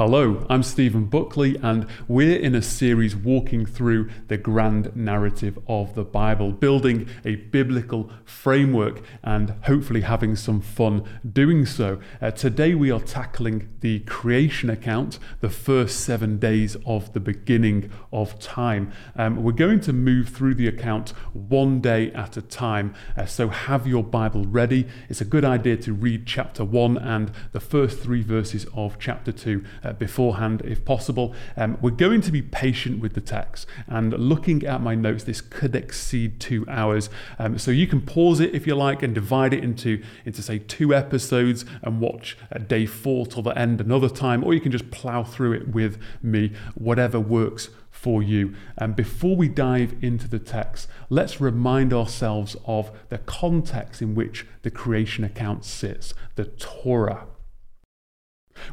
Hello, 0.00 0.46
I'm 0.48 0.62
Stephen 0.62 1.04
Buckley, 1.04 1.58
and 1.58 1.86
we're 2.08 2.38
in 2.38 2.54
a 2.54 2.62
series 2.62 3.14
walking 3.14 3.66
through 3.66 4.08
the 4.28 4.38
grand 4.38 4.96
narrative 4.96 5.58
of 5.68 5.94
the 5.94 6.04
Bible, 6.04 6.52
building 6.52 7.06
a 7.22 7.34
biblical 7.34 8.10
framework 8.24 9.02
and 9.22 9.50
hopefully 9.64 10.00
having 10.00 10.36
some 10.36 10.62
fun 10.62 11.06
doing 11.30 11.66
so. 11.66 12.00
Uh, 12.22 12.30
today, 12.30 12.74
we 12.74 12.90
are 12.90 13.00
tackling 13.00 13.68
the 13.80 13.98
creation 14.00 14.70
account, 14.70 15.18
the 15.40 15.50
first 15.50 16.00
seven 16.00 16.38
days 16.38 16.78
of 16.86 17.12
the 17.12 17.20
beginning 17.20 17.92
of 18.10 18.38
time. 18.38 18.92
Um, 19.16 19.42
we're 19.42 19.52
going 19.52 19.80
to 19.80 19.92
move 19.92 20.30
through 20.30 20.54
the 20.54 20.66
account 20.66 21.10
one 21.34 21.82
day 21.82 22.10
at 22.12 22.38
a 22.38 22.42
time, 22.42 22.94
uh, 23.18 23.26
so 23.26 23.48
have 23.48 23.86
your 23.86 24.02
Bible 24.02 24.46
ready. 24.46 24.86
It's 25.10 25.20
a 25.20 25.26
good 25.26 25.44
idea 25.44 25.76
to 25.76 25.92
read 25.92 26.24
chapter 26.24 26.64
one 26.64 26.96
and 26.96 27.30
the 27.52 27.60
first 27.60 28.00
three 28.00 28.22
verses 28.22 28.66
of 28.72 28.98
chapter 28.98 29.30
two. 29.30 29.62
Uh, 29.84 29.89
uh, 29.90 29.92
beforehand 29.94 30.62
if 30.64 30.84
possible. 30.84 31.34
Um, 31.56 31.78
we're 31.80 31.90
going 31.90 32.20
to 32.22 32.32
be 32.32 32.42
patient 32.42 33.00
with 33.00 33.14
the 33.14 33.20
text 33.20 33.66
and 33.88 34.12
looking 34.12 34.64
at 34.64 34.80
my 34.80 34.94
notes, 34.94 35.24
this 35.24 35.40
could 35.40 35.74
exceed 35.74 36.38
two 36.38 36.64
hours. 36.68 37.10
Um, 37.38 37.58
so 37.58 37.70
you 37.70 37.86
can 37.86 38.00
pause 38.00 38.40
it 38.40 38.54
if 38.54 38.66
you 38.66 38.74
like 38.74 39.02
and 39.02 39.14
divide 39.14 39.52
it 39.52 39.64
into, 39.64 40.02
into 40.24 40.42
say, 40.42 40.58
two 40.58 40.94
episodes 40.94 41.64
and 41.82 42.00
watch 42.00 42.38
uh, 42.54 42.58
day 42.58 42.86
four 42.86 43.26
till 43.26 43.42
the 43.42 43.58
end 43.58 43.80
another 43.80 44.08
time, 44.08 44.44
or 44.44 44.54
you 44.54 44.60
can 44.60 44.72
just 44.72 44.90
plow 44.90 45.24
through 45.24 45.52
it 45.54 45.68
with 45.68 46.00
me, 46.22 46.52
whatever 46.74 47.18
works 47.18 47.70
for 47.90 48.22
you. 48.22 48.54
And 48.78 48.96
before 48.96 49.36
we 49.36 49.48
dive 49.48 49.94
into 50.00 50.28
the 50.28 50.38
text, 50.38 50.88
let's 51.08 51.40
remind 51.40 51.92
ourselves 51.92 52.56
of 52.64 52.90
the 53.08 53.18
context 53.18 54.00
in 54.00 54.14
which 54.14 54.46
the 54.62 54.70
creation 54.70 55.24
account 55.24 55.64
sits 55.64 56.14
the 56.36 56.44
Torah. 56.44 57.26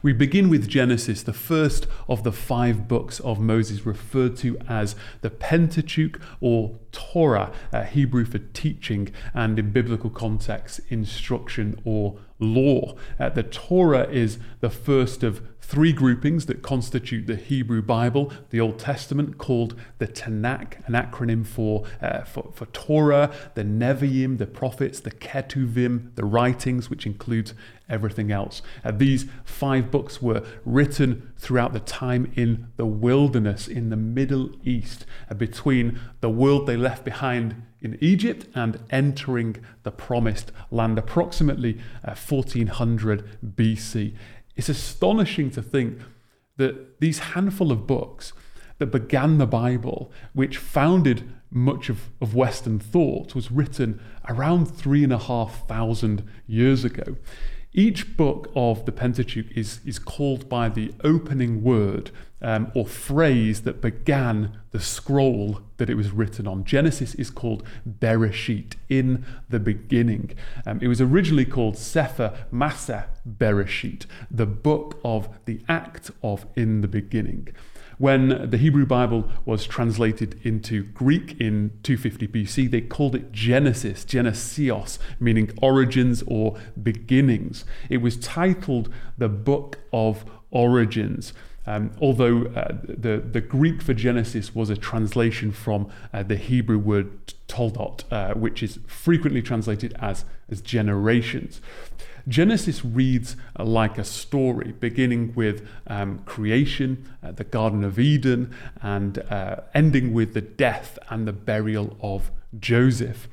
We 0.02 0.14
begin 0.14 0.50
with 0.50 0.68
Genesis, 0.68 1.24
the 1.24 1.34
first 1.34 1.88
of 2.08 2.24
the 2.24 2.32
five 2.32 2.88
books 2.88 3.20
of 3.22 3.40
Moses, 3.40 3.86
referred 3.86 4.38
to 4.38 4.58
as 4.68 4.96
the 5.22 5.30
Pentateuch 5.30 6.20
or 6.42 6.78
Torah, 6.92 7.52
uh, 7.72 7.84
Hebrew 7.84 8.26
for 8.26 8.40
teaching, 8.40 9.10
and 9.34 9.58
in 9.60 9.72
biblical 9.72 10.10
context, 10.10 10.82
instruction 10.90 11.80
or 11.84 12.20
law. 12.40 12.96
Uh, 13.20 13.30
the 13.30 13.44
Torah 13.44 14.08
is 14.10 14.40
the 14.60 14.70
first 14.70 15.24
of 15.24 15.42
three 15.68 15.92
groupings 15.92 16.46
that 16.46 16.62
constitute 16.62 17.28
the 17.28 17.36
Hebrew 17.36 17.82
Bible, 17.82 18.32
the 18.52 18.62
Old 18.62 18.80
Testament, 18.80 19.38
called 19.38 19.78
the 19.98 20.08
Tanakh, 20.08 20.76
an 20.88 20.94
acronym 20.94 21.46
for, 21.46 21.84
uh, 22.02 22.22
for, 22.22 22.52
for, 22.54 22.68
Torah, 22.68 23.34
the 23.54 23.64
Nevi'im, 23.64 24.38
the 24.38 24.48
prophets, 24.48 25.02
the 25.02 25.12
Ketuvim, 25.12 26.16
the 26.16 26.24
writings, 26.24 26.90
which 26.90 27.06
includes 27.06 27.54
everything 27.90 28.32
else. 28.32 28.62
Uh, 28.86 28.92
these 28.92 29.26
five 29.44 29.92
books 29.92 30.22
were 30.22 30.42
written 30.64 31.34
throughout 31.38 31.74
the 31.74 31.82
time 31.82 32.32
in 32.36 32.68
the 32.78 32.86
wilderness 32.86 33.68
in 33.68 33.90
the 33.90 33.98
Middle 33.98 34.52
East, 34.64 35.06
uh, 35.30 35.34
between 35.34 36.00
the 36.22 36.30
world 36.30 36.66
they 36.66 36.78
left 36.78 37.04
behind 37.04 37.62
in 37.82 37.98
Egypt 38.02 38.48
and 38.56 38.80
entering 38.90 39.58
the 39.84 39.92
promised 39.92 40.52
land, 40.72 40.98
approximately 40.98 41.80
uh, 42.04 42.16
1400 42.16 43.38
BC. 43.56 44.14
It's 44.58 44.70
astonishing 44.70 45.52
to 45.52 45.62
think 45.62 46.00
that 46.58 47.00
these 47.00 47.20
handful 47.20 47.72
of 47.72 47.88
books 47.88 48.34
that 48.80 48.88
began 48.88 49.38
the 49.38 49.46
Bible, 49.46 50.12
which 50.34 50.58
founded 50.58 51.30
much 51.50 51.90
of, 51.90 52.10
of 52.20 52.36
Western 52.36 52.80
thought, 52.80 53.36
was 53.36 53.52
written 53.52 54.02
around 54.28 54.66
three 54.66 55.04
and 55.04 55.14
a 55.14 55.18
half 55.18 55.68
thousand 55.68 56.28
years 56.48 56.84
ago. 56.84 57.16
Each 57.74 58.18
book 58.18 58.52
of 58.56 58.86
the 58.86 58.92
Pentateuch 58.92 59.52
is, 59.56 59.82
is 59.86 60.00
called 60.00 60.50
by 60.50 60.70
the 60.70 60.94
opening 61.04 61.64
word 61.64 62.12
um, 62.42 62.72
or 62.76 62.86
phrase 62.86 63.62
that 63.62 63.82
began 63.82 64.60
the 64.72 64.80
scroll 64.80 65.62
that 65.78 65.90
it 65.90 65.96
was 65.96 66.12
written 66.12 66.48
on. 66.48 66.64
Genesis 66.64 67.16
is 67.16 67.30
called 67.30 67.64
Bereshit, 67.88 68.76
in 68.90 69.26
the 69.50 69.60
beginning. 69.60 70.32
Um, 70.66 70.80
it 70.82 70.88
was 70.88 71.02
originally 71.02 71.46
called 71.46 71.78
Sefer 71.78 72.34
Masa 72.54 73.06
Bereshit, 73.28 74.06
the 74.30 74.46
book 74.46 75.00
of 75.04 75.30
the 75.46 75.62
act 75.68 76.12
of 76.24 76.46
in 76.56 76.82
the 76.82 76.88
beginning. 76.88 77.50
When 77.98 78.50
the 78.50 78.58
Hebrew 78.58 78.86
Bible 78.86 79.28
was 79.44 79.66
translated 79.66 80.40
into 80.44 80.84
Greek 80.84 81.40
in 81.42 81.72
250 81.82 82.28
BC, 82.28 82.70
they 82.70 82.82
called 82.82 83.16
it 83.16 83.32
Genesis, 83.32 84.06
Genesios, 84.06 85.00
meaning 85.20 85.52
origins 85.62 86.24
or 86.28 86.58
beginnings. 86.82 87.66
It 87.90 87.98
was 87.98 88.18
titled 88.18 88.94
the 89.18 89.30
Book 89.30 89.80
of 89.92 90.26
Origins. 90.52 91.34
Um, 91.66 91.92
although 92.00 92.46
uh, 92.46 92.78
the, 92.84 93.18
the 93.18 93.42
Greek 93.42 93.82
for 93.82 93.94
Genesis 93.94 94.56
was 94.56 94.70
a 94.70 94.78
translation 94.78 95.52
from 95.52 95.90
uh, 96.14 96.24
the 96.24 96.38
Hebrew 96.38 96.78
word 96.78 97.34
toldot, 97.50 98.04
uh, 98.12 98.34
which 98.36 98.64
is 98.64 98.80
frequently 98.88 99.42
translated 99.42 99.94
as, 100.00 100.24
as 100.50 100.62
generations. 100.62 101.60
Genesis 102.28 102.84
reads 102.84 103.36
like 103.58 103.98
a 103.98 104.04
story, 104.04 104.74
beginning 104.80 105.34
with 105.34 105.68
um, 105.88 106.20
creation, 106.26 107.10
uh, 107.24 107.32
the 107.32 107.44
Garden 107.44 107.84
of 107.84 107.98
Eden, 107.98 108.54
and 108.82 109.20
uh, 109.30 109.62
ending 109.74 110.14
with 110.14 110.34
the 110.34 110.42
death 110.42 111.00
and 111.10 111.28
the 111.28 111.34
burial 111.34 111.96
of 112.02 112.32
Joseph. 112.60 113.28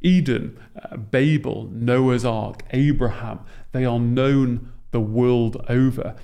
Eden, 0.00 0.58
uh, 0.82 0.96
Babel, 0.96 1.68
Noah's 1.72 2.24
Ark, 2.24 2.62
Abraham, 2.70 3.40
they 3.72 3.84
are 3.84 4.00
known 4.00 4.72
the 4.90 5.00
world 5.00 5.64
over. 5.68 6.16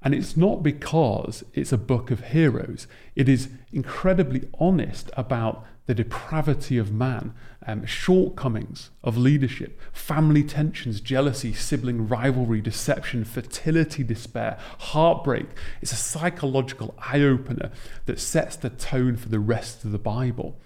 And 0.00 0.14
it's 0.14 0.36
not 0.36 0.62
because 0.62 1.44
it's 1.54 1.72
a 1.72 1.78
book 1.78 2.10
of 2.10 2.26
heroes. 2.26 2.86
It 3.16 3.28
is 3.28 3.48
incredibly 3.72 4.48
honest 4.58 5.10
about 5.16 5.64
the 5.86 5.94
depravity 5.94 6.78
of 6.78 6.92
man, 6.92 7.34
um, 7.66 7.84
shortcomings 7.84 8.90
of 9.02 9.16
leadership, 9.16 9.80
family 9.92 10.42
tensions, 10.42 11.00
jealousy, 11.00 11.52
sibling 11.52 12.08
rivalry, 12.08 12.60
deception, 12.60 13.24
fertility, 13.24 14.02
despair, 14.02 14.58
heartbreak. 14.78 15.46
It's 15.82 15.92
a 15.92 15.96
psychological 15.96 16.94
eye 16.98 17.20
opener 17.20 17.70
that 18.06 18.20
sets 18.20 18.56
the 18.56 18.70
tone 18.70 19.16
for 19.16 19.28
the 19.28 19.40
rest 19.40 19.84
of 19.84 19.92
the 19.92 19.98
Bible. 19.98 20.58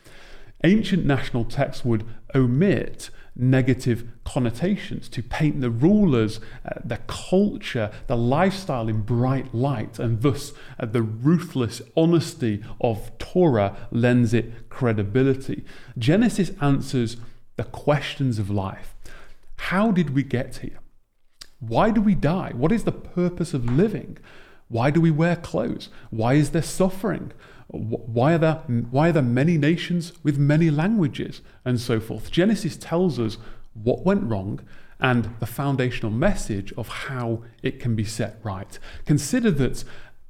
Ancient 0.65 1.05
national 1.05 1.45
texts 1.45 1.85
would 1.85 2.05
omit 2.35 3.11
negative 3.34 4.09
connotations, 4.25 5.09
to 5.09 5.22
paint 5.22 5.60
the 5.60 5.70
rulers, 5.70 6.38
uh, 6.65 6.81
the 6.84 6.98
culture, 7.06 7.91
the 8.06 8.16
lifestyle 8.16 8.88
in 8.88 9.03
bright 9.03 9.54
light, 9.54 9.98
and 9.98 10.22
thus 10.22 10.53
uh, 10.78 10.87
the 10.87 11.03
ruthless 11.03 11.81
honesty 11.97 12.62
of 12.81 13.16
Torah 13.19 13.76
lends 13.91 14.34
it 14.34 14.69
credibility. 14.69 15.65
Genesis 15.97 16.50
answers 16.60 17.16
the 17.56 17.65
questions 17.65 18.38
of 18.38 18.50
life. 18.50 18.94
How 19.56 19.93
did 19.93 20.14
we 20.14 20.22
get 20.22 20.56
here? 20.56 20.81
Why 21.60 21.91
do 21.91 22.00
we 22.00 22.14
die? 22.14 22.53
What 22.54 22.72
is 22.72 22.84
the 22.84 22.93
purpose 22.93 23.54
of 23.54 23.64
living? 23.64 24.19
Why 24.69 24.91
do 24.91 25.00
we 25.00 25.10
wear 25.10 25.37
clothes? 25.37 25.88
Why 26.10 26.34
is 26.34 26.50
there 26.50 26.62
suffering? 26.62 27.32
Why 27.72 28.34
are, 28.34 28.38
there, 28.38 28.55
why 28.91 29.09
are 29.09 29.12
there 29.12 29.22
many 29.22 29.56
nations 29.56 30.12
with 30.22 30.38
many 30.38 30.71
languages 30.71 31.41
and 31.65 31.81
so 31.81 32.00
forth? 32.00 32.31
Genesis 32.31 32.77
tells 32.77 33.19
us 33.19 33.38
what 33.72 34.05
went 34.05 34.25
wrong 34.25 34.60
and 35.00 35.34
the 35.41 35.47
foundational 35.47 36.12
message 36.12 36.72
of 36.75 36.88
how 36.88 37.43
it 37.62 37.81
can 37.81 37.97
be 37.97 38.05
set 38.05 38.38
right. 38.43 38.78
Consider 39.06 39.50
that 39.50 39.84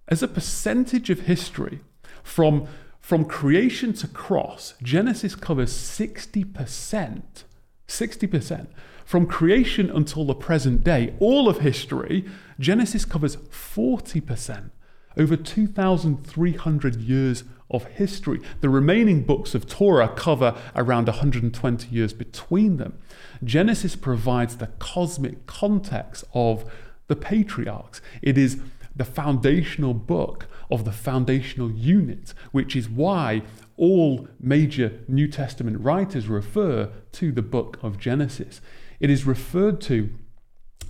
as 0.09 0.23
a 0.23 0.29
percentage 0.29 1.11
of 1.11 1.21
history, 1.23 1.81
from, 2.23 2.69
from 3.01 3.25
creation 3.25 3.93
to 3.95 4.07
cross, 4.07 4.75
Genesis 4.83 5.35
covers 5.35 5.73
60%. 5.73 7.23
60%. 7.89 8.67
From 9.05 9.27
creation 9.27 9.91
until 9.91 10.25
the 10.25 10.35
present 10.35 10.85
day, 10.85 11.15
all 11.19 11.49
of 11.49 11.59
history, 11.59 12.25
Genesis 12.59 13.05
covers 13.05 13.37
40% 13.37 14.71
over 15.17 15.37
2,300 15.37 16.97
years 16.97 17.45
of 17.71 17.87
history. 17.87 18.41
The 18.61 18.69
remaining 18.69 19.23
books 19.23 19.55
of 19.55 19.67
Torah 19.67 20.09
cover 20.09 20.55
around 20.77 21.07
120 21.07 21.89
years 21.89 22.13
between 22.13 22.77
them. 22.77 22.99
Genesis 23.43 23.97
provides 23.97 24.57
the 24.57 24.69
cosmic 24.79 25.47
context 25.47 26.25
of 26.35 26.71
the 27.09 27.17
patriarchs. 27.17 28.01
It 28.21 28.37
is 28.37 28.61
the 28.95 29.05
foundational 29.05 29.95
book 29.95 30.47
of 30.71 30.85
the 30.85 30.93
foundational 30.93 31.71
unit, 31.71 32.35
which 32.53 32.77
is 32.77 32.89
why 32.89 33.43
all 33.77 34.29
major 34.39 35.01
New 35.09 35.29
Testament 35.29 35.81
writers 35.81 36.29
refer 36.29 36.91
to 37.13 37.33
the 37.33 37.43
book 37.43 37.79
of 37.83 37.99
Genesis. 37.99 38.61
It 39.01 39.11
is 39.11 39.27
referred 39.27 39.81
to 39.83 40.11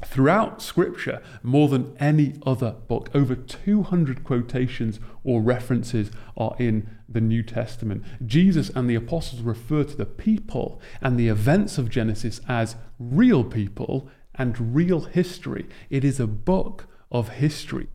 Throughout 0.04 0.60
Scripture, 0.60 1.22
more 1.42 1.68
than 1.68 1.96
any 1.98 2.34
other 2.44 2.72
book, 2.88 3.08
over 3.14 3.34
200 3.34 4.24
quotations 4.24 4.98
or 5.24 5.40
references 5.40 6.10
are 6.36 6.56
in 6.58 6.88
the 7.08 7.20
New 7.20 7.42
Testament. 7.42 8.04
Jesus 8.26 8.70
and 8.70 8.90
the 8.90 8.94
apostles 8.94 9.42
refer 9.42 9.84
to 9.84 9.96
the 9.96 10.06
people 10.06 10.80
and 11.00 11.18
the 11.18 11.28
events 11.28 11.78
of 11.78 11.88
Genesis 11.88 12.40
as 12.48 12.76
real 12.98 13.44
people 13.44 14.08
and 14.34 14.74
real 14.74 15.02
history. 15.02 15.66
It 15.88 16.04
is 16.04 16.18
a 16.18 16.26
book 16.26 16.86
of 17.10 17.28
history. 17.30 17.88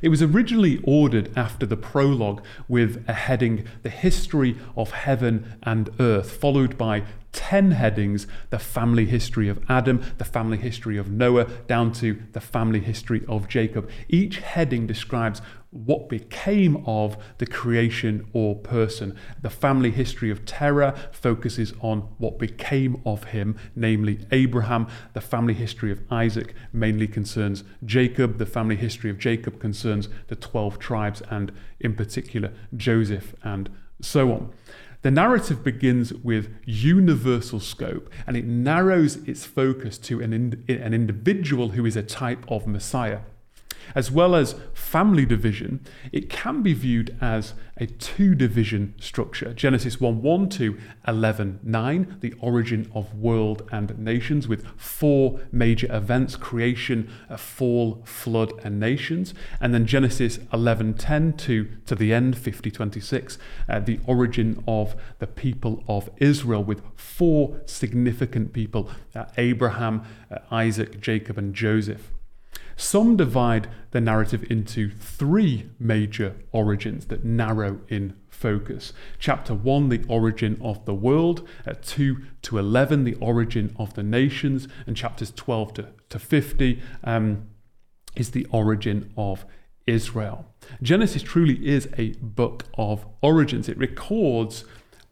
It 0.00 0.08
was 0.08 0.22
originally 0.22 0.80
ordered 0.84 1.30
after 1.36 1.66
the 1.66 1.76
prologue 1.76 2.42
with 2.68 3.04
a 3.08 3.12
heading, 3.12 3.66
The 3.82 3.90
History 3.90 4.56
of 4.76 4.90
Heaven 4.92 5.58
and 5.62 5.90
Earth, 5.98 6.32
followed 6.32 6.76
by 6.76 7.04
10 7.32 7.72
headings 7.72 8.26
the 8.50 8.58
family 8.58 9.06
history 9.06 9.48
of 9.48 9.58
Adam, 9.68 10.02
the 10.18 10.24
family 10.24 10.58
history 10.58 10.98
of 10.98 11.10
Noah, 11.10 11.44
down 11.66 11.92
to 11.92 12.20
the 12.32 12.40
family 12.40 12.80
history 12.80 13.22
of 13.26 13.48
Jacob. 13.48 13.88
Each 14.08 14.38
heading 14.38 14.86
describes 14.86 15.40
what 15.72 16.08
became 16.10 16.84
of 16.86 17.16
the 17.38 17.46
creation 17.46 18.28
or 18.34 18.54
person. 18.54 19.16
The 19.40 19.50
family 19.50 19.90
history 19.90 20.30
of 20.30 20.44
Terah 20.44 20.94
focuses 21.12 21.72
on 21.80 22.00
what 22.18 22.38
became 22.38 23.00
of 23.06 23.24
him, 23.24 23.56
namely 23.74 24.20
Abraham. 24.30 24.86
The 25.14 25.22
family 25.22 25.54
history 25.54 25.90
of 25.90 26.02
Isaac 26.10 26.54
mainly 26.74 27.08
concerns 27.08 27.64
Jacob. 27.84 28.36
The 28.36 28.46
family 28.46 28.76
history 28.76 29.10
of 29.10 29.18
Jacob 29.18 29.60
concerns 29.60 30.10
the 30.28 30.36
12 30.36 30.78
tribes 30.78 31.22
and, 31.30 31.50
in 31.80 31.94
particular, 31.94 32.52
Joseph 32.76 33.34
and 33.42 33.70
so 34.02 34.30
on. 34.30 34.52
The 35.00 35.10
narrative 35.10 35.64
begins 35.64 36.12
with 36.12 36.54
universal 36.64 37.60
scope 37.60 38.10
and 38.26 38.36
it 38.36 38.44
narrows 38.44 39.16
its 39.26 39.46
focus 39.46 39.96
to 39.98 40.20
an, 40.20 40.32
in, 40.32 40.64
an 40.68 40.92
individual 40.92 41.70
who 41.70 41.86
is 41.86 41.96
a 41.96 42.02
type 42.02 42.44
of 42.46 42.66
Messiah. 42.66 43.20
As 43.94 44.10
well 44.10 44.34
as 44.34 44.54
family 44.74 45.26
division, 45.26 45.80
it 46.12 46.28
can 46.28 46.62
be 46.62 46.74
viewed 46.74 47.16
as 47.20 47.54
a 47.78 47.86
two 47.86 48.34
division 48.34 48.94
structure. 49.00 49.52
Genesis 49.54 50.00
1 50.00 50.22
1 50.22 50.48
to 50.50 50.78
11 51.08 51.60
9, 51.62 52.16
the 52.20 52.34
origin 52.40 52.90
of 52.94 53.14
world 53.14 53.68
and 53.72 53.98
nations, 53.98 54.46
with 54.46 54.66
four 54.76 55.40
major 55.50 55.88
events 55.94 56.36
creation, 56.36 57.10
a 57.28 57.38
fall, 57.38 58.02
flood, 58.04 58.52
and 58.62 58.78
nations. 58.78 59.34
And 59.60 59.74
then 59.74 59.86
Genesis 59.86 60.38
11 60.52 60.94
10 60.94 61.32
to, 61.38 61.68
to 61.86 61.94
the 61.94 62.12
end, 62.12 62.36
50 62.38 62.70
26, 62.70 63.38
uh, 63.68 63.80
the 63.80 63.98
origin 64.06 64.62
of 64.68 64.94
the 65.18 65.26
people 65.26 65.82
of 65.88 66.10
Israel, 66.18 66.62
with 66.62 66.82
four 66.94 67.60
significant 67.66 68.52
people 68.52 68.90
uh, 69.14 69.24
Abraham, 69.36 70.04
uh, 70.30 70.38
Isaac, 70.50 71.00
Jacob, 71.00 71.38
and 71.38 71.54
Joseph. 71.54 72.12
Some 72.76 73.16
divide 73.16 73.68
the 73.90 74.00
narrative 74.00 74.44
into 74.50 74.90
three 74.90 75.70
major 75.78 76.36
origins 76.52 77.06
that 77.06 77.24
narrow 77.24 77.80
in 77.88 78.14
focus. 78.28 78.92
Chapter 79.18 79.54
1, 79.54 79.88
the 79.88 80.04
origin 80.08 80.58
of 80.62 80.84
the 80.84 80.94
world, 80.94 81.46
at 81.66 81.82
2 81.82 82.18
to 82.42 82.58
11, 82.58 83.04
the 83.04 83.14
origin 83.14 83.74
of 83.78 83.94
the 83.94 84.02
nations, 84.02 84.66
and 84.86 84.96
chapters 84.96 85.30
12 85.30 85.74
to, 85.74 85.88
to 86.08 86.18
50 86.18 86.82
um, 87.04 87.48
is 88.16 88.30
the 88.30 88.46
origin 88.50 89.12
of 89.16 89.44
Israel. 89.86 90.46
Genesis 90.82 91.22
truly 91.22 91.66
is 91.66 91.88
a 91.96 92.12
book 92.14 92.64
of 92.78 93.06
origins. 93.20 93.68
It 93.68 93.78
records 93.78 94.64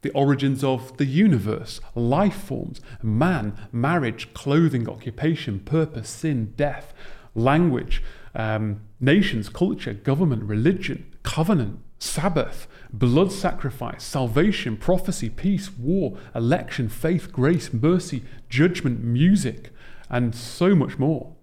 the 0.02 0.10
origins 0.10 0.64
of 0.64 0.96
the 0.96 1.04
universe, 1.04 1.80
life 1.94 2.34
forms, 2.34 2.80
man, 3.02 3.56
marriage, 3.70 4.32
clothing, 4.32 4.88
occupation, 4.88 5.60
purpose, 5.60 6.08
sin, 6.08 6.54
death 6.56 6.94
language, 7.34 8.02
um, 8.34 8.80
nations, 9.00 9.48
culture, 9.48 9.94
government, 9.94 10.42
religion, 10.44 11.14
covenant, 11.22 11.80
Sabbath, 11.98 12.66
blood 12.92 13.30
sacrifice, 13.30 14.02
salvation, 14.02 14.76
prophecy, 14.78 15.28
peace, 15.28 15.70
war, 15.70 16.16
election, 16.34 16.88
faith, 16.88 17.30
grace, 17.30 17.74
mercy, 17.74 18.22
judgment, 18.48 19.04
music, 19.04 19.70
and 20.08 20.34
so 20.34 20.74
much 20.74 20.98
more. 20.98 21.34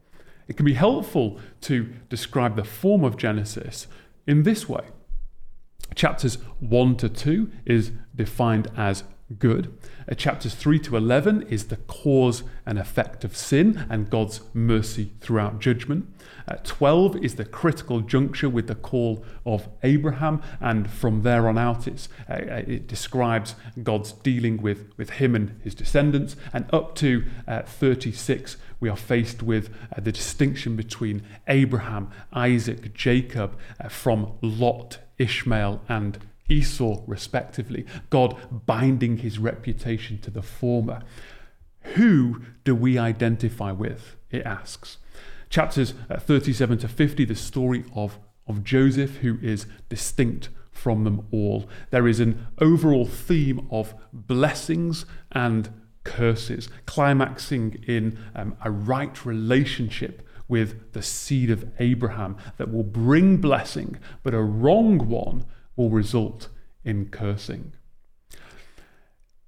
It 0.48 0.58
can 0.58 0.66
be 0.66 0.74
helpful 0.74 1.40
to 1.62 1.94
describe 2.10 2.56
the 2.56 2.64
form 2.64 3.04
of 3.04 3.18
Genesis 3.18 3.86
in 4.26 4.44
this 4.44 4.68
way. 4.68 4.86
Chapters 5.94 6.36
1 6.60 6.98
to 6.98 7.10
2 7.10 7.52
is 7.66 7.92
defined 8.16 8.72
as 8.76 9.04
good. 9.40 9.78
Uh, 10.10 10.16
chapters 10.16 10.56
3 10.56 10.80
to 10.80 10.96
11 10.96 11.44
is 11.44 11.68
the 11.68 11.76
cause 11.76 12.44
and 12.66 12.80
effect 12.80 13.24
of 13.24 13.36
sin 13.36 13.86
and 13.90 14.10
God's 14.10 14.42
mercy 14.54 15.12
throughout 15.20 15.60
judgment. 15.60 16.08
Uh, 16.48 16.56
12 16.64 17.18
is 17.18 17.36
the 17.36 17.44
critical 17.44 18.00
juncture 18.00 18.48
with 18.48 18.68
the 18.68 18.76
call 18.76 19.26
of 19.46 19.68
Abraham, 19.84 20.42
and 20.62 20.90
from 20.90 21.24
there 21.24 21.50
on 21.50 21.58
out, 21.58 21.88
uh, 21.88 21.92
uh 22.30 22.64
it 22.68 22.88
describes 22.88 23.56
God's 23.84 24.14
dealing 24.14 24.62
with, 24.62 24.92
with 24.98 25.12
him 25.12 25.36
and 25.36 25.60
his 25.62 25.76
descendants. 25.76 26.38
And 26.54 26.66
up 26.74 26.96
to 26.96 27.26
uh, 27.48 27.64
36, 27.64 28.56
we 28.80 28.88
are 28.88 28.96
faced 28.96 29.44
with 29.44 29.70
uh, 29.96 30.00
the 30.00 30.12
distinction 30.12 30.78
between 30.78 31.24
Abraham, 31.48 32.12
Isaac, 32.32 32.94
Jacob, 32.94 33.58
from 33.90 34.34
Lot, 34.42 35.00
Ishmael, 35.18 35.82
and 35.90 36.18
Esau, 36.50 37.04
respectively, 37.08 37.86
God 38.10 38.66
binding 38.66 39.18
his 39.18 39.40
reputation 39.40 40.20
to 40.20 40.32
the 40.32 40.42
former. 40.42 41.02
Who 41.96 42.42
do 42.64 42.76
we 42.76 42.98
identify 42.98 43.72
with? 43.72 44.16
It 44.30 44.46
asks. 44.46 44.98
Chapters 45.50 45.94
uh, 46.10 46.20
37 46.20 46.80
to 46.80 46.88
50, 46.88 47.26
the 47.26 47.36
story 47.36 47.86
of, 47.96 48.20
of 48.48 48.64
Joseph, 48.64 49.18
who 49.18 49.38
is 49.42 49.66
distinct 49.90 50.50
from 50.72 51.04
them 51.04 51.28
all. 51.32 51.68
There 51.90 52.08
is 52.08 52.20
an 52.20 52.48
overall 52.60 53.06
theme 53.06 53.68
of 53.72 53.96
blessings 54.14 55.06
and 55.32 55.70
curses, 56.04 56.70
climaxing 56.86 57.84
in 57.88 58.18
um, 58.36 58.56
a 58.64 58.72
right 58.72 59.26
relationship 59.26 60.28
with 60.48 60.94
the 60.94 61.02
seed 61.02 61.50
of 61.50 61.70
Abraham 61.80 62.38
that 62.58 62.72
will 62.72 62.84
bring 62.84 63.38
blessing, 63.38 63.98
but 64.24 64.34
a 64.34 64.42
wrong 64.42 65.10
one 65.10 65.46
will 65.78 65.90
result 65.90 66.50
in 66.84 67.08
cursing. 67.08 67.72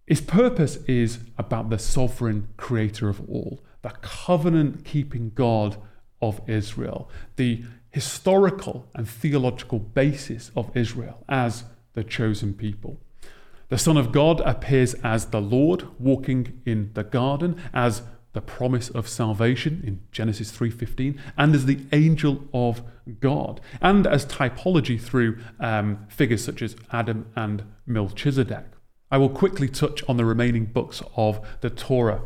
Its 0.08 0.22
purpose 0.22 0.78
is 0.88 1.20
about 1.38 1.70
the 1.70 1.78
sovereign 1.78 2.48
creator 2.58 3.10
of 3.10 3.30
all, 3.30 3.64
the 3.82 3.92
covenant 4.02 4.86
keeping 4.86 5.32
God 5.36 5.78
of 6.22 6.42
Israel, 6.48 7.10
the 7.36 7.64
historical 7.92 8.88
and 8.96 9.08
theological 9.08 9.80
basis 9.80 10.52
of 10.56 10.76
Israel 10.76 11.24
as 11.28 11.66
the 11.94 12.04
chosen 12.04 12.54
people. 12.54 13.00
The 13.70 13.78
Son 13.78 13.98
of 13.98 14.12
God 14.12 14.42
appears 14.42 14.96
as 14.96 15.28
the 15.28 15.42
Lord 15.42 15.88
walking 16.00 16.62
in 16.66 16.92
the 16.94 17.04
garden, 17.04 17.62
as 17.74 18.02
the 18.34 18.42
promise 18.42 18.90
of 18.90 19.08
salvation 19.08 19.82
in 19.86 20.02
Genesis 20.12 20.52
3:15 20.52 21.20
and 21.38 21.56
as 21.56 21.66
the 21.66 21.80
angel 21.92 22.44
of 22.54 22.84
God 23.20 23.60
and 23.82 24.06
as 24.06 24.26
typology 24.26 25.02
through 25.02 25.38
um, 25.60 26.06
figures 26.10 26.44
such 26.44 26.62
as 26.62 26.76
Adam 26.92 27.26
and 27.36 27.64
Melchizedek. 27.86 28.66
I 29.12 29.18
will 29.18 29.30
quickly 29.30 29.68
touch 29.68 30.04
on 30.08 30.18
the 30.18 30.26
remaining 30.26 30.66
books 30.66 31.02
of 31.16 31.40
the 31.62 31.70
Torah 31.70 32.22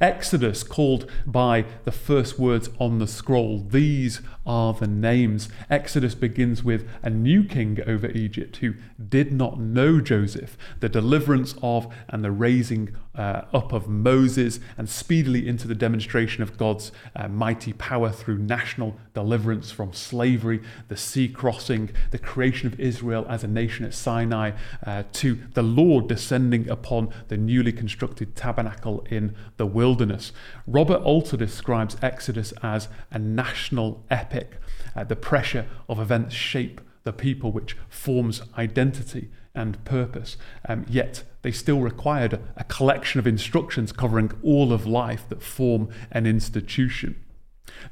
Exodus, 0.00 0.62
called 0.62 1.10
by 1.26 1.64
the 1.84 1.92
first 1.92 2.38
words 2.38 2.68
on 2.78 2.98
the 2.98 3.06
scroll, 3.06 3.60
these 3.60 4.20
are 4.46 4.72
the 4.72 4.86
names. 4.86 5.48
Exodus 5.68 6.14
begins 6.14 6.64
with 6.64 6.88
a 7.02 7.10
new 7.10 7.44
king 7.44 7.78
over 7.86 8.08
Egypt 8.08 8.56
who 8.56 8.74
did 9.08 9.32
not 9.32 9.60
know 9.60 10.00
Joseph, 10.00 10.56
the 10.80 10.88
deliverance 10.88 11.54
of 11.62 11.92
and 12.08 12.24
the 12.24 12.30
raising 12.30 12.96
uh, 13.14 13.42
up 13.52 13.72
of 13.72 13.88
Moses, 13.88 14.60
and 14.76 14.88
speedily 14.88 15.46
into 15.46 15.68
the 15.68 15.74
demonstration 15.74 16.42
of 16.42 16.56
God's 16.56 16.92
uh, 17.16 17.28
mighty 17.28 17.72
power 17.72 18.10
through 18.10 18.38
national 18.38 18.96
deliverance 19.12 19.70
from 19.70 19.92
slavery, 19.92 20.62
the 20.88 20.96
sea 20.96 21.28
crossing, 21.28 21.90
the 22.10 22.18
creation 22.18 22.66
of 22.66 22.78
Israel 22.78 23.26
as 23.28 23.44
a 23.44 23.48
nation 23.48 23.84
at 23.84 23.92
Sinai, 23.92 24.52
uh, 24.86 25.02
to 25.14 25.38
the 25.54 25.62
Lord 25.62 26.08
descending 26.08 26.68
upon 26.68 27.12
the 27.28 27.36
newly 27.36 27.72
constructed 27.72 28.34
tabernacle 28.36 29.04
in 29.10 29.34
the 29.56 29.66
wilderness. 29.68 30.32
Robert 30.66 31.02
Alter 31.02 31.36
describes 31.36 31.96
Exodus 32.02 32.52
as 32.62 32.88
a 33.10 33.18
national 33.18 34.04
epic. 34.10 34.60
Uh, 34.96 35.04
the 35.04 35.16
pressure 35.16 35.66
of 35.88 36.00
events 36.00 36.34
shape 36.34 36.80
the 37.04 37.12
people, 37.12 37.52
which 37.52 37.76
forms 37.88 38.42
identity 38.56 39.30
and 39.54 39.82
purpose. 39.84 40.36
Um, 40.68 40.84
yet 40.88 41.24
they 41.42 41.52
still 41.52 41.80
required 41.80 42.34
a, 42.34 42.40
a 42.56 42.64
collection 42.64 43.18
of 43.18 43.26
instructions 43.26 43.92
covering 43.92 44.32
all 44.42 44.72
of 44.72 44.86
life 44.86 45.28
that 45.28 45.42
form 45.42 45.88
an 46.10 46.26
institution. 46.26 47.16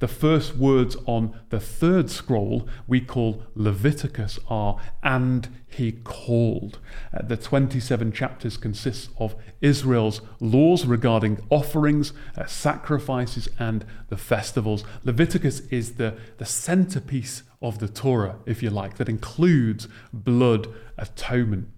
The 0.01 0.09
first 0.09 0.57
words 0.57 0.97
on 1.07 1.39
the 1.51 1.61
third 1.61 2.11
scroll 2.11 2.69
we 2.87 3.01
call 3.01 3.43
Leviticus 3.55 4.39
are, 4.49 4.79
and 5.03 5.49
he 5.69 5.93
called. 5.93 6.79
Uh, 7.13 7.23
the 7.23 7.37
27 7.37 8.13
chapters 8.13 8.57
consists 8.57 9.09
of 9.19 9.35
Israel's 9.61 10.21
laws 10.41 10.87
regarding 10.87 11.41
offerings, 11.51 12.13
uh, 12.37 12.47
sacrifices, 12.47 13.49
and 13.59 13.85
the 14.09 14.17
festivals. 14.17 14.85
Leviticus 15.05 15.61
is 15.71 15.95
the, 15.95 16.17
the 16.39 16.47
centerpiece 16.47 17.43
of 17.63 17.79
the 17.79 17.89
Torah, 17.89 18.37
if 18.47 18.63
you 18.63 18.71
like, 18.71 18.97
that 18.97 19.09
includes 19.09 19.89
blood 20.13 20.69
atonement. 20.99 21.69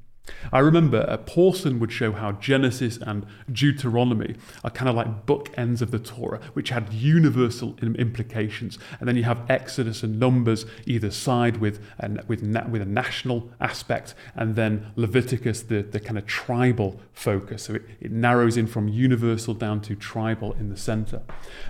I 0.52 0.58
remember 0.58 1.04
uh, 1.08 1.16
Pawson 1.18 1.78
would 1.80 1.92
show 1.92 2.12
how 2.12 2.32
Genesis 2.32 2.98
and 2.98 3.26
Deuteronomy 3.50 4.36
are 4.64 4.70
kind 4.70 4.88
of 4.88 4.94
like 4.94 5.26
bookends 5.26 5.82
of 5.82 5.90
the 5.90 5.98
Torah, 5.98 6.40
which 6.54 6.70
had 6.70 6.92
universal 6.92 7.76
implications. 7.82 8.78
And 8.98 9.08
then 9.08 9.16
you 9.16 9.24
have 9.24 9.48
Exodus 9.50 10.02
and 10.02 10.18
Numbers 10.18 10.64
either 10.86 11.10
side 11.10 11.58
with, 11.58 11.80
an, 11.98 12.20
with, 12.28 12.42
na- 12.42 12.68
with 12.68 12.82
a 12.82 12.86
national 12.86 13.50
aspect, 13.60 14.14
and 14.34 14.56
then 14.56 14.92
Leviticus, 14.96 15.62
the, 15.62 15.82
the 15.82 16.00
kind 16.00 16.18
of 16.18 16.26
tribal 16.26 17.00
focus. 17.12 17.64
So 17.64 17.74
it, 17.74 17.82
it 18.00 18.12
narrows 18.12 18.56
in 18.56 18.66
from 18.66 18.88
universal 18.88 19.54
down 19.54 19.80
to 19.82 19.94
tribal 19.94 20.52
in 20.54 20.68
the 20.68 20.76
center. 20.76 21.22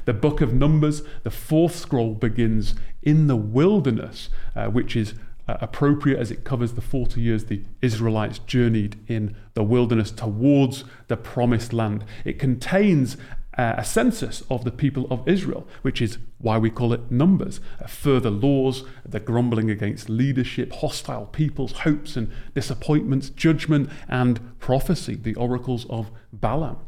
The 0.05 0.15
book 0.15 0.41
of 0.41 0.53
Numbers, 0.53 1.03
the 1.23 1.31
fourth 1.31 1.77
scroll, 1.77 2.15
begins 2.15 2.75
in 3.03 3.27
the 3.27 3.37
wilderness, 3.37 4.29
uh, 4.55 4.67
which 4.67 4.97
is 4.97 5.15
uh, 5.49 5.57
appropriate 5.61 6.19
as 6.19 6.31
it 6.31 6.45
covers 6.45 6.75
the 6.75 6.81
40 6.81 7.21
years 7.21 7.47
the 7.47 7.63
Israelites 7.81 8.39
journeyed 8.41 8.97
in 9.09 9.35
the 9.55 9.63
wilderness 9.63 10.11
towards 10.11 10.85
the 11.09 11.17
promised 11.17 11.73
land. 11.73 12.05
It 12.25 12.39
contains 12.39 13.17
uh, 13.57 13.75
a 13.77 13.85
census 13.85 14.45
of 14.51 14.65
the 14.65 14.71
people 14.71 15.07
of 15.11 15.27
Israel, 15.27 15.67
which 15.83 16.01
is 16.01 16.19
why 16.39 16.59
we 16.59 16.71
call 16.71 16.93
it 16.93 17.11
Numbers. 17.11 17.61
Uh, 17.83 17.87
further 17.89 18.31
laws, 18.31 18.85
the 19.05 19.19
grumbling 19.19 19.71
against 19.71 20.09
leadership, 20.09 20.73
hostile 20.75 21.27
peoples, 21.27 21.73
hopes 21.73 22.17
and 22.17 22.31
disappointments, 22.55 23.31
judgment 23.31 23.91
and 24.07 24.59
prophecy, 24.61 25.17
the 25.17 25.35
oracles 25.35 25.87
of 25.91 26.11
Balaam. 26.33 26.79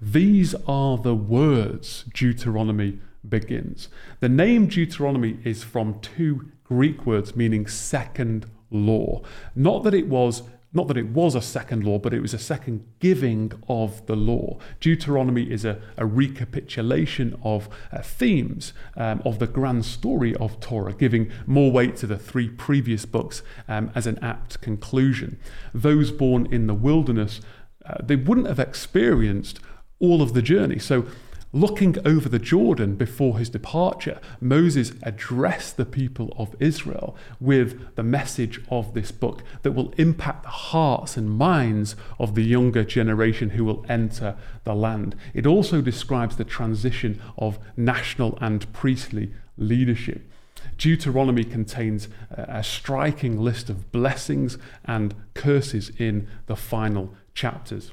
These 0.00 0.54
are 0.66 0.96
the 0.96 1.14
words 1.14 2.04
Deuteronomy 2.14 3.00
begins. 3.28 3.88
The 4.20 4.28
name 4.28 4.66
Deuteronomy 4.66 5.38
is 5.44 5.64
from 5.64 6.00
two 6.00 6.52
Greek 6.70 7.04
words 7.04 7.34
meaning 7.34 7.66
second 7.66 8.46
law. 8.70 9.22
Not 9.56 9.82
that 9.82 9.92
it 9.92 10.06
was 10.06 10.44
not 10.72 10.86
that 10.86 10.96
it 10.96 11.08
was 11.08 11.34
a 11.34 11.42
second 11.42 11.82
law, 11.82 11.98
but 11.98 12.14
it 12.14 12.22
was 12.22 12.32
a 12.32 12.38
second 12.38 12.86
giving 13.00 13.50
of 13.68 14.06
the 14.06 14.14
law. 14.14 14.56
Deuteronomy 14.78 15.50
is 15.50 15.64
a, 15.64 15.80
a 15.96 16.06
recapitulation 16.06 17.36
of 17.42 17.68
uh, 17.92 18.00
themes 18.02 18.72
um, 18.96 19.20
of 19.24 19.40
the 19.40 19.48
grand 19.48 19.84
story 19.84 20.32
of 20.36 20.60
Torah, 20.60 20.92
giving 20.92 21.28
more 21.44 21.72
weight 21.72 21.96
to 21.96 22.06
the 22.06 22.16
three 22.16 22.48
previous 22.48 23.04
books 23.04 23.42
um, 23.66 23.90
as 23.96 24.06
an 24.06 24.16
apt 24.22 24.60
conclusion. 24.60 25.40
Those 25.74 26.12
born 26.12 26.46
in 26.52 26.68
the 26.68 26.74
wilderness, 26.74 27.40
uh, 27.84 27.96
they 28.00 28.14
wouldn't 28.14 28.46
have 28.46 28.60
experienced 28.60 29.58
all 29.98 30.22
of 30.22 30.34
the 30.34 30.42
journey. 30.42 30.78
So 30.78 31.04
Looking 31.52 31.96
over 32.06 32.28
the 32.28 32.38
Jordan 32.38 32.94
before 32.94 33.36
his 33.36 33.48
departure, 33.48 34.20
Moses 34.40 34.92
addressed 35.02 35.76
the 35.76 35.84
people 35.84 36.32
of 36.38 36.54
Israel 36.60 37.16
with 37.40 37.96
the 37.96 38.04
message 38.04 38.62
of 38.70 38.94
this 38.94 39.10
book 39.10 39.42
that 39.62 39.72
will 39.72 39.92
impact 39.96 40.44
the 40.44 40.48
hearts 40.48 41.16
and 41.16 41.28
minds 41.28 41.96
of 42.20 42.36
the 42.36 42.44
younger 42.44 42.84
generation 42.84 43.50
who 43.50 43.64
will 43.64 43.84
enter 43.88 44.36
the 44.62 44.76
land. 44.76 45.16
It 45.34 45.44
also 45.44 45.80
describes 45.80 46.36
the 46.36 46.44
transition 46.44 47.20
of 47.36 47.58
national 47.76 48.38
and 48.40 48.72
priestly 48.72 49.34
leadership. 49.56 50.30
Deuteronomy 50.78 51.42
contains 51.42 52.06
a 52.30 52.62
striking 52.62 53.40
list 53.40 53.68
of 53.68 53.90
blessings 53.90 54.56
and 54.84 55.16
curses 55.34 55.90
in 55.98 56.28
the 56.46 56.54
final 56.56 57.12
chapters. 57.34 57.90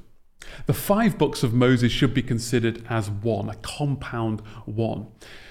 The 0.65 0.73
five 0.73 1.17
books 1.17 1.43
of 1.43 1.53
Moses 1.53 1.91
should 1.91 2.13
be 2.13 2.21
considered 2.21 2.83
as 2.89 3.09
one, 3.09 3.49
a 3.49 3.55
compound 3.55 4.41
one. 4.65 5.07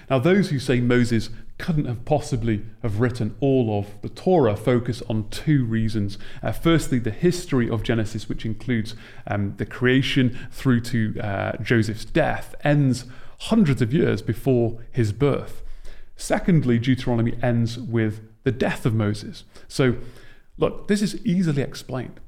Now, 0.08 0.18
those 0.18 0.50
who 0.50 0.58
say 0.58 0.80
Moses 0.80 1.30
couldn't 1.58 1.86
have 1.86 2.04
possibly 2.04 2.62
have 2.82 3.00
written 3.00 3.34
all 3.40 3.78
of 3.78 4.00
the 4.02 4.08
Torah 4.08 4.56
focus 4.56 5.02
on 5.08 5.28
two 5.30 5.64
reasons. 5.64 6.18
Uh, 6.42 6.52
firstly, 6.52 6.98
the 6.98 7.10
history 7.10 7.68
of 7.68 7.82
Genesis, 7.82 8.28
which 8.28 8.44
includes 8.44 8.94
um, 9.26 9.54
the 9.56 9.66
creation 9.66 10.38
through 10.50 10.80
to 10.82 11.18
uh, 11.20 11.56
Joseph's 11.62 12.04
death, 12.04 12.54
ends 12.62 13.06
hundreds 13.40 13.82
of 13.82 13.92
years 13.92 14.22
before 14.22 14.78
his 14.90 15.12
birth. 15.12 15.62
Secondly, 16.16 16.78
Deuteronomy 16.78 17.34
ends 17.42 17.78
with 17.78 18.20
the 18.44 18.52
death 18.52 18.86
of 18.86 18.94
Moses. 18.94 19.44
So, 19.68 19.96
look, 20.56 20.88
this 20.88 21.02
is 21.02 21.24
easily 21.26 21.62
explained. 21.62 22.20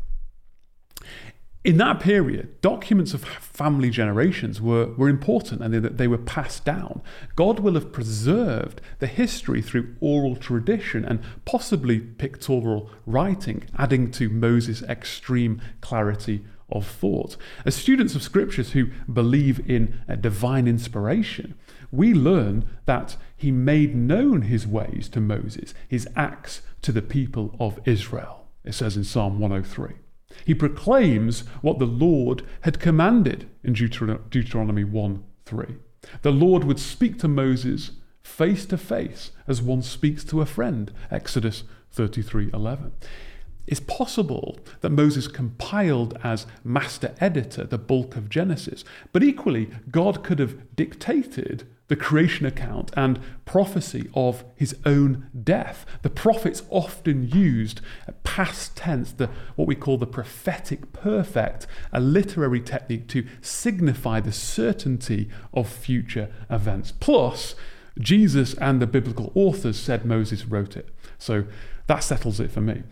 In 1.69 1.77
that 1.77 2.01
period, 2.01 2.63
documents 2.63 3.13
of 3.13 3.23
family 3.23 3.91
generations 3.91 4.59
were, 4.59 4.87
were 4.95 5.11
important 5.11 5.61
and 5.61 5.75
they, 5.75 5.81
they 5.81 6.09
were 6.09 6.17
passed 6.17 6.65
down. 6.65 7.03
God 7.37 7.61
will 7.61 7.75
have 7.75 7.93
preserved 7.93 8.81
the 9.01 9.07
history 9.07 9.61
through 9.61 9.95
oral 10.01 10.35
tradition 10.35 11.05
and 11.05 11.21
possibly 11.45 12.01
pictorial 12.01 12.89
writing, 13.05 13.65
adding 13.77 14.11
to 14.13 14.31
Moses' 14.31 14.83
extreme 14.85 15.61
clarity 15.83 16.43
of 16.73 16.87
thought. 16.87 17.37
As 17.67 17.75
students 17.75 18.15
of 18.15 18.23
scriptures 18.23 18.73
who 18.73 18.87
believe 19.13 19.61
in 19.69 20.01
divine 20.23 20.67
inspiration, 20.67 21.55
we 21.93 22.15
learn 22.15 22.67
that 22.87 23.19
he 23.37 23.51
made 23.51 23.95
known 23.95 24.41
his 24.41 24.67
ways 24.67 25.07
to 25.11 25.21
Moses, 25.21 25.75
his 25.87 26.09
acts 26.17 26.63
to 26.81 26.93
the 26.93 27.03
people 27.03 27.55
of 27.61 27.79
Israel. 27.85 28.47
It 28.65 28.73
says 28.73 28.97
in 28.97 29.05
Psalm 29.05 29.39
103. 29.39 29.97
He 30.45 30.55
proclaims 30.55 31.41
what 31.63 31.79
the 31.79 31.87
Lord 31.87 32.43
had 32.63 32.81
commanded 32.81 33.49
in 33.63 33.73
Deuteronomy 33.75 34.85
1 34.85 35.25
3. 35.45 35.67
The 36.23 36.33
Lord 36.33 36.65
would 36.65 36.79
speak 36.79 37.19
to 37.19 37.29
Moses 37.29 37.93
face 38.23 38.67
to 38.67 38.77
face 38.77 39.33
as 39.47 39.63
one 39.63 39.83
speaks 39.83 40.25
to 40.25 40.41
a 40.41 40.47
friend, 40.47 40.93
Exodus 41.11 41.65
33 41.93 42.51
11. 42.53 42.93
It's 43.67 43.81
possible 43.81 44.59
that 44.81 44.91
Moses 44.91 45.29
compiled 45.29 46.19
as 46.23 46.47
master 46.65 47.15
editor 47.21 47.65
the 47.65 47.77
bulk 47.77 48.17
of 48.17 48.31
Genesis, 48.31 48.83
but 49.13 49.23
equally, 49.23 49.69
God 49.91 50.25
could 50.25 50.39
have 50.39 50.75
dictated 50.75 51.67
the 51.89 51.97
creation 51.97 52.47
account 52.47 52.91
and 52.97 53.19
prophecy 53.45 54.09
of 54.15 54.45
his 54.55 54.77
own 54.85 55.29
death. 55.43 55.85
The 56.03 56.11
prophets 56.11 56.63
often 56.71 57.29
used 57.29 57.81
past 58.23 58.77
tense, 58.77 59.13
the, 59.13 59.31
what 59.57 59.67
we 59.67 59.75
call 59.75 59.99
the 59.99 60.07
prophetic 60.07 60.93
perfect, 60.93 61.67
a 61.93 62.01
literary 62.01 62.61
technique 62.61 63.09
to 63.09 63.27
signify 63.41 64.21
the 64.21 64.33
certainty 64.33 65.29
of 65.53 65.69
future 65.69 66.31
events. 66.51 66.93
Plus, 66.93 67.55
Jesus 67.99 68.55
and 68.55 68.81
the 68.81 68.87
biblical 68.87 69.33
authors 69.35 69.79
said 69.79 70.05
Moses 70.05 70.45
wrote 70.45 70.77
it. 70.77 70.91
So 71.19 71.45
that 71.87 72.05
settles 72.05 72.39
it 72.39 72.51
for 72.51 72.61
me. 72.61 72.85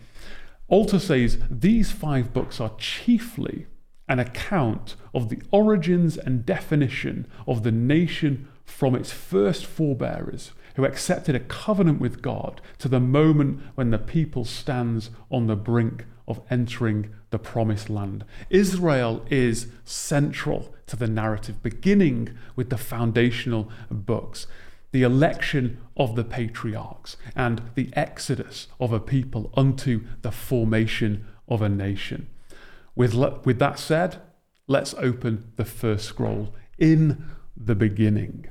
Alter 0.67 0.99
says 0.99 1.37
these 1.49 1.91
five 1.91 2.33
books 2.33 2.59
are 2.59 2.75
chiefly 2.77 3.67
an 4.09 4.19
account 4.19 4.95
of 5.13 5.29
the 5.29 5.41
origins 5.51 6.17
and 6.17 6.45
definition 6.45 7.27
of 7.45 7.63
the 7.63 7.71
nation 7.71 8.47
from 8.67 8.93
its 8.93 9.11
first 9.11 9.65
forebearers 9.65 10.51
who 10.75 10.85
accepted 10.85 11.33
a 11.33 11.39
covenant 11.39 11.99
with 11.99 12.21
God 12.21 12.61
to 12.77 12.87
the 12.87 12.99
moment 12.99 13.61
when 13.73 13.89
the 13.89 13.97
people 13.97 14.45
stands 14.45 15.09
on 15.31 15.47
the 15.47 15.55
brink 15.55 16.05
of 16.27 16.41
entering 16.51 17.09
the 17.31 17.39
promised 17.39 17.89
land. 17.89 18.23
Israel 18.51 19.25
is 19.31 19.67
central 19.85 20.75
to 20.85 20.95
the 20.95 21.07
narrative, 21.07 21.63
beginning 21.63 22.37
with 22.55 22.69
the 22.69 22.77
foundational 22.77 23.71
books, 23.89 24.45
the 24.91 25.01
election 25.01 25.79
of 25.95 26.15
the 26.15 26.23
patriarchs, 26.23 27.17
and 27.35 27.61
the 27.73 27.89
exodus 27.93 28.67
of 28.79 28.93
a 28.93 28.99
people 28.99 29.49
unto 29.55 30.05
the 30.21 30.31
formation 30.31 31.25
of 31.47 31.61
a 31.61 31.69
nation. 31.69 32.29
With, 32.95 33.15
with 33.45 33.57
that 33.59 33.79
said, 33.79 34.21
let's 34.67 34.93
open 34.95 35.51
the 35.55 35.65
first 35.65 36.05
scroll 36.05 36.53
in 36.77 37.25
the 37.55 37.75
beginning. 37.75 38.45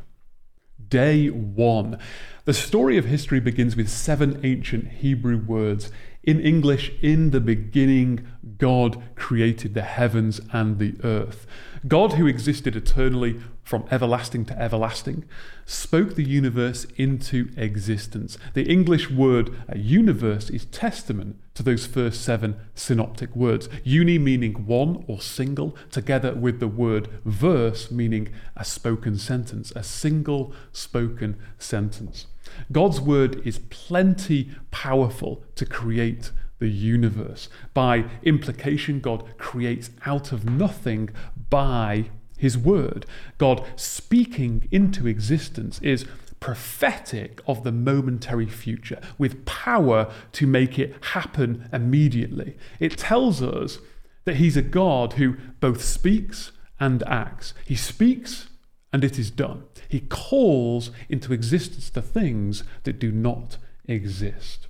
Day 0.88 1.28
one. 1.28 1.98
The 2.44 2.54
story 2.54 2.96
of 2.96 3.06
history 3.06 3.40
begins 3.40 3.76
with 3.76 3.88
seven 3.88 4.40
ancient 4.44 4.88
Hebrew 4.88 5.38
words. 5.38 5.90
In 6.22 6.40
English, 6.40 6.92
in 7.02 7.30
the 7.30 7.40
beginning, 7.40 8.26
God 8.58 9.02
created 9.14 9.74
the 9.74 9.82
heavens 9.82 10.40
and 10.52 10.78
the 10.78 10.94
earth. 11.04 11.46
God, 11.86 12.14
who 12.14 12.26
existed 12.26 12.74
eternally 12.74 13.40
from 13.62 13.84
everlasting 13.90 14.44
to 14.46 14.58
everlasting, 14.58 15.24
spoke 15.66 16.14
the 16.14 16.24
universe 16.24 16.86
into 16.96 17.50
existence. 17.56 18.38
The 18.54 18.64
English 18.64 19.10
word 19.10 19.50
uh, 19.68 19.76
universe 19.76 20.48
is 20.50 20.64
testament 20.66 21.38
to 21.54 21.62
those 21.62 21.86
first 21.86 22.22
seven 22.22 22.56
synoptic 22.74 23.34
words. 23.36 23.68
Uni 23.84 24.18
meaning 24.18 24.66
one 24.66 25.04
or 25.06 25.20
single, 25.20 25.76
together 25.90 26.34
with 26.34 26.60
the 26.60 26.68
word 26.68 27.08
verse 27.24 27.90
meaning 27.90 28.28
a 28.56 28.64
spoken 28.64 29.18
sentence, 29.18 29.72
a 29.76 29.82
single 29.82 30.52
spoken 30.72 31.36
sentence. 31.58 32.26
God's 32.72 33.00
word 33.00 33.46
is 33.46 33.58
plenty 33.58 34.50
powerful 34.70 35.44
to 35.56 35.66
create 35.66 36.30
the 36.58 36.68
universe. 36.68 37.48
By 37.74 38.04
implication, 38.22 39.00
God 39.00 39.36
creates 39.38 39.90
out 40.06 40.32
of 40.32 40.48
nothing 40.48 41.10
by 41.50 42.10
his 42.36 42.58
word. 42.58 43.06
God 43.38 43.64
speaking 43.76 44.68
into 44.70 45.06
existence 45.06 45.80
is 45.82 46.06
prophetic 46.40 47.40
of 47.46 47.64
the 47.64 47.72
momentary 47.72 48.46
future, 48.46 49.00
with 49.18 49.44
power 49.46 50.12
to 50.32 50.46
make 50.46 50.78
it 50.78 50.94
happen 51.12 51.68
immediately. 51.72 52.56
It 52.78 52.98
tells 52.98 53.42
us 53.42 53.78
that 54.24 54.36
He's 54.36 54.56
a 54.56 54.62
God 54.62 55.14
who 55.14 55.36
both 55.60 55.82
speaks 55.82 56.52
and 56.78 57.02
acts. 57.04 57.54
He 57.64 57.74
speaks 57.74 58.48
and 58.92 59.02
it 59.02 59.18
is 59.18 59.30
done. 59.30 59.64
He 59.88 60.00
calls 60.00 60.90
into 61.08 61.32
existence 61.32 61.90
the 61.90 62.02
things 62.02 62.64
that 62.84 62.98
do 62.98 63.10
not 63.10 63.56
exist. 63.86 64.68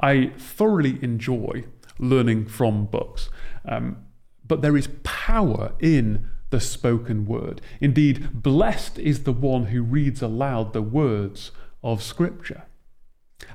I 0.00 0.32
thoroughly 0.36 0.98
enjoy 1.02 1.64
learning 1.98 2.46
from 2.46 2.86
books, 2.86 3.30
um, 3.64 4.04
but 4.46 4.62
there 4.62 4.76
is 4.76 4.88
power 5.02 5.72
in 5.80 6.28
the 6.50 6.60
spoken 6.60 7.26
word. 7.26 7.60
Indeed, 7.80 8.42
blessed 8.42 8.98
is 8.98 9.24
the 9.24 9.32
one 9.32 9.66
who 9.66 9.82
reads 9.82 10.22
aloud 10.22 10.72
the 10.72 10.82
words 10.82 11.50
of 11.82 12.02
Scripture. 12.02 12.62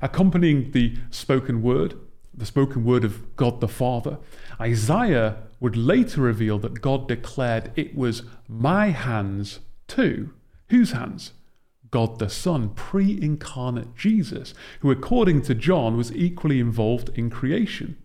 Accompanying 0.01 0.71
the 0.71 0.97
spoken 1.09 1.61
word, 1.61 1.95
the 2.33 2.45
spoken 2.45 2.83
word 2.83 3.03
of 3.03 3.35
God 3.35 3.61
the 3.61 3.67
Father, 3.67 4.17
Isaiah 4.59 5.37
would 5.59 5.75
later 5.75 6.21
reveal 6.21 6.59
that 6.59 6.81
God 6.81 7.07
declared 7.07 7.71
it 7.75 7.95
was 7.95 8.23
my 8.47 8.87
hands 8.89 9.59
too. 9.87 10.33
Whose 10.69 10.91
hands? 10.91 11.33
God 11.91 12.19
the 12.19 12.29
Son, 12.29 12.69
pre 12.69 13.19
incarnate 13.21 13.95
Jesus, 13.95 14.53
who, 14.81 14.91
according 14.91 15.41
to 15.43 15.55
John, 15.55 15.97
was 15.97 16.15
equally 16.15 16.59
involved 16.59 17.09
in 17.15 17.29
creation 17.29 17.97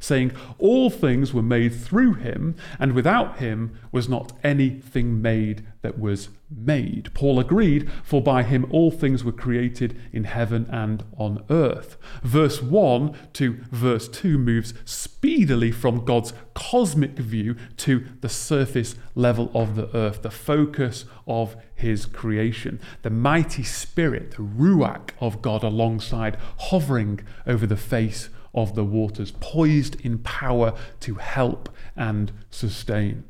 saying, 0.00 0.32
All 0.58 0.90
things 0.90 1.32
were 1.32 1.42
made 1.42 1.74
through 1.74 2.14
him, 2.14 2.54
and 2.78 2.92
without 2.92 3.38
him 3.38 3.78
was 3.90 4.08
not 4.08 4.32
anything 4.42 5.20
made 5.20 5.64
that 5.82 5.98
was 5.98 6.28
made. 6.50 7.12
Paul 7.14 7.38
agreed, 7.38 7.90
for 8.02 8.22
by 8.22 8.42
him 8.42 8.66
all 8.70 8.90
things 8.90 9.24
were 9.24 9.32
created 9.32 9.98
in 10.12 10.24
heaven 10.24 10.66
and 10.70 11.04
on 11.16 11.44
earth. 11.50 11.96
Verse 12.22 12.62
1 12.62 13.14
to 13.34 13.58
verse 13.70 14.08
2 14.08 14.38
moves 14.38 14.74
speedily 14.84 15.72
from 15.72 16.04
God's 16.04 16.32
cosmic 16.54 17.12
view 17.12 17.56
to 17.78 18.06
the 18.20 18.28
surface 18.28 18.94
level 19.14 19.50
of 19.54 19.74
the 19.74 19.94
earth, 19.96 20.22
the 20.22 20.30
focus 20.30 21.04
of 21.26 21.56
his 21.74 22.06
creation. 22.06 22.80
The 23.02 23.10
mighty 23.10 23.64
spirit, 23.64 24.32
the 24.32 24.38
ruach 24.38 25.10
of 25.20 25.42
God 25.42 25.62
alongside, 25.62 26.36
hovering 26.58 27.20
over 27.46 27.66
the 27.66 27.76
face 27.76 28.28
of 28.54 28.74
the 28.74 28.84
waters, 28.84 29.32
poised 29.40 30.00
in 30.04 30.18
power 30.18 30.74
to 31.00 31.14
help 31.14 31.68
and 31.96 32.32
sustain. 32.50 33.24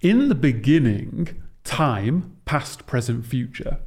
In 0.00 0.28
the 0.28 0.34
beginning, 0.34 1.42
time, 1.64 2.36
past, 2.44 2.86
present, 2.86 3.26
future, 3.26 3.78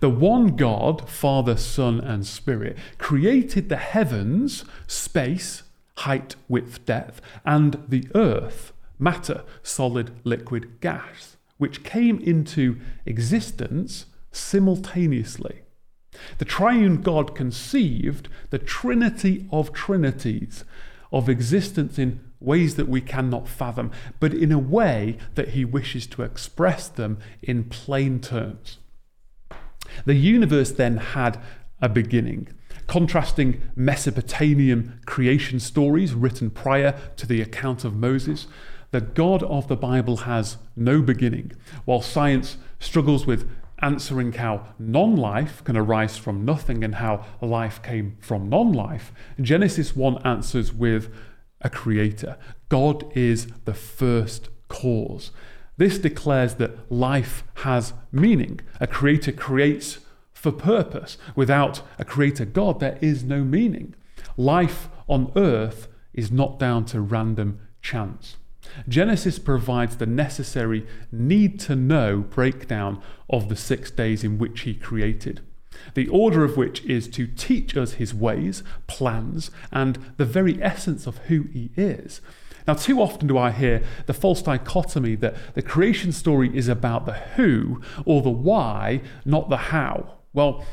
the 0.00 0.10
one 0.10 0.56
God, 0.56 1.08
Father, 1.08 1.56
Son, 1.56 2.00
and 2.00 2.26
Spirit, 2.26 2.76
created 2.98 3.68
the 3.68 3.76
heavens, 3.76 4.64
space, 4.86 5.62
height, 5.98 6.36
width, 6.48 6.84
depth, 6.86 7.20
and 7.44 7.82
the 7.88 8.06
earth, 8.14 8.72
matter, 8.98 9.42
solid, 9.62 10.12
liquid, 10.24 10.80
gas, 10.80 11.36
which 11.58 11.82
came 11.82 12.18
into 12.20 12.78
existence 13.06 14.06
simultaneously. 14.32 15.63
The 16.38 16.44
triune 16.44 17.02
God 17.02 17.34
conceived 17.34 18.28
the 18.50 18.58
Trinity 18.58 19.46
of 19.50 19.72
Trinities, 19.72 20.64
of 21.12 21.28
existence 21.28 21.98
in 21.98 22.20
ways 22.40 22.76
that 22.76 22.88
we 22.88 23.00
cannot 23.00 23.48
fathom, 23.48 23.90
but 24.20 24.34
in 24.34 24.52
a 24.52 24.58
way 24.58 25.16
that 25.34 25.50
he 25.50 25.64
wishes 25.64 26.06
to 26.08 26.22
express 26.22 26.88
them 26.88 27.18
in 27.42 27.64
plain 27.64 28.20
terms. 28.20 28.78
The 30.04 30.14
universe 30.14 30.72
then 30.72 30.98
had 30.98 31.40
a 31.80 31.88
beginning. 31.88 32.48
Contrasting 32.86 33.62
Mesopotamian 33.74 35.00
creation 35.06 35.58
stories 35.58 36.12
written 36.12 36.50
prior 36.50 36.98
to 37.16 37.26
the 37.26 37.40
account 37.40 37.84
of 37.84 37.96
Moses, 37.96 38.46
the 38.90 39.00
God 39.00 39.42
of 39.42 39.68
the 39.68 39.76
Bible 39.76 40.18
has 40.18 40.58
no 40.76 41.00
beginning, 41.02 41.52
while 41.84 42.02
science 42.02 42.58
struggles 42.78 43.26
with 43.26 43.48
answering 43.80 44.32
how 44.32 44.74
non 44.78 45.16
life 45.16 45.62
can 45.64 45.76
arise 45.76 46.16
from 46.16 46.44
nothing 46.44 46.84
and 46.84 46.96
how 46.96 47.24
life 47.40 47.82
came 47.82 48.16
from 48.20 48.48
non 48.48 48.72
life, 48.72 49.12
Genesis 49.40 49.96
1 49.96 50.18
answers 50.26 50.72
with 50.72 51.12
a 51.60 51.70
creator. 51.70 52.36
God 52.68 53.04
is 53.16 53.46
the 53.64 53.74
first 53.74 54.48
cause. 54.68 55.30
This 55.76 55.98
declares 55.98 56.54
that 56.56 56.90
life 56.92 57.42
has 57.56 57.94
meaning. 58.12 58.60
A 58.80 58.86
creator 58.86 59.32
creates 59.32 59.98
for 60.32 60.52
purpose. 60.52 61.16
Without 61.34 61.82
a 61.98 62.04
creator 62.04 62.44
God, 62.44 62.80
there 62.80 62.98
is 63.00 63.24
no 63.24 63.42
meaning. 63.42 63.94
Life 64.36 64.88
on 65.08 65.32
earth 65.36 65.88
is 66.12 66.30
not 66.30 66.58
down 66.58 66.84
to 66.86 67.00
random 67.00 67.60
chance. 67.82 68.36
Genesis 68.88 69.38
provides 69.38 69.96
the 69.96 70.06
necessary 70.06 70.86
need 71.12 71.60
to 71.60 71.76
know 71.76 72.18
breakdown 72.18 73.00
of 73.30 73.48
the 73.48 73.56
six 73.56 73.90
days 73.90 74.24
in 74.24 74.38
which 74.38 74.62
he 74.62 74.74
created, 74.74 75.40
the 75.94 76.08
order 76.08 76.44
of 76.44 76.56
which 76.56 76.84
is 76.84 77.08
to 77.08 77.26
teach 77.26 77.76
us 77.76 77.94
his 77.94 78.14
ways, 78.14 78.62
plans, 78.86 79.50
and 79.70 79.98
the 80.16 80.24
very 80.24 80.62
essence 80.62 81.06
of 81.06 81.18
who 81.18 81.44
he 81.44 81.70
is. 81.76 82.20
Now, 82.66 82.74
too 82.74 83.00
often 83.02 83.28
do 83.28 83.36
I 83.36 83.50
hear 83.50 83.82
the 84.06 84.14
false 84.14 84.40
dichotomy 84.40 85.16
that 85.16 85.54
the 85.54 85.62
creation 85.62 86.12
story 86.12 86.56
is 86.56 86.68
about 86.68 87.04
the 87.04 87.12
who 87.12 87.82
or 88.06 88.22
the 88.22 88.30
why, 88.30 89.02
not 89.24 89.50
the 89.50 89.56
how. 89.56 90.14
Well, 90.32 90.64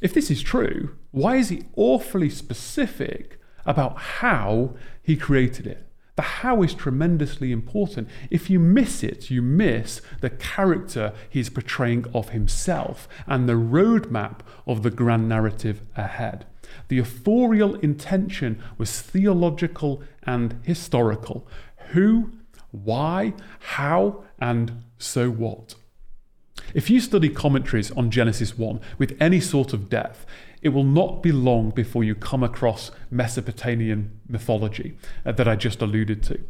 if 0.00 0.14
this 0.14 0.30
is 0.30 0.42
true, 0.42 0.96
why 1.10 1.36
is 1.36 1.50
he 1.50 1.64
awfully 1.76 2.30
specific 2.30 3.38
about 3.66 3.98
how 3.98 4.74
he 5.02 5.16
created 5.16 5.66
it? 5.66 5.89
The 6.20 6.24
how 6.42 6.62
is 6.62 6.74
tremendously 6.74 7.50
important. 7.50 8.06
If 8.30 8.50
you 8.50 8.58
miss 8.58 9.02
it, 9.02 9.30
you 9.30 9.40
miss 9.40 10.02
the 10.20 10.28
character 10.28 11.14
he's 11.30 11.48
portraying 11.48 12.04
of 12.12 12.28
himself 12.28 13.08
and 13.26 13.48
the 13.48 13.54
roadmap 13.54 14.40
of 14.66 14.82
the 14.82 14.90
grand 14.90 15.30
narrative 15.30 15.80
ahead. 15.96 16.44
The 16.88 16.98
authorial 16.98 17.76
intention 17.76 18.62
was 18.76 19.00
theological 19.00 20.02
and 20.24 20.60
historical. 20.62 21.48
Who, 21.92 22.32
why, 22.70 23.32
how, 23.60 24.24
and 24.38 24.84
so 24.98 25.30
what. 25.30 25.74
If 26.74 26.90
you 26.90 27.00
study 27.00 27.30
commentaries 27.30 27.90
on 27.92 28.10
Genesis 28.10 28.58
1 28.58 28.78
with 28.98 29.16
any 29.18 29.40
sort 29.40 29.72
of 29.72 29.88
depth, 29.88 30.26
it 30.62 30.70
will 30.70 30.84
not 30.84 31.22
be 31.22 31.32
long 31.32 31.70
before 31.70 32.04
you 32.04 32.14
come 32.14 32.42
across 32.42 32.90
Mesopotamian 33.10 34.20
mythology 34.28 34.96
uh, 35.24 35.32
that 35.32 35.48
I 35.48 35.56
just 35.56 35.80
alluded 35.80 36.22
to. 36.24 36.40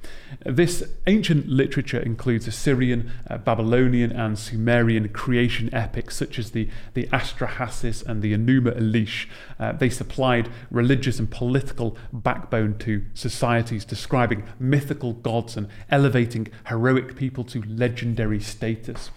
This 0.44 0.84
ancient 1.06 1.48
literature 1.48 2.00
includes 2.00 2.46
Assyrian, 2.46 3.10
uh, 3.28 3.38
Babylonian, 3.38 4.12
and 4.12 4.38
Sumerian 4.38 5.08
creation 5.10 5.72
epics 5.72 6.16
such 6.16 6.38
as 6.38 6.50
the, 6.50 6.68
the 6.94 7.06
Atrahasis 7.12 8.04
and 8.04 8.20
the 8.20 8.34
Enuma 8.34 8.78
Elish. 8.78 9.26
Uh, 9.58 9.72
they 9.72 9.88
supplied 9.88 10.50
religious 10.70 11.18
and 11.18 11.30
political 11.30 11.96
backbone 12.12 12.76
to 12.78 13.04
societies, 13.14 13.84
describing 13.84 14.44
mythical 14.58 15.12
gods 15.12 15.56
and 15.56 15.68
elevating 15.90 16.48
heroic 16.66 17.16
people 17.16 17.44
to 17.44 17.62
legendary 17.62 18.40
status. 18.40 19.10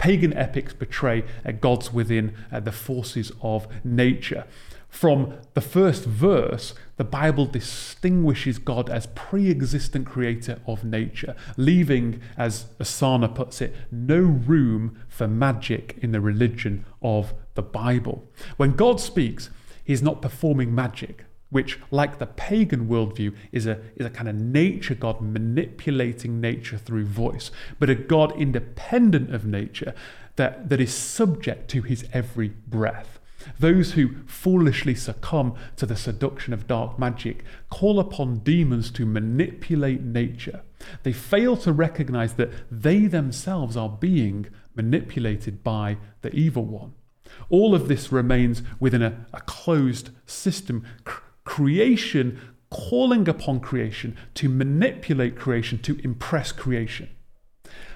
Pagan 0.00 0.32
epics 0.32 0.72
portray 0.72 1.24
uh, 1.44 1.52
gods 1.52 1.92
within 1.92 2.34
uh, 2.50 2.58
the 2.58 2.72
forces 2.72 3.32
of 3.42 3.68
nature. 3.84 4.46
From 4.88 5.34
the 5.52 5.60
first 5.60 6.06
verse, 6.06 6.72
the 6.96 7.04
Bible 7.04 7.44
distinguishes 7.44 8.56
God 8.56 8.88
as 8.88 9.08
pre 9.08 9.50
existent 9.50 10.06
creator 10.06 10.58
of 10.66 10.84
nature, 10.84 11.36
leaving, 11.58 12.22
as 12.38 12.64
Asana 12.80 13.34
puts 13.34 13.60
it, 13.60 13.76
no 13.92 14.20
room 14.20 14.98
for 15.06 15.28
magic 15.28 15.98
in 16.00 16.12
the 16.12 16.20
religion 16.22 16.86
of 17.02 17.34
the 17.52 17.62
Bible. 17.62 18.26
When 18.56 18.72
God 18.72 19.00
speaks, 19.00 19.50
he's 19.84 20.02
not 20.02 20.22
performing 20.22 20.74
magic, 20.74 21.26
which, 21.50 21.78
like 21.90 22.18
the 22.18 22.26
pagan 22.26 22.88
worldview, 22.88 23.34
is 23.52 23.66
a, 23.66 23.80
is 23.96 24.06
a 24.06 24.10
kind 24.10 24.28
of 24.28 24.36
nature 24.36 24.94
God 24.94 25.20
manipulating 25.20 26.40
nature 26.40 26.78
through 26.78 27.06
voice, 27.06 27.50
but 27.78 27.90
a 27.90 27.94
God 27.94 28.32
independent 28.40 29.34
of 29.34 29.44
nature 29.44 29.94
that, 30.36 30.68
that 30.68 30.80
is 30.80 30.94
subject 30.94 31.68
to 31.70 31.82
his 31.82 32.04
every 32.12 32.48
breath. 32.48 33.18
Those 33.58 33.92
who 33.92 34.16
foolishly 34.26 34.94
succumb 34.94 35.54
to 35.76 35.86
the 35.86 35.96
seduction 35.96 36.52
of 36.52 36.66
dark 36.66 36.98
magic 36.98 37.42
call 37.70 37.98
upon 37.98 38.40
demons 38.40 38.90
to 38.92 39.06
manipulate 39.06 40.02
nature. 40.02 40.62
They 41.02 41.12
fail 41.12 41.56
to 41.58 41.72
recognize 41.72 42.34
that 42.34 42.50
they 42.70 43.06
themselves 43.06 43.76
are 43.76 43.88
being 43.88 44.46
manipulated 44.74 45.64
by 45.64 45.96
the 46.22 46.34
evil 46.34 46.64
one. 46.64 46.94
All 47.48 47.74
of 47.74 47.88
this 47.88 48.12
remains 48.12 48.62
within 48.78 49.02
a, 49.02 49.26
a 49.32 49.40
closed 49.40 50.10
system. 50.26 50.84
C- 51.06 51.14
creation 51.44 52.40
calling 52.70 53.28
upon 53.28 53.60
creation 53.60 54.16
to 54.34 54.48
manipulate 54.48 55.36
creation, 55.36 55.78
to 55.78 55.98
impress 56.04 56.52
creation. 56.52 57.10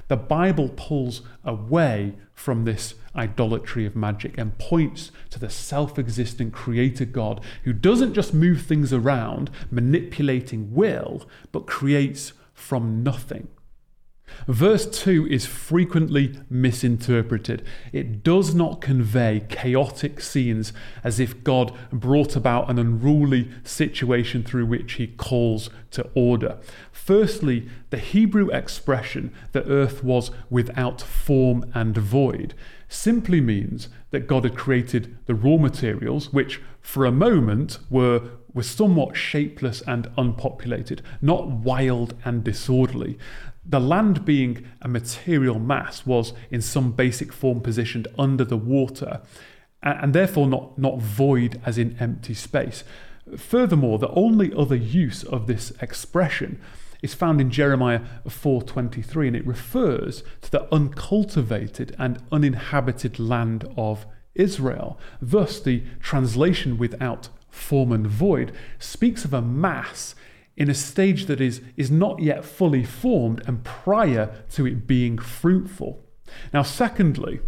The 0.08 0.16
Bible 0.16 0.70
pulls 0.76 1.22
away 1.44 2.14
from 2.34 2.64
this 2.64 2.94
idolatry 3.16 3.86
of 3.86 3.96
magic 3.96 4.36
and 4.36 4.58
points 4.58 5.10
to 5.30 5.38
the 5.38 5.48
self 5.48 5.98
existent 5.98 6.52
creator 6.52 7.04
God 7.04 7.42
who 7.62 7.72
doesn't 7.72 8.14
just 8.14 8.34
move 8.34 8.62
things 8.62 8.92
around, 8.92 9.50
manipulating 9.70 10.74
will, 10.74 11.26
but 11.52 11.66
creates 11.66 12.32
from 12.52 13.02
nothing. 13.02 13.48
Verse 14.46 14.86
2 14.86 15.26
is 15.28 15.46
frequently 15.46 16.38
misinterpreted. 16.50 17.64
It 17.92 18.22
does 18.22 18.54
not 18.54 18.80
convey 18.80 19.44
chaotic 19.48 20.20
scenes 20.20 20.72
as 21.02 21.18
if 21.18 21.42
God 21.44 21.72
brought 21.90 22.36
about 22.36 22.68
an 22.68 22.78
unruly 22.78 23.50
situation 23.62 24.42
through 24.42 24.66
which 24.66 24.94
he 24.94 25.06
calls 25.06 25.70
to 25.92 26.08
order. 26.14 26.58
Firstly, 26.92 27.68
the 27.90 27.98
Hebrew 27.98 28.50
expression, 28.50 29.32
the 29.52 29.66
earth 29.66 30.04
was 30.04 30.30
without 30.50 31.00
form 31.00 31.70
and 31.74 31.96
void, 31.96 32.54
simply 32.88 33.40
means 33.40 33.88
that 34.10 34.26
God 34.26 34.44
had 34.44 34.56
created 34.56 35.16
the 35.26 35.34
raw 35.34 35.56
materials, 35.56 36.32
which 36.32 36.60
for 36.80 37.06
a 37.06 37.12
moment 37.12 37.78
were, 37.88 38.20
were 38.52 38.62
somewhat 38.62 39.16
shapeless 39.16 39.82
and 39.86 40.08
unpopulated, 40.18 41.02
not 41.22 41.48
wild 41.48 42.14
and 42.24 42.44
disorderly. 42.44 43.18
The 43.66 43.80
land 43.80 44.24
being 44.24 44.66
a 44.82 44.88
material 44.88 45.58
mass 45.58 46.04
was 46.04 46.32
in 46.50 46.60
some 46.60 46.92
basic 46.92 47.32
form 47.32 47.60
positioned 47.60 48.08
under 48.18 48.44
the 48.44 48.56
water 48.56 49.22
and 49.82 50.14
therefore 50.14 50.46
not, 50.46 50.78
not 50.78 50.98
void 50.98 51.60
as 51.64 51.78
in 51.78 51.96
empty 52.00 52.34
space. 52.34 52.84
Furthermore, 53.36 53.98
the 53.98 54.10
only 54.10 54.52
other 54.54 54.76
use 54.76 55.22
of 55.24 55.46
this 55.46 55.72
expression 55.80 56.60
is 57.02 57.14
found 57.14 57.40
in 57.40 57.50
Jeremiah 57.50 58.00
4:23 58.26 59.26
and 59.26 59.36
it 59.36 59.46
refers 59.46 60.22
to 60.40 60.50
the 60.50 60.74
uncultivated 60.74 61.94
and 61.98 62.18
uninhabited 62.32 63.18
land 63.18 63.66
of 63.76 64.06
Israel. 64.34 64.98
Thus 65.20 65.60
the 65.60 65.82
translation 66.00 66.78
without 66.78 67.28
form 67.50 67.92
and 67.92 68.06
void 68.06 68.52
speaks 68.78 69.24
of 69.24 69.34
a 69.34 69.42
mass 69.42 70.14
in 70.56 70.70
a 70.70 70.74
stage 70.74 71.26
that 71.26 71.40
is, 71.40 71.60
is 71.76 71.90
not 71.90 72.20
yet 72.20 72.44
fully 72.44 72.84
formed 72.84 73.42
and 73.46 73.64
prior 73.64 74.44
to 74.50 74.66
it 74.66 74.86
being 74.86 75.18
fruitful. 75.18 76.04
Now, 76.52 76.62
secondly, 76.62 77.40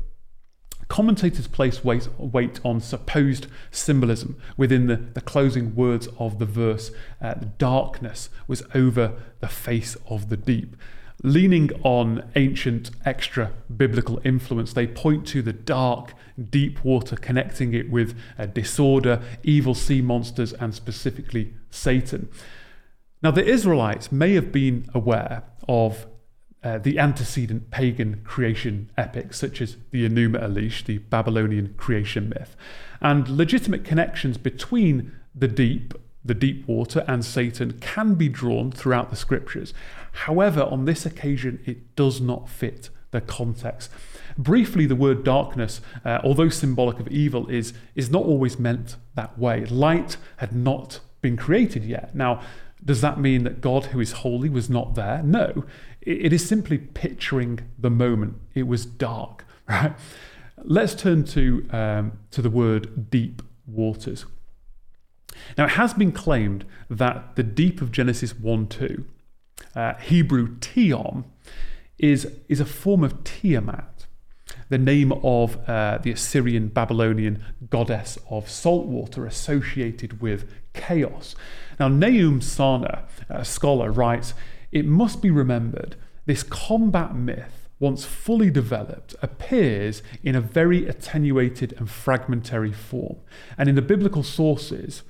commentators 0.89 1.47
place 1.47 1.85
weight, 1.85 2.09
weight 2.19 2.61
on 2.65 2.81
supposed 2.81 3.47
symbolism 3.71 4.37
within 4.57 4.87
the, 4.87 4.97
the 4.97 5.21
closing 5.21 5.75
words 5.75 6.09
of 6.19 6.39
the 6.39 6.47
verse 6.47 6.91
uh, 7.21 7.35
darkness 7.59 8.29
was 8.47 8.63
over 8.75 9.15
the 9.41 9.49
face 9.49 9.97
of 10.09 10.29
the 10.29 10.37
deep. 10.37 10.77
Leaning 11.23 11.71
on 11.83 12.31
ancient 12.37 12.91
extra 13.05 13.53
biblical 13.75 14.21
influence, 14.23 14.75
they 14.75 14.87
point 14.87 15.27
to 15.27 15.41
the 15.41 15.53
dark, 15.53 16.13
deep 16.51 16.85
water, 16.85 17.17
connecting 17.17 17.73
it 17.73 17.91
with 17.91 18.17
uh, 18.39 18.45
disorder, 18.45 19.23
evil 19.43 19.75
sea 19.75 20.03
monsters, 20.03 20.53
and 20.53 20.75
specifically 20.75 21.55
Satan. 21.71 22.29
Now, 23.27 23.33
the 23.33 23.45
Israelites 23.45 24.13
may 24.13 24.35
have 24.35 24.53
been 24.53 24.89
aware 24.95 25.43
of 25.69 26.07
uh, 26.63 26.79
the 26.79 26.97
antecedent 27.01 27.73
pagan 27.73 28.21
creation 28.23 28.89
epics, 28.97 29.37
such 29.37 29.61
as 29.61 29.77
the 29.91 30.09
Enuma 30.09 30.41
Elish, 30.41 30.85
the 30.85 30.99
Babylonian 30.99 31.75
creation 31.77 32.29
myth, 32.29 32.55
and 33.01 33.29
legitimate 33.29 33.83
connections 33.83 34.39
between 34.39 35.11
the 35.35 35.49
deep, 35.49 35.93
the 36.25 36.35
deep 36.35 36.69
water, 36.69 37.05
and 37.09 37.25
Satan 37.25 37.81
can 37.81 38.15
be 38.15 38.29
drawn 38.29 38.71
throughout 38.71 39.11
the 39.11 39.17
scriptures. 39.17 39.75
However, 40.13 40.63
on 40.63 40.85
this 40.85 41.05
occasion, 41.05 41.59
it 41.67 41.97
does 41.97 42.21
not 42.21 42.49
fit 42.49 42.91
the 43.11 43.21
context. 43.21 43.91
Briefly, 44.39 44.87
the 44.87 44.95
word 44.95 45.25
darkness, 45.25 45.81
uh, 46.05 46.21
although 46.23 46.49
symbolic 46.49 47.01
of 47.01 47.09
evil, 47.09 47.49
is, 47.49 47.73
is 47.97 48.09
not 48.09 48.23
always 48.23 48.57
meant 48.57 48.95
that 49.17 49.37
way. 49.37 49.65
Light 49.65 50.17
had 50.37 50.55
not 50.55 51.01
been 51.23 51.37
created 51.37 51.85
yet. 51.85 52.15
Now, 52.15 52.41
does 52.85 53.01
that 53.01 53.19
mean 53.19 53.45
that 53.45 53.61
God, 53.61 53.87
who 53.87 54.01
is 54.01 54.13
holy, 54.13 54.49
was 54.49 54.71
not 54.71 54.95
there? 54.95 55.23
No. 55.23 55.65
It 56.01 56.33
is 56.33 56.47
simply 56.47 56.79
picturing 56.79 57.61
the 57.79 57.91
moment. 57.91 58.37
It 58.55 58.67
was 58.69 58.87
dark, 58.87 59.45
right? 59.69 59.95
Let's 60.63 60.95
turn 60.95 61.25
to, 61.25 61.67
um, 61.71 62.19
to 62.31 62.43
the 62.43 62.51
word 62.51 63.11
deep 63.11 63.43
waters. 63.67 64.25
Now, 65.59 65.65
it 65.65 65.73
has 65.73 65.95
been 65.95 66.13
claimed 66.13 66.65
that 66.89 67.37
the 67.37 67.43
deep 67.43 67.83
of 67.83 67.93
Genesis 67.93 68.39
1 68.39 68.69
2, 68.69 69.05
uh, 69.75 69.95
Hebrew 69.95 70.57
Tehom, 70.59 71.25
is, 71.99 72.31
is 72.49 72.61
a 72.61 72.65
form 72.65 73.03
of 73.03 73.25
Tiamat, 73.25 74.07
the 74.69 74.79
name 74.79 75.13
of 75.23 75.57
uh, 75.69 75.99
the 75.99 76.11
Assyrian 76.11 76.69
Babylonian 76.69 77.45
goddess 77.71 78.19
of 78.31 78.49
salt 78.49 78.87
water 78.87 79.27
associated 79.27 80.21
with 80.21 80.51
chaos. 80.77 81.35
Now, 81.81 81.89
Nahum 81.89 82.41
Sarna, 82.41 83.05
a 83.29 83.45
scholar, 83.45 83.91
writes 83.91 84.35
It 84.71 84.87
must 84.87 85.21
be 85.21 85.31
remembered 85.31 85.97
this 86.27 86.43
combat 86.43 87.15
myth, 87.15 87.69
once 87.79 88.05
fully 88.05 88.51
developed, 88.51 89.15
appears 89.23 90.03
in 90.23 90.35
a 90.35 90.41
very 90.41 90.87
attenuated 90.89 91.75
and 91.79 91.89
fragmentary 91.89 92.73
form. 92.73 93.17
And 93.57 93.69
in 93.69 93.75
the 93.75 93.83
biblical 93.83 94.23
sources, 94.23 95.03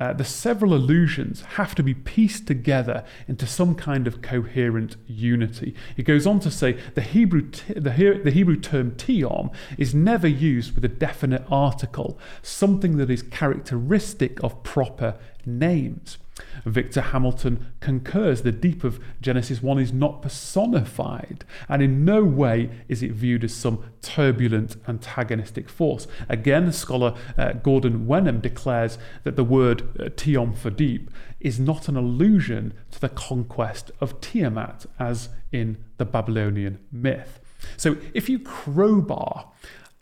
uh, 0.00 0.12
the 0.12 0.24
several 0.24 0.74
allusions 0.74 1.42
have 1.42 1.74
to 1.74 1.82
be 1.82 1.94
pieced 1.94 2.46
together 2.46 3.04
into 3.26 3.46
some 3.46 3.74
kind 3.74 4.06
of 4.06 4.22
coherent 4.22 4.96
unity. 5.06 5.74
He 5.96 6.02
goes 6.02 6.26
on 6.26 6.38
to 6.40 6.50
say 6.50 6.78
the 6.94 7.00
Hebrew, 7.00 7.50
t- 7.50 7.74
the, 7.74 7.92
he- 7.92 8.18
the 8.18 8.30
Hebrew 8.30 8.56
term 8.56 8.92
tehom 8.92 9.52
is 9.76 9.94
never 9.94 10.28
used 10.28 10.74
with 10.74 10.84
a 10.84 10.88
definite 10.88 11.44
article, 11.50 12.18
something 12.42 12.96
that 12.98 13.10
is 13.10 13.22
characteristic 13.22 14.42
of 14.44 14.62
proper 14.62 15.18
names. 15.44 16.18
Victor 16.64 17.00
Hamilton 17.00 17.72
concurs 17.80 18.42
the 18.42 18.52
deep 18.52 18.84
of 18.84 19.00
Genesis 19.20 19.62
1 19.62 19.78
is 19.78 19.92
not 19.92 20.22
personified, 20.22 21.44
and 21.68 21.82
in 21.82 22.04
no 22.04 22.24
way 22.24 22.70
is 22.88 23.02
it 23.02 23.12
viewed 23.12 23.44
as 23.44 23.54
some 23.54 23.84
turbulent 24.02 24.76
antagonistic 24.86 25.68
force. 25.68 26.06
Again, 26.28 26.72
scholar 26.72 27.14
uh, 27.36 27.52
Gordon 27.52 28.06
Wenham 28.06 28.40
declares 28.40 28.98
that 29.24 29.36
the 29.36 29.44
word 29.44 29.82
uh, 30.00 30.08
for 30.52 30.70
deep 30.70 31.10
is 31.40 31.60
not 31.60 31.88
an 31.88 31.96
allusion 31.96 32.74
to 32.90 33.00
the 33.00 33.08
conquest 33.08 33.90
of 34.00 34.20
Tiamat, 34.20 34.86
as 34.98 35.28
in 35.52 35.84
the 35.96 36.04
Babylonian 36.04 36.78
myth. 36.90 37.40
So 37.76 37.96
if 38.14 38.28
you 38.28 38.38
crowbar 38.38 39.50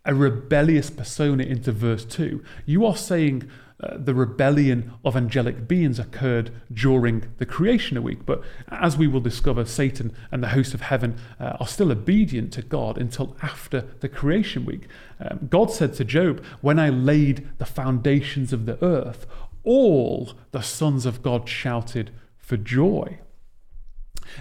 a 0.04 0.14
rebellious 0.14 0.88
persona 0.88 1.42
into 1.42 1.72
verse 1.72 2.04
2, 2.04 2.42
you 2.64 2.86
are 2.86 2.96
saying 2.96 3.50
uh, 3.78 3.98
the 3.98 4.14
rebellion 4.14 4.92
of 5.04 5.16
angelic 5.16 5.68
beings 5.68 5.98
occurred 5.98 6.50
during 6.72 7.24
the 7.36 7.44
creation 7.44 8.02
week. 8.02 8.24
But 8.24 8.42
as 8.68 8.96
we 8.96 9.06
will 9.06 9.20
discover, 9.20 9.66
Satan 9.66 10.14
and 10.30 10.42
the 10.42 10.48
hosts 10.48 10.72
of 10.72 10.80
heaven 10.80 11.18
uh, 11.38 11.58
are 11.60 11.66
still 11.66 11.92
obedient 11.92 12.54
to 12.54 12.62
God 12.62 12.96
until 12.96 13.36
after 13.42 13.82
the 14.00 14.08
creation 14.08 14.64
week. 14.64 14.88
Um, 15.20 15.48
God 15.50 15.70
said 15.70 15.92
to 15.94 16.04
Job, 16.04 16.42
When 16.62 16.78
I 16.78 16.88
laid 16.88 17.50
the 17.58 17.66
foundations 17.66 18.54
of 18.54 18.64
the 18.64 18.82
earth, 18.82 19.26
all 19.62 20.32
the 20.52 20.62
sons 20.62 21.04
of 21.04 21.22
God 21.22 21.46
shouted 21.46 22.12
for 22.38 22.56
joy. 22.56 23.18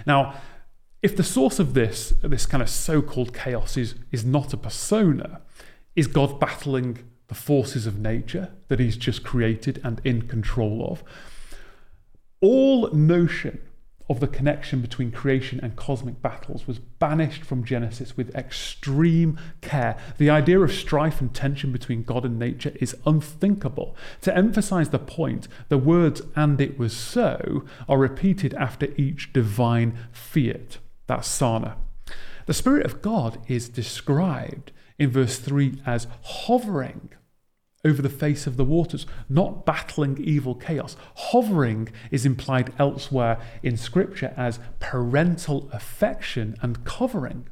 Now, 0.06 0.34
if 1.02 1.14
the 1.14 1.22
source 1.22 1.58
of 1.58 1.74
this, 1.74 2.14
this 2.22 2.46
kind 2.46 2.62
of 2.62 2.70
so 2.70 3.02
called 3.02 3.34
chaos 3.34 3.76
is, 3.76 3.96
is 4.10 4.24
not 4.24 4.54
a 4.54 4.56
persona, 4.56 5.42
is 5.94 6.06
God 6.06 6.40
battling 6.40 6.98
the 7.28 7.34
forces 7.34 7.86
of 7.86 7.98
nature 7.98 8.52
that 8.68 8.80
he's 8.80 8.96
just 8.96 9.22
created 9.22 9.80
and 9.82 10.00
in 10.04 10.28
control 10.28 10.86
of. 10.90 11.02
All 12.40 12.90
notion 12.92 13.60
of 14.08 14.20
the 14.20 14.28
connection 14.28 14.80
between 14.80 15.10
creation 15.10 15.58
and 15.60 15.74
cosmic 15.74 16.22
battles 16.22 16.66
was 16.66 16.78
banished 16.78 17.44
from 17.44 17.64
Genesis 17.64 18.16
with 18.16 18.34
extreme 18.36 19.38
care. 19.60 19.96
The 20.18 20.30
idea 20.30 20.60
of 20.60 20.72
strife 20.72 21.20
and 21.20 21.34
tension 21.34 21.72
between 21.72 22.04
God 22.04 22.24
and 22.24 22.38
nature 22.38 22.72
is 22.76 22.94
unthinkable. 23.04 23.96
To 24.22 24.36
emphasize 24.36 24.90
the 24.90 25.00
point, 25.00 25.48
the 25.68 25.78
words, 25.78 26.22
and 26.36 26.60
it 26.60 26.78
was 26.78 26.96
so, 26.96 27.64
are 27.88 27.98
repeated 27.98 28.54
after 28.54 28.88
each 28.96 29.32
divine 29.32 29.98
fiat. 30.12 30.78
That's 31.08 31.28
sarna. 31.28 31.74
The 32.46 32.54
Spirit 32.54 32.86
of 32.86 33.02
God 33.02 33.38
is 33.48 33.68
described 33.68 34.70
in 34.98 35.10
verse 35.10 35.38
3 35.38 35.80
as 35.84 36.06
hovering 36.22 37.10
over 37.84 38.02
the 38.02 38.08
face 38.08 38.46
of 38.46 38.56
the 38.56 38.64
waters, 38.64 39.06
not 39.28 39.64
battling 39.64 40.18
evil 40.18 40.54
chaos. 40.54 40.96
Hovering 41.14 41.88
is 42.10 42.26
implied 42.26 42.72
elsewhere 42.78 43.38
in 43.62 43.76
Scripture 43.76 44.34
as 44.36 44.58
parental 44.80 45.70
affection 45.72 46.56
and 46.62 46.84
covering. 46.84 47.46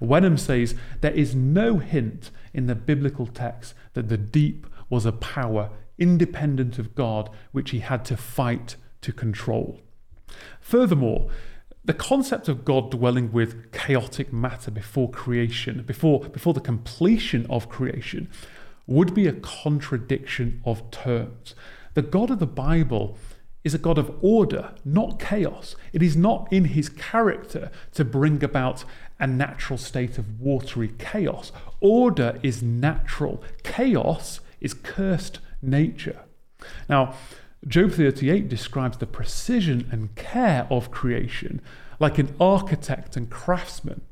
Wenham 0.00 0.36
says 0.36 0.74
there 1.00 1.12
is 1.12 1.34
no 1.34 1.78
hint 1.78 2.30
in 2.52 2.66
the 2.66 2.74
biblical 2.74 3.26
text 3.26 3.74
that 3.94 4.08
the 4.08 4.18
deep 4.18 4.66
was 4.88 5.04
a 5.04 5.12
power 5.12 5.70
independent 5.98 6.78
of 6.78 6.94
God 6.94 7.30
which 7.52 7.70
he 7.70 7.80
had 7.80 8.04
to 8.06 8.16
fight 8.16 8.76
to 9.00 9.12
control. 9.12 9.80
Furthermore, 10.60 11.28
the 11.88 11.94
concept 11.94 12.50
of 12.50 12.66
God 12.66 12.90
dwelling 12.90 13.32
with 13.32 13.72
chaotic 13.72 14.30
matter 14.30 14.70
before 14.70 15.10
creation, 15.10 15.82
before, 15.86 16.20
before 16.20 16.52
the 16.52 16.60
completion 16.60 17.46
of 17.48 17.70
creation, 17.70 18.28
would 18.86 19.14
be 19.14 19.26
a 19.26 19.32
contradiction 19.32 20.60
of 20.66 20.90
terms. 20.90 21.54
The 21.94 22.02
God 22.02 22.30
of 22.30 22.40
the 22.40 22.46
Bible 22.46 23.16
is 23.64 23.72
a 23.72 23.78
God 23.78 23.96
of 23.96 24.14
order, 24.20 24.74
not 24.84 25.18
chaos. 25.18 25.76
It 25.94 26.02
is 26.02 26.14
not 26.14 26.52
in 26.52 26.66
his 26.66 26.90
character 26.90 27.70
to 27.94 28.04
bring 28.04 28.44
about 28.44 28.84
a 29.18 29.26
natural 29.26 29.78
state 29.78 30.18
of 30.18 30.38
watery 30.38 30.92
chaos. 30.98 31.52
Order 31.80 32.38
is 32.42 32.62
natural, 32.62 33.42
chaos 33.62 34.40
is 34.60 34.74
cursed 34.74 35.38
nature. 35.62 36.20
Now, 36.86 37.14
Job 37.66 37.92
38 37.92 38.48
describes 38.48 38.98
the 38.98 39.06
precision 39.06 39.88
and 39.90 40.14
care 40.14 40.66
of 40.70 40.90
creation 40.90 41.60
like 41.98 42.18
an 42.18 42.34
architect 42.40 43.16
and 43.16 43.28
craftsman. 43.28 44.02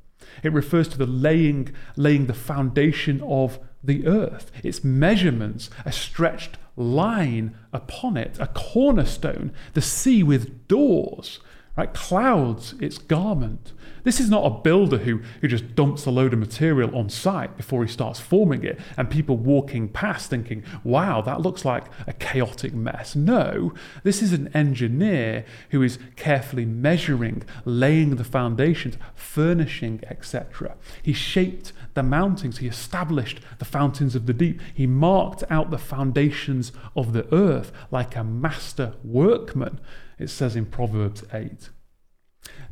It 0.42 0.52
refers 0.52 0.88
to 0.88 0.98
the 0.98 1.06
laying, 1.06 1.72
laying 1.96 2.26
the 2.26 2.34
foundation 2.34 3.22
of 3.22 3.60
the 3.82 4.06
earth, 4.06 4.50
its 4.64 4.82
measurements, 4.82 5.70
a 5.84 5.92
stretched 5.92 6.58
line 6.76 7.56
upon 7.72 8.16
it, 8.16 8.36
a 8.40 8.48
cornerstone, 8.48 9.52
the 9.74 9.80
sea 9.80 10.22
with 10.22 10.66
doors, 10.66 11.38
right? 11.76 11.92
Clouds, 11.92 12.74
its 12.80 12.98
garment. 12.98 13.72
This 14.02 14.20
is 14.20 14.30
not 14.30 14.46
a 14.46 14.50
builder 14.50 14.98
who, 14.98 15.20
who 15.40 15.48
just 15.48 15.74
dumps 15.74 16.06
a 16.06 16.12
load 16.12 16.32
of 16.32 16.38
material 16.38 16.96
on 16.96 17.08
site 17.10 17.56
before 17.56 17.84
he 17.84 17.90
starts 17.90 18.20
forming 18.20 18.62
it 18.62 18.78
and 18.96 19.10
people 19.10 19.36
walking 19.36 19.88
past 19.88 20.30
thinking, 20.30 20.62
wow, 20.84 21.20
that 21.22 21.40
looks 21.40 21.64
like 21.64 21.86
a 22.06 22.12
chaotic 22.12 22.72
mess. 22.72 23.16
No, 23.16 23.74
this 24.04 24.22
is 24.22 24.32
an 24.32 24.48
engineer 24.54 25.44
who 25.70 25.82
is 25.82 25.98
carefully 26.14 26.64
measuring, 26.64 27.42
laying 27.64 28.14
the 28.14 28.24
foundations, 28.24 28.96
furnishing, 29.16 30.00
etc. 30.08 30.76
He 31.02 31.12
shaped 31.12 31.72
the 31.94 32.04
mountains, 32.04 32.58
he 32.58 32.68
established 32.68 33.40
the 33.58 33.64
fountains 33.64 34.14
of 34.14 34.26
the 34.26 34.32
deep, 34.32 34.60
he 34.72 34.86
marked 34.86 35.42
out 35.50 35.70
the 35.72 35.78
foundations 35.78 36.70
of 36.94 37.12
the 37.12 37.26
earth 37.34 37.72
like 37.90 38.14
a 38.14 38.22
master 38.22 38.94
workman 39.02 39.80
it 40.18 40.28
says 40.28 40.56
in 40.56 40.66
Proverbs 40.66 41.24
8. 41.32 41.70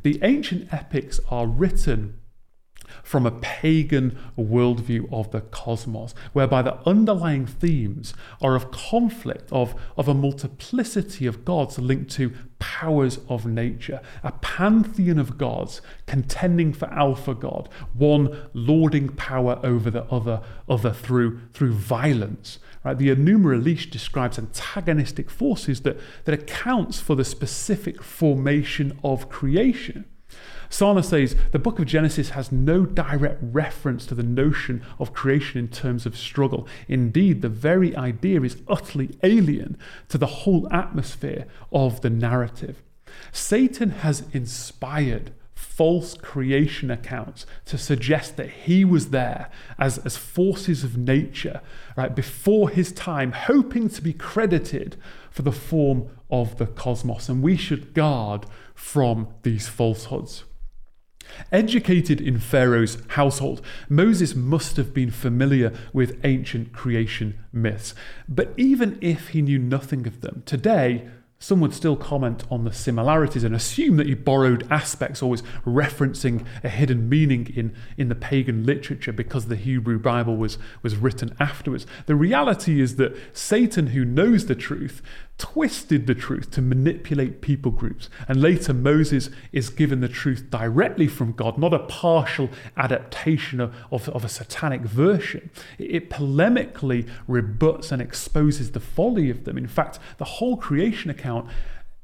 The 0.03 0.19
ancient 0.23 0.73
epics 0.73 1.19
are 1.29 1.47
written 1.47 2.19
from 3.03 3.25
a 3.25 3.31
pagan 3.31 4.17
worldview 4.37 5.11
of 5.11 5.31
the 5.31 5.41
cosmos, 5.41 6.13
whereby 6.33 6.61
the 6.61 6.77
underlying 6.87 7.45
themes 7.45 8.13
are 8.41 8.55
of 8.55 8.71
conflict, 8.71 9.51
of, 9.51 9.75
of 9.97 10.07
a 10.07 10.13
multiplicity 10.13 11.25
of 11.25 11.45
gods 11.45 11.79
linked 11.79 12.11
to 12.11 12.33
powers 12.59 13.19
of 13.29 13.45
nature, 13.45 14.01
a 14.23 14.31
pantheon 14.33 15.19
of 15.19 15.37
gods 15.37 15.81
contending 16.05 16.73
for 16.73 16.87
Alpha 16.93 17.33
God, 17.33 17.69
one 17.93 18.49
lording 18.53 19.09
power 19.09 19.59
over 19.63 19.89
the 19.89 20.05
other, 20.05 20.41
other 20.67 20.91
through, 20.91 21.41
through 21.53 21.73
violence. 21.73 22.59
Right? 22.85 22.97
The 22.97 23.09
Enuma 23.09 23.59
Elish 23.59 23.89
describes 23.89 24.37
antagonistic 24.37 25.31
forces 25.31 25.81
that, 25.81 25.99
that 26.25 26.35
accounts 26.35 26.99
for 26.99 27.15
the 27.15 27.25
specific 27.25 28.03
formation 28.03 28.99
of 29.03 29.27
creation. 29.27 30.05
Sarna 30.69 31.03
says 31.03 31.35
the 31.51 31.59
book 31.59 31.79
of 31.79 31.85
Genesis 31.87 32.29
has 32.31 32.51
no 32.51 32.85
direct 32.85 33.39
reference 33.41 34.05
to 34.05 34.15
the 34.15 34.23
notion 34.23 34.83
of 34.99 35.13
creation 35.13 35.59
in 35.59 35.67
terms 35.67 36.05
of 36.05 36.15
struggle. 36.15 36.67
Indeed, 36.87 37.41
the 37.41 37.49
very 37.49 37.95
idea 37.95 38.41
is 38.41 38.61
utterly 38.67 39.17
alien 39.23 39.77
to 40.09 40.19
the 40.19 40.25
whole 40.27 40.71
atmosphere 40.71 41.45
of 41.71 42.01
the 42.01 42.09
narrative. 42.11 42.83
Satan 43.31 43.91
has 43.91 44.25
inspired 44.31 45.31
false 45.75 46.13
creation 46.15 46.89
accounts 46.89 47.45
to 47.65 47.77
suggest 47.77 48.37
that 48.37 48.49
he 48.49 48.85
was 48.85 49.09
there 49.09 49.49
as, 49.77 49.97
as 49.99 50.15
forces 50.15 50.85
of 50.85 50.97
nature, 50.97 51.59
right, 51.97 52.15
before 52.15 52.69
his 52.69 52.93
time, 52.93 53.33
hoping 53.33 53.89
to 53.89 54.01
be 54.01 54.13
credited 54.13 54.95
for 55.29 55.41
the 55.41 55.51
form 55.51 56.07
of 56.29 56.57
the 56.57 56.65
cosmos. 56.65 57.27
And 57.27 57.43
we 57.43 57.57
should 57.57 57.93
guard 57.93 58.45
from 58.73 59.27
these 59.43 59.67
falsehoods. 59.67 60.45
Educated 61.51 62.21
in 62.21 62.39
Pharaoh's 62.39 62.97
household, 63.09 63.61
Moses 63.89 64.33
must 64.33 64.77
have 64.77 64.93
been 64.93 65.11
familiar 65.11 65.73
with 65.91 66.19
ancient 66.23 66.71
creation 66.71 67.43
myths. 67.51 67.93
But 68.29 68.53
even 68.55 68.97
if 69.01 69.29
he 69.29 69.41
knew 69.41 69.59
nothing 69.59 70.07
of 70.07 70.21
them, 70.21 70.43
today, 70.45 71.09
some 71.37 71.59
would 71.59 71.73
still 71.73 71.95
comment 71.95 72.43
on 72.49 72.63
the 72.63 72.71
similarities 72.71 73.43
and 73.43 73.53
assume 73.53 73.97
that 73.97 74.07
he 74.07 74.13
borrowed 74.13 74.65
aspects, 74.71 75.21
always 75.21 75.43
referencing 75.65 76.45
a 76.63 76.69
hidden 76.69 77.09
meaning 77.09 77.51
in, 77.55 77.73
in 77.97 78.07
the 78.09 78.15
pagan 78.15 78.65
literature 78.65 79.11
because 79.11 79.47
the 79.47 79.57
Hebrew 79.57 79.99
Bible 79.99 80.37
was, 80.37 80.57
was 80.81 80.95
written 80.95 81.35
afterwards. 81.39 81.85
The 82.05 82.15
reality 82.15 82.79
is 82.79 82.95
that 82.95 83.15
Satan, 83.33 83.87
who 83.87 84.05
knows 84.05 84.45
the 84.45 84.55
truth, 84.55 85.01
twisted 85.37 86.07
the 86.07 86.15
truth 86.15 86.49
to 86.51 86.61
manipulate 86.61 87.41
people 87.41 87.71
groups. 87.71 88.09
And 88.27 88.41
later, 88.41 88.73
Moses 88.73 89.29
is 89.51 89.69
given 89.69 89.99
the 89.99 90.07
truth 90.07 90.49
directly 90.49 91.07
from 91.07 91.33
God, 91.33 91.57
not 91.57 91.73
a 91.73 91.79
partial 91.79 92.49
adaptation 92.77 93.59
of, 93.59 93.75
of, 93.91 94.07
of, 94.09 94.23
a 94.23 94.29
satanic 94.29 94.81
version. 94.81 95.49
It 95.77 96.09
polemically 96.09 97.09
rebuts 97.27 97.91
and 97.91 98.01
exposes 98.01 98.71
the 98.71 98.79
folly 98.79 99.29
of 99.29 99.43
them. 99.43 99.57
In 99.57 99.67
fact, 99.67 99.99
the 100.17 100.25
whole 100.25 100.57
creation 100.57 101.09
account. 101.11 101.49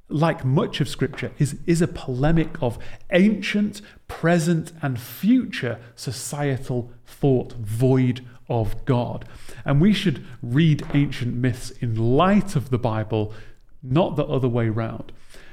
Like 0.09 0.43
much 0.43 0.81
of 0.81 0.89
Scripture, 0.89 1.31
is, 1.39 1.55
is 1.65 1.81
a 1.81 1.87
polemic 1.87 2.61
of 2.61 2.77
ancient, 3.11 3.81
present, 4.09 4.73
and 4.81 4.99
future 4.99 5.79
societal 5.95 6.91
thought 7.05 7.53
void 7.53 8.19
of 8.49 8.83
God. 8.83 9.23
And 9.65 9.81
we 9.81 9.93
should 9.93 10.25
read 10.41 10.83
ancient 10.93 11.35
myths 11.35 11.71
in 11.71 11.95
light 11.95 12.55
of 12.55 12.69
the 12.69 12.77
Bible, 12.77 13.33
not 13.81 14.15
the 14.15 14.25
other 14.25 14.47
way 14.47 14.69
round. 14.69 15.11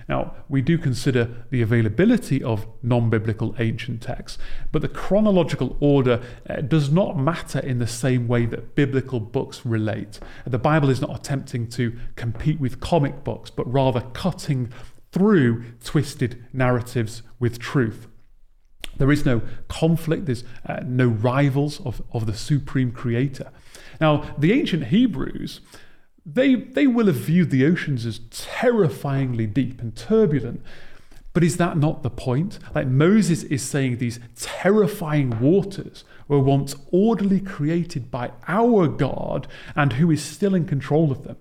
Now, 0.08 0.34
we 0.48 0.62
do 0.62 0.78
consider 0.78 1.44
the 1.50 1.60
availability 1.60 2.42
of 2.42 2.66
non 2.82 3.10
biblical 3.10 3.54
ancient 3.58 4.00
texts, 4.00 4.38
but 4.72 4.80
the 4.80 4.88
chronological 4.88 5.76
order 5.80 6.22
uh, 6.48 6.62
does 6.62 6.90
not 6.90 7.18
matter 7.18 7.58
in 7.58 7.78
the 7.78 7.86
same 7.86 8.26
way 8.26 8.46
that 8.46 8.74
biblical 8.74 9.20
books 9.20 9.66
relate. 9.66 10.18
The 10.46 10.58
Bible 10.58 10.88
is 10.88 11.02
not 11.02 11.14
attempting 11.14 11.68
to 11.70 11.94
compete 12.16 12.58
with 12.58 12.80
comic 12.80 13.22
books, 13.22 13.50
but 13.50 13.70
rather 13.70 14.00
cutting 14.00 14.72
through 15.12 15.64
twisted 15.84 16.42
narratives 16.54 17.22
with 17.38 17.58
truth. 17.58 18.08
There 18.96 19.12
is 19.12 19.26
no 19.26 19.42
conflict, 19.68 20.26
there's 20.26 20.44
uh, 20.66 20.80
no 20.84 21.06
rivals 21.06 21.80
of, 21.82 22.02
of 22.12 22.26
the 22.26 22.34
supreme 22.34 22.92
creator. 22.92 23.50
Now, 24.00 24.34
the 24.38 24.52
ancient 24.52 24.86
Hebrews, 24.86 25.60
they, 26.24 26.54
they 26.54 26.86
will 26.86 27.06
have 27.06 27.16
viewed 27.16 27.50
the 27.50 27.64
oceans 27.64 28.04
as 28.06 28.20
terrifyingly 28.30 29.46
deep 29.46 29.80
and 29.80 29.96
turbulent. 29.96 30.62
But 31.32 31.44
is 31.44 31.56
that 31.58 31.76
not 31.76 32.02
the 32.02 32.10
point? 32.10 32.58
Like 32.74 32.86
Moses 32.86 33.44
is 33.44 33.62
saying 33.62 33.98
these 33.98 34.20
terrifying 34.36 35.40
waters 35.40 36.04
were 36.26 36.40
once 36.40 36.74
orderly 36.90 37.40
created 37.40 38.10
by 38.10 38.32
our 38.46 38.88
God 38.88 39.46
and 39.76 39.94
who 39.94 40.10
is 40.10 40.22
still 40.22 40.54
in 40.54 40.66
control 40.66 41.12
of 41.12 41.24
them. 41.24 41.36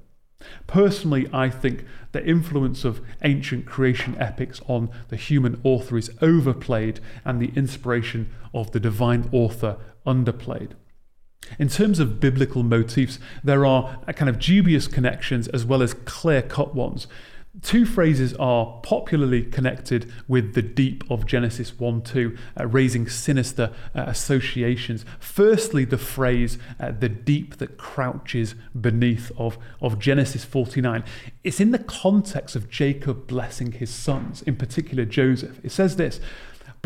Personally, 0.67 1.28
I 1.34 1.50
think 1.50 1.84
the 2.12 2.24
influence 2.24 2.86
of 2.86 3.02
ancient 3.24 3.65
creation 3.65 4.15
epics 4.20 4.62
on 4.67 4.89
the 5.10 5.15
human 5.15 5.60
author 5.63 5.98
is 5.98 6.12
overplayed 6.22 7.00
and 7.26 7.41
the 7.41 7.52
inspiration 7.56 8.30
of 8.54 8.72
the 8.72 8.80
divine 8.80 9.28
author 9.32 9.78
underplayed. 10.06 10.72
In 11.60 11.69
terms 11.69 12.00
of 12.00 12.19
biblical 12.19 12.63
motifs, 12.63 13.19
there 13.43 13.65
are 13.65 13.97
kind 14.13 14.30
of 14.30 14.39
dubious 14.39 14.88
connections 14.88 15.47
as 15.47 15.65
well 15.65 15.82
as 15.82 15.93
clear 15.93 16.41
cut 16.41 16.76
ones. 16.76 17.08
Two 17.63 17.86
phrases 17.86 18.36
are 18.36 18.80
popularly 18.84 19.41
connected 19.41 20.12
with 20.28 20.54
the 20.54 20.62
deep 20.62 21.04
of 21.10 21.26
Genesis 21.26 21.80
1 21.80 22.04
2, 22.04 22.38
uh, 22.60 22.67
raising 22.67 23.10
sinister 23.10 23.73
uh, 23.95 24.04
associations. 24.06 25.06
Firstly, 25.19 25.84
the 25.84 25.97
phrase, 25.97 26.60
uh, 26.80 26.91
the 26.91 27.10
deep 27.10 27.58
that 27.58 27.78
crouches 27.78 28.54
beneath 28.80 29.32
of, 29.38 29.58
of 29.82 29.97
Genesis 29.97 30.45
49. 30.45 31.04
It's 31.43 31.60
in 31.60 31.71
the 31.71 31.80
context 31.80 32.56
of 32.56 32.69
Jacob 32.69 33.26
blessing 33.26 33.71
his 33.71 33.89
sons, 33.89 34.43
in 34.43 34.56
particular 34.56 35.06
Joseph. 35.06 35.60
It 35.63 35.71
says 35.71 35.95
this 35.95 36.19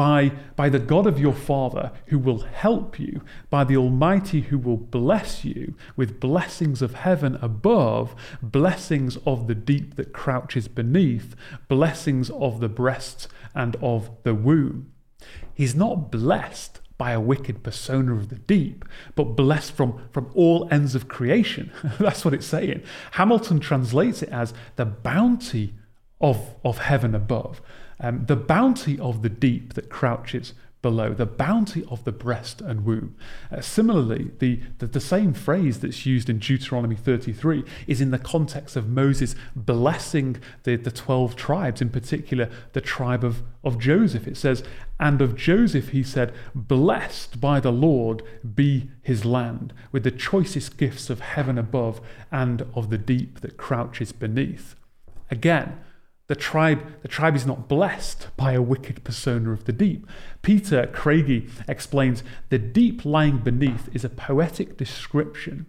by, 0.01 0.31
by 0.55 0.67
the 0.67 0.79
God 0.79 1.05
of 1.05 1.19
your 1.19 1.31
Father 1.31 1.91
who 2.07 2.17
will 2.17 2.39
help 2.39 2.99
you, 2.99 3.21
by 3.51 3.63
the 3.63 3.77
Almighty 3.77 4.41
who 4.41 4.57
will 4.57 4.75
bless 4.75 5.45
you 5.45 5.75
with 5.95 6.19
blessings 6.19 6.81
of 6.81 6.95
heaven 6.95 7.37
above, 7.39 8.15
blessings 8.41 9.19
of 9.27 9.45
the 9.45 9.53
deep 9.53 9.97
that 9.97 10.11
crouches 10.11 10.67
beneath, 10.67 11.35
blessings 11.67 12.31
of 12.31 12.61
the 12.61 12.67
breasts 12.67 13.27
and 13.53 13.75
of 13.75 14.09
the 14.23 14.33
womb. 14.33 14.91
He's 15.53 15.75
not 15.75 16.11
blessed 16.11 16.79
by 16.97 17.11
a 17.11 17.21
wicked 17.21 17.61
persona 17.61 18.15
of 18.15 18.29
the 18.29 18.39
deep, 18.39 18.83
but 19.13 19.35
blessed 19.35 19.71
from, 19.71 20.09
from 20.11 20.31
all 20.33 20.67
ends 20.71 20.95
of 20.95 21.09
creation. 21.09 21.71
That's 21.99 22.25
what 22.25 22.33
it's 22.33 22.47
saying. 22.47 22.81
Hamilton 23.11 23.59
translates 23.59 24.23
it 24.23 24.29
as 24.29 24.51
the 24.77 24.85
bounty 24.85 25.75
of, 26.19 26.55
of 26.65 26.79
heaven 26.79 27.13
above. 27.13 27.61
Um, 28.01 28.25
the 28.25 28.35
bounty 28.35 28.99
of 28.99 29.21
the 29.21 29.29
deep 29.29 29.75
that 29.75 29.89
crouches 29.89 30.53
below, 30.81 31.13
the 31.13 31.25
bounty 31.25 31.85
of 31.89 32.03
the 32.03 32.11
breast 32.11 32.59
and 32.59 32.83
womb. 32.83 33.15
Uh, 33.51 33.61
similarly, 33.61 34.31
the, 34.39 34.59
the, 34.79 34.87
the, 34.87 34.99
same 34.99 35.33
phrase 35.33 35.79
that's 35.79 36.05
used 36.05 36.29
in 36.29 36.39
Deuteronomy 36.39 36.95
33 36.95 37.63
is 37.85 38.01
in 38.01 38.11
the 38.11 38.17
context 38.17 38.75
of 38.75 38.89
Moses 38.89 39.35
blessing 39.55 40.37
the, 40.63 40.75
the 40.75 40.91
12 40.91 41.35
tribes, 41.35 41.81
in 41.81 41.89
particular 41.89 42.49
the 42.73 42.81
tribe 42.81 43.23
of, 43.23 43.43
of 43.63 43.77
Joseph. 43.77 44.27
It 44.27 44.37
says, 44.37 44.63
And 44.99 45.21
of 45.21 45.35
Joseph 45.35 45.89
he 45.89 46.01
said, 46.01 46.33
Blessed 46.55 47.39
by 47.39 47.59
the 47.59 47.71
Lord 47.71 48.23
be 48.55 48.89
his 49.03 49.23
land, 49.23 49.73
with 49.91 50.03
the 50.03 50.11
choicest 50.11 50.77
gifts 50.77 51.09
of 51.09 51.19
heaven 51.19 51.57
above 51.59 52.01
and 52.31 52.65
of 52.73 52.89
the 52.89 52.97
deep 52.97 53.41
that 53.41 53.57
crouches 53.57 54.11
beneath. 54.11 54.75
Again, 55.29 55.79
the 56.31 56.35
tribe, 56.35 56.81
the 57.01 57.09
tribe 57.09 57.35
is 57.35 57.45
not 57.45 57.67
blessed 57.67 58.29
by 58.37 58.53
a 58.53 58.61
wicked 58.61 59.03
persona 59.03 59.51
of 59.51 59.65
the 59.65 59.73
deep. 59.73 60.07
Peter 60.41 60.87
Craigie 60.87 61.49
explains 61.67 62.23
the 62.47 62.57
deep 62.57 63.03
lying 63.03 63.39
beneath 63.39 63.93
is 63.93 64.05
a 64.05 64.09
poetic 64.09 64.77
description 64.77 65.65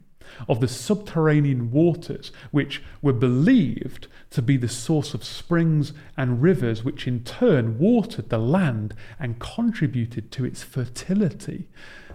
of 0.48 0.60
the 0.60 0.68
subterranean 0.68 1.72
waters 1.72 2.30
which 2.52 2.80
were 3.02 3.12
believed 3.12 4.06
to 4.30 4.40
be 4.40 4.56
the 4.56 4.68
source 4.68 5.14
of 5.14 5.24
springs 5.24 5.92
and 6.16 6.40
rivers, 6.40 6.84
which 6.84 7.08
in 7.08 7.24
turn 7.24 7.76
watered 7.76 8.28
the 8.28 8.38
land 8.38 8.94
and 9.18 9.40
contributed 9.40 10.30
to 10.30 10.44
its 10.44 10.62
fertility. 10.62 11.66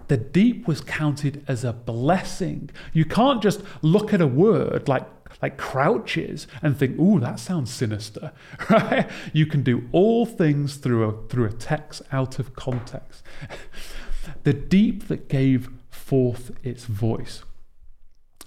The 0.06 0.16
deep 0.16 0.66
was 0.66 0.80
counted 0.80 1.44
as 1.46 1.64
a 1.64 1.74
blessing. 1.74 2.70
You 2.94 3.04
can't 3.04 3.42
just 3.42 3.60
look 3.82 4.14
at 4.14 4.22
a 4.22 4.26
word 4.26 4.88
like 4.88 5.17
like 5.42 5.56
crouches 5.56 6.46
and 6.62 6.76
think, 6.76 6.98
"Ooh, 6.98 7.20
that 7.20 7.40
sounds 7.40 7.72
sinister," 7.72 8.32
right? 8.70 9.08
You 9.32 9.46
can 9.46 9.62
do 9.62 9.88
all 9.92 10.26
things 10.26 10.76
through 10.76 11.04
a 11.04 11.28
through 11.28 11.46
a 11.46 11.52
text 11.52 12.02
out 12.12 12.38
of 12.38 12.54
context. 12.54 13.22
the 14.44 14.52
deep 14.52 15.08
that 15.08 15.28
gave 15.28 15.70
forth 15.90 16.52
its 16.62 16.84
voice 16.84 17.42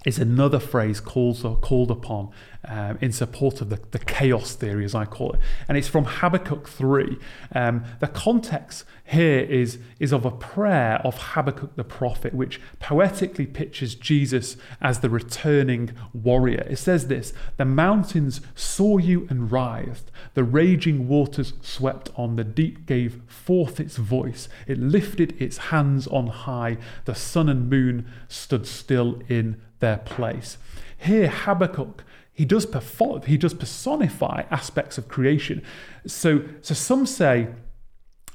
is 0.04 0.18
another 0.18 0.58
phrase 0.58 1.00
called, 1.00 1.60
called 1.60 1.90
upon 1.90 2.30
um, 2.64 2.98
in 3.00 3.12
support 3.12 3.60
of 3.60 3.70
the, 3.70 3.80
the 3.90 3.98
chaos 3.98 4.54
theory, 4.54 4.84
as 4.84 4.94
I 4.94 5.04
call 5.04 5.32
it. 5.32 5.40
And 5.68 5.76
it's 5.76 5.88
from 5.88 6.04
Habakkuk 6.04 6.68
3. 6.68 7.18
Um, 7.54 7.84
the 8.00 8.08
context 8.08 8.84
here 9.04 9.40
is, 9.40 9.78
is 9.98 10.12
of 10.12 10.24
a 10.24 10.30
prayer 10.30 11.00
of 11.04 11.16
Habakkuk 11.18 11.76
the 11.76 11.84
prophet, 11.84 12.34
which 12.34 12.60
poetically 12.78 13.46
pictures 13.46 13.94
Jesus 13.94 14.56
as 14.80 15.00
the 15.00 15.10
returning 15.10 15.90
warrior. 16.12 16.66
It 16.68 16.76
says 16.78 17.08
this 17.08 17.32
The 17.56 17.64
mountains 17.64 18.40
saw 18.54 18.98
you 18.98 19.26
and 19.28 19.50
writhed, 19.50 20.10
the 20.34 20.44
raging 20.44 21.08
waters 21.08 21.52
swept 21.60 22.10
on, 22.16 22.36
the 22.36 22.44
deep 22.44 22.86
gave 22.86 23.20
forth 23.26 23.80
its 23.80 23.96
voice, 23.96 24.48
it 24.66 24.78
lifted 24.78 25.40
its 25.40 25.58
hands 25.58 26.06
on 26.06 26.28
high, 26.28 26.78
the 27.04 27.14
sun 27.14 27.48
and 27.48 27.68
moon 27.68 28.06
stood 28.28 28.66
still 28.66 29.20
in 29.28 29.60
their 29.82 29.98
place. 29.98 30.56
Here, 30.96 31.28
Habakkuk 31.28 32.02
he 32.34 32.44
does 32.46 32.64
perform, 32.64 33.22
he 33.22 33.36
does 33.36 33.54
personify 33.54 34.44
aspects 34.50 34.96
of 34.96 35.08
creation. 35.08 35.62
So, 36.06 36.42
so 36.62 36.74
some 36.74 37.04
say 37.04 37.48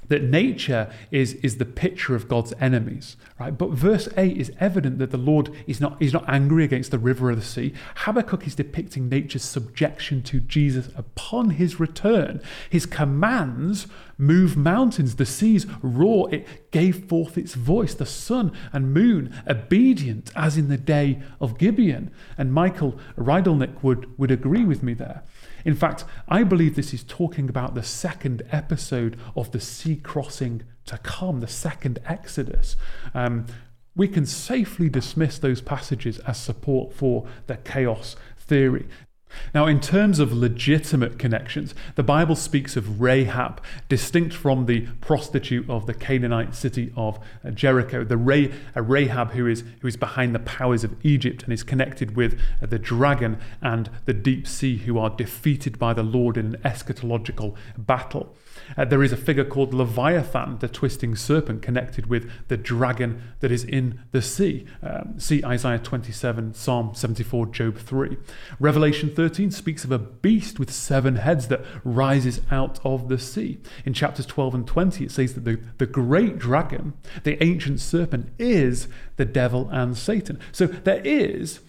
that 0.10 0.24
nature 0.24 0.92
is, 1.12 1.34
is 1.36 1.58
the 1.58 1.66
picture 1.66 2.16
of 2.16 2.28
God's 2.28 2.54
enemies, 2.60 3.18
right? 3.40 3.58
But 3.58 3.72
verse 3.72 4.08
8 4.16 4.38
is 4.38 4.52
evident 4.60 5.00
that 5.00 5.12
the 5.12 5.18
Lord 5.18 5.52
is 5.66 5.82
not, 5.82 6.02
is 6.02 6.14
not 6.14 6.26
angry 6.28 6.64
against 6.64 6.92
the 6.92 7.00
river 7.00 7.30
or 7.30 7.36
the 7.36 7.42
sea. 7.42 7.74
Habakkuk 7.98 8.48
is 8.48 8.56
depicting 8.56 9.10
nature's 9.10 9.44
subjection 9.44 10.24
to 10.24 10.40
Jesus 10.40 10.90
upon 10.96 11.52
his 11.52 11.80
return. 11.80 12.42
His 12.70 12.86
commands 12.86 13.88
move 14.18 14.58
mountains, 14.58 15.16
the 15.16 15.26
seas 15.26 15.66
roar, 15.82 16.34
it 16.34 16.72
gave 16.72 17.06
forth 17.06 17.38
its 17.38 17.54
voice, 17.54 17.94
the 17.94 18.06
sun 18.06 18.52
and 18.74 18.94
moon 18.94 19.34
obedient 19.48 20.32
as 20.36 20.58
in 20.58 20.70
the 20.70 20.78
day 20.78 21.20
of 21.40 21.58
Gibeon. 21.58 22.12
And 22.38 22.54
Michael 22.54 22.98
Rydelnik 23.18 23.84
would, 23.84 24.18
would 24.18 24.32
agree 24.32 24.66
with 24.66 24.82
me 24.82 24.94
there. 24.94 25.24
In 25.66 25.76
fact, 25.76 26.06
I 26.28 26.44
believe 26.44 26.76
this 26.76 26.94
is 26.94 27.04
talking 27.04 27.50
about 27.50 27.76
the 27.76 27.84
second 27.84 28.44
episode 28.52 29.18
of 29.36 29.52
the 29.52 29.60
sea 29.60 29.96
crossing 29.96 30.64
to 30.86 30.98
come, 31.00 31.40
the 31.40 31.48
second 31.48 32.00
Exodus. 32.06 32.76
Um, 33.14 33.46
we 33.96 34.08
can 34.08 34.26
safely 34.26 34.90
dismiss 34.90 35.40
those 35.40 35.60
passages 35.60 36.20
as 36.20 36.38
support 36.38 36.94
for 36.94 37.28
the 37.48 37.58
chaos 37.58 38.16
theory. 38.38 38.88
Now, 39.54 39.66
in 39.66 39.80
terms 39.80 40.20
of 40.20 40.34
legitimate 40.34 41.20
connections, 41.20 41.74
the 41.96 42.04
Bible 42.04 42.36
speaks 42.36 42.76
of 42.76 43.02
Rahab, 43.02 43.62
distinct 43.90 44.34
from 44.34 44.66
the 44.66 44.88
prostitute 45.02 45.70
of 45.70 45.86
the 45.86 45.94
Canaanite 45.94 46.56
city 46.56 46.92
of 46.96 47.20
uh, 47.44 47.52
Jericho. 47.52 48.04
The 48.04 48.18
Rahab 48.18 49.32
who 49.32 49.48
is, 49.48 49.64
who 49.82 49.88
is 49.88 49.98
behind 49.98 50.34
the 50.34 50.40
powers 50.40 50.84
of 50.84 50.96
Egypt 51.04 51.44
and 51.44 51.54
is 51.54 51.64
connected 51.64 52.16
with 52.16 52.40
uh, 52.62 52.66
the 52.66 52.80
dragon 52.80 53.38
and 53.62 53.90
the 54.06 54.14
deep 54.14 54.48
sea, 54.48 54.78
who 54.78 54.98
are 54.98 55.10
defeated 55.10 55.80
by 55.80 55.94
the 55.94 56.04
Lord 56.04 56.38
in 56.38 56.56
an 56.56 56.62
eschatological 56.64 57.56
battle. 57.78 58.36
Uh, 58.76 58.86
there 58.86 59.04
is 59.04 59.12
a 59.12 59.18
figure 59.18 59.46
called 59.46 59.74
Leviathan, 59.74 60.58
the 60.60 60.68
twisting 60.68 61.16
serpent, 61.16 61.62
connected 61.62 62.08
with 62.08 62.30
the 62.48 62.58
dragon 62.58 63.22
that 63.40 63.52
is 63.52 63.64
in 63.64 64.00
the 64.12 64.22
sea. 64.22 64.66
Um, 64.82 65.20
see 65.20 65.44
Isaiah 65.44 65.80
27, 65.80 66.54
Psalm 66.54 66.96
74, 66.96 67.48
Job 67.48 67.78
3. 67.78 68.18
Revelation 68.60 69.14
13 69.14 69.52
speaks 69.52 69.84
of 69.84 69.92
a 69.92 70.00
beast 70.00 70.60
with 70.60 70.72
seven 70.72 71.18
heads 71.18 71.48
that 71.48 71.64
rises 71.84 72.42
out 72.52 72.80
of 72.84 73.08
the 73.10 73.20
sea. 73.20 73.60
In 73.86 73.94
chapters 73.94 74.26
12 74.26 74.56
and 74.56 74.68
20, 74.68 75.06
it 75.06 75.12
says 75.12 75.34
that 75.36 75.46
the, 75.46 75.60
the 75.78 75.86
great 75.86 76.38
dragon, 76.38 76.94
the 77.24 77.42
ancient 77.44 77.80
serpent, 77.80 78.32
is 78.40 78.88
the 79.16 79.26
devil 79.26 79.70
and 79.72 79.98
Satan. 79.98 80.40
So 80.52 80.68
there 80.68 81.02
is 81.04 81.60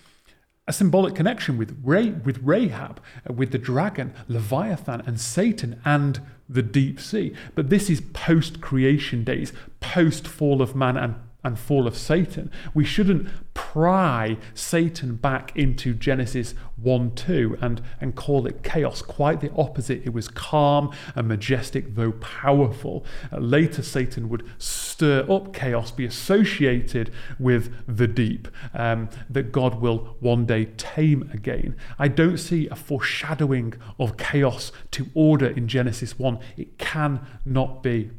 a 0.69 0.73
symbolic 0.73 1.15
connection 1.15 1.57
with, 1.57 1.81
with 1.83 2.39
Rahab, 2.43 3.01
uh, 3.29 3.33
with 3.33 3.53
the 3.53 3.59
dragon, 3.59 4.13
Leviathan, 4.29 5.03
and 5.07 5.19
Satan, 5.19 5.81
and 5.85 6.21
the 6.49 6.63
deep 6.63 7.01
sea. 7.01 7.35
But 7.55 7.71
this 7.71 7.91
is 7.91 8.01
post 8.01 8.61
creation 8.61 9.25
days, 9.25 9.53
post 9.81 10.27
fall 10.27 10.63
of 10.63 10.75
man 10.75 10.97
and 10.97 11.17
and 11.45 11.59
fall 11.59 11.87
of 11.87 11.97
Satan. 11.97 12.51
We 12.75 12.85
shouldn't 12.85 13.29
pry 13.55 14.37
Satan 14.55 15.15
back 15.15 15.57
into 15.57 15.95
Genesis 15.95 16.55
1 16.77 17.15
2 17.15 17.59
and, 17.61 17.81
and 18.01 18.17
call 18.17 18.47
it 18.47 18.63
chaos. 18.65 19.03
Quite 19.03 19.41
the 19.41 19.53
opposite. 19.53 20.03
It 20.05 20.13
was 20.13 20.27
calm 20.29 20.93
and 21.15 21.29
majestic, 21.29 21.95
though 21.95 22.13
powerful. 22.13 23.05
Uh, 23.33 23.39
later, 23.39 23.83
Satan 23.83 24.29
would 24.29 24.49
stir 24.59 25.31
up 25.31 25.53
chaos, 25.55 25.93
be 25.93 26.05
associated 26.05 27.13
with 27.39 27.73
the 27.87 28.09
deep, 28.09 28.49
um, 28.75 29.09
that 29.31 29.53
God 29.53 29.81
will 29.81 30.17
one 30.19 30.45
day 30.45 30.67
tame 30.77 31.31
again. 31.33 31.77
I 32.01 32.09
don't 32.09 32.39
see 32.39 32.69
a 32.69 32.77
foreshadowing 32.77 33.75
of 34.01 34.17
chaos 34.17 34.73
to 34.93 35.07
order 35.15 35.47
in 35.47 35.69
Genesis 35.69 36.19
1. 36.19 36.39
It 36.57 36.79
cannot 36.79 37.83
be. 37.83 38.11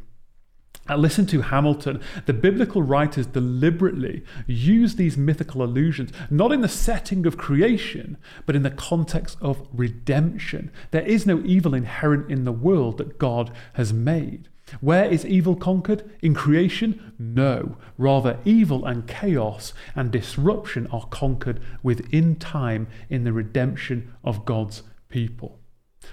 Uh, 0.89 0.95
listen 0.97 1.25
to 1.28 1.41
Hamilton. 1.41 2.02
The 2.25 2.34
biblical 2.34 2.82
writers 2.82 3.28
deliberately 3.28 4.23
use 4.47 4.95
these 4.95 5.17
mythical 5.17 5.63
allusions, 5.63 6.12
not 6.30 6.52
in 6.52 6.62
the 6.62 6.67
setting 6.67 7.25
of 7.25 7.38
creation, 7.38 8.17
but 8.45 8.56
in 8.56 8.63
the 8.63 8.71
context 8.71 9.38
of 9.39 9.67
redemption. 9.71 10.71
There 10.91 11.06
is 11.06 11.28
no 11.28 11.41
evil 11.45 11.75
inherent 11.75 12.32
in 12.32 12.45
the 12.45 12.52
world 12.52 12.97
that 12.97 13.19
God 13.19 13.52
has 13.73 13.93
made. 13.93 14.49
Where 14.82 15.06
is 15.06 15.25
evil 15.25 15.56
conquered? 15.56 16.10
In 16.21 16.34
creation? 16.34 17.13
No. 17.17 17.78
Rather, 17.97 18.39
evil 18.45 18.86
and 18.86 19.08
chaos 19.08 19.73
and 19.95 20.12
disruption 20.12 20.88
are 20.88 21.08
conquered 21.08 21.60
within 21.84 22.36
time 22.36 22.88
in 23.10 23.23
the 23.23 23.34
redemption 23.34 24.13
of 24.23 24.45
God's 24.45 24.84
people. 25.10 25.60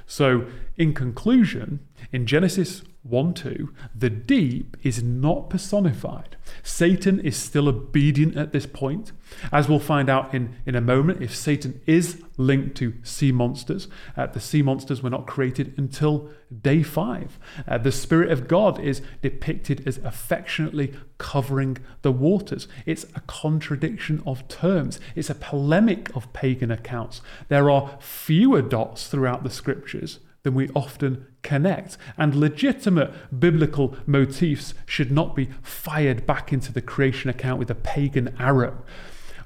So, 0.06 0.46
in 0.76 0.94
conclusion, 0.94 1.80
in 2.12 2.26
Genesis 2.26 2.82
1 3.08 3.34
2, 3.34 3.72
the 3.94 4.10
deep 4.10 4.76
is 4.82 5.02
not 5.02 5.48
personified. 5.48 6.36
Satan 6.62 7.20
is 7.20 7.36
still 7.36 7.68
obedient 7.68 8.36
at 8.36 8.52
this 8.52 8.66
point. 8.66 9.12
As 9.52 9.68
we'll 9.68 9.78
find 9.78 10.08
out 10.08 10.34
in, 10.34 10.56
in 10.66 10.74
a 10.74 10.80
moment, 10.80 11.22
if 11.22 11.34
Satan 11.34 11.80
is 11.86 12.22
linked 12.36 12.76
to 12.76 12.94
sea 13.02 13.32
monsters, 13.32 13.88
uh, 14.16 14.26
the 14.26 14.40
sea 14.40 14.62
monsters 14.62 15.02
were 15.02 15.10
not 15.10 15.26
created 15.26 15.74
until 15.76 16.30
day 16.62 16.82
five. 16.82 17.38
Uh, 17.66 17.78
the 17.78 17.92
Spirit 17.92 18.30
of 18.30 18.48
God 18.48 18.80
is 18.80 19.02
depicted 19.22 19.86
as 19.86 19.98
affectionately 19.98 20.94
covering 21.18 21.78
the 22.02 22.12
waters. 22.12 22.68
It's 22.84 23.04
a 23.14 23.20
contradiction 23.26 24.22
of 24.26 24.46
terms, 24.48 25.00
it's 25.14 25.30
a 25.30 25.34
polemic 25.34 26.14
of 26.14 26.32
pagan 26.32 26.70
accounts. 26.70 27.20
There 27.48 27.70
are 27.70 27.98
fewer 28.00 28.62
dots 28.62 29.08
throughout 29.08 29.42
the 29.42 29.50
scriptures 29.50 30.20
than 30.46 30.54
we 30.54 30.68
often 30.76 31.26
connect. 31.42 31.98
And 32.16 32.32
legitimate 32.36 33.12
biblical 33.40 33.96
motifs 34.06 34.74
should 34.86 35.10
not 35.10 35.34
be 35.34 35.48
fired 35.60 36.24
back 36.24 36.52
into 36.52 36.72
the 36.72 36.80
creation 36.80 37.28
account 37.28 37.58
with 37.58 37.68
a 37.68 37.74
pagan 37.74 38.32
arrow. 38.38 38.84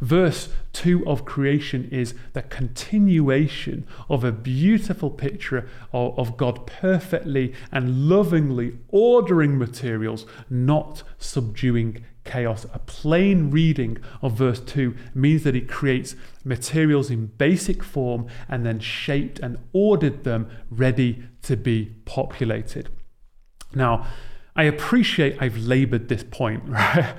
Verse 0.02 0.50
2 0.74 1.06
of 1.08 1.24
creation 1.24 1.88
is 1.90 2.14
the 2.34 2.42
continuation 2.42 3.86
of 4.10 4.24
a 4.24 4.32
beautiful 4.32 5.08
picture 5.08 5.66
of, 5.90 6.18
of 6.18 6.36
God 6.36 6.66
perfectly 6.66 7.54
and 7.72 8.06
lovingly 8.06 8.76
ordering 8.88 9.56
materials, 9.56 10.26
not 10.50 11.02
subduing 11.18 12.04
chaos. 12.24 12.66
A 12.72 12.78
plain 12.80 13.50
reading 13.50 13.98
of 14.22 14.32
verse 14.32 14.60
2 14.60 14.94
means 15.14 15.44
that 15.44 15.54
he 15.54 15.60
creates 15.60 16.14
materials 16.44 17.10
in 17.10 17.26
basic 17.26 17.82
form 17.82 18.26
and 18.48 18.64
then 18.64 18.78
shaped 18.78 19.38
and 19.40 19.58
ordered 19.72 20.24
them 20.24 20.50
ready 20.70 21.22
to 21.42 21.56
be 21.56 21.94
populated. 22.04 22.88
Now, 23.74 24.06
I 24.56 24.64
appreciate 24.64 25.40
I've 25.40 25.56
labored 25.56 26.08
this 26.08 26.24
point, 26.24 26.62
right? 26.68 27.14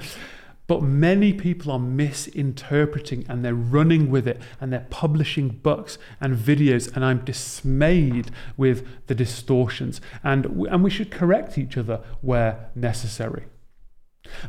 But 0.67 0.83
many 0.83 1.33
people 1.33 1.71
are 1.73 1.79
misinterpreting 1.79 3.25
and 3.27 3.43
they're 3.43 3.53
running 3.53 4.09
with 4.09 4.25
it 4.25 4.41
and 4.61 4.71
they're 4.71 4.87
publishing 4.89 5.49
books 5.49 5.97
and 6.21 6.37
videos, 6.37 6.95
and 6.95 7.03
I'm 7.03 7.25
dismayed 7.25 8.31
with 8.55 8.87
the 9.07 9.15
distortions. 9.15 9.99
And, 10.23 10.45
and 10.45 10.81
we 10.81 10.89
should 10.89 11.11
correct 11.11 11.57
each 11.57 11.77
other 11.77 11.99
where 12.21 12.69
necessary. 12.73 13.47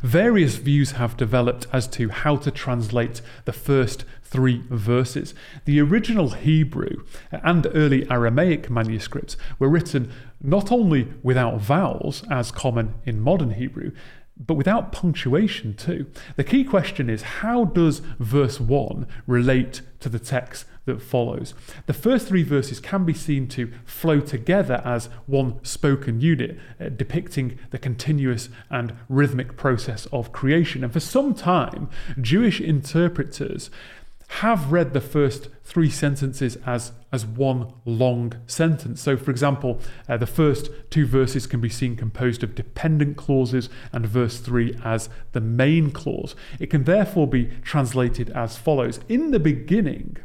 Various 0.01 0.55
views 0.55 0.91
have 0.91 1.17
developed 1.17 1.67
as 1.71 1.87
to 1.89 2.09
how 2.09 2.35
to 2.37 2.51
translate 2.51 3.21
the 3.45 3.53
first 3.53 4.05
three 4.23 4.63
verses. 4.69 5.33
The 5.65 5.79
original 5.79 6.31
Hebrew 6.31 7.03
and 7.31 7.67
early 7.73 8.09
Aramaic 8.09 8.69
manuscripts 8.69 9.37
were 9.59 9.69
written 9.69 10.11
not 10.41 10.71
only 10.71 11.13
without 11.21 11.61
vowels, 11.61 12.23
as 12.29 12.51
common 12.51 12.95
in 13.05 13.19
modern 13.19 13.51
Hebrew, 13.51 13.91
but 14.37 14.55
without 14.55 14.91
punctuation 14.91 15.75
too. 15.75 16.07
The 16.35 16.43
key 16.43 16.63
question 16.63 17.09
is 17.09 17.21
how 17.21 17.65
does 17.65 17.99
verse 18.19 18.59
1 18.59 19.07
relate 19.27 19.81
to 19.99 20.09
the 20.09 20.19
text 20.19 20.65
that 20.85 21.01
follows? 21.01 21.53
The 21.85 21.93
first 21.93 22.27
three 22.27 22.43
verses 22.43 22.79
can 22.79 23.05
be 23.05 23.13
seen 23.13 23.47
to 23.49 23.71
flow 23.85 24.19
together 24.19 24.81
as 24.83 25.09
one 25.25 25.63
spoken 25.63 26.21
unit, 26.21 26.59
uh, 26.79 26.89
depicting 26.89 27.57
the 27.71 27.77
continuous 27.77 28.49
and 28.69 28.93
rhythmic 29.09 29.55
process 29.57 30.07
of 30.11 30.31
creation. 30.31 30.83
And 30.83 30.91
for 30.91 30.99
some 30.99 31.33
time, 31.33 31.89
Jewish 32.21 32.59
interpreters 32.59 33.69
have 34.39 34.71
read 34.71 34.93
the 34.93 35.01
first 35.01 35.47
three 35.63 35.89
sentences 35.89 36.57
as, 36.65 36.91
as 37.11 37.23
one 37.25 37.71
long 37.85 38.33
sentence. 38.47 38.99
So, 39.01 39.15
for 39.15 39.29
example, 39.29 39.79
uh, 40.09 40.17
the 40.17 40.25
first 40.25 40.69
two 40.89 41.05
verses 41.05 41.45
can 41.45 41.61
be 41.61 41.69
seen 41.69 41.95
composed 41.95 42.43
of 42.43 42.55
dependent 42.55 43.15
clauses 43.15 43.69
and 43.91 44.07
verse 44.07 44.39
three 44.39 44.75
as 44.83 45.07
the 45.33 45.41
main 45.41 45.91
clause. 45.91 46.35
It 46.59 46.71
can 46.71 46.85
therefore 46.85 47.27
be 47.27 47.45
translated 47.63 48.31
as 48.31 48.57
follows 48.57 48.99
In 49.07 49.31
the 49.31 49.39
beginning 49.39 50.17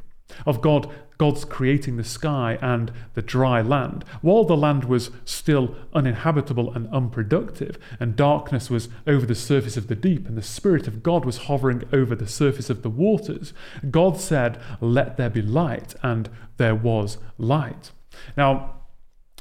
of 0.46 0.60
God 0.60 0.90
God's 1.18 1.44
creating 1.44 1.96
the 1.96 2.04
sky 2.04 2.58
and 2.62 2.92
the 3.14 3.22
dry 3.22 3.60
land. 3.60 4.04
While 4.22 4.44
the 4.44 4.56
land 4.56 4.84
was 4.84 5.10
still 5.24 5.74
uninhabitable 5.92 6.72
and 6.72 6.88
unproductive, 6.94 7.76
and 7.98 8.14
darkness 8.14 8.70
was 8.70 8.88
over 9.04 9.26
the 9.26 9.34
surface 9.34 9.76
of 9.76 9.88
the 9.88 9.96
deep, 9.96 10.28
and 10.28 10.38
the 10.38 10.42
Spirit 10.42 10.86
of 10.86 11.02
God 11.02 11.24
was 11.24 11.38
hovering 11.38 11.82
over 11.92 12.14
the 12.14 12.28
surface 12.28 12.70
of 12.70 12.82
the 12.82 12.90
waters, 12.90 13.52
God 13.90 14.20
said, 14.20 14.60
Let 14.80 15.16
there 15.16 15.28
be 15.28 15.42
light, 15.42 15.96
and 16.04 16.30
there 16.56 16.76
was 16.76 17.18
light. 17.36 17.90
Now, 18.36 18.76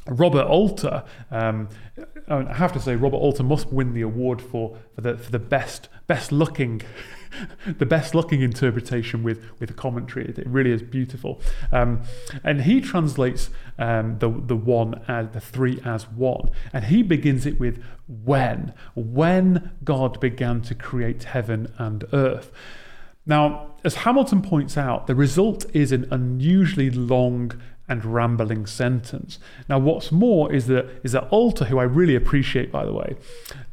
Robert 0.08 0.48
Alter, 0.48 1.04
um, 1.30 1.70
I 2.28 2.54
have 2.54 2.74
to 2.74 2.80
say, 2.80 2.96
Robert 2.96 3.18
Alter 3.18 3.44
must 3.44 3.72
win 3.72 3.94
the 3.94 4.02
award 4.02 4.42
for, 4.42 4.78
for 4.96 5.02
the 5.02 5.18
for 5.18 5.32
the 5.32 5.40
best 5.40 5.90
best 6.08 6.32
looking 6.32 6.82
the 7.66 7.86
best 7.86 8.16
looking 8.16 8.42
interpretation 8.42 9.24
with 9.24 9.44
with 9.60 9.70
a 9.70 9.74
commentary. 9.74 10.26
It 10.26 10.48
really 10.48 10.72
is 10.72 10.82
beautiful. 10.82 11.42
Um, 11.72 12.02
and 12.44 12.62
he 12.62 12.82
translates 12.82 13.50
um, 13.80 14.20
the 14.20 14.30
the 14.30 14.56
one 14.56 15.04
as 15.08 15.30
the 15.30 15.42
three 15.42 15.80
as 15.84 16.08
one, 16.10 16.50
and 16.74 16.86
he 16.86 17.04
begins 17.04 17.46
it 17.46 17.60
with 17.60 17.84
when 18.08 18.74
when 18.96 19.72
God 19.84 20.20
began 20.20 20.62
to 20.62 20.76
create 20.76 21.26
heaven 21.26 21.74
and 21.78 22.06
earth. 22.14 22.52
Now, 23.26 23.76
as 23.84 23.96
Hamilton 23.96 24.42
points 24.42 24.78
out, 24.78 25.08
the 25.08 25.16
result 25.16 25.66
is 25.74 25.92
an 25.92 26.08
unusually 26.12 26.90
long 26.90 27.52
and 27.90 28.04
rambling 28.04 28.66
sentence. 28.66 29.40
Now, 29.70 29.80
what's 29.80 30.12
more 30.12 30.52
is 30.52 30.68
that 30.68 30.88
is 31.04 31.14
that 31.14 31.28
Alter, 31.30 31.66
who 31.66 31.80
I 31.80 31.84
really 31.84 32.16
appreciate, 32.16 32.72
by 32.72 32.86
the 32.86 32.94
way, 32.94 33.16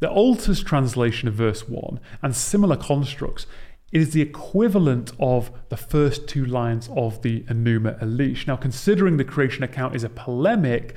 the 0.00 0.10
Alter's 0.10 0.62
translation 0.62 1.28
of 1.28 1.34
verse 1.34 1.68
one 1.68 2.00
and 2.22 2.34
similar 2.34 2.76
constructs 2.76 3.46
is 3.92 4.12
the 4.12 4.20
equivalent 4.20 5.12
of 5.20 5.52
the 5.68 5.76
first 5.76 6.26
two 6.26 6.44
lines 6.44 6.90
of 6.96 7.22
the 7.22 7.42
Enuma 7.42 7.98
Elish. 8.02 8.46
Now, 8.46 8.56
considering 8.56 9.16
the 9.16 9.24
creation 9.24 9.62
account 9.62 9.94
is 9.94 10.02
a 10.02 10.08
polemic, 10.08 10.94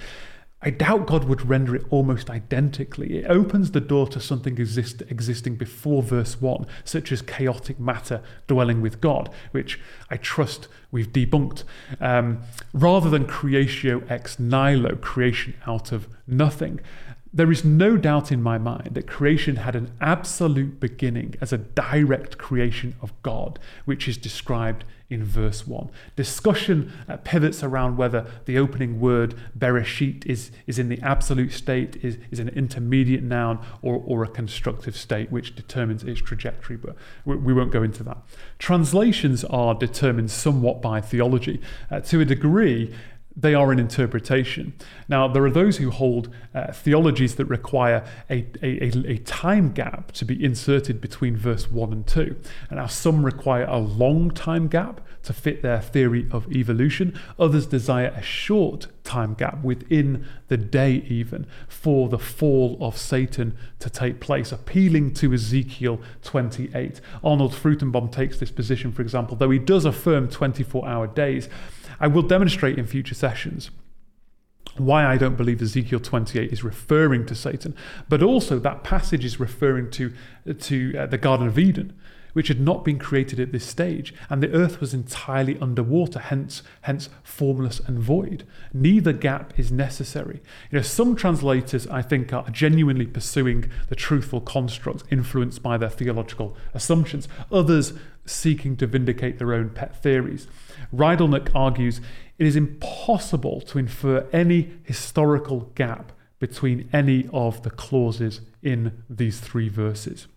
I 0.59 0.71
doubt 0.71 1.05
God 1.05 1.25
would 1.25 1.47
render 1.47 1.75
it 1.75 1.85
almost 1.91 2.31
identically. 2.31 3.19
It 3.19 3.25
opens 3.29 3.71
the 3.71 3.79
door 3.79 4.07
to 4.07 4.19
something 4.19 4.57
exist, 4.57 5.03
existing 5.07 5.55
before 5.55 6.01
verse 6.01 6.41
1, 6.41 6.65
such 6.83 7.11
as 7.11 7.21
chaotic 7.21 7.79
matter 7.79 8.23
dwelling 8.47 8.81
with 8.81 8.99
God, 8.99 9.29
which 9.51 9.79
I 10.09 10.17
trust 10.17 10.67
we've 10.91 11.13
debunked, 11.13 11.63
um, 11.99 12.41
rather 12.73 13.09
than 13.09 13.27
creatio 13.27 14.09
ex 14.09 14.37
nihilo, 14.39 14.95
creation 14.95 15.53
out 15.67 15.91
of 15.91 16.07
nothing. 16.25 16.79
There 17.37 17.51
is 17.51 17.63
no 17.63 17.97
doubt 17.97 18.31
in 18.31 18.41
my 18.41 18.57
mind 18.57 18.95
that 18.95 19.05
creation 19.05 19.57
had 19.57 19.75
an 19.75 19.91
absolute 20.01 20.79
beginning 20.79 21.35
as 21.39 21.53
a 21.53 21.59
direct 21.59 22.39
creation 22.39 22.95
of 22.99 23.13
God, 23.21 23.59
which 23.85 24.07
is 24.07 24.17
described 24.17 24.85
in 25.11 25.23
verse 25.23 25.67
1. 25.67 25.87
Discussion 26.15 26.91
pivots 27.23 27.61
around 27.61 27.95
whether 27.95 28.25
the 28.45 28.57
opening 28.57 28.99
word 28.99 29.35
bereshit 29.55 30.25
is, 30.25 30.49
is 30.65 30.79
in 30.79 30.89
the 30.89 30.99
absolute 31.03 31.51
state, 31.51 31.95
is, 31.97 32.17
is 32.31 32.39
an 32.39 32.49
intermediate 32.49 33.21
noun, 33.21 33.63
or, 33.83 34.01
or 34.03 34.23
a 34.23 34.27
constructive 34.27 34.97
state, 34.97 35.31
which 35.31 35.55
determines 35.55 36.03
its 36.03 36.19
trajectory, 36.19 36.75
but 36.75 36.95
we, 37.23 37.35
we 37.35 37.53
won't 37.53 37.71
go 37.71 37.83
into 37.83 38.01
that. 38.01 38.17
Translations 38.57 39.43
are 39.43 39.75
determined 39.75 40.31
somewhat 40.31 40.81
by 40.81 40.99
theology. 41.01 41.61
Uh, 41.91 41.99
to 41.99 42.19
a 42.19 42.25
degree, 42.25 42.91
they 43.39 43.53
are 43.53 43.71
an 43.71 43.77
interpretation. 43.77 44.73
Now, 45.07 45.27
there 45.27 45.45
are 45.45 45.51
those 45.51 45.77
who 45.77 45.91
hold 45.91 46.33
uh, 46.55 46.71
theologies 46.73 47.35
that 47.35 47.45
require 47.45 48.03
a, 48.31 48.47
a, 48.63 48.91
a, 49.07 49.17
time 49.19 49.71
gap 49.73 50.11
to 50.13 50.25
be 50.25 50.43
inserted 50.43 50.99
between 50.99 51.37
verse 51.37 51.69
1 51.69 51.93
and 51.93 52.07
2. 52.07 52.35
And 52.69 52.79
now, 52.79 52.87
some 52.87 53.23
require 53.23 53.65
a 53.65 53.77
long 53.77 54.31
time 54.31 54.67
gap 54.67 55.01
to 55.27 55.33
fit 55.33 55.61
their 55.61 55.81
theory 55.81 56.25
of 56.31 56.49
evolution, 56.55 57.19
others 57.37 57.67
desire 57.67 58.13
a 58.15 58.21
short 58.21 58.87
time 59.03 59.33
gap 59.33 59.61
within 59.61 60.25
the 60.47 60.55
day, 60.55 61.03
even 61.09 61.45
for 61.67 62.07
the 62.07 62.17
fall 62.17 62.77
of 62.79 62.97
Satan 62.97 63.57
to 63.79 63.89
take 63.89 64.21
place, 64.21 64.53
appealing 64.53 65.13
to 65.15 65.33
Ezekiel 65.33 65.99
28. 66.23 67.01
Arnold 67.25 67.51
Fruchtenbaum 67.51 68.09
takes 68.09 68.39
this 68.39 68.51
position, 68.51 68.93
for 68.93 69.01
example, 69.01 69.35
though 69.35 69.49
he 69.49 69.59
does 69.59 69.83
affirm 69.83 70.29
24 70.29 70.87
hour 70.87 71.07
days. 71.07 71.49
I 71.99 72.07
will 72.07 72.21
demonstrate 72.21 72.79
in 72.79 72.85
future 72.85 73.15
sessions 73.15 73.69
why 74.77 75.05
I 75.05 75.17
don't 75.17 75.35
believe 75.35 75.61
Ezekiel 75.61 75.99
28 75.99 76.53
is 76.53 76.63
referring 76.63 77.25
to 77.25 77.35
Satan, 77.35 77.75
but 78.07 78.23
also 78.23 78.59
that 78.59 78.85
passage 78.85 79.25
is 79.25 79.41
referring 79.41 79.91
to, 79.91 80.13
to 80.59 80.97
uh, 80.97 81.05
the 81.07 81.17
Garden 81.17 81.47
of 81.47 81.59
Eden, 81.59 81.99
which 82.37 82.49
had 82.49 82.59
not 82.59 82.85
been 82.85 82.99
created 82.99 83.39
at 83.39 83.51
this 83.51 83.65
stage, 83.65 84.13
and 84.29 84.43
the 84.43 84.53
earth 84.53 84.79
was 84.79 84.93
entirely 84.93 85.57
underwater, 85.59 86.19
hence, 86.19 86.61
hence 86.81 87.09
formless 87.23 87.79
and 87.79 87.97
void. 87.97 88.45
Neither 88.71 89.11
gap 89.11 89.57
is 89.57 89.71
necessary. 89.71 90.39
You 90.69 90.77
know, 90.77 90.83
some 90.83 91.15
translators, 91.15 91.87
I 91.87 92.03
think, 92.03 92.31
are 92.31 92.47
genuinely 92.51 93.07
pursuing 93.07 93.71
the 93.89 93.95
truthful 93.95 94.39
construct 94.39 95.03
influenced 95.09 95.63
by 95.63 95.79
their 95.79 95.89
theological 95.89 96.55
assumptions, 96.75 97.27
others 97.51 97.93
seeking 98.23 98.77
to 98.77 98.85
vindicate 98.85 99.39
their 99.39 99.55
own 99.55 99.71
pet 99.71 100.03
theories. 100.03 100.45
Rydelnik 100.93 101.49
argues 101.55 102.01
it 102.37 102.45
is 102.45 102.55
impossible 102.55 103.61
to 103.61 103.79
infer 103.79 104.27
any 104.31 104.77
historical 104.83 105.71
gap 105.73 106.11
between 106.37 106.87
any 106.93 107.27
of 107.33 107.63
the 107.63 107.71
clauses 107.71 108.41
in 108.61 109.03
these 109.09 109.39
three 109.39 109.69
verses. 109.69 110.27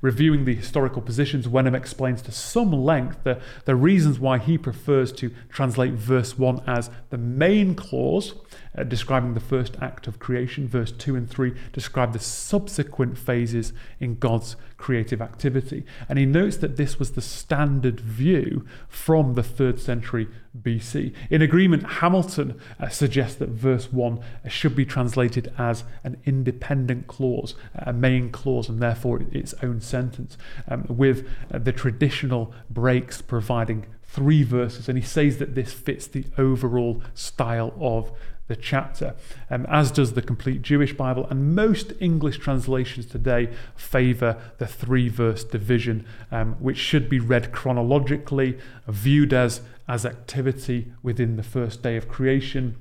Reviewing 0.00 0.44
the 0.44 0.54
historical 0.54 1.02
positions, 1.02 1.48
Wenham 1.48 1.74
explains 1.74 2.22
to 2.22 2.32
some 2.32 2.72
length 2.72 3.24
the, 3.24 3.40
the 3.64 3.74
reasons 3.74 4.18
why 4.18 4.38
he 4.38 4.56
prefers 4.56 5.12
to 5.12 5.30
translate 5.48 5.92
verse 5.92 6.38
1 6.38 6.62
as 6.66 6.90
the 7.10 7.18
main 7.18 7.74
clause, 7.74 8.34
uh, 8.76 8.84
describing 8.84 9.34
the 9.34 9.40
first 9.40 9.76
act 9.80 10.06
of 10.06 10.18
creation. 10.18 10.68
Verse 10.68 10.92
2 10.92 11.16
and 11.16 11.28
3 11.28 11.54
describe 11.72 12.12
the 12.12 12.18
subsequent 12.18 13.18
phases 13.18 13.72
in 14.00 14.16
God's 14.16 14.56
creative 14.76 15.20
activity. 15.20 15.84
And 16.08 16.18
he 16.18 16.26
notes 16.26 16.56
that 16.58 16.76
this 16.76 16.98
was 16.98 17.12
the 17.12 17.20
standard 17.20 18.00
view 18.00 18.66
from 18.88 19.34
the 19.34 19.42
third 19.42 19.80
century 19.80 20.28
BC. 20.62 21.14
In 21.30 21.42
agreement, 21.42 21.84
Hamilton 21.84 22.58
uh, 22.80 22.88
suggests 22.88 23.36
that 23.36 23.50
verse 23.50 23.92
1 23.92 24.20
should 24.48 24.74
be 24.74 24.86
translated 24.86 25.52
as 25.58 25.84
an 26.04 26.16
independent 26.24 27.06
clause, 27.06 27.54
a 27.74 27.92
main 27.92 28.30
clause, 28.30 28.68
and 28.68 28.80
therefore 28.80 29.22
its 29.32 29.54
own 29.62 29.80
sentence, 29.80 30.38
um, 30.68 30.84
with 30.88 31.28
uh, 31.52 31.58
the 31.58 31.72
traditional 31.72 32.54
breaks 32.70 33.20
providing 33.20 33.86
three 34.04 34.42
verses. 34.42 34.88
And 34.88 34.96
he 34.96 35.04
says 35.04 35.38
that 35.38 35.54
this 35.54 35.72
fits 35.72 36.06
the 36.06 36.24
overall 36.38 37.02
style 37.14 37.74
of 37.78 38.10
the 38.48 38.56
chapter, 38.56 39.14
um, 39.50 39.66
as 39.68 39.90
does 39.90 40.14
the 40.14 40.22
complete 40.22 40.62
Jewish 40.62 40.94
Bible. 40.94 41.26
And 41.30 41.54
most 41.54 41.92
English 42.00 42.38
translations 42.38 43.06
today 43.06 43.50
favour 43.76 44.36
the 44.58 44.66
three 44.66 45.08
verse 45.08 45.44
division, 45.44 46.06
um, 46.32 46.54
which 46.54 46.78
should 46.78 47.08
be 47.08 47.20
read 47.20 47.52
chronologically, 47.52 48.58
viewed 48.88 49.32
as, 49.32 49.60
as 49.86 50.04
activity 50.04 50.92
within 51.02 51.36
the 51.36 51.42
first 51.42 51.82
day 51.82 51.96
of 51.96 52.08
creation, 52.08 52.76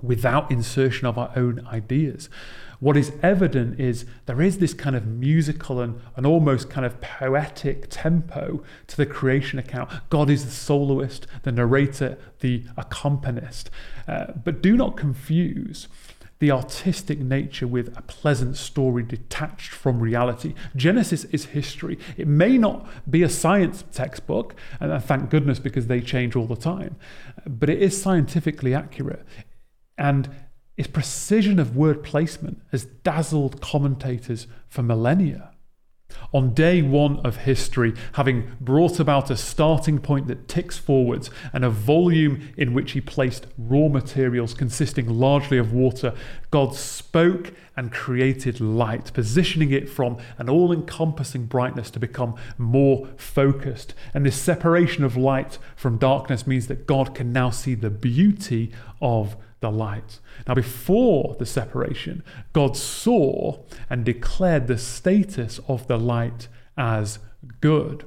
without 0.00 0.50
insertion 0.50 1.06
of 1.06 1.18
our 1.18 1.32
own 1.36 1.66
ideas 1.66 2.28
what 2.84 2.98
is 2.98 3.12
evident 3.22 3.80
is 3.80 4.04
there 4.26 4.42
is 4.42 4.58
this 4.58 4.74
kind 4.74 4.94
of 4.94 5.06
musical 5.06 5.80
and, 5.80 5.98
and 6.16 6.26
almost 6.26 6.68
kind 6.68 6.84
of 6.84 7.00
poetic 7.00 7.86
tempo 7.88 8.62
to 8.86 8.96
the 8.98 9.06
creation 9.06 9.58
account. 9.58 9.90
God 10.10 10.28
is 10.28 10.44
the 10.44 10.50
soloist, 10.50 11.26
the 11.44 11.52
narrator, 11.52 12.18
the 12.40 12.64
accompanist. 12.76 13.70
Uh, 14.06 14.32
but 14.32 14.60
do 14.60 14.76
not 14.76 14.98
confuse 14.98 15.88
the 16.40 16.50
artistic 16.50 17.20
nature 17.20 17.66
with 17.66 17.96
a 17.96 18.02
pleasant 18.02 18.54
story 18.54 19.02
detached 19.02 19.70
from 19.70 19.98
reality. 19.98 20.52
Genesis 20.76 21.24
is 21.24 21.46
history. 21.46 21.98
It 22.18 22.28
may 22.28 22.58
not 22.58 22.86
be 23.10 23.22
a 23.22 23.30
science 23.30 23.82
textbook, 23.92 24.54
and 24.78 25.02
thank 25.02 25.30
goodness 25.30 25.58
because 25.58 25.86
they 25.86 26.02
change 26.02 26.36
all 26.36 26.46
the 26.46 26.54
time, 26.54 26.96
but 27.46 27.70
it 27.70 27.80
is 27.80 27.98
scientifically 27.98 28.74
accurate. 28.74 29.24
And 29.96 30.28
its 30.76 30.88
precision 30.88 31.58
of 31.58 31.76
word 31.76 32.02
placement 32.02 32.60
has 32.72 32.84
dazzled 32.84 33.60
commentators 33.60 34.46
for 34.68 34.82
millennia. 34.82 35.50
On 36.32 36.52
day 36.52 36.82
one 36.82 37.18
of 37.20 37.38
history, 37.38 37.94
having 38.14 38.52
brought 38.60 38.98
about 38.98 39.30
a 39.30 39.36
starting 39.36 39.98
point 39.98 40.26
that 40.26 40.48
ticks 40.48 40.78
forwards 40.78 41.30
and 41.52 41.64
a 41.64 41.70
volume 41.70 42.52
in 42.56 42.72
which 42.72 42.92
he 42.92 43.00
placed 43.00 43.46
raw 43.56 43.88
materials 43.88 44.54
consisting 44.54 45.08
largely 45.08 45.58
of 45.58 45.72
water, 45.72 46.12
God 46.50 46.74
spoke 46.74 47.52
and 47.76 47.92
created 47.92 48.60
light, 48.60 49.12
positioning 49.12 49.70
it 49.70 49.88
from 49.88 50.18
an 50.38 50.48
all 50.48 50.72
encompassing 50.72 51.46
brightness 51.46 51.90
to 51.90 52.00
become 52.00 52.34
more 52.58 53.08
focused. 53.16 53.94
And 54.12 54.24
this 54.24 54.40
separation 54.40 55.04
of 55.04 55.16
light 55.16 55.58
from 55.76 55.98
darkness 55.98 56.46
means 56.46 56.66
that 56.68 56.86
God 56.86 57.14
can 57.14 57.32
now 57.32 57.50
see 57.50 57.74
the 57.74 57.90
beauty 57.90 58.72
of 59.00 59.36
the 59.64 59.70
light. 59.70 60.20
Now, 60.46 60.54
before 60.54 61.36
the 61.38 61.46
separation, 61.46 62.22
God 62.52 62.76
saw 62.76 63.64
and 63.88 64.04
declared 64.04 64.66
the 64.66 64.76
status 64.76 65.58
of 65.66 65.86
the 65.86 65.98
light 65.98 66.48
as 66.76 67.18
good. 67.62 68.04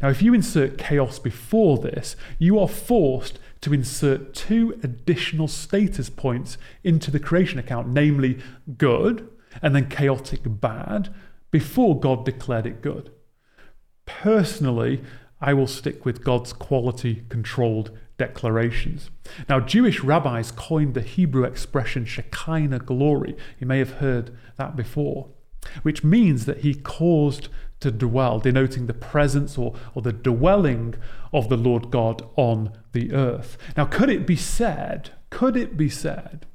Now, 0.00 0.10
if 0.10 0.22
you 0.22 0.32
insert 0.32 0.78
chaos 0.78 1.18
before 1.18 1.78
this, 1.78 2.14
you 2.38 2.56
are 2.56 2.68
forced 2.68 3.40
to 3.62 3.74
insert 3.74 4.32
two 4.32 4.78
additional 4.84 5.48
status 5.48 6.08
points 6.08 6.56
into 6.84 7.10
the 7.10 7.18
creation 7.18 7.58
account, 7.58 7.88
namely 7.88 8.38
good 8.78 9.28
and 9.60 9.74
then 9.74 9.88
chaotic 9.88 10.42
bad, 10.44 11.12
before 11.50 11.98
God 11.98 12.24
declared 12.24 12.66
it 12.66 12.80
good. 12.80 13.10
Personally, 14.06 15.02
I 15.40 15.52
will 15.52 15.66
stick 15.66 16.04
with 16.04 16.22
God's 16.22 16.52
quality 16.52 17.24
controlled 17.28 17.90
declarations. 18.26 19.10
Now, 19.48 19.58
Jewish 19.58 20.00
rabbis 20.00 20.52
coined 20.52 20.94
the 20.94 21.02
Hebrew 21.02 21.42
expression 21.42 22.04
Shekinah 22.04 22.78
glory. 22.78 23.36
You 23.58 23.66
may 23.66 23.80
have 23.80 23.94
heard 23.94 24.30
that 24.58 24.76
before, 24.76 25.30
which 25.82 26.04
means 26.04 26.46
that 26.46 26.58
he 26.58 26.72
caused 26.74 27.48
to 27.80 27.90
dwell, 27.90 28.38
denoting 28.38 28.86
the 28.86 28.94
presence 28.94 29.58
or, 29.58 29.74
or 29.92 30.02
the 30.02 30.12
dwelling 30.12 30.94
of 31.32 31.48
the 31.48 31.56
Lord 31.56 31.90
God 31.90 32.22
on 32.36 32.70
the 32.92 33.12
earth. 33.12 33.58
Now, 33.76 33.86
could 33.86 34.08
it 34.08 34.24
be 34.24 34.36
said, 34.36 35.10
could 35.30 35.56
it 35.56 35.76
be 35.76 35.88
said 35.88 36.46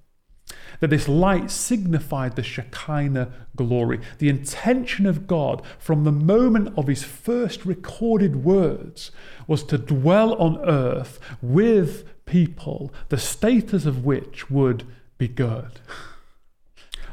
that 0.80 0.90
this 0.90 1.08
light 1.08 1.50
signified 1.52 2.36
the 2.36 2.44
Shekinah 2.44 3.32
glory, 3.56 4.00
the 4.20 4.30
intention 4.30 5.06
of 5.06 5.28
God 5.28 5.62
from 5.80 6.04
the 6.04 6.12
moment 6.12 6.74
of 6.78 6.88
his 6.88 7.04
first 7.04 7.66
recorded 7.66 8.44
words 8.44 9.12
was 9.48 9.64
to 9.64 9.78
dwell 9.78 10.34
on 10.36 10.58
earth 10.66 11.20
with 11.42 12.08
people, 12.26 12.94
the 13.10 13.18
status 13.18 13.86
of 13.86 14.06
which 14.06 14.50
would 14.50 14.84
be 15.18 15.28
good. 15.28 15.80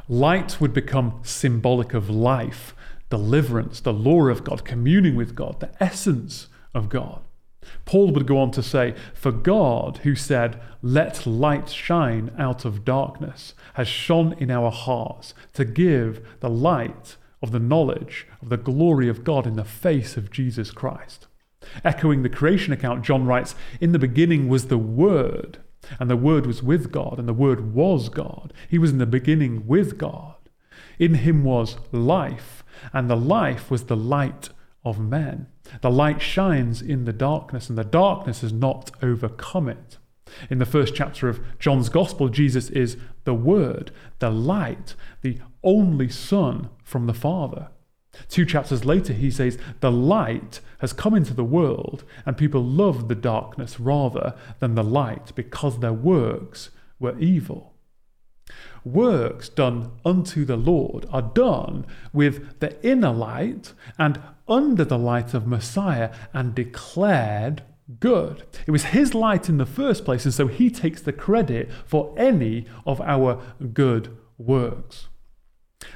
Light 0.09 0.61
would 0.61 0.75
become 0.75 1.21
symbolic 1.23 1.95
of 1.95 2.11
life, 2.11 2.75
deliverance, 3.09 3.81
the 3.81 3.93
law 3.93 4.29
of 4.29 4.45
God, 4.45 4.65
communing 4.65 5.17
with 5.17 5.35
God, 5.35 5.61
the 5.61 5.71
essence 5.83 6.49
of 6.75 6.89
God. 6.89 7.23
Paul 7.85 8.11
would 8.13 8.27
go 8.27 8.39
on 8.39 8.51
to 8.53 8.63
say, 8.63 8.95
For 9.15 9.33
God, 9.33 9.99
who 9.99 10.15
said, 10.15 10.61
Let 10.83 11.27
light 11.27 11.69
shine 11.69 12.35
out 12.39 12.65
of 12.65 12.85
darkness, 12.85 13.55
has 13.75 13.89
shone 13.89 14.35
in 14.35 14.51
our 14.51 14.71
hearts 14.71 15.35
to 15.55 15.65
give 15.65 16.27
the 16.41 16.51
light 16.51 17.17
of 17.43 17.53
the 17.53 17.61
knowledge 17.61 18.27
of 18.41 18.49
the 18.49 18.57
glory 18.57 19.09
of 19.09 19.25
God 19.25 19.47
in 19.47 19.57
the 19.57 19.65
face 19.65 20.17
of 20.17 20.31
Jesus 20.31 20.71
Christ. 20.71 21.27
Echoing 21.85 22.23
the 22.23 22.29
creation 22.29 22.73
account, 22.73 23.05
John 23.05 23.27
writes, 23.27 23.55
In 23.81 23.93
the 23.93 23.99
beginning 23.99 24.49
was 24.49 24.69
the 24.69 24.79
Word, 24.79 25.59
and 25.99 26.11
the 26.11 26.17
Word 26.17 26.47
was 26.47 26.63
with 26.63 26.91
God, 26.93 27.19
and 27.19 27.29
the 27.29 27.33
Word 27.35 27.75
was 27.75 28.09
God. 28.09 28.53
He 28.69 28.79
was 28.79 28.91
in 28.91 28.99
the 28.99 29.07
beginning 29.07 29.67
with 29.67 29.99
God. 29.99 30.35
In 30.99 31.15
him 31.15 31.45
was 31.45 31.77
life, 31.93 32.65
and 32.93 33.11
the 33.11 33.17
life 33.17 33.71
was 33.71 33.85
the 33.85 33.97
light 33.97 34.51
of 34.85 35.01
men. 35.01 35.49
The 35.81 35.91
light 35.91 36.21
shines 36.21 36.83
in 36.83 37.05
the 37.05 37.13
darkness, 37.13 37.69
and 37.69 37.79
the 37.79 37.85
darkness 37.85 38.41
has 38.41 38.53
not 38.53 38.91
overcome 39.03 39.69
it. 39.69 39.99
In 40.51 40.59
the 40.59 40.67
first 40.67 40.95
chapter 40.95 41.29
of 41.29 41.41
John's 41.59 41.89
Gospel, 41.89 42.29
Jesus 42.29 42.71
is 42.71 42.97
the 43.25 43.35
Word, 43.35 43.91
the 44.19 44.31
light, 44.31 44.95
the 45.23 45.39
only 45.63 46.09
Son 46.09 46.69
from 46.83 47.07
the 47.07 47.15
Father. 47.15 47.69
Two 48.29 48.45
chapters 48.45 48.85
later, 48.85 49.13
he 49.13 49.31
says, 49.31 49.59
The 49.81 49.91
light 49.91 50.61
has 50.79 50.93
come 50.93 51.15
into 51.15 51.35
the 51.35 51.45
world, 51.45 52.05
and 52.25 52.37
people 52.37 52.63
loved 52.63 53.09
the 53.09 53.15
darkness 53.15 53.81
rather 53.81 54.35
than 54.61 54.75
the 54.75 54.85
light 54.85 55.33
because 55.35 55.81
their 55.81 55.93
works 55.93 56.71
were 56.99 57.19
evil. 57.19 57.74
Works 58.85 59.49
done 59.49 59.93
unto 60.05 60.45
the 60.45 60.57
Lord 60.57 61.07
are 61.11 61.23
done 61.23 61.87
with 62.13 62.61
the 62.61 62.81
inner 62.87 63.13
light 63.13 63.73
and 63.99 64.21
under 64.47 64.85
the 64.85 64.99
light 64.99 65.33
of 65.33 65.47
Messiah 65.47 66.13
and 66.35 66.55
declared 66.55 67.63
good. 68.01 68.45
It 68.67 68.71
was 68.71 68.87
his 68.87 69.15
light 69.15 69.49
in 69.49 69.59
the 69.59 69.67
first 69.67 70.05
place, 70.05 70.25
and 70.25 70.35
so 70.35 70.47
he 70.47 70.71
takes 70.71 71.01
the 71.03 71.13
credit 71.13 71.71
for 71.87 72.15
any 72.17 72.67
of 72.87 73.01
our 73.01 73.43
good 73.73 74.17
works. 74.39 75.09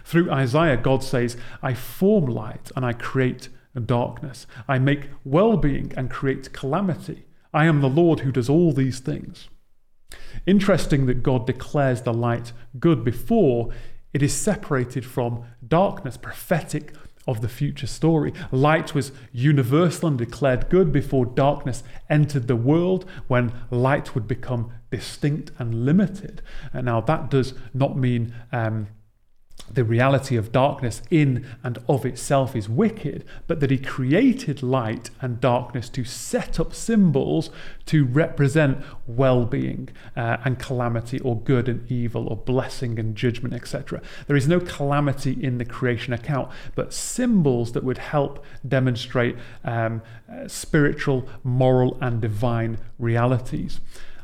Through 0.05 0.31
Isaiah, 0.31 0.77
God 0.77 1.03
says, 1.03 1.37
I 1.63 1.75
form 1.75 2.27
light 2.27 2.71
and 2.77 2.85
I 2.85 2.93
create 2.93 3.49
darkness. 3.87 4.47
I 4.67 4.79
make 4.79 5.11
well 5.25 5.57
being 5.57 5.93
and 5.97 6.11
create 6.11 6.53
calamity. 6.53 7.27
I 7.53 7.67
am 7.67 7.81
the 7.81 7.89
Lord 7.89 8.21
who 8.21 8.33
does 8.33 8.49
all 8.49 8.73
these 8.73 9.01
things. 9.01 9.49
Interesting 10.47 11.07
that 11.07 11.23
God 11.23 11.47
declares 11.47 12.03
the 12.03 12.13
light 12.13 12.53
good 12.79 13.05
before 13.05 13.71
it 14.15 14.23
is 14.23 14.35
separated 14.35 15.05
from 15.05 15.45
darkness, 15.67 16.17
prophetic 16.17 16.95
of 17.27 17.43
the 17.43 17.49
future 17.49 17.87
story. 17.87 18.33
Light 18.51 18.95
was 18.95 19.13
universal 19.33 20.09
and 20.09 20.19
declared 20.19 20.71
good 20.71 20.91
before 20.91 21.27
darkness 21.27 21.83
entered 22.09 22.49
the 22.49 22.57
world, 22.57 23.05
when 23.27 23.53
light 23.71 24.15
would 24.15 24.27
become 24.27 24.73
distinct 24.91 25.53
and 25.59 25.85
limited. 25.85 26.41
And 26.73 26.87
now 26.87 27.03
that 27.03 27.29
does 27.29 27.53
not 27.75 27.99
mean 27.99 28.35
um, 28.51 28.89
the 29.73 29.85
reality 29.85 30.37
of 30.37 30.53
darkness 30.53 31.03
in 31.11 31.47
and 31.63 31.79
of 31.89 32.07
itself 32.07 32.57
is 32.57 32.69
wicked, 32.69 33.25
but 33.47 33.61
that 33.61 33.71
he 33.71 33.79
created 33.79 34.63
light 34.63 35.11
and 35.21 35.41
darkness 35.41 35.89
to 35.91 36.05
set 36.05 36.59
up 36.59 36.75
symbols 36.75 37.51
to 37.87 38.05
represent 38.05 38.79
well 39.07 39.45
being 39.45 39.89
uh, 40.17 40.39
and 40.45 40.59
calamity, 40.59 41.21
or 41.21 41.41
good 41.41 41.69
and 41.69 41.91
evil, 41.91 42.29
or 42.29 42.37
blessing 42.37 42.99
and 42.99 43.17
judgment, 43.17 43.55
etc. 43.55 44.01
There 44.27 44.37
is 44.37 44.49
no 44.49 44.61
calamity 44.61 45.33
in 45.33 45.59
the 45.59 45.65
creation 45.65 46.13
account, 46.13 46.51
but 46.75 46.93
symbols 46.93 47.73
that 47.73 47.85
would 47.85 47.99
help 47.99 48.45
demonstrate 48.67 49.37
um, 49.65 50.03
spiritual, 50.47 51.29
moral, 51.43 51.99
and 52.01 52.21
divine 52.21 52.79
realities. 52.99 53.81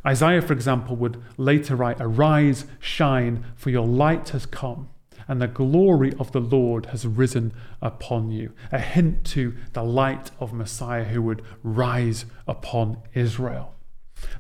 Isaiah, 0.07 0.43
for 0.43 0.53
example, 0.53 0.97
would 0.97 1.23
later 1.39 1.77
write, 1.77 1.97
Arise, 1.99 2.67
shine, 2.79 3.45
for 3.57 3.71
your 3.71 3.87
light 3.87 4.31
has 4.31 4.45
come 4.45 4.89
and 5.29 5.41
the 5.41 5.49
glory 5.49 6.13
of 6.19 6.33
the 6.33 6.41
Lord 6.41 6.87
has 6.87 7.07
risen 7.07 7.53
upon 7.81 8.31
you. 8.31 8.53
A 8.73 8.79
hint 8.79 9.25
to 9.27 9.55
the 9.73 9.83
light 9.83 10.31
of 10.39 10.53
Messiah 10.53 11.05
who 11.05 11.23
would 11.23 11.43
rise 11.63 12.27
upon 12.47 12.99
Israel. 13.15 13.75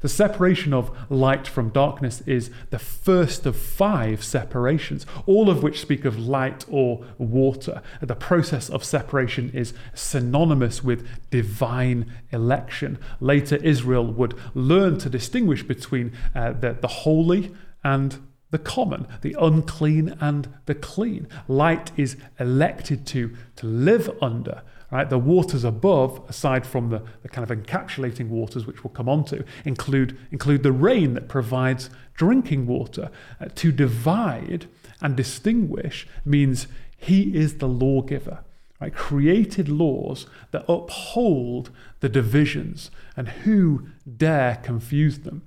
The 0.00 0.08
separation 0.08 0.72
of 0.72 0.90
light 1.10 1.46
from 1.46 1.70
darkness 1.70 2.22
is 2.26 2.50
the 2.70 2.78
first 2.78 3.46
of 3.46 3.56
five 3.56 4.22
separations, 4.22 5.06
all 5.26 5.50
of 5.50 5.62
which 5.62 5.80
speak 5.80 6.04
of 6.04 6.18
light 6.18 6.64
or 6.68 7.04
water. 7.18 7.82
The 8.00 8.14
process 8.14 8.70
of 8.70 8.84
separation 8.84 9.50
is 9.52 9.74
synonymous 9.94 10.82
with 10.82 11.06
divine 11.30 12.12
election. 12.30 12.98
Later, 13.20 13.56
Israel 13.56 14.06
would 14.06 14.34
learn 14.54 14.98
to 14.98 15.10
distinguish 15.10 15.62
between 15.62 16.12
uh, 16.34 16.52
the, 16.52 16.76
the 16.80 16.88
holy 16.88 17.52
and 17.82 18.23
the 18.54 18.58
common, 18.58 19.06
the 19.22 19.34
unclean 19.38 20.16
and 20.20 20.48
the 20.66 20.76
clean. 20.76 21.26
Light 21.48 21.90
is 21.96 22.16
elected 22.38 23.04
to, 23.08 23.34
to 23.56 23.66
live 23.66 24.08
under 24.22 24.62
Right? 24.94 25.10
The 25.10 25.18
waters 25.18 25.64
above, 25.64 26.22
aside 26.28 26.64
from 26.64 26.90
the, 26.90 27.02
the 27.22 27.28
kind 27.28 27.50
of 27.50 27.58
encapsulating 27.58 28.28
waters, 28.28 28.64
which 28.64 28.84
we'll 28.84 28.92
come 28.92 29.08
on 29.08 29.24
to, 29.24 29.44
include, 29.64 30.16
include 30.30 30.62
the 30.62 30.70
rain 30.70 31.14
that 31.14 31.26
provides 31.26 31.90
drinking 32.14 32.68
water. 32.68 33.10
Uh, 33.40 33.46
to 33.56 33.72
divide 33.72 34.68
and 35.00 35.16
distinguish 35.16 36.06
means 36.24 36.68
he 36.96 37.34
is 37.34 37.58
the 37.58 37.66
lawgiver. 37.66 38.44
Right? 38.80 38.94
Created 38.94 39.68
laws 39.68 40.28
that 40.52 40.64
uphold 40.68 41.70
the 41.98 42.08
divisions, 42.08 42.92
and 43.16 43.28
who 43.28 43.88
dare 44.16 44.60
confuse 44.62 45.18
them? 45.20 45.42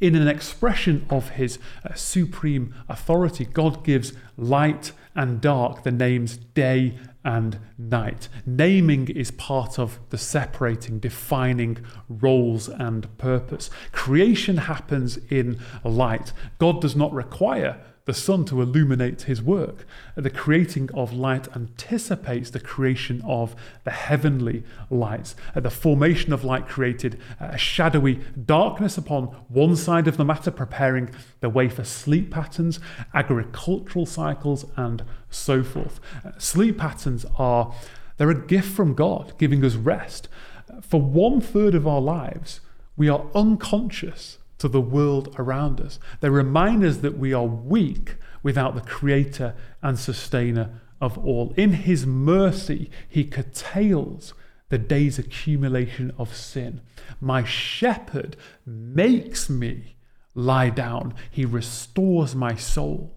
In 0.00 0.14
an 0.14 0.28
expression 0.28 1.04
of 1.10 1.30
his 1.30 1.58
uh, 1.84 1.92
supreme 1.94 2.74
authority, 2.88 3.44
God 3.44 3.84
gives 3.84 4.14
light 4.38 4.92
and 5.14 5.40
dark 5.40 5.82
the 5.82 5.90
names 5.90 6.38
day 6.38 6.98
and 7.22 7.58
night. 7.76 8.28
Naming 8.46 9.08
is 9.08 9.30
part 9.30 9.78
of 9.78 9.98
the 10.08 10.16
separating, 10.16 11.00
defining 11.00 11.78
roles 12.08 12.68
and 12.68 13.14
purpose. 13.18 13.68
Creation 13.92 14.56
happens 14.56 15.18
in 15.28 15.58
light. 15.84 16.32
God 16.58 16.80
does 16.80 16.96
not 16.96 17.12
require 17.12 17.78
the 18.06 18.14
sun 18.14 18.44
to 18.46 18.60
illuminate 18.60 19.22
his 19.22 19.42
work. 19.42 19.86
The 20.16 20.30
creating 20.30 20.90
of 20.94 21.12
light 21.12 21.48
anticipates 21.54 22.50
the 22.50 22.60
creation 22.60 23.22
of 23.24 23.54
the 23.84 23.90
heavenly 23.90 24.64
lights. 24.88 25.36
The 25.54 25.70
formation 25.70 26.32
of 26.32 26.44
light 26.44 26.66
created 26.66 27.20
uh, 27.40 27.50
a 27.52 27.58
shadowy 27.58 28.20
darkness 28.44 28.96
upon 28.98 29.26
one 29.48 29.76
side 29.76 30.08
of 30.08 30.16
the 30.16 30.24
matter, 30.24 30.50
preparing 30.50 31.10
the 31.40 31.50
way 31.50 31.68
for 31.68 31.84
sleep 31.84 32.30
patterns, 32.30 32.80
agricultural 33.14 34.06
cycles, 34.06 34.64
and 34.76 35.04
so 35.30 35.62
forth. 35.62 36.00
Uh, 36.24 36.32
sleep 36.38 36.78
patterns 36.78 37.26
are 37.38 37.74
they're 38.16 38.30
a 38.30 38.46
gift 38.46 38.72
from 38.72 38.92
God, 38.94 39.32
giving 39.38 39.64
us 39.64 39.76
rest. 39.76 40.28
Uh, 40.70 40.80
for 40.80 41.00
one 41.00 41.40
third 41.40 41.74
of 41.74 41.86
our 41.86 42.00
lives, 42.00 42.60
we 42.96 43.08
are 43.08 43.26
unconscious 43.34 44.36
to 44.60 44.68
the 44.68 44.80
world 44.80 45.34
around 45.38 45.80
us. 45.80 45.98
They 46.20 46.30
remind 46.30 46.84
us 46.84 46.98
that 46.98 47.18
we 47.18 47.32
are 47.32 47.44
weak 47.44 48.16
without 48.42 48.74
the 48.74 48.80
creator 48.80 49.54
and 49.82 49.98
sustainer 49.98 50.80
of 51.00 51.18
all. 51.18 51.52
In 51.56 51.72
his 51.72 52.06
mercy, 52.06 52.90
he 53.08 53.24
curtails 53.24 54.34
the 54.68 54.78
day's 54.78 55.18
accumulation 55.18 56.12
of 56.16 56.36
sin. 56.36 56.82
My 57.20 57.42
shepherd 57.42 58.36
makes 58.64 59.50
me 59.50 59.96
lie 60.34 60.70
down, 60.70 61.14
he 61.30 61.44
restores 61.44 62.34
my 62.34 62.54
soul. 62.54 63.16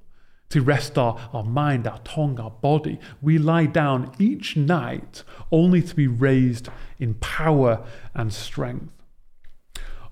To 0.49 0.61
rest 0.61 0.97
our, 0.97 1.19
our 1.33 1.43
mind, 1.43 1.87
our 1.87 1.99
tongue, 1.99 2.39
our 2.39 2.51
body, 2.51 2.99
we 3.21 3.37
lie 3.37 3.65
down 3.65 4.13
each 4.19 4.55
night 4.55 5.23
only 5.51 5.81
to 5.81 5.95
be 5.95 6.07
raised 6.07 6.69
in 6.99 7.15
power 7.15 7.83
and 8.13 8.31
strength. 8.31 8.91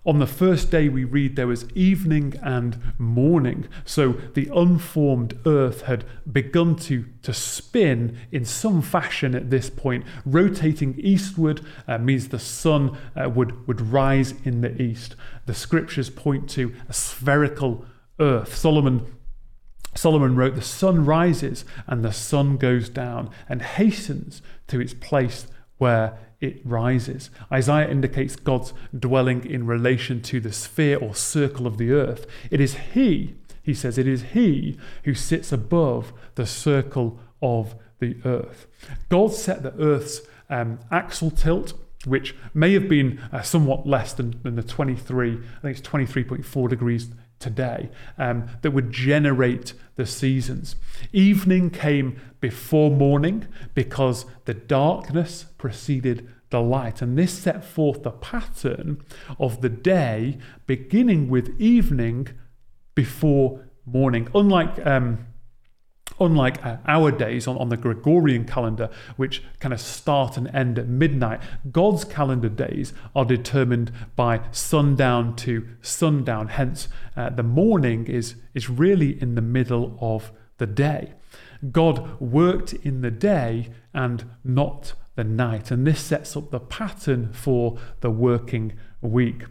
On 0.04 0.18
the 0.18 0.26
first 0.26 0.72
day, 0.72 0.90
we 0.90 1.04
read 1.04 1.36
there 1.36 1.46
was 1.46 1.70
evening 1.76 2.34
and 2.42 2.82
morning. 2.98 3.68
So 3.86 4.14
the 4.34 4.50
unformed 4.54 5.38
earth 5.46 5.84
had 5.84 6.06
begun 6.32 6.76
to, 6.78 7.06
to 7.22 7.34
spin 7.36 8.18
in 8.32 8.44
some 8.44 8.82
fashion 8.82 9.36
at 9.36 9.52
this 9.52 9.70
point. 9.70 10.04
Rotating 10.26 10.96
eastward 10.98 11.62
uh, 11.88 12.00
means 12.00 12.30
the 12.30 12.40
sun 12.40 12.98
uh, 13.16 13.30
would, 13.30 13.68
would 13.68 13.80
rise 13.80 14.34
in 14.44 14.62
the 14.62 14.82
east. 14.82 15.16
The 15.46 15.54
scriptures 15.54 16.10
point 16.10 16.50
to 16.52 16.74
a 16.90 16.94
spherical 16.94 17.86
earth. 18.20 18.56
Solomon 18.56 19.06
Solomon 19.94 20.38
wrote, 20.38 20.56
The 20.56 20.62
sun 20.62 21.06
rises 21.06 21.66
and 21.86 22.04
the 22.04 22.14
sun 22.14 22.56
goes 22.56 22.88
down 22.88 23.30
and 23.50 23.62
hastens 23.62 24.42
to 24.68 24.80
its 24.80 24.94
place 24.94 25.48
where 25.78 26.18
it 26.42 26.60
rises. 26.66 27.30
Isaiah 27.52 27.90
indicates 27.90 28.36
God's 28.36 28.74
dwelling 28.98 29.46
in 29.46 29.66
relation 29.66 30.22
to 30.24 30.40
the 30.40 30.52
sphere 30.52 30.98
or 30.98 31.16
circle 31.16 31.68
of 31.68 31.78
the 31.78 31.92
earth. 31.92 32.26
It 32.50 32.60
is 32.60 32.76
He, 32.94 33.36
he 33.64 33.74
says, 33.74 33.98
it 33.98 34.08
is 34.08 34.24
He 34.34 34.78
who 35.04 35.14
sits 35.14 35.52
above 35.52 36.12
the 36.36 36.48
circle 36.48 37.20
of 37.42 37.76
the 38.00 38.18
earth. 38.26 38.68
God 39.10 39.34
set 39.34 39.62
the 39.62 39.74
earth's 39.80 40.22
um, 40.50 40.80
axial 40.92 41.30
tilt, 41.30 41.74
which 42.06 42.36
may 42.54 42.74
have 42.74 42.90
been 42.90 43.22
uh, 43.32 43.44
somewhat 43.44 43.88
less 43.88 44.14
than, 44.14 44.40
than 44.42 44.56
the 44.56 44.64
23, 44.64 45.34
I 45.34 45.62
think 45.62 45.78
it's 45.78 45.88
23.4 45.88 46.68
degrees 46.68 47.10
today 47.38 47.90
um, 48.18 48.48
that 48.62 48.72
would 48.72 48.92
generate 48.92 49.74
the 50.02 50.08
seasons. 50.08 50.76
Evening 51.14 51.70
came 51.70 52.20
before 52.40 52.90
morning 52.90 53.48
because 53.76 54.26
the 54.46 54.54
darkness 54.56 55.46
preceded 55.60 56.28
the 56.50 56.60
light. 56.60 57.04
And 57.04 57.16
this 57.16 57.32
set 57.32 57.64
forth 57.64 58.02
the 58.02 58.10
pattern 58.10 59.04
of 59.40 59.62
the 59.62 59.70
day 59.70 60.40
beginning 60.66 61.30
with 61.30 61.56
evening 61.62 62.30
before 62.96 63.70
morning. 63.86 64.28
Unlike 64.34 64.84
um, 64.88 65.28
unlike 66.20 66.64
uh, 66.66 66.78
our 66.88 67.12
days 67.12 67.48
on, 67.48 67.58
on 67.58 67.70
the 67.70 67.78
Gregorian 67.78 68.46
calendar, 68.46 68.90
which 69.18 69.44
kind 69.60 69.74
of 69.74 69.82
start 69.82 70.38
and 70.38 70.48
end 70.54 70.78
at 70.80 70.88
midnight, 70.88 71.42
God's 71.72 72.04
calendar 72.04 72.50
days 72.50 72.94
are 73.16 73.26
determined 73.26 73.92
by 74.16 74.42
sundown 74.52 75.36
to 75.38 75.68
sundown. 75.82 76.50
Hence, 76.50 76.88
uh, 77.16 77.30
the 77.30 77.44
morning 77.44 78.08
is, 78.08 78.36
is 78.54 78.70
really 78.70 79.22
in 79.22 79.36
the 79.36 79.42
middle 79.42 79.98
of 80.02 80.32
the 80.58 80.68
day. 80.68 81.14
God 81.72 82.20
worked 82.20 82.74
in 82.74 83.02
the 83.02 83.12
day 83.12 83.70
and 83.94 84.26
not 84.44 84.94
the 85.16 85.24
night, 85.24 85.72
and 85.72 85.86
this 85.86 86.00
sets 86.00 86.36
up 86.38 86.52
the 86.52 86.60
pattern 86.60 87.32
for 87.34 87.78
the 88.00 88.10
working 88.10 88.74
week. 89.02 89.44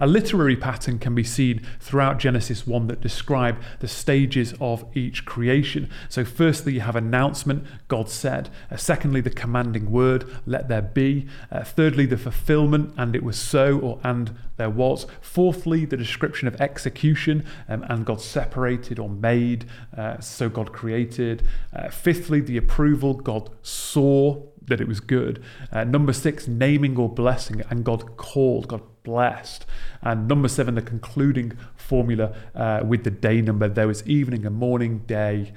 A 0.00 0.06
literary 0.06 0.56
pattern 0.56 0.98
can 0.98 1.14
be 1.14 1.24
seen 1.24 1.66
throughout 1.80 2.18
Genesis 2.18 2.66
1 2.66 2.86
that 2.88 3.00
describe 3.00 3.60
the 3.80 3.88
stages 3.88 4.54
of 4.60 4.84
each 4.94 5.24
creation. 5.24 5.90
So, 6.08 6.24
firstly, 6.24 6.74
you 6.74 6.80
have 6.80 6.96
announcement, 6.96 7.64
God 7.88 8.08
said. 8.08 8.48
Uh, 8.70 8.76
secondly, 8.76 9.20
the 9.20 9.30
commanding 9.30 9.90
word, 9.90 10.24
let 10.46 10.68
there 10.68 10.82
be. 10.82 11.26
Uh, 11.50 11.64
thirdly, 11.64 12.06
the 12.06 12.18
fulfillment, 12.18 12.94
and 12.96 13.16
it 13.16 13.22
was 13.22 13.38
so, 13.38 13.78
or 13.78 14.00
and 14.04 14.36
there 14.56 14.70
was. 14.70 15.06
Fourthly, 15.20 15.84
the 15.84 15.96
description 15.96 16.48
of 16.48 16.60
execution, 16.60 17.44
um, 17.68 17.84
and 17.88 18.04
God 18.04 18.20
separated 18.20 18.98
or 18.98 19.08
made, 19.08 19.66
uh, 19.96 20.20
so 20.20 20.48
God 20.48 20.72
created. 20.72 21.42
Uh, 21.74 21.88
fifthly, 21.88 22.40
the 22.40 22.56
approval, 22.56 23.14
God 23.14 23.50
saw 23.62 24.42
that 24.68 24.80
it 24.80 24.86
was 24.86 25.00
good. 25.00 25.42
Uh, 25.72 25.84
number 25.84 26.12
six, 26.12 26.46
naming 26.46 26.96
or 26.96 27.08
blessing, 27.08 27.62
and 27.70 27.84
God 27.84 28.16
called, 28.16 28.68
God 28.68 28.82
blessed. 29.08 29.64
And 30.02 30.28
number 30.28 30.48
seven, 30.48 30.74
the 30.74 30.82
concluding 30.82 31.56
formula 31.74 32.34
uh, 32.54 32.82
with 32.84 33.04
the 33.04 33.10
day 33.10 33.40
number. 33.40 33.66
There 33.68 33.88
was 33.88 34.06
evening 34.06 34.44
and 34.44 34.54
morning, 34.54 34.98
day. 35.06 35.52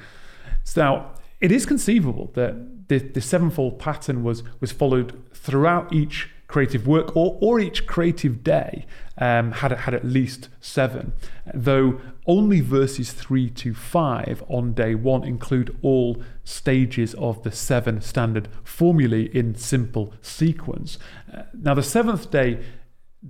So 0.64 1.06
it 1.42 1.52
is 1.52 1.66
conceivable 1.66 2.32
that 2.36 2.88
the, 2.88 3.00
the 3.00 3.22
sevenfold 3.22 3.78
pattern 3.78 4.24
was, 4.24 4.44
was 4.62 4.72
followed 4.72 5.22
throughout 5.34 5.92
each 5.92 6.30
creative 6.48 6.86
work 6.86 7.16
or, 7.16 7.38
or 7.42 7.60
each 7.60 7.88
creative 7.88 8.44
day 8.44 8.86
um, 9.18 9.52
had, 9.54 9.72
had 9.72 9.94
at 9.94 10.06
least 10.06 10.50
seven, 10.60 11.14
though 11.54 12.00
only 12.28 12.60
verses 12.60 13.14
3 13.14 13.50
to 13.52 13.74
5 13.74 14.44
on 14.50 14.74
day 14.74 14.94
one 14.94 15.24
include 15.24 15.76
all 15.82 16.22
stages 16.44 17.14
of 17.16 17.42
the 17.44 17.52
seven 17.52 18.02
standard 18.02 18.50
formulae 18.64 19.24
in 19.34 19.56
simple 19.56 20.14
sequence. 20.22 20.98
Uh, 21.34 21.44
now, 21.54 21.74
the 21.74 21.84
seventh 21.84 22.30
day 22.30 22.60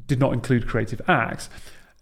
did 0.07 0.19
not 0.19 0.33
include 0.33 0.67
creative 0.67 1.01
acts. 1.07 1.49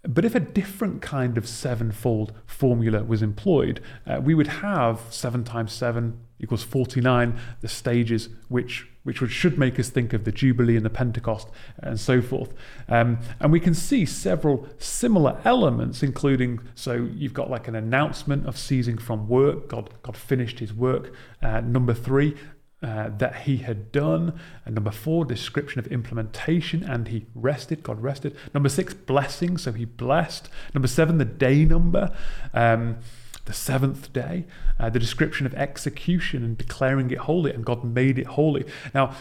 But 0.07 0.23
if 0.23 0.33
a 0.33 0.39
different 0.39 1.01
kind 1.01 1.37
of 1.37 1.47
sevenfold 1.47 2.31
formula 2.45 3.03
was 3.03 3.21
employed, 3.21 3.81
uh, 4.07 4.21
we 4.23 4.33
would 4.33 4.47
have 4.47 5.01
7 5.09 5.43
times 5.43 5.73
7 5.73 6.17
equals 6.39 6.63
49, 6.63 7.37
the 7.61 7.67
stages 7.67 8.29
which 8.47 8.87
which 9.03 9.31
should 9.31 9.57
make 9.57 9.79
us 9.79 9.89
think 9.89 10.13
of 10.13 10.23
the 10.23 10.31
Jubilee 10.31 10.75
and 10.75 10.85
the 10.85 10.89
Pentecost 10.89 11.49
and 11.79 11.99
so 11.99 12.21
forth. 12.21 12.53
Um, 12.87 13.19
and 13.39 13.51
we 13.51 13.59
can 13.59 13.73
see 13.73 14.05
several 14.05 14.67
similar 14.77 15.39
elements, 15.45 16.03
including 16.03 16.59
so 16.75 17.09
you've 17.15 17.33
got 17.33 17.49
like 17.49 17.67
an 17.67 17.75
announcement 17.75 18.45
of 18.45 18.57
ceasing 18.57 18.97
from 18.97 19.27
work. 19.27 19.69
God, 19.69 19.89
God 20.03 20.15
finished 20.15 20.59
his 20.59 20.73
work. 20.73 21.13
Uh, 21.41 21.61
number 21.61 21.93
three, 21.93 22.35
uh, 22.81 23.09
that 23.17 23.35
he 23.41 23.57
had 23.57 23.91
done. 23.91 24.39
And 24.65 24.75
number 24.75 24.91
four, 24.91 25.25
description 25.25 25.79
of 25.79 25.87
implementation, 25.87 26.83
and 26.83 27.07
he 27.07 27.25
rested. 27.35 27.83
God 27.83 28.01
rested. 28.01 28.35
Number 28.53 28.69
six, 28.69 28.93
blessing. 28.93 29.57
So 29.57 29.71
he 29.71 29.85
blessed. 29.85 30.49
Number 30.73 30.87
seven, 30.87 31.17
the 31.17 31.25
day 31.25 31.65
number. 31.65 32.15
Um, 32.53 32.97
the 33.45 33.53
seventh 33.53 34.13
day, 34.13 34.45
uh, 34.79 34.91
the 34.91 34.99
description 34.99 35.47
of 35.47 35.55
execution 35.55 36.43
and 36.43 36.55
declaring 36.55 37.09
it 37.09 37.17
holy, 37.17 37.51
and 37.51 37.65
God 37.65 37.83
made 37.83 38.19
it 38.19 38.27
holy. 38.27 38.63
Now, 38.93 39.15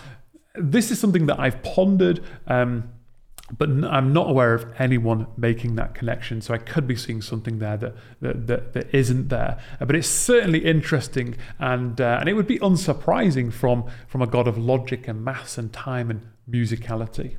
this 0.54 0.90
is 0.90 1.00
something 1.00 1.26
that 1.26 1.40
I've 1.40 1.62
pondered. 1.62 2.22
Um, 2.46 2.90
but 3.56 3.68
I'm 3.68 4.12
not 4.12 4.28
aware 4.28 4.54
of 4.54 4.66
anyone 4.78 5.26
making 5.36 5.76
that 5.76 5.94
connection. 5.94 6.40
So 6.40 6.52
I 6.52 6.58
could 6.58 6.86
be 6.86 6.96
seeing 6.96 7.22
something 7.22 7.58
there 7.58 7.76
that 7.76 7.94
that, 8.20 8.46
that, 8.46 8.72
that 8.74 8.94
isn't 8.94 9.28
there. 9.28 9.58
Uh, 9.80 9.86
but 9.86 9.96
it's 9.96 10.08
certainly 10.08 10.64
interesting, 10.64 11.36
and 11.58 12.00
uh, 12.00 12.18
and 12.20 12.28
it 12.28 12.34
would 12.34 12.46
be 12.46 12.58
unsurprising 12.58 13.52
from 13.52 13.84
from 14.06 14.22
a 14.22 14.26
God 14.26 14.46
of 14.46 14.58
logic 14.58 15.08
and 15.08 15.24
maths 15.24 15.56
and 15.56 15.72
time 15.72 16.10
and 16.10 16.26
musicality. 16.50 17.36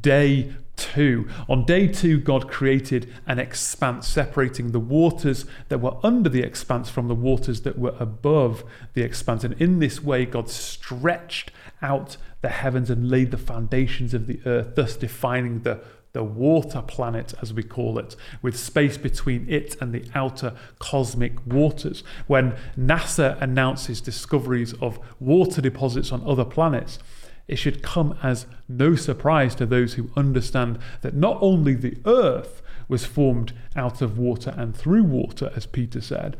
Day 0.00 0.52
two. 0.76 1.28
On 1.48 1.64
day 1.64 1.86
two, 1.86 2.18
God 2.18 2.50
created 2.50 3.12
an 3.26 3.38
expanse 3.38 4.08
separating 4.08 4.72
the 4.72 4.80
waters 4.80 5.44
that 5.68 5.78
were 5.78 5.96
under 6.02 6.28
the 6.28 6.42
expanse 6.42 6.90
from 6.90 7.08
the 7.08 7.14
waters 7.14 7.62
that 7.62 7.78
were 7.78 7.94
above 8.00 8.64
the 8.94 9.02
expanse. 9.02 9.44
And 9.44 9.54
in 9.60 9.78
this 9.78 10.02
way, 10.02 10.24
God 10.24 10.48
stretched 10.48 11.52
out 11.82 12.16
the 12.42 12.48
heavens 12.48 12.90
and 12.90 13.10
laid 13.10 13.30
the 13.30 13.38
foundations 13.38 14.14
of 14.14 14.26
the 14.26 14.40
earth, 14.46 14.74
thus 14.74 14.96
defining 14.96 15.60
the 15.60 15.80
the 16.12 16.24
water 16.24 16.82
planet, 16.82 17.34
as 17.40 17.52
we 17.52 17.62
call 17.62 17.98
it, 17.98 18.16
with 18.42 18.58
space 18.58 18.98
between 18.98 19.48
it 19.48 19.76
and 19.80 19.92
the 19.92 20.04
outer 20.14 20.52
cosmic 20.78 21.34
waters. 21.46 22.02
When 22.26 22.56
NASA 22.76 23.40
announces 23.40 24.00
discoveries 24.00 24.74
of 24.80 24.98
water 25.20 25.60
deposits 25.60 26.10
on 26.10 26.26
other 26.26 26.44
planets, 26.44 26.98
it 27.46 27.56
should 27.56 27.82
come 27.82 28.18
as 28.22 28.46
no 28.68 28.96
surprise 28.96 29.54
to 29.56 29.66
those 29.66 29.94
who 29.94 30.10
understand 30.16 30.78
that 31.02 31.14
not 31.14 31.38
only 31.40 31.74
the 31.74 31.96
earth 32.04 32.62
was 32.88 33.04
formed 33.04 33.52
out 33.76 34.02
of 34.02 34.18
water 34.18 34.54
and 34.56 34.76
through 34.76 35.04
water, 35.04 35.52
as 35.54 35.66
Peter 35.66 36.00
said, 36.00 36.36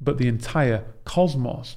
but 0.00 0.18
the 0.18 0.28
entire 0.28 0.84
cosmos. 1.04 1.76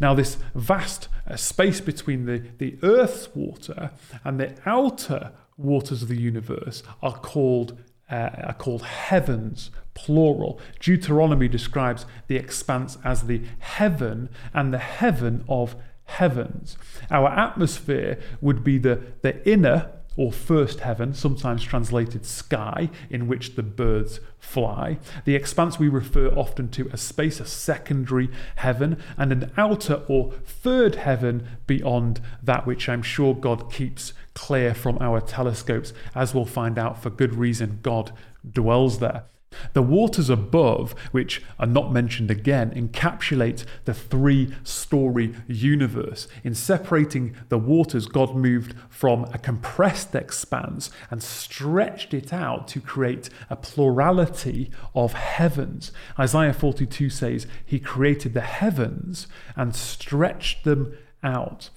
Now, 0.00 0.14
this 0.14 0.36
vast 0.54 1.08
uh, 1.26 1.36
space 1.36 1.80
between 1.80 2.26
the, 2.26 2.42
the 2.58 2.78
earth's 2.82 3.28
water 3.34 3.90
and 4.24 4.38
the 4.38 4.54
outer 4.64 5.32
waters 5.56 6.02
of 6.02 6.08
the 6.08 6.20
universe 6.20 6.82
are 7.02 7.18
called 7.18 7.76
uh, 8.10 8.30
are 8.44 8.54
called 8.54 8.82
heavens, 8.82 9.70
plural. 9.92 10.58
Deuteronomy 10.80 11.46
describes 11.46 12.06
the 12.26 12.36
expanse 12.36 12.96
as 13.04 13.24
the 13.24 13.42
heaven 13.58 14.30
and 14.54 14.72
the 14.72 14.78
heaven 14.78 15.44
of 15.46 15.76
heavens. 16.04 16.78
Our 17.10 17.28
atmosphere 17.28 18.18
would 18.40 18.64
be 18.64 18.78
the, 18.78 19.00
the 19.20 19.46
inner 19.46 19.90
or 20.18 20.32
first 20.32 20.80
heaven, 20.80 21.14
sometimes 21.14 21.62
translated 21.62 22.26
sky, 22.26 22.90
in 23.08 23.28
which 23.28 23.54
the 23.54 23.62
birds 23.62 24.18
fly. 24.38 24.98
The 25.24 25.36
expanse 25.36 25.78
we 25.78 25.88
refer 25.88 26.28
often 26.30 26.68
to 26.70 26.90
as 26.90 27.00
space, 27.00 27.38
a 27.38 27.46
secondary 27.46 28.28
heaven, 28.56 29.00
and 29.16 29.30
an 29.30 29.52
outer 29.56 30.02
or 30.08 30.32
third 30.44 30.96
heaven 30.96 31.46
beyond 31.68 32.20
that 32.42 32.66
which 32.66 32.88
I'm 32.88 33.02
sure 33.02 33.32
God 33.32 33.72
keeps 33.72 34.12
clear 34.34 34.74
from 34.74 34.98
our 35.00 35.20
telescopes, 35.20 35.92
as 36.16 36.34
we'll 36.34 36.44
find 36.44 36.78
out 36.78 37.00
for 37.00 37.10
good 37.10 37.36
reason, 37.36 37.78
God 37.82 38.12
dwells 38.50 38.98
there. 38.98 39.24
The 39.72 39.82
waters 39.82 40.28
above, 40.28 40.92
which 41.10 41.42
are 41.58 41.66
not 41.66 41.92
mentioned 41.92 42.30
again, 42.30 42.70
encapsulate 42.70 43.64
the 43.84 43.94
three 43.94 44.54
story 44.62 45.34
universe. 45.46 46.28
In 46.44 46.54
separating 46.54 47.34
the 47.48 47.58
waters, 47.58 48.06
God 48.06 48.36
moved 48.36 48.74
from 48.90 49.24
a 49.32 49.38
compressed 49.38 50.14
expanse 50.14 50.90
and 51.10 51.22
stretched 51.22 52.12
it 52.12 52.32
out 52.32 52.68
to 52.68 52.80
create 52.80 53.30
a 53.48 53.56
plurality 53.56 54.70
of 54.94 55.14
heavens. 55.14 55.92
Isaiah 56.18 56.52
42 56.52 57.10
says, 57.10 57.46
He 57.64 57.80
created 57.80 58.34
the 58.34 58.40
heavens 58.42 59.26
and 59.56 59.74
stretched 59.74 60.64
them 60.64 60.96
out. 61.22 61.70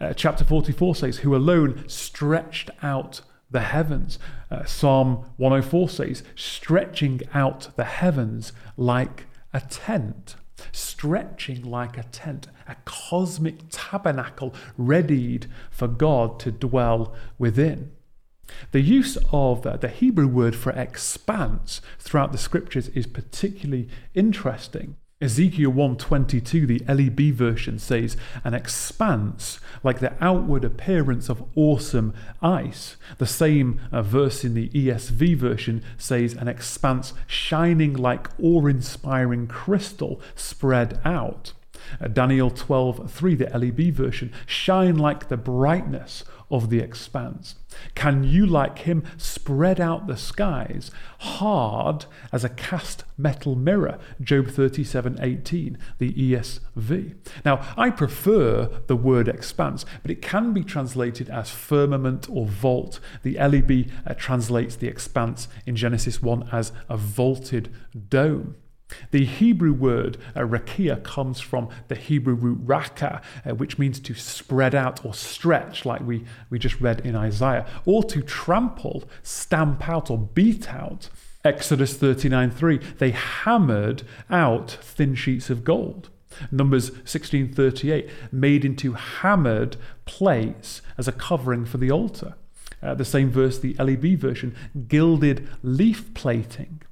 Uh, 0.00 0.12
chapter 0.12 0.44
44 0.44 0.96
says, 0.96 1.18
Who 1.18 1.36
alone 1.36 1.84
stretched 1.88 2.70
out 2.82 3.20
the 3.54 3.60
heavens. 3.60 4.18
Uh, 4.50 4.64
Psalm 4.64 5.30
104 5.36 5.88
says, 5.88 6.22
stretching 6.34 7.22
out 7.32 7.68
the 7.76 7.84
heavens 7.84 8.52
like 8.76 9.26
a 9.54 9.60
tent. 9.60 10.34
Stretching 10.72 11.62
like 11.62 11.96
a 11.96 12.02
tent, 12.02 12.48
a 12.66 12.74
cosmic 12.84 13.60
tabernacle 13.70 14.52
readied 14.76 15.46
for 15.70 15.86
God 15.86 16.40
to 16.40 16.50
dwell 16.50 17.14
within. 17.38 17.92
The 18.72 18.80
use 18.80 19.16
of 19.32 19.62
the 19.62 19.88
Hebrew 19.88 20.26
word 20.26 20.56
for 20.56 20.72
expanse 20.72 21.80
throughout 21.98 22.32
the 22.32 22.38
scriptures 22.38 22.88
is 22.88 23.06
particularly 23.06 23.88
interesting. 24.14 24.96
Ezekiel 25.24 25.72
1:22, 25.72 26.66
the 26.66 26.84
LEB 26.86 27.32
version 27.32 27.78
says, 27.78 28.14
an 28.44 28.52
expanse 28.52 29.58
like 29.82 30.00
the 30.00 30.12
outward 30.22 30.64
appearance 30.66 31.30
of 31.30 31.42
awesome 31.54 32.12
ice. 32.42 32.96
The 33.16 33.26
same 33.26 33.80
uh, 33.90 34.02
verse 34.02 34.44
in 34.44 34.52
the 34.52 34.68
ESV 34.68 35.34
version 35.38 35.82
says 35.96 36.34
an 36.34 36.46
expanse 36.46 37.14
shining 37.26 37.94
like 37.94 38.28
awe-inspiring 38.38 39.46
crystal 39.46 40.20
spread 40.36 41.00
out. 41.06 41.54
Uh, 42.02 42.08
Daniel 42.08 42.50
12:3, 42.50 43.38
the 43.38 43.58
LEB 43.58 43.94
version, 43.94 44.30
shine 44.44 44.98
like 44.98 45.28
the 45.28 45.38
brightness 45.38 46.24
of 46.50 46.70
the 46.70 46.78
expanse? 46.78 47.56
Can 47.94 48.24
you, 48.24 48.46
like 48.46 48.80
him, 48.80 49.04
spread 49.16 49.80
out 49.80 50.06
the 50.06 50.16
skies 50.16 50.90
hard 51.18 52.06
as 52.32 52.44
a 52.44 52.48
cast 52.48 53.04
metal 53.16 53.54
mirror? 53.54 53.98
Job 54.20 54.48
37 54.48 55.18
18, 55.20 55.78
the 55.98 56.12
ESV. 56.12 57.14
Now, 57.44 57.66
I 57.76 57.90
prefer 57.90 58.70
the 58.86 58.96
word 58.96 59.28
expanse, 59.28 59.84
but 60.02 60.10
it 60.10 60.22
can 60.22 60.52
be 60.52 60.64
translated 60.64 61.28
as 61.28 61.50
firmament 61.50 62.28
or 62.30 62.46
vault. 62.46 63.00
The 63.22 63.36
LEB 63.36 63.90
uh, 64.06 64.14
translates 64.14 64.76
the 64.76 64.88
expanse 64.88 65.48
in 65.66 65.76
Genesis 65.76 66.22
1 66.22 66.48
as 66.52 66.72
a 66.88 66.96
vaulted 66.96 67.72
dome. 68.08 68.56
The 69.10 69.24
Hebrew 69.24 69.72
word 69.72 70.18
uh, 70.36 70.40
rakia 70.40 71.02
comes 71.02 71.40
from 71.40 71.68
the 71.88 71.94
Hebrew 71.94 72.34
root 72.34 72.58
raka, 72.62 73.22
uh, 73.44 73.54
which 73.54 73.78
means 73.78 73.98
to 74.00 74.14
spread 74.14 74.74
out 74.74 75.04
or 75.04 75.14
stretch, 75.14 75.84
like 75.84 76.02
we, 76.02 76.24
we 76.50 76.58
just 76.58 76.80
read 76.80 77.00
in 77.00 77.16
Isaiah, 77.16 77.66
or 77.86 78.04
to 78.04 78.22
trample, 78.22 79.04
stamp 79.22 79.88
out, 79.88 80.10
or 80.10 80.18
beat 80.18 80.72
out. 80.72 81.08
Exodus 81.44 81.96
39:3, 81.96 82.98
they 82.98 83.10
hammered 83.10 84.02
out 84.30 84.78
thin 84.82 85.14
sheets 85.14 85.50
of 85.50 85.64
gold. 85.64 86.10
Numbers 86.50 86.90
16:38, 87.04 88.08
made 88.32 88.64
into 88.64 88.94
hammered 88.94 89.76
plates 90.04 90.82
as 90.98 91.06
a 91.06 91.12
covering 91.12 91.64
for 91.64 91.78
the 91.78 91.90
altar. 91.90 92.34
Uh, 92.82 92.94
the 92.94 93.04
same 93.04 93.30
verse, 93.30 93.58
the 93.58 93.74
LEB 93.78 94.18
version, 94.18 94.54
gilded 94.88 95.48
leaf 95.62 96.12
plating. 96.14 96.82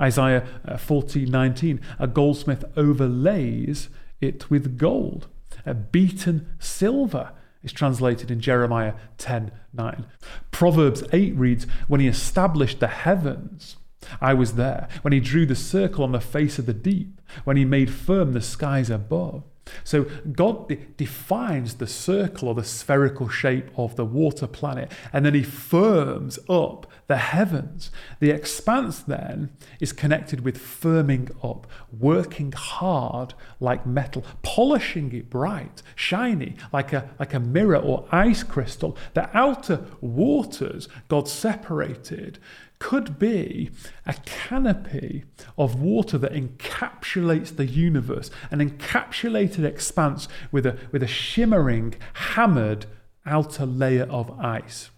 Isaiah 0.00 0.46
uh, 0.66 0.76
40 0.76 1.26
19, 1.26 1.80
a 1.98 2.06
goldsmith 2.06 2.64
overlays 2.76 3.88
it 4.20 4.50
with 4.50 4.78
gold. 4.78 5.28
A 5.66 5.74
beaten 5.74 6.46
silver 6.58 7.32
is 7.62 7.72
translated 7.72 8.30
in 8.30 8.40
Jeremiah 8.40 8.94
10 9.18 9.50
9. 9.72 10.06
Proverbs 10.50 11.02
8 11.12 11.34
reads, 11.36 11.66
When 11.88 12.00
he 12.00 12.06
established 12.06 12.80
the 12.80 12.88
heavens, 12.88 13.76
I 14.20 14.34
was 14.34 14.54
there. 14.54 14.88
When 15.02 15.12
he 15.12 15.20
drew 15.20 15.46
the 15.46 15.54
circle 15.54 16.04
on 16.04 16.12
the 16.12 16.20
face 16.20 16.58
of 16.58 16.66
the 16.66 16.74
deep, 16.74 17.20
when 17.44 17.56
he 17.56 17.64
made 17.64 17.90
firm 17.90 18.32
the 18.32 18.42
skies 18.42 18.90
above. 18.90 19.42
So 19.82 20.04
God 20.32 20.68
de- 20.68 20.76
defines 20.96 21.74
the 21.74 21.86
circle 21.86 22.48
or 22.48 22.54
the 22.54 22.64
spherical 22.64 23.28
shape 23.28 23.70
of 23.76 23.96
the 23.96 24.04
water 24.04 24.46
planet, 24.46 24.92
and 25.12 25.24
then 25.24 25.34
He 25.34 25.42
firms 25.42 26.38
up 26.48 26.86
the 27.06 27.16
heavens. 27.16 27.90
The 28.20 28.30
expanse 28.30 29.00
then 29.00 29.50
is 29.80 29.92
connected 29.92 30.40
with 30.40 30.58
firming 30.58 31.30
up, 31.42 31.66
working 31.92 32.52
hard 32.52 33.34
like 33.60 33.86
metal, 33.86 34.24
polishing 34.42 35.12
it 35.12 35.30
bright, 35.30 35.82
shiny, 35.94 36.56
like 36.72 36.92
a, 36.92 37.10
like 37.18 37.34
a 37.34 37.40
mirror 37.40 37.76
or 37.76 38.06
ice 38.10 38.42
crystal. 38.42 38.96
The 39.14 39.28
outer 39.36 39.84
waters 40.00 40.88
God 41.08 41.28
separated 41.28 42.38
could 42.78 43.18
be 43.18 43.70
a 44.04 44.14
canopy 44.24 45.24
of 45.56 45.80
water 45.80 46.18
that 46.18 46.32
encapsulates 46.32 47.56
the 47.56 47.66
universe, 47.66 48.30
an 48.50 48.58
encapsulated 48.58 49.64
expanse 49.64 50.28
with 50.52 50.66
a, 50.66 50.78
with 50.92 51.02
a 51.02 51.06
shimmering, 51.06 51.94
hammered 52.12 52.86
outer 53.24 53.64
layer 53.64 54.04
of 54.04 54.38
ice. 54.38 54.90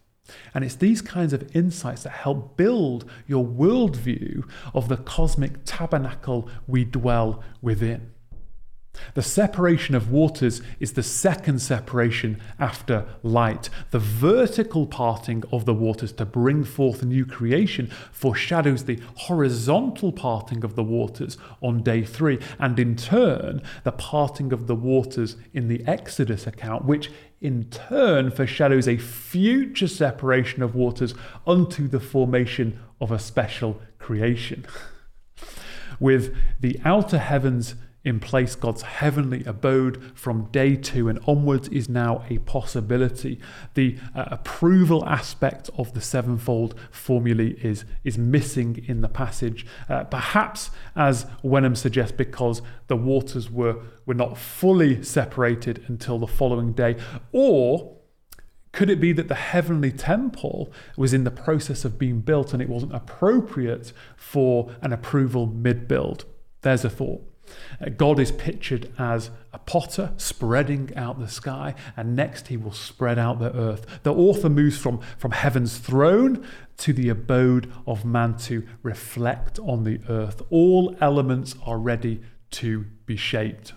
And 0.55 0.64
it's 0.64 0.74
these 0.74 1.03
kinds 1.03 1.33
of 1.33 1.55
insights 1.55 2.03
that 2.03 2.11
help 2.11 2.57
build 2.57 3.09
your 3.27 3.45
worldview 3.45 4.49
of 4.74 4.89
the 4.89 4.97
cosmic 4.97 5.64
tabernacle 5.64 6.49
we 6.66 6.85
dwell 6.85 7.43
within. 7.62 8.12
The 9.15 9.23
separation 9.23 9.95
of 9.95 10.11
waters 10.11 10.63
is 10.81 10.93
the 10.93 11.03
second 11.03 11.61
separation 11.61 12.41
after 12.59 13.07
light. 13.23 13.69
The 13.91 13.99
vertical 13.99 14.87
parting 14.87 15.43
of 15.53 15.65
the 15.65 15.75
waters 15.75 16.13
to 16.13 16.25
bring 16.25 16.65
forth 16.65 17.05
new 17.05 17.27
creation 17.27 17.91
foreshadows 18.13 18.85
the 18.85 19.01
horizontal 19.17 20.13
parting 20.13 20.65
of 20.65 20.75
the 20.75 20.85
waters 20.85 21.39
on 21.63 21.83
day 21.83 22.05
three, 22.05 22.39
and 22.59 22.79
in 22.79 22.97
turn, 22.97 23.63
the 23.85 23.93
parting 23.93 24.53
of 24.53 24.67
the 24.67 24.75
waters 24.75 25.37
in 25.53 25.69
the 25.69 25.85
Exodus 25.87 26.47
account, 26.47 26.85
which 26.85 27.11
in 27.41 27.65
turn 27.65 28.31
foreshadows 28.31 28.89
a 28.89 28.97
future 28.97 29.89
separation 29.89 30.63
of 30.63 30.75
waters 30.75 31.15
unto 31.47 31.87
the 31.87 32.01
formation 32.01 32.79
of 33.01 33.13
a 33.13 33.19
special 33.19 33.81
creation. 33.99 34.67
With 36.01 36.37
the 36.61 36.79
outer 36.85 37.19
heavens 37.19 37.75
in 38.07 38.21
place, 38.21 38.55
God's 38.55 38.83
heavenly 38.83 39.43
abode 39.45 40.13
from 40.15 40.45
day 40.53 40.77
two 40.77 41.09
and 41.09 41.19
onwards 41.27 41.67
is 41.69 41.89
now 41.89 42.25
a 42.31 42.39
possibility. 42.39 43.41
The 43.75 43.99
uh, 44.15 44.27
approval 44.29 45.05
aspect 45.05 45.71
of 45.77 45.93
the 45.93 46.01
sevenfold 46.01 46.77
formulae 46.93 47.57
is, 47.65 47.85
is 48.05 48.17
missing 48.17 48.85
in 48.87 49.01
the 49.01 49.09
passage, 49.09 49.67
uh, 49.89 50.05
perhaps, 50.05 50.71
as 50.95 51.27
Wenham 51.43 51.75
suggests, 51.75 52.17
because 52.17 52.63
the 52.87 52.97
waters 52.97 53.51
were, 53.51 53.83
were 54.07 54.15
not 54.15 54.39
fully 54.39 55.03
separated 55.03 55.85
until 55.89 56.21
the 56.21 56.29
following 56.29 56.75
day, 56.75 56.95
or 57.33 57.97
could 58.71 58.89
it 58.89 59.01
be 59.01 59.13
that 59.15 59.27
the 59.27 59.35
heavenly 59.35 59.91
temple 59.91 60.73
was 60.97 61.13
in 61.13 61.25
the 61.25 61.31
process 61.33 61.85
of 61.85 61.99
being 61.99 62.21
built 62.21 62.53
and 62.53 62.63
it 62.63 62.69
wasn't 62.69 62.95
appropriate 62.95 63.93
for 64.17 64.71
an 64.81 64.93
approval 64.93 65.47
mid 65.47 65.89
build? 65.89 66.25
There's 66.61 66.85
a 66.85 66.91
thought. 66.91 67.25
Uh, 67.81 67.91
God 67.91 68.19
is 68.19 68.33
pictured 68.33 68.93
as 68.99 69.31
a 69.53 69.59
potter 69.59 70.13
spreading 70.17 70.93
out 70.97 71.19
the 71.19 71.29
sky, 71.29 71.75
and 71.97 72.17
next 72.17 72.49
he 72.49 72.57
will 72.57 72.73
spread 72.73 73.19
out 73.19 73.39
the 73.39 73.55
earth. 73.55 74.01
The 74.03 74.15
author 74.15 74.49
moves 74.49 74.79
from, 74.79 75.01
from 75.19 75.33
heaven's 75.33 75.79
throne 75.79 76.47
to 76.79 76.93
the 76.93 77.09
abode 77.09 77.73
of 77.87 78.05
man 78.05 78.37
to 78.37 78.67
reflect 78.83 79.59
on 79.61 79.85
the 79.85 80.01
earth. 80.09 80.43
All 80.51 80.97
elements 81.01 81.55
are 81.65 81.79
ready 81.79 82.21
to 82.53 82.85
be 83.07 83.17
shaped. 83.17 83.73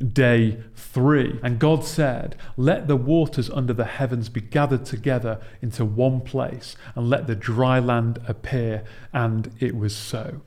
Day 0.00 0.62
three. 0.74 1.38
And 1.42 1.58
God 1.58 1.84
said, 1.84 2.36
Let 2.56 2.88
the 2.88 2.96
waters 2.96 3.50
under 3.50 3.72
the 3.72 3.84
heavens 3.84 4.28
be 4.28 4.40
gathered 4.40 4.84
together 4.84 5.40
into 5.60 5.84
one 5.84 6.20
place, 6.20 6.76
and 6.94 7.10
let 7.10 7.26
the 7.26 7.36
dry 7.36 7.78
land 7.78 8.18
appear. 8.26 8.84
And 9.12 9.52
it 9.60 9.76
was 9.76 9.94
so. 9.94 10.42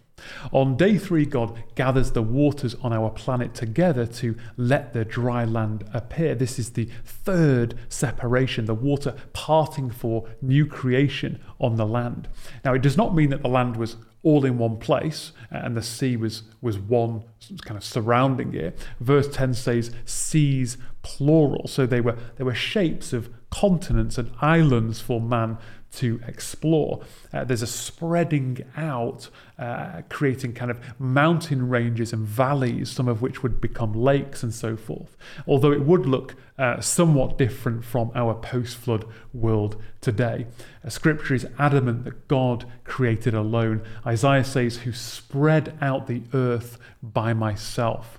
On 0.51 0.75
day 0.75 0.97
three, 0.97 1.25
God 1.25 1.63
gathers 1.75 2.11
the 2.11 2.21
waters 2.21 2.75
on 2.81 2.93
our 2.93 3.09
planet 3.09 3.53
together 3.53 4.05
to 4.05 4.35
let 4.57 4.93
the 4.93 5.05
dry 5.05 5.45
land 5.45 5.83
appear. 5.93 6.35
This 6.35 6.59
is 6.59 6.71
the 6.71 6.89
third 7.03 7.75
separation, 7.89 8.65
the 8.65 8.73
water 8.73 9.15
parting 9.33 9.89
for 9.89 10.27
new 10.41 10.65
creation 10.65 11.41
on 11.59 11.75
the 11.75 11.85
land. 11.85 12.27
Now, 12.63 12.73
it 12.73 12.81
does 12.81 12.97
not 12.97 13.15
mean 13.15 13.29
that 13.29 13.41
the 13.41 13.49
land 13.49 13.77
was 13.77 13.97
all 14.21 14.45
in 14.45 14.57
one 14.57 14.77
place 14.77 15.31
uh, 15.51 15.59
and 15.63 15.77
the 15.77 15.81
sea 15.81 16.17
was, 16.17 16.43
was 16.61 16.77
one 16.77 17.23
kind 17.61 17.77
of 17.77 17.83
surrounding 17.83 18.53
it. 18.53 18.77
Verse 18.99 19.27
10 19.29 19.53
says 19.53 19.91
seas 20.05 20.77
plural. 21.01 21.67
So 21.67 21.85
they 21.85 22.01
were, 22.01 22.17
they 22.37 22.43
were 22.43 22.55
shapes 22.55 23.13
of 23.13 23.29
continents 23.49 24.17
and 24.17 24.31
islands 24.41 24.99
for 25.01 25.21
man 25.21 25.57
to 25.95 26.21
explore. 26.27 27.01
Uh, 27.33 27.43
there's 27.43 27.61
a 27.61 27.67
spreading 27.67 28.63
out, 28.77 29.29
uh, 29.57 30.01
creating 30.09 30.53
kind 30.53 30.71
of 30.71 30.79
mountain 30.99 31.69
ranges 31.69 32.13
and 32.13 32.25
valleys, 32.25 32.91
some 32.91 33.07
of 33.07 33.21
which 33.21 33.41
would 33.43 33.59
become 33.59 33.93
lakes 33.93 34.43
and 34.43 34.53
so 34.53 34.77
forth. 34.77 35.17
Although 35.47 35.71
it 35.71 35.81
would 35.81 36.05
look 36.05 36.35
uh, 36.57 36.81
somewhat 36.81 37.37
different 37.37 37.83
from 37.83 38.11
our 38.13 38.33
post 38.33 38.77
flood 38.77 39.05
world 39.33 39.81
today. 40.01 40.45
Scripture 40.87 41.33
is 41.33 41.47
adamant 41.57 42.03
that 42.03 42.27
God 42.27 42.65
created 42.83 43.33
alone. 43.33 43.81
Isaiah 44.05 44.43
says, 44.43 44.77
Who 44.77 44.91
spread 44.91 45.77
out 45.81 46.07
the 46.07 46.21
earth 46.33 46.77
by 47.01 47.33
myself. 47.33 48.18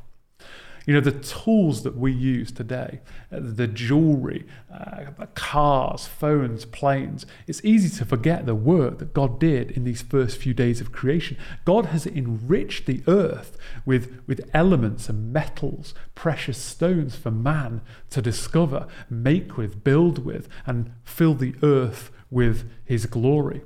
You 0.91 0.95
know, 0.95 1.03
the 1.03 1.13
tools 1.13 1.85
that 1.85 1.97
we 1.97 2.11
use 2.11 2.51
today, 2.51 2.99
uh, 3.31 3.39
the 3.41 3.69
jewelry, 3.69 4.45
uh, 4.75 5.25
cars, 5.37 6.09
phones, 6.09 6.65
planes, 6.65 7.27
it's 7.47 7.65
easy 7.65 7.97
to 7.99 8.05
forget 8.05 8.45
the 8.45 8.57
work 8.57 8.99
that 8.99 9.15
God 9.15 9.39
did 9.39 9.71
in 9.71 9.85
these 9.85 10.03
first 10.03 10.39
few 10.39 10.53
days 10.53 10.81
of 10.81 10.91
creation. 10.91 11.37
God 11.65 11.87
has 11.87 12.09
enriched 12.09 12.87
the 12.87 13.05
earth 13.07 13.57
with, 13.87 14.21
with 14.27 14.51
elements 14.53 15.09
and 15.09 15.33
metals, 15.33 15.95
precious 16.17 16.59
stones 16.59 17.15
for 17.15 17.31
man 17.31 17.83
to 18.11 18.21
discover, 18.21 18.89
make 19.09 19.57
with, 19.57 19.85
build 19.85 20.25
with, 20.25 20.49
and 20.67 20.91
fill 21.05 21.35
the 21.35 21.55
earth 21.63 22.11
with 22.31 22.69
his 22.85 23.07
glory. 23.07 23.63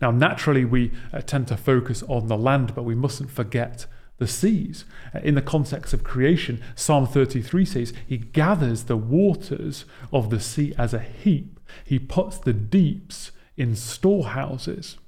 Now, 0.00 0.12
naturally, 0.12 0.64
we 0.64 0.92
uh, 1.12 1.20
tend 1.22 1.48
to 1.48 1.56
focus 1.56 2.04
on 2.04 2.28
the 2.28 2.38
land, 2.38 2.76
but 2.76 2.84
we 2.84 2.94
mustn't 2.94 3.32
forget 3.32 3.86
the 4.20 4.28
seas. 4.28 4.84
In 5.24 5.34
the 5.34 5.42
context 5.42 5.92
of 5.92 6.04
creation, 6.04 6.62
Psalm 6.76 7.06
33 7.06 7.64
says, 7.64 7.92
He 8.06 8.18
gathers 8.18 8.84
the 8.84 8.96
waters 8.96 9.84
of 10.12 10.30
the 10.30 10.38
sea 10.38 10.72
as 10.78 10.94
a 10.94 11.00
heap, 11.00 11.58
He 11.84 11.98
puts 11.98 12.38
the 12.38 12.52
deeps 12.52 13.32
in 13.56 13.74
storehouses. 13.74 14.98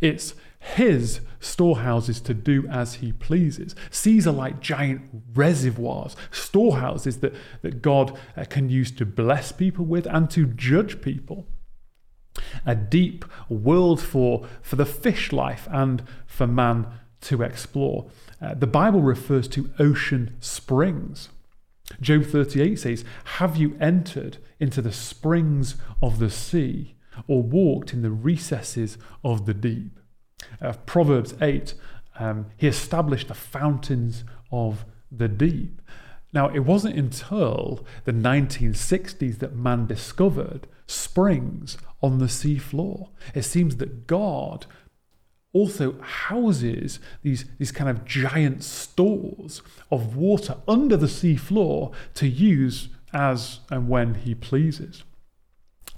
It's 0.00 0.34
his 0.60 1.20
storehouses 1.40 2.20
to 2.20 2.34
do 2.34 2.66
as 2.68 2.94
he 2.96 3.12
pleases. 3.12 3.74
Seas 3.90 4.26
are 4.26 4.32
like 4.32 4.60
giant 4.60 5.02
reservoirs, 5.32 6.14
storehouses 6.30 7.18
that, 7.20 7.34
that 7.62 7.80
God 7.80 8.16
uh, 8.36 8.44
can 8.44 8.68
use 8.68 8.90
to 8.92 9.06
bless 9.06 9.52
people 9.52 9.86
with 9.86 10.06
and 10.06 10.28
to 10.30 10.46
judge 10.46 11.00
people. 11.00 11.46
A 12.66 12.74
deep 12.74 13.24
world 13.48 14.00
for, 14.00 14.46
for 14.60 14.76
the 14.76 14.86
fish 14.86 15.32
life 15.32 15.66
and 15.70 16.02
for 16.26 16.46
man 16.46 16.86
to 17.22 17.42
explore. 17.42 18.10
Uh, 18.40 18.54
the 18.54 18.66
Bible 18.66 19.02
refers 19.02 19.48
to 19.48 19.70
ocean 19.78 20.36
springs. 20.40 21.28
Job 22.00 22.24
38 22.24 22.78
says, 22.78 23.04
Have 23.36 23.56
you 23.56 23.76
entered 23.80 24.38
into 24.58 24.80
the 24.80 24.92
springs 24.92 25.76
of 26.02 26.18
the 26.18 26.30
sea 26.30 26.94
or 27.26 27.42
walked 27.42 27.92
in 27.92 28.02
the 28.02 28.10
recesses 28.10 28.96
of 29.24 29.46
the 29.46 29.54
deep? 29.54 29.98
Uh, 30.60 30.72
Proverbs 30.86 31.34
8, 31.40 31.74
um, 32.18 32.46
he 32.56 32.66
established 32.66 33.28
the 33.28 33.34
fountains 33.34 34.24
of 34.50 34.84
the 35.10 35.28
deep. 35.28 35.82
Now, 36.32 36.48
it 36.48 36.60
wasn't 36.60 36.96
until 36.96 37.84
the 38.04 38.12
1960s 38.12 39.38
that 39.40 39.56
man 39.56 39.86
discovered 39.86 40.68
springs 40.86 41.76
on 42.02 42.18
the 42.18 42.26
seafloor. 42.26 43.08
It 43.34 43.42
seems 43.42 43.76
that 43.76 44.06
God 44.06 44.66
also 45.52 46.00
houses 46.00 47.00
these, 47.22 47.44
these 47.58 47.72
kind 47.72 47.90
of 47.90 48.04
giant 48.04 48.62
stores 48.62 49.62
of 49.90 50.16
water 50.16 50.56
under 50.68 50.96
the 50.96 51.06
seafloor 51.06 51.92
to 52.14 52.28
use 52.28 52.88
as 53.12 53.60
and 53.70 53.88
when 53.88 54.14
he 54.14 54.34
pleases. 54.34 55.02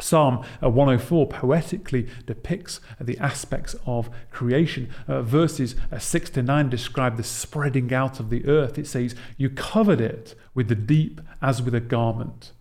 Psalm 0.00 0.42
104 0.60 1.28
poetically 1.28 2.08
depicts 2.26 2.80
the 3.00 3.18
aspects 3.18 3.76
of 3.86 4.10
creation. 4.30 4.88
Uh, 5.06 5.22
verses 5.22 5.76
uh, 5.92 5.98
6 5.98 6.30
to 6.30 6.42
9 6.42 6.70
describe 6.70 7.16
the 7.16 7.22
spreading 7.22 7.92
out 7.92 8.18
of 8.18 8.30
the 8.30 8.46
earth. 8.46 8.78
It 8.78 8.86
says, 8.86 9.14
You 9.36 9.50
covered 9.50 10.00
it 10.00 10.34
with 10.54 10.68
the 10.68 10.74
deep 10.74 11.20
as 11.40 11.62
with 11.62 11.74
a 11.74 11.80
garment. 11.80 12.52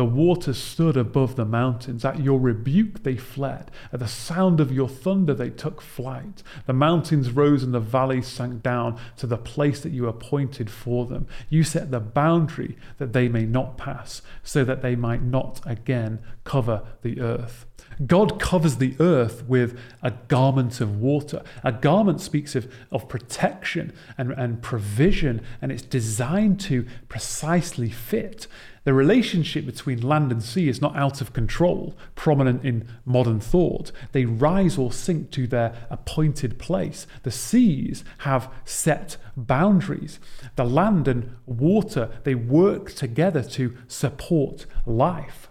The 0.00 0.06
waters 0.06 0.56
stood 0.56 0.96
above 0.96 1.36
the 1.36 1.44
mountains. 1.44 2.06
At 2.06 2.20
your 2.20 2.40
rebuke 2.40 3.02
they 3.02 3.16
fled. 3.18 3.70
At 3.92 4.00
the 4.00 4.08
sound 4.08 4.58
of 4.58 4.72
your 4.72 4.88
thunder 4.88 5.34
they 5.34 5.50
took 5.50 5.82
flight. 5.82 6.42
The 6.64 6.72
mountains 6.72 7.32
rose 7.32 7.62
and 7.62 7.74
the 7.74 7.80
valleys 7.80 8.26
sank 8.26 8.62
down 8.62 8.98
to 9.18 9.26
the 9.26 9.36
place 9.36 9.82
that 9.82 9.92
you 9.92 10.08
appointed 10.08 10.70
for 10.70 11.04
them. 11.04 11.26
You 11.50 11.64
set 11.64 11.90
the 11.90 12.00
boundary 12.00 12.78
that 12.96 13.12
they 13.12 13.28
may 13.28 13.44
not 13.44 13.76
pass, 13.76 14.22
so 14.42 14.64
that 14.64 14.80
they 14.80 14.96
might 14.96 15.22
not 15.22 15.60
again 15.66 16.20
cover 16.44 16.82
the 17.02 17.20
earth. 17.20 17.66
God 18.06 18.40
covers 18.40 18.76
the 18.76 18.96
earth 19.00 19.44
with 19.46 19.78
a 20.02 20.12
garment 20.12 20.80
of 20.80 20.98
water. 20.98 21.42
A 21.62 21.72
garment 21.72 22.22
speaks 22.22 22.54
of, 22.54 22.72
of 22.90 23.06
protection 23.06 23.92
and, 24.16 24.32
and 24.32 24.62
provision, 24.62 25.42
and 25.60 25.70
it's 25.70 25.82
designed 25.82 26.58
to 26.60 26.86
precisely 27.10 27.90
fit 27.90 28.46
The 28.84 28.94
relationship 28.94 29.66
between 29.66 30.00
land 30.00 30.32
and 30.32 30.42
sea 30.42 30.68
is 30.68 30.80
not 30.80 30.96
out 30.96 31.20
of 31.20 31.34
control, 31.34 31.94
prominent 32.14 32.64
in 32.64 32.88
modern 33.04 33.38
thought. 33.38 33.92
They 34.12 34.24
rise 34.24 34.78
or 34.78 34.90
sink 34.90 35.30
to 35.32 35.46
their 35.46 35.74
appointed 35.90 36.58
place. 36.58 37.06
The 37.22 37.30
seas 37.30 38.04
have 38.18 38.50
set 38.64 39.18
boundaries. 39.36 40.18
The 40.56 40.64
land 40.64 41.08
and 41.08 41.36
water, 41.44 42.10
they 42.24 42.34
work 42.34 42.94
together 42.94 43.42
to 43.42 43.76
support 43.86 44.64
life. 44.86 45.49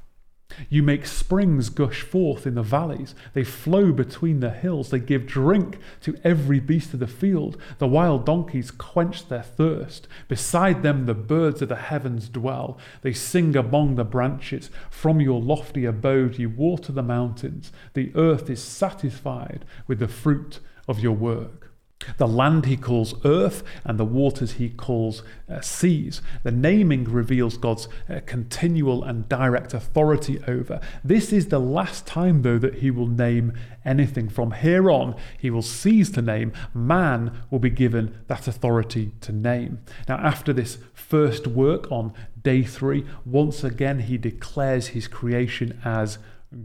You 0.68 0.84
make 0.84 1.06
springs 1.06 1.70
gush 1.70 2.02
forth 2.02 2.46
in 2.46 2.56
the 2.56 2.64
valleys. 2.64 3.16
They 3.34 3.44
flow 3.44 3.92
between 3.92 4.40
the 4.40 4.50
hills. 4.50 4.90
They 4.90 5.00
give 5.00 5.28
drink 5.28 5.78
to 6.02 6.20
every 6.24 6.60
beast 6.60 6.94
of 6.94 7.00
the 7.00 7.08
field. 7.08 7.58
The 7.78 7.88
wild 7.88 8.26
donkeys 8.26 8.72
quench 8.72 9.28
their 9.28 9.44
thirst. 9.44 10.08
Beside 10.28 10.84
them, 10.84 11.06
the 11.06 11.14
birds 11.14 11.62
of 11.62 11.70
the 11.70 11.76
heavens 11.76 12.28
dwell. 12.28 12.78
They 13.02 13.14
sing 13.14 13.56
among 13.56 13.96
the 13.96 14.04
branches. 14.04 14.70
From 14.90 15.22
your 15.22 15.40
lofty 15.40 15.86
abode, 15.86 16.40
you 16.40 16.50
water 16.50 16.92
the 16.92 17.04
mountains. 17.04 17.72
The 17.94 18.12
earth 18.16 18.50
is 18.50 18.62
satisfied 18.62 19.66
with 19.88 20.00
the 20.00 20.08
fruit 20.08 20.60
of 20.88 21.00
your 21.00 21.16
work. 21.16 21.69
The 22.18 22.28
land 22.28 22.66
he 22.66 22.78
calls 22.78 23.14
earth, 23.26 23.62
and 23.84 24.00
the 24.00 24.06
waters 24.06 24.54
he 24.54 24.70
calls 24.70 25.22
uh, 25.50 25.60
seas. 25.60 26.22
The 26.44 26.52
naming 26.52 27.04
reveals 27.04 27.58
God's 27.58 27.90
uh, 28.10 28.22
continual 28.26 29.04
and 29.04 29.28
direct 29.28 29.74
authority 29.74 30.40
over. 30.48 30.80
This 31.04 31.34
is 31.34 31.48
the 31.48 31.60
last 31.60 32.08
time, 32.08 32.42
though, 32.42 32.58
that 32.58 32.76
he 32.76 32.90
will 32.90 33.08
name 33.08 33.52
anything. 33.84 34.30
From 34.30 34.52
here 34.52 34.90
on, 34.90 35.14
he 35.38 35.50
will 35.50 35.62
cease 35.62 36.10
to 36.12 36.22
name. 36.22 36.54
Man 36.74 37.38
will 37.50 37.60
be 37.60 37.70
given 37.70 38.18
that 38.28 38.48
authority 38.48 39.12
to 39.20 39.34
name. 39.34 39.80
Now, 40.08 40.20
after 40.20 40.54
this 40.54 40.78
first 40.94 41.48
work 41.48 41.92
on 41.92 42.14
day 42.42 42.64
three, 42.64 43.06
once 43.26 43.62
again 43.62 44.00
he 44.00 44.18
declares 44.18 44.88
his 44.88 45.10
creation 45.10 45.80
as 45.84 46.18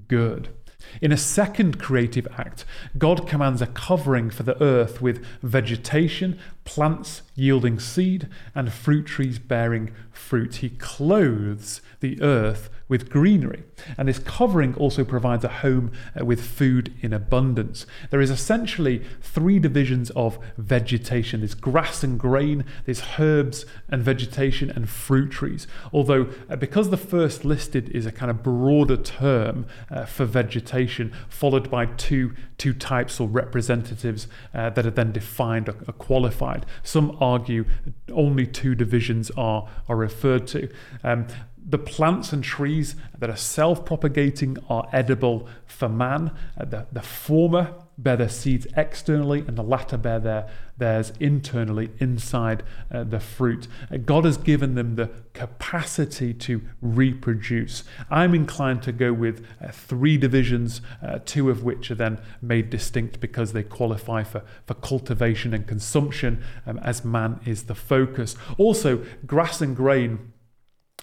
good. 0.07 0.51
In 1.01 1.13
a 1.13 1.17
second 1.17 1.79
creative 1.79 2.27
act, 2.37 2.65
God 2.97 3.29
commands 3.29 3.63
a 3.63 3.67
covering 3.67 4.31
for 4.31 4.43
the 4.43 4.61
earth 4.63 5.01
with 5.01 5.25
vegetation, 5.43 6.39
plants 6.65 7.23
yielding 7.35 7.79
seed, 7.79 8.29
and 8.55 8.73
fruit 8.73 9.07
trees 9.07 9.39
bearing 9.39 9.93
fruit. 10.13 10.57
He 10.57 10.71
clothes 10.71 11.81
the 12.05 12.21
earth 12.21 12.69
with 12.87 13.09
greenery. 13.09 13.65
And 13.97 14.09
this 14.09 14.19
covering 14.19 14.75
also 14.75 15.05
provides 15.05 15.43
a 15.43 15.49
home 15.49 15.91
uh, 16.21 16.25
with 16.25 16.45
food 16.45 16.93
in 17.01 17.15
abundance. 17.15 17.87
There 18.11 18.21
is 18.21 18.31
essentially 18.31 19.03
three 19.23 19.59
divisions 19.59 20.11
of 20.11 20.39
vegetation 20.59 21.41
there's 21.41 21.55
grass 21.55 22.05
and 22.05 22.21
grain, 22.21 22.67
there's 22.85 23.03
herbs 23.19 23.65
and 23.89 24.03
vegetation, 24.03 24.71
and 24.71 24.89
fruit 24.89 25.31
trees. 25.31 25.67
Although, 25.95 26.29
uh, 26.51 26.57
because 26.57 26.91
the 26.91 26.99
first 26.99 27.45
listed 27.45 27.89
is 27.89 28.05
a 28.05 28.13
kind 28.13 28.31
of 28.31 28.43
broader 28.43 28.99
term 28.99 29.67
uh, 29.91 30.05
for 30.05 30.27
vegetation, 30.27 31.11
followed 31.29 31.71
by 31.71 31.87
two, 31.87 32.35
two 32.59 32.75
types 32.75 33.19
or 33.19 33.29
representatives 33.29 34.29
uh, 34.53 34.69
that 34.71 34.85
are 34.85 34.91
then 34.91 35.11
defined 35.11 35.71
or, 35.71 35.77
or 35.89 35.95
qualified, 35.95 36.67
some 36.83 37.17
argue 37.19 37.65
only 38.13 38.47
two 38.47 38.75
divisions 38.75 39.31
are, 39.39 39.67
are 39.89 39.97
referred 39.97 40.47
to. 40.49 40.69
Um, 41.03 41.27
the 41.67 41.79
plants 41.79 42.33
and 42.33 42.45
trees 42.45 42.95
that 43.19 43.31
are 43.31 43.37
self 43.37 43.85
propagating 43.85 44.59
are 44.69 44.89
edible 44.93 45.49
for 45.67 45.89
man. 45.89 46.31
Uh, 46.59 46.65
the, 46.65 46.87
the 46.93 47.03
former 47.03 47.75
bear 47.97 48.17
their 48.17 48.29
seeds 48.29 48.67
externally, 48.77 49.45
and 49.47 49.57
the 49.57 49.63
latter 49.63 49.97
bear 49.97 50.19
their, 50.19 50.49
theirs 50.77 51.13
internally 51.21 51.91
inside 52.01 52.63
uh, 52.91 53.05
the 53.05 53.21
fruit. 53.21 53.69
Uh, 53.91 53.97
God 53.99 54.25
has 54.25 54.37
given 54.37 54.75
them 54.75 54.97
the 54.97 55.11
capacity 55.33 56.35
to 56.35 56.63
reproduce. 56.83 57.85
I'm 58.11 58.35
inclined 58.35 58.83
to 58.83 58.93
go 58.93 59.13
with 59.13 59.47
uh, 59.63 59.71
three 59.71 60.17
divisions, 60.17 60.81
uh, 61.03 61.21
two 61.25 61.51
of 61.51 61.63
which 61.63 61.91
are 61.91 61.95
then 61.95 62.21
made 62.43 62.69
distinct 62.69 63.21
because 63.21 63.53
they 63.53 63.63
qualify 63.63 64.25
for, 64.25 64.43
for 64.67 64.75
cultivation 64.75 65.55
and 65.55 65.67
consumption, 65.67 66.43
um, 66.67 66.79
as 66.79 67.05
man 67.05 67.41
is 67.47 67.65
the 67.65 67.75
focus. 67.75 68.37
Also, 68.59 69.05
grass 69.27 69.61
and 69.61 69.77
grain 69.77 70.33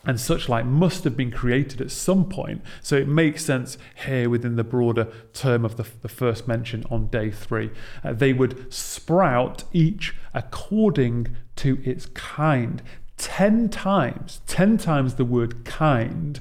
and 0.06 0.20
such 0.20 0.50
like 0.50 0.66
must 0.66 1.04
have 1.04 1.16
been 1.16 1.32
created 1.32 1.82
at 1.82 1.92
some 1.92 2.26
point. 2.26 2.62
So 2.82 2.96
it 2.96 3.08
makes 3.08 3.46
sense 3.46 3.78
here 4.06 4.30
within 4.30 4.56
the 4.56 4.64
broader 4.64 5.08
term 5.34 5.64
of 5.66 5.78
the, 5.78 5.86
the 6.02 6.10
first 6.10 6.48
mention 6.48 6.86
on 6.90 7.08
day 7.08 7.32
three. 7.32 7.72
Uh, 8.04 8.14
they 8.14 8.34
would 8.34 8.72
sprout 8.74 9.64
each 9.74 10.16
according 10.34 11.36
to 11.58 11.80
its 11.84 12.08
kind. 12.08 12.82
Ten 13.18 13.70
times, 13.70 14.42
ten 14.48 14.78
times 14.78 15.16
the 15.16 15.26
word 15.26 15.64
kind 15.64 16.40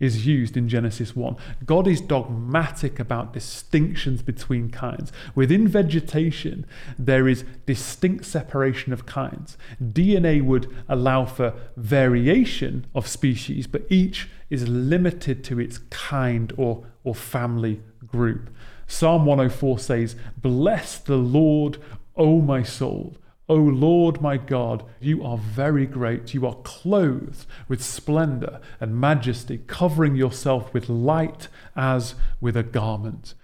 is 0.00 0.26
used 0.26 0.56
in 0.56 0.68
Genesis 0.68 1.14
1. 1.14 1.36
God 1.64 1.86
is 1.86 2.00
dogmatic 2.00 2.98
about 2.98 3.32
distinctions 3.32 4.22
between 4.22 4.70
kinds. 4.70 5.12
Within 5.34 5.68
vegetation, 5.68 6.66
there 6.98 7.28
is 7.28 7.44
distinct 7.66 8.24
separation 8.24 8.92
of 8.92 9.06
kinds. 9.06 9.56
DNA 9.80 10.42
would 10.42 10.74
allow 10.88 11.26
for 11.26 11.54
variation 11.76 12.86
of 12.94 13.06
species, 13.06 13.66
but 13.66 13.84
each 13.90 14.28
is 14.48 14.66
limited 14.68 15.44
to 15.44 15.60
its 15.60 15.78
kind 15.90 16.52
or, 16.56 16.84
or 17.04 17.14
family 17.14 17.80
group. 18.06 18.50
Psalm 18.86 19.24
104 19.24 19.78
says, 19.78 20.16
Bless 20.36 20.98
the 20.98 21.16
Lord, 21.16 21.78
O 22.16 22.40
my 22.40 22.62
soul. 22.62 23.16
O 23.50 23.56
Lord 23.56 24.20
my 24.20 24.36
God, 24.36 24.84
you 25.00 25.24
are 25.24 25.36
very 25.36 25.84
great. 25.84 26.32
You 26.34 26.46
are 26.46 26.54
clothed 26.62 27.46
with 27.66 27.82
splendor 27.82 28.60
and 28.78 29.00
majesty, 29.00 29.58
covering 29.58 30.14
yourself 30.14 30.72
with 30.72 30.88
light 30.88 31.48
as 31.74 32.14
with 32.40 32.56
a 32.56 32.62
garment. 32.62 33.34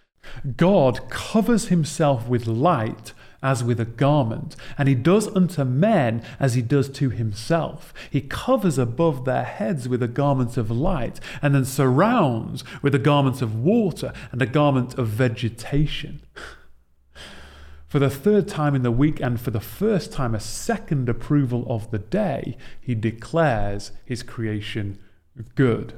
God 0.56 1.10
covers 1.10 1.68
himself 1.68 2.28
with 2.28 2.46
light 2.46 3.14
as 3.42 3.64
with 3.64 3.80
a 3.80 3.84
garment, 3.84 4.54
and 4.78 4.88
he 4.88 4.94
does 4.94 5.26
unto 5.34 5.64
men 5.64 6.22
as 6.38 6.54
he 6.54 6.62
does 6.62 6.88
to 6.90 7.10
himself. 7.10 7.92
He 8.08 8.20
covers 8.20 8.78
above 8.78 9.24
their 9.24 9.44
heads 9.44 9.88
with 9.88 10.04
a 10.04 10.08
garment 10.08 10.56
of 10.56 10.70
light, 10.70 11.18
and 11.42 11.52
then 11.52 11.64
surrounds 11.64 12.62
with 12.80 12.94
a 12.94 13.00
garment 13.00 13.42
of 13.42 13.56
water 13.56 14.12
and 14.30 14.40
a 14.40 14.46
garment 14.46 14.94
of 14.94 15.08
vegetation. 15.08 16.20
For 17.96 18.00
the 18.00 18.10
third 18.10 18.46
time 18.46 18.74
in 18.74 18.82
the 18.82 18.90
week, 18.90 19.20
and 19.20 19.40
for 19.40 19.50
the 19.50 19.58
first 19.58 20.12
time, 20.12 20.34
a 20.34 20.38
second 20.38 21.08
approval 21.08 21.64
of 21.66 21.90
the 21.90 21.98
day, 21.98 22.58
he 22.78 22.94
declares 22.94 23.92
his 24.04 24.22
creation 24.22 24.98
good. 25.54 25.94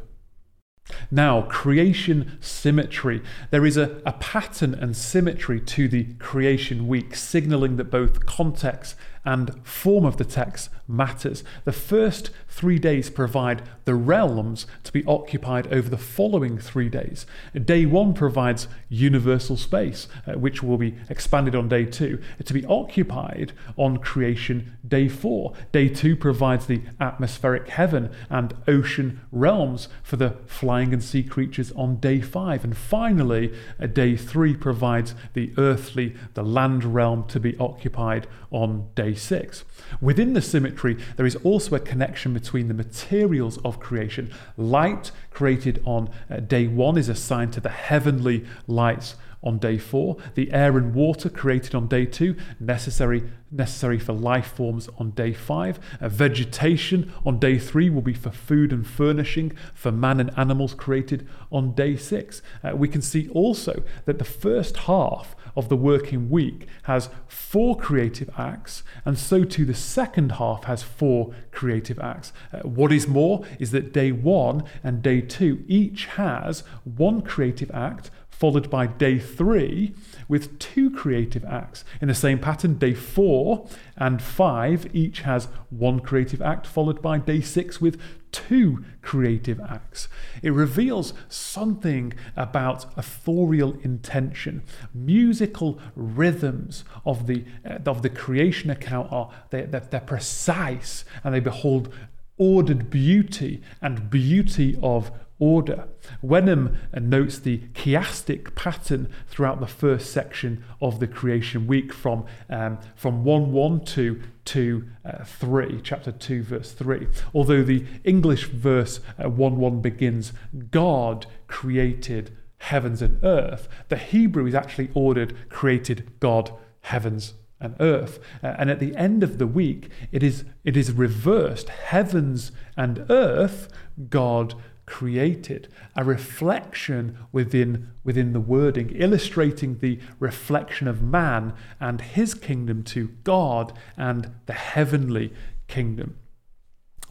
Now, 1.11 1.43
creation 1.43 2.39
symmetry. 2.41 3.21
There 3.51 3.67
is 3.67 3.77
a, 3.77 4.01
a 4.07 4.13
pattern 4.13 4.75
and 4.75 4.97
symmetry 4.97 5.61
to 5.61 5.89
the 5.89 6.15
creation 6.21 6.87
week, 6.87 7.17
signaling 7.17 7.79
that 7.79 7.91
both 7.91 8.27
context 8.27 8.95
and 9.29 9.51
form 9.63 10.07
of 10.07 10.17
the 10.17 10.25
text 10.25 10.71
matters. 10.89 11.45
The 11.67 11.73
first 11.73 12.31
three 12.49 12.79
days 12.79 13.11
provide 13.11 13.61
the 13.85 13.95
realms 13.95 14.67
to 14.85 14.91
be 14.91 15.05
occupied 15.05 15.71
over 15.71 15.91
the 15.91 15.99
following 15.99 16.57
three 16.57 16.89
days. 16.89 17.27
Day 17.53 17.85
one 17.85 18.15
provides 18.15 18.69
universal 18.89 19.59
space, 19.59 20.09
uh, 20.27 20.33
which 20.39 20.63
will 20.63 20.79
be 20.79 20.95
expanded 21.11 21.55
on 21.55 21.69
day 21.69 21.85
two, 21.85 22.19
to 22.43 22.55
be 22.55 22.65
occupied 22.65 23.53
on 23.77 23.99
creation 23.99 24.79
day 24.87 25.09
four. 25.09 25.53
Day 25.73 25.91
two 25.91 26.17
provides 26.17 26.65
the 26.65 26.81
atmospheric 26.99 27.69
heaven 27.69 28.11
and 28.31 28.55
ocean 28.67 29.21
realms 29.31 29.89
for 30.03 30.17
the 30.17 30.37
flying 30.47 30.95
and 30.95 31.05
sea 31.05 31.23
creatures 31.23 31.71
on 31.73 31.97
day 31.97 32.23
five. 32.23 32.65
And 32.65 32.75
finally, 32.75 33.53
uh, 33.79 33.89
day 33.89 34.17
three 34.17 34.57
provides 34.57 35.15
the 35.35 35.53
earthly, 35.59 36.17
the 36.33 36.43
land 36.43 36.83
realm 36.83 37.25
to 37.29 37.39
be 37.39 37.55
occupied 37.59 38.27
on 38.51 38.89
day 38.95 39.15
6. 39.19 39.65
Within 40.01 40.33
the 40.33 40.43
symmetry, 40.43 40.97
there 41.17 41.27
is 41.27 41.37
also 41.37 41.77
a 41.77 41.81
connection 41.81 42.33
between 42.33 42.69
the 42.69 42.75
materials 42.75 43.59
of 43.59 43.81
creation. 43.81 44.33
Light 44.57 45.11
created 45.31 45.83
on 45.85 46.11
uh, 46.31 46.37
day 46.37 46.67
1 46.67 46.97
is 46.97 47.09
assigned 47.09 47.53
to 47.55 47.61
the 47.61 47.69
heavenly 47.69 48.47
lights 48.67 49.17
on 49.43 49.59
day 49.59 49.79
4. 49.79 50.17
The 50.35 50.53
air 50.53 50.77
and 50.77 50.95
water 50.95 51.29
created 51.29 51.75
on 51.75 51.89
day 51.89 52.07
2, 52.07 52.37
necessary 52.61 53.25
necessary 53.51 53.99
for 53.99 54.13
life 54.13 54.53
forms 54.53 54.89
on 54.99 55.11
day 55.13 55.33
5. 55.33 55.79
Uh, 56.01 56.09
vegetation 56.09 57.13
on 57.25 57.39
day 57.39 57.59
3 57.59 57.89
will 57.91 58.03
be 58.03 58.15
for 58.15 58.31
food 58.31 58.73
and 58.73 58.87
furnishing 58.87 59.57
for 59.75 59.91
man 59.91 60.21
and 60.21 60.31
animals 60.37 60.75
created 60.75 61.27
on 61.51 61.73
day 61.73 61.97
6. 61.97 62.43
Uh, 62.63 62.77
we 62.77 62.89
can 62.89 63.01
see 63.01 63.29
also 63.31 63.83
that 64.05 64.19
the 64.19 64.25
first 64.25 64.77
half 64.79 65.35
of 65.59 65.69
the 65.69 65.77
working 65.77 66.31
week 66.31 66.69
has 66.85 67.11
four 67.27 67.77
creative 67.77 68.31
acts, 68.39 68.85
and 69.05 69.19
so 69.19 69.43
too 69.43 69.65
the 69.65 69.75
second 69.75 70.33
half 70.33 70.65
has 70.65 70.85
four 70.85 71.35
creative 71.51 71.99
acts. 71.99 72.33
Uh, 72.53 72.61
what 72.61 72.93
is 72.93 73.09
more 73.09 73.45
is 73.59 73.73
that 73.73 73.93
day 73.93 74.13
one 74.13 74.63
and 74.85 75.03
day 75.03 75.21
two 75.21 75.65
each 75.67 76.07
has 76.07 76.63
one 76.85 77.21
creative 77.21 77.73
act 77.73 78.11
followed 78.39 78.71
by 78.71 78.87
day 78.87 79.19
three 79.19 79.93
with 80.29 80.61
two 80.61 80.89
creative 80.91 81.45
acts. 81.45 81.85
In 82.01 82.07
the 82.07 82.15
same 82.15 82.39
pattern, 82.39 82.75
day 82.79 82.95
four 82.95 83.67
and 83.97 84.23
five 84.23 84.87
each 84.95 85.23
has 85.23 85.49
one 85.71 85.99
creative 85.99 86.41
act, 86.41 86.65
followed 86.65 87.03
by 87.03 87.19
day 87.19 87.41
six 87.41 87.81
with 87.81 88.01
two 88.33 88.85
creative 89.03 89.61
acts. 89.61 90.09
It 90.43 90.51
reveals 90.51 91.15
something 91.29 92.13
about 92.37 92.87
authorial 92.97 93.79
intention. 93.83 94.63
Musical 94.95 95.79
rhythms 95.95 96.85
of 97.05 97.27
the, 97.27 97.45
uh, 97.69 97.79
of 97.87 98.03
the 98.03 98.11
creation 98.11 98.71
account 98.71 99.13
are 99.13 99.31
they're, 99.51 99.67
they're 99.67 100.01
precise 100.01 101.05
and 101.25 101.35
they 101.35 101.41
behold 101.41 101.93
ordered 102.39 102.89
beauty 102.89 103.61
and 103.83 104.09
beauty 104.11 104.79
of 104.83 105.11
order. 105.39 105.89
Wenham 106.23 106.77
notes 106.93 107.39
the 107.39 107.59
chiastic 107.75 108.55
pattern 108.55 109.09
throughout 109.29 109.61
the 109.61 109.67
first 109.67 110.11
section 110.11 110.65
of 110.81 111.01
the 111.01 111.07
creation 111.07 111.67
week 111.67 111.93
from, 111.93 112.25
um, 112.51 112.79
from 112.95 113.25
1 113.25 113.53
1 113.53 113.85
to, 113.85 114.89
uh, 115.05 115.25
3, 115.25 115.81
chapter 115.83 116.13
2, 116.13 116.43
verse 116.43 116.73
3. 116.73 117.07
Although 117.35 117.63
the 117.63 117.85
English 118.05 118.47
verse 118.47 119.01
uh, 119.23 119.29
1 119.29 119.57
1 119.57 119.81
begins, 119.81 120.33
God 120.71 121.27
created 121.47 122.37
heavens 122.59 123.01
and 123.01 123.23
earth, 123.23 123.69
the 123.89 123.97
Hebrew 123.97 124.47
is 124.47 124.55
actually 124.55 124.91
ordered, 124.95 125.49
created 125.49 126.11
God 126.21 126.53
heavens 126.83 127.35
and 127.61 127.75
earth. 127.81 128.19
Uh, 128.43 128.55
and 128.59 128.71
at 128.71 128.79
the 128.79 128.95
end 128.97 129.23
of 129.23 129.39
the 129.39 129.47
week, 129.47 129.89
it 130.13 130.23
is, 130.23 130.45
it 130.65 130.77
is 130.77 130.93
reversed 130.93 131.69
heavens 131.69 132.53
and 132.77 133.05
earth, 133.11 133.69
God 134.09 134.55
created, 134.89 135.69
a 135.95 136.03
reflection 136.03 137.19
within, 137.31 137.91
within 138.05 138.33
the 138.33 138.41
wording, 138.41 138.89
illustrating 138.97 139.79
the 139.79 140.01
reflection 140.19 140.89
of 140.89 141.03
man 141.03 141.53
and 141.79 142.01
his 142.01 142.33
kingdom 142.33 142.83
to 142.83 143.09
God 143.23 143.75
and 143.99 144.31
the 144.47 144.55
heavenly 144.55 145.31
kingdom. 145.67 146.17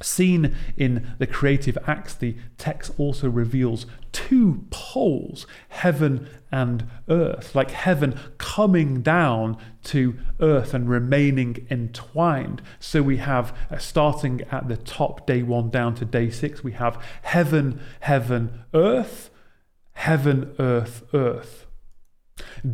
Seen 0.02 0.56
in 0.76 1.16
the 1.18 1.28
creative 1.28 1.78
acts, 1.88 2.14
the 2.14 2.36
text 2.58 2.91
also 2.98 3.30
reveals 3.30 3.86
two 4.12 4.66
poles, 4.70 5.45
heaven 5.70 6.28
and 6.52 6.88
earth, 7.08 7.54
like 7.54 7.72
heaven 7.72 8.20
coming 8.38 9.02
down 9.02 9.58
to 9.84 10.16
earth 10.39 10.74
and 10.74 10.89
remaining 10.89 11.68
entwined. 11.70 12.62
So 12.80 13.02
we 13.04 13.18
have, 13.18 13.56
uh, 13.70 13.78
starting 13.78 14.41
at 14.52 14.68
the 14.68 14.78
top, 14.78 15.28
day 15.28 15.43
one 15.43 15.70
down 15.70 15.93
to 15.95 16.06
day 16.06 16.30
six, 16.30 16.64
we 16.64 16.72
have 16.74 17.02
heaven, 17.22 17.80
heaven, 18.00 18.64
earth, 18.74 19.30
heaven, 19.93 20.56
earth, 20.58 21.04
earth. 21.14 21.66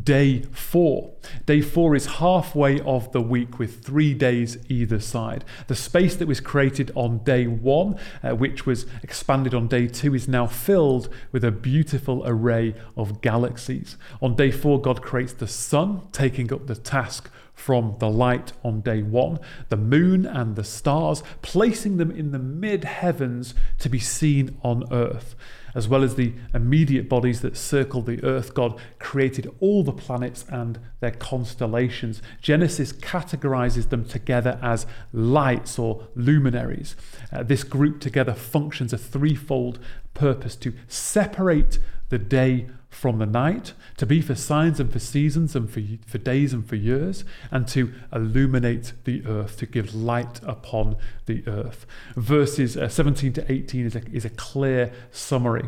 Day 0.03 0.41
four. 0.51 1.13
Day 1.45 1.61
four 1.61 1.95
is 1.95 2.05
halfway 2.05 2.79
of 2.81 3.11
the 3.11 3.21
week 3.21 3.59
with 3.59 3.83
three 3.83 4.13
days 4.13 4.57
either 4.69 4.99
side. 4.99 5.43
The 5.67 5.75
space 5.75 6.15
that 6.15 6.27
was 6.27 6.39
created 6.39 6.91
on 6.95 7.19
day 7.19 7.47
one, 7.47 7.97
uh, 8.23 8.35
which 8.35 8.65
was 8.65 8.85
expanded 9.01 9.53
on 9.53 9.67
day 9.67 9.87
two, 9.87 10.15
is 10.15 10.27
now 10.27 10.47
filled 10.47 11.09
with 11.31 11.43
a 11.43 11.51
beautiful 11.51 12.23
array 12.25 12.75
of 12.97 13.21
galaxies. 13.21 13.97
On 14.21 14.35
day 14.35 14.51
four, 14.51 14.81
God 14.81 15.01
creates 15.01 15.33
the 15.33 15.47
sun, 15.47 16.07
taking 16.11 16.51
up 16.53 16.67
the 16.67 16.75
task 16.75 17.29
from 17.53 17.95
the 17.99 18.09
light 18.09 18.51
on 18.63 18.81
day 18.81 19.01
one, 19.01 19.39
the 19.69 19.77
moon 19.77 20.25
and 20.25 20.55
the 20.55 20.63
stars, 20.63 21.23
placing 21.41 21.97
them 21.97 22.11
in 22.11 22.31
the 22.31 22.39
mid 22.39 22.83
heavens 22.83 23.53
to 23.79 23.89
be 23.89 23.99
seen 23.99 24.57
on 24.63 24.83
earth 24.91 25.35
as 25.75 25.87
well 25.87 26.03
as 26.03 26.15
the 26.15 26.33
immediate 26.53 27.09
bodies 27.09 27.41
that 27.41 27.57
circle 27.57 28.01
the 28.01 28.23
earth, 28.23 28.53
God 28.53 28.79
created 28.99 29.53
all 29.59 29.83
the 29.83 29.91
planets 29.93 30.45
and 30.49 30.79
their 30.99 31.11
constellations. 31.11 32.21
Genesis 32.41 32.93
categorizes 32.93 33.89
them 33.89 34.05
together 34.05 34.59
as 34.61 34.85
lights 35.11 35.79
or 35.79 36.07
luminaries. 36.15 36.95
Uh, 37.31 37.43
this 37.43 37.63
group 37.63 37.99
together 37.99 38.33
functions 38.33 38.93
a 38.93 38.97
threefold 38.97 39.79
purpose 40.13 40.55
to 40.57 40.73
separate 40.87 41.79
the 42.09 42.19
day 42.19 42.67
from 42.93 43.17
the 43.17 43.25
night, 43.25 43.73
to 43.97 44.05
be 44.05 44.21
for 44.21 44.35
signs 44.35 44.79
and 44.79 44.91
for 44.91 44.99
seasons 44.99 45.55
and 45.55 45.69
for, 45.69 45.81
for 46.05 46.17
days 46.19 46.53
and 46.53 46.67
for 46.67 46.75
years, 46.75 47.25
and 47.51 47.67
to 47.67 47.91
illuminate 48.13 48.93
the 49.03 49.25
earth, 49.25 49.57
to 49.57 49.65
give 49.65 49.95
light 49.95 50.39
upon 50.43 50.95
the 51.25 51.43
earth. 51.47 51.85
Verses 52.15 52.77
uh, 52.77 52.87
17 52.87 53.33
to 53.33 53.51
18 53.51 53.85
is 53.85 53.95
a, 53.95 54.01
is 54.11 54.25
a 54.25 54.29
clear 54.29 54.91
summary. 55.11 55.67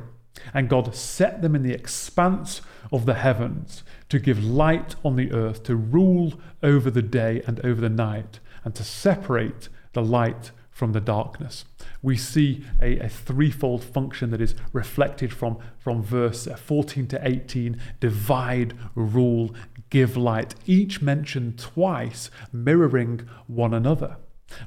And 0.54 0.70
God 0.70 0.94
set 0.96 1.42
them 1.42 1.56
in 1.56 1.64
the 1.64 1.74
expanse 1.74 2.62
of 2.92 3.06
the 3.06 3.16
heavens 3.16 3.84
to 4.10 4.20
give 4.20 4.44
light 4.44 4.96
on 5.04 5.16
the 5.16 5.32
earth, 5.32 5.64
to 5.64 5.76
rule 5.76 6.34
over 6.62 6.92
the 6.92 7.02
day 7.02 7.42
and 7.48 7.60
over 7.66 7.82
the 7.82 7.90
night, 7.90 8.40
and 8.64 8.76
to 8.76 8.84
separate 8.84 9.70
the 9.94 10.04
light 10.04 10.52
from 10.70 10.92
the 10.92 11.02
darkness. 11.02 11.66
We 12.06 12.18
see 12.18 12.64
a, 12.80 13.00
a, 13.00 13.10
threefold 13.10 13.84
function 13.84 14.30
that 14.30 14.40
is 14.40 14.54
reflected 14.74 15.34
from, 15.34 15.58
from 15.80 16.04
verse 16.04 16.48
14 16.48 17.08
to 17.08 17.28
18 17.28 17.82
divide, 18.00 18.76
rule, 18.94 19.56
give 19.90 20.16
light, 20.16 20.54
each 20.68 21.02
mentioned 21.02 21.58
twice, 21.58 22.30
mirroring 22.54 23.28
one 23.48 23.74
another. 23.74 24.18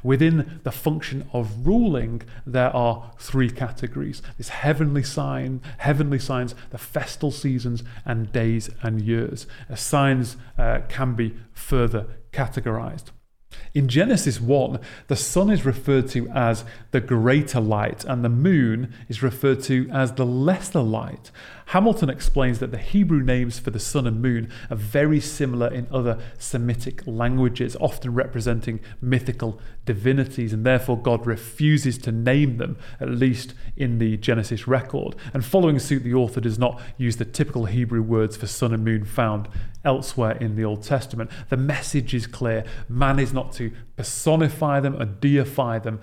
Within 0.03 0.59
the 0.65 0.73
function 0.73 1.31
of 1.33 1.65
ruling, 1.65 2.23
there 2.45 2.75
are 2.75 3.13
three 3.21 3.51
categories 3.51 4.21
this 4.37 4.49
heavenly 4.49 5.05
sign, 5.05 5.63
heavenly 5.79 6.19
signs, 6.19 6.57
the 6.71 6.79
festal 6.79 7.31
seasons, 7.31 7.85
and 8.05 8.33
days 8.33 8.69
and 8.83 9.01
years. 9.01 9.47
signs 9.77 10.37
uh, 10.59 10.81
can 10.89 11.15
be 11.15 11.37
further 11.53 12.09
categorized. 12.33 13.13
In 13.79 13.87
Genesis 13.87 14.41
1, 14.41 14.81
the 15.07 15.15
sun 15.15 15.51
is 15.51 15.65
referred 15.65 16.09
to 16.09 16.29
as 16.31 16.65
the 16.91 17.01
greater 17.01 17.61
light 17.61 18.05
and 18.05 18.25
the 18.25 18.29
moon 18.29 18.93
is 19.09 19.23
referred 19.23 19.63
to 19.63 19.89
as 19.93 20.11
the 20.11 20.27
lesser 20.27 20.81
light. 20.81 21.31
Hamilton 21.69 22.09
explains 22.09 22.61
that 22.61 22.71
the 22.71 22.79
Hebrew 22.79 23.23
names 23.23 23.59
for 23.59 23.71
the 23.71 23.79
sun 23.79 24.07
and 24.07 24.23
moon 24.23 24.51
are 24.71 24.77
very 24.77 25.21
similar 25.21 25.69
in 25.71 25.87
other 25.91 26.19
Semitic 26.39 27.03
languages, 27.07 27.77
often 27.79 28.15
representing 28.15 28.81
mythical 29.03 29.61
divinities, 29.85 30.55
and 30.55 30.65
therefore 30.65 30.97
God 30.97 31.27
refuses 31.27 31.99
to 31.99 32.13
name 32.13 32.57
them, 32.57 32.79
at 33.01 33.11
least 33.11 33.53
in 33.77 33.99
the 33.99 34.17
Genesis 34.17 34.67
record. 34.67 35.15
And 35.35 35.45
following 35.45 35.79
suit, 35.79 36.05
the 36.05 36.15
author 36.15 36.41
does 36.41 36.59
not 36.59 36.81
use 36.97 37.19
the 37.19 37.27
typical 37.27 37.67
Hebrew 37.67 38.01
words 38.01 38.35
for 38.35 38.47
sun 38.47 38.73
and 38.73 38.83
moon 38.83 39.05
found 39.05 39.47
elsewhere 39.85 40.39
in 40.39 40.57
the 40.57 40.65
Old 40.65 40.83
Testament. 40.83 41.31
The 41.51 41.59
message 41.59 42.15
is 42.15 42.27
clear 42.27 42.65
man 42.89 43.19
is 43.19 43.35
not 43.35 43.53
to 43.53 43.71
personify 43.95 44.81
them 44.81 44.97
or 44.97 45.05
deify 45.05 45.81
them. 45.81 46.01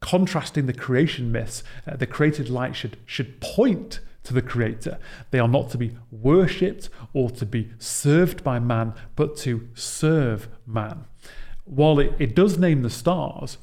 Contrasting 0.00 0.66
the 0.66 0.72
creation 0.72 1.30
myths, 1.30 1.62
uh, 1.86 1.94
the 1.94 2.06
created 2.06 2.50
light 2.50 2.74
should, 2.74 2.96
should 3.06 3.40
point 3.40 4.00
to 4.24 4.34
the 4.34 4.42
Creator. 4.42 4.98
They 5.30 5.38
are 5.38 5.48
not 5.48 5.70
to 5.70 5.78
be 5.78 5.96
worshipped 6.10 6.90
or 7.12 7.30
to 7.30 7.46
be 7.46 7.70
served 7.78 8.42
by 8.42 8.58
man, 8.58 8.94
but 9.16 9.36
to 9.38 9.68
serve 9.74 10.48
man. 10.66 11.04
While 11.64 11.98
it, 11.98 12.14
it 12.18 12.34
does 12.34 12.58
name 12.58 12.82
the 12.82 12.90
stars, 12.90 13.58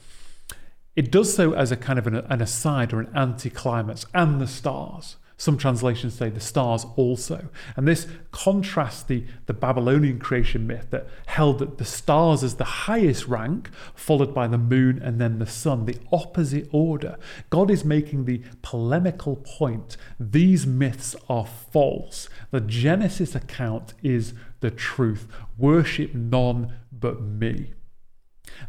it 0.96 1.12
does 1.12 1.34
so 1.34 1.54
as 1.54 1.72
a 1.72 1.78
kind 1.78 2.00
of 2.00 2.08
an, 2.08 2.16
an 2.16 2.42
aside 2.42 2.94
or 2.94 3.00
an 3.00 3.12
anticlimax, 3.16 4.06
and 4.14 4.42
the 4.42 4.48
stars. 4.48 5.18
Some 5.42 5.58
translations 5.58 6.14
say 6.14 6.30
the 6.30 6.40
stars 6.40 6.86
also. 6.96 7.50
And 7.76 7.88
this 7.88 8.06
contrasts 8.30 9.02
the, 9.02 9.24
the 9.48 9.56
Babylonian 9.56 10.20
creation 10.20 10.68
myth 10.68 10.92
that 10.92 11.08
held 11.26 11.58
that 11.58 11.80
the 11.80 11.84
stars 11.84 12.44
as 12.44 12.58
the 12.58 12.64
highest 12.86 13.28
rank, 13.28 13.72
followed 13.96 14.36
by 14.36 14.46
the 14.46 14.60
moon 14.60 15.02
and 15.02 15.20
then 15.20 15.40
the 15.40 15.48
sun, 15.48 15.88
the 15.88 15.98
opposite 16.12 16.70
order. 16.72 17.18
God 17.50 17.72
is 17.72 17.84
making 17.84 18.26
the 18.26 18.44
polemical 18.62 19.38
point 19.38 19.98
these 20.20 20.68
myths 20.68 21.16
are 21.28 21.48
false. 21.48 22.30
The 22.52 22.62
Genesis 22.62 23.34
account 23.34 23.96
is 24.04 24.36
the 24.60 24.70
truth. 24.70 25.28
Worship 25.58 26.14
none 26.14 26.72
but 26.92 27.20
me. 27.20 27.74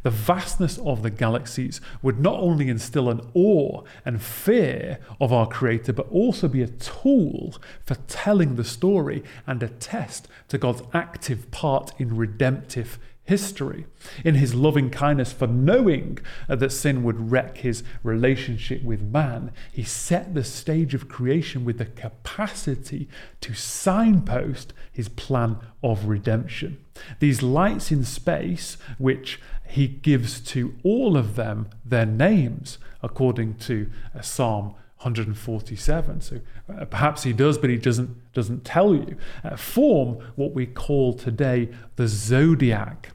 The 0.02 0.10
vastness 0.10 0.78
of 0.78 1.02
the 1.02 1.10
galaxies 1.10 1.80
would 2.02 2.20
not 2.20 2.40
only 2.40 2.68
instill 2.68 3.08
an 3.08 3.20
awe 3.34 3.82
and 4.04 4.22
fear 4.22 4.98
of 5.20 5.32
our 5.32 5.46
Creator, 5.46 5.92
but 5.92 6.10
also 6.10 6.48
be 6.48 6.62
a 6.62 6.68
tool 6.68 7.54
for 7.84 7.94
telling 8.06 8.56
the 8.56 8.64
story 8.64 9.22
and 9.46 9.62
a 9.62 9.68
test 9.68 10.28
to 10.48 10.58
God's 10.58 10.82
active 10.92 11.50
part 11.50 11.92
in 11.98 12.16
redemptive 12.16 12.98
history, 13.24 13.86
in 14.24 14.34
his 14.34 14.54
loving 14.54 14.90
kindness 14.90 15.32
for 15.32 15.46
knowing 15.46 16.18
that 16.48 16.72
sin 16.72 17.04
would 17.04 17.30
wreck 17.30 17.58
his 17.58 17.84
relationship 18.02 18.82
with 18.82 19.00
man, 19.00 19.52
he 19.72 19.84
set 19.84 20.34
the 20.34 20.42
stage 20.42 20.92
of 20.92 21.08
creation 21.08 21.64
with 21.64 21.78
the 21.78 21.86
capacity 21.86 23.08
to 23.40 23.54
signpost 23.54 24.72
his 24.90 25.08
plan 25.08 25.56
of 25.82 26.06
redemption. 26.06 26.78
These 27.20 27.42
lights 27.42 27.90
in 27.92 28.04
space, 28.04 28.76
which 28.98 29.40
he 29.72 29.88
gives 29.88 30.38
to 30.38 30.74
all 30.82 31.16
of 31.16 31.34
them 31.34 31.66
their 31.82 32.04
names, 32.04 32.76
according 33.02 33.54
to 33.54 33.90
uh, 34.14 34.20
Psalm 34.20 34.74
147. 34.98 36.20
So 36.20 36.40
uh, 36.68 36.84
perhaps 36.84 37.22
he 37.22 37.32
does, 37.32 37.56
but 37.56 37.70
he 37.70 37.78
doesn't, 37.78 38.32
doesn't 38.34 38.66
tell 38.66 38.94
you. 38.94 39.16
Uh, 39.42 39.56
form 39.56 40.18
what 40.36 40.52
we 40.52 40.66
call 40.66 41.14
today 41.14 41.70
the 41.96 42.06
zodiac. 42.06 43.12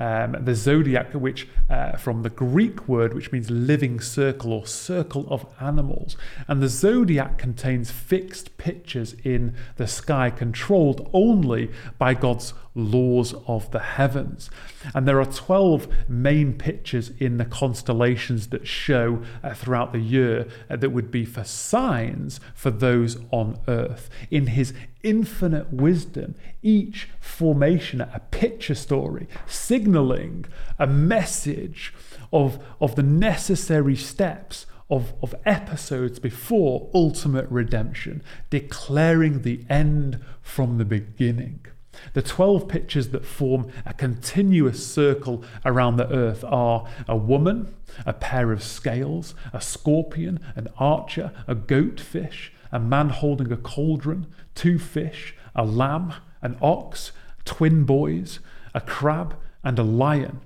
Um, 0.00 0.34
the 0.40 0.54
zodiac, 0.54 1.12
which 1.12 1.46
uh, 1.68 1.96
from 1.98 2.22
the 2.22 2.30
Greek 2.30 2.88
word, 2.88 3.12
which 3.12 3.30
means 3.30 3.50
living 3.50 4.00
circle 4.00 4.54
or 4.54 4.66
circle 4.66 5.26
of 5.28 5.44
animals. 5.60 6.16
And 6.48 6.62
the 6.62 6.68
zodiac 6.68 7.36
contains 7.36 7.90
fixed 7.90 8.56
pictures 8.56 9.14
in 9.24 9.54
the 9.76 9.86
sky, 9.86 10.30
controlled 10.30 11.10
only 11.12 11.70
by 11.98 12.14
God's 12.14 12.54
laws 12.74 13.34
of 13.46 13.70
the 13.70 13.80
heavens. 13.80 14.50
And 14.94 15.06
there 15.06 15.20
are 15.20 15.26
12 15.26 16.08
main 16.08 16.54
pictures 16.54 17.10
in 17.18 17.36
the 17.36 17.44
constellations 17.44 18.48
that 18.48 18.66
show 18.66 19.22
uh, 19.42 19.54
throughout 19.54 19.92
the 19.92 20.00
year 20.00 20.48
uh, 20.70 20.76
that 20.76 20.90
would 20.90 21.10
be 21.10 21.24
for 21.24 21.44
signs 21.44 22.40
for 22.54 22.70
those 22.70 23.18
on 23.30 23.58
earth. 23.68 24.08
In 24.30 24.48
his 24.48 24.72
infinite 25.02 25.72
wisdom, 25.72 26.34
each 26.62 27.08
formation 27.20 28.00
a 28.00 28.20
picture 28.30 28.74
story, 28.74 29.26
signaling 29.46 30.46
a 30.78 30.86
message 30.86 31.92
of, 32.32 32.58
of 32.80 32.94
the 32.96 33.02
necessary 33.02 33.96
steps 33.96 34.66
of, 34.90 35.14
of 35.22 35.34
episodes 35.46 36.18
before 36.18 36.90
ultimate 36.94 37.48
redemption, 37.50 38.22
declaring 38.50 39.42
the 39.42 39.64
end 39.68 40.20
from 40.42 40.78
the 40.78 40.84
beginning. 40.84 41.64
The 42.14 42.22
12 42.22 42.68
pictures 42.68 43.08
that 43.08 43.24
form 43.24 43.70
a 43.86 43.94
continuous 43.94 44.86
circle 44.86 45.44
around 45.64 45.96
the 45.96 46.12
earth 46.12 46.44
are 46.46 46.86
a 47.08 47.16
woman, 47.16 47.74
a 48.04 48.12
pair 48.12 48.52
of 48.52 48.62
scales, 48.62 49.34
a 49.52 49.60
scorpion, 49.60 50.38
an 50.54 50.68
archer, 50.78 51.32
a 51.46 51.54
goatfish, 51.54 52.50
a 52.70 52.78
man 52.78 53.08
holding 53.08 53.50
a 53.50 53.56
cauldron, 53.56 54.26
two 54.54 54.78
fish, 54.78 55.34
a 55.54 55.64
lamb, 55.64 56.14
an 56.42 56.58
ox, 56.60 57.12
twin 57.44 57.84
boys, 57.84 58.40
a 58.74 58.80
crab, 58.80 59.36
and 59.64 59.78
a 59.78 59.82
lion. 59.82 60.40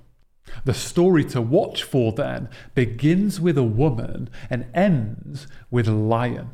The 0.63 0.73
story 0.73 1.25
to 1.25 1.41
watch 1.41 1.83
for 1.83 2.13
then 2.13 2.49
begins 2.75 3.41
with 3.41 3.57
a 3.57 3.63
woman 3.63 4.29
and 4.49 4.67
ends 4.73 5.47
with 5.69 5.87
a 5.87 5.93
lion. 5.93 6.51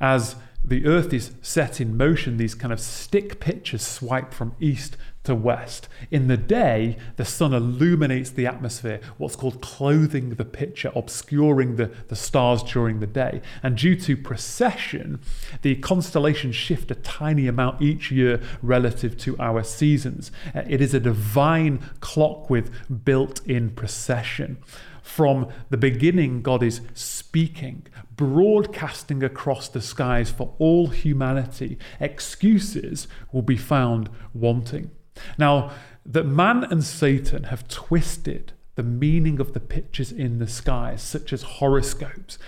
As 0.00 0.36
the 0.64 0.84
earth 0.86 1.12
is 1.12 1.32
set 1.40 1.80
in 1.80 1.96
motion, 1.96 2.36
these 2.36 2.54
kind 2.54 2.72
of 2.72 2.80
stick 2.80 3.40
pictures 3.40 3.86
swipe 3.86 4.34
from 4.34 4.54
east 4.60 4.96
to 5.24 5.34
west. 5.34 5.88
In 6.10 6.28
the 6.28 6.36
day, 6.36 6.96
the 7.16 7.24
sun 7.24 7.52
illuminates 7.52 8.30
the 8.30 8.46
atmosphere, 8.46 9.00
what's 9.18 9.36
called 9.36 9.60
clothing 9.60 10.30
the 10.30 10.44
picture, 10.44 10.90
obscuring 10.94 11.76
the, 11.76 11.90
the 12.08 12.16
stars 12.16 12.62
during 12.62 13.00
the 13.00 13.06
day. 13.06 13.40
And 13.62 13.76
due 13.76 13.96
to 13.96 14.16
precession, 14.16 15.20
the 15.62 15.76
constellations 15.76 16.56
shift 16.56 16.90
a 16.90 16.94
tiny 16.94 17.46
amount 17.46 17.82
each 17.82 18.10
year 18.10 18.40
relative 18.62 19.16
to 19.18 19.38
our 19.38 19.62
seasons. 19.62 20.30
Uh, 20.54 20.62
it 20.66 20.80
is 20.80 20.94
a 20.94 21.00
divine 21.00 21.80
clock 22.00 22.48
with 22.48 22.70
built 23.04 23.46
in 23.46 23.70
precession. 23.70 24.58
From 25.02 25.48
the 25.70 25.78
beginning, 25.78 26.42
God 26.42 26.62
is 26.62 26.82
speaking, 26.94 27.86
broadcasting 28.18 29.22
across 29.22 29.68
the 29.68 29.80
skies 29.80 30.28
for 30.28 30.54
all 30.58 30.88
humanity. 30.88 31.78
Excuses 32.00 33.08
will 33.32 33.42
be 33.42 33.56
found 33.56 34.10
wanting. 34.34 34.90
Now, 35.38 35.70
that 36.04 36.24
man 36.24 36.64
and 36.64 36.84
Satan 36.84 37.44
have 37.44 37.68
twisted 37.68 38.52
the 38.74 38.82
meaning 38.82 39.40
of 39.40 39.54
the 39.54 39.60
pictures 39.60 40.12
in 40.12 40.38
the 40.38 40.48
skies, 40.48 41.00
such 41.00 41.32
as 41.32 41.42
horoscopes. 41.42 42.38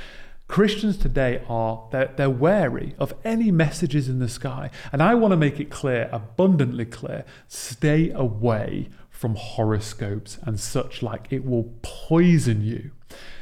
Christians 0.49 0.97
today 0.97 1.45
are 1.49 1.89
they're, 1.93 2.13
they're 2.17 2.29
wary 2.29 2.97
of 2.99 3.15
any 3.25 3.53
messages 3.53 4.09
in 4.09 4.19
the 4.19 4.29
sky, 4.29 4.71
and 4.93 5.01
I 5.01 5.15
want 5.15 5.31
to 5.31 5.37
make 5.37 5.61
it 5.61 5.71
clear, 5.71 6.09
abundantly 6.11 6.85
clear, 6.85 7.25
stay 7.47 8.11
away 8.11 8.89
from 9.09 9.37
horoscopes 9.37 10.39
and 10.43 10.59
such 10.59 11.03
like. 11.03 11.29
It 11.31 11.45
will 11.45 11.73
poison 11.83 12.63
you. 12.63 12.91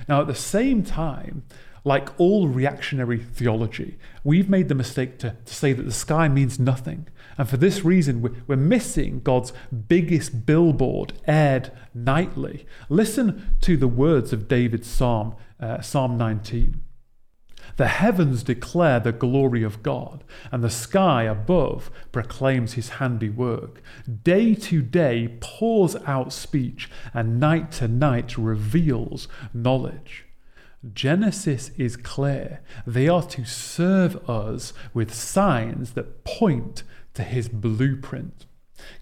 Now, 0.09 0.21
at 0.21 0.27
the 0.27 0.35
same 0.35 0.83
time, 0.83 1.45
like 1.85 2.19
all 2.19 2.49
reactionary 2.49 3.19
theology, 3.19 3.99
we've 4.25 4.49
made 4.49 4.69
the 4.69 4.75
mistake 4.75 5.19
to, 5.19 5.37
to 5.45 5.55
say 5.55 5.73
that 5.73 5.85
the 5.85 5.93
sky 5.93 6.29
means 6.29 6.59
nothing. 6.59 7.07
And 7.37 7.49
for 7.49 7.57
this 7.57 7.85
reason, 7.85 8.43
we're 8.47 8.57
missing 8.57 9.21
God's 9.21 9.53
biggest 9.89 10.45
billboard 10.45 11.13
aired 11.27 11.71
nightly. 11.95 12.67
Listen 12.89 13.57
to 13.61 13.77
the 13.77 13.89
words 13.89 14.33
of 14.33 14.49
David's 14.49 14.89
Psalm, 14.89 15.37
uh, 15.61 15.81
Psalm 15.81 16.19
19. 16.19 16.81
The 17.77 17.87
heavens 17.87 18.43
declare 18.43 18.99
the 18.99 19.13
glory 19.13 19.63
of 19.63 19.83
God, 19.83 20.25
and 20.51 20.65
the 20.65 20.71
sky 20.71 21.25
above 21.25 21.91
proclaims 22.11 22.73
his 22.73 22.89
handiwork. 22.91 23.83
Day 24.25 24.55
to 24.55 24.83
day 24.83 25.37
pours 25.41 25.95
out 26.07 26.33
speech, 26.33 26.91
and 27.15 27.39
night 27.39 27.71
to 27.73 27.87
night 27.87 28.37
reveals 28.37 29.29
knowledge. 29.55 30.28
Genesis 30.93 31.71
is 31.77 31.97
clear. 31.97 32.61
They 32.87 33.09
are 33.09 33.23
to 33.25 33.45
serve 33.45 34.29
us 34.29 34.73
with 34.95 35.13
signs 35.13 35.93
that 35.93 36.25
point 36.25 36.85
to 37.15 37.23
his 37.23 37.49
blueprint. 37.49 38.47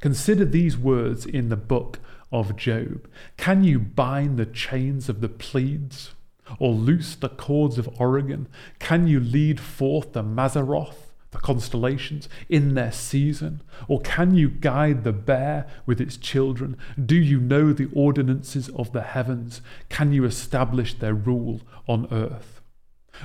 Consider 0.00 0.44
these 0.44 0.76
words 0.76 1.26
in 1.26 1.48
the 1.50 1.56
book 1.56 1.98
of 2.32 2.56
Job. 2.56 3.08
Can 3.36 3.62
you 3.62 3.78
bind 3.78 4.38
the 4.38 4.46
chains 4.46 5.08
of 5.08 5.20
the 5.20 5.28
Pleiades? 5.28 6.12
or 6.58 6.72
loose 6.72 7.14
the 7.14 7.28
cords 7.28 7.78
of 7.78 7.88
Orion? 8.00 8.48
Can 8.78 9.06
you 9.06 9.20
lead 9.20 9.60
forth 9.60 10.12
the 10.12 10.22
Mazzaroth, 10.22 11.05
the 11.36 11.42
constellations, 11.42 12.28
in 12.48 12.74
their 12.74 12.92
season? 12.92 13.62
Or 13.88 14.00
can 14.00 14.34
you 14.34 14.48
guide 14.48 15.04
the 15.04 15.12
bear 15.12 15.66
with 15.84 16.00
its 16.00 16.16
children? 16.16 16.76
Do 17.04 17.16
you 17.16 17.38
know 17.40 17.72
the 17.72 17.90
ordinances 17.92 18.68
of 18.70 18.92
the 18.92 19.02
heavens? 19.02 19.60
Can 19.88 20.12
you 20.12 20.24
establish 20.24 20.94
their 20.94 21.14
rule 21.14 21.60
on 21.86 22.08
earth? 22.10 22.55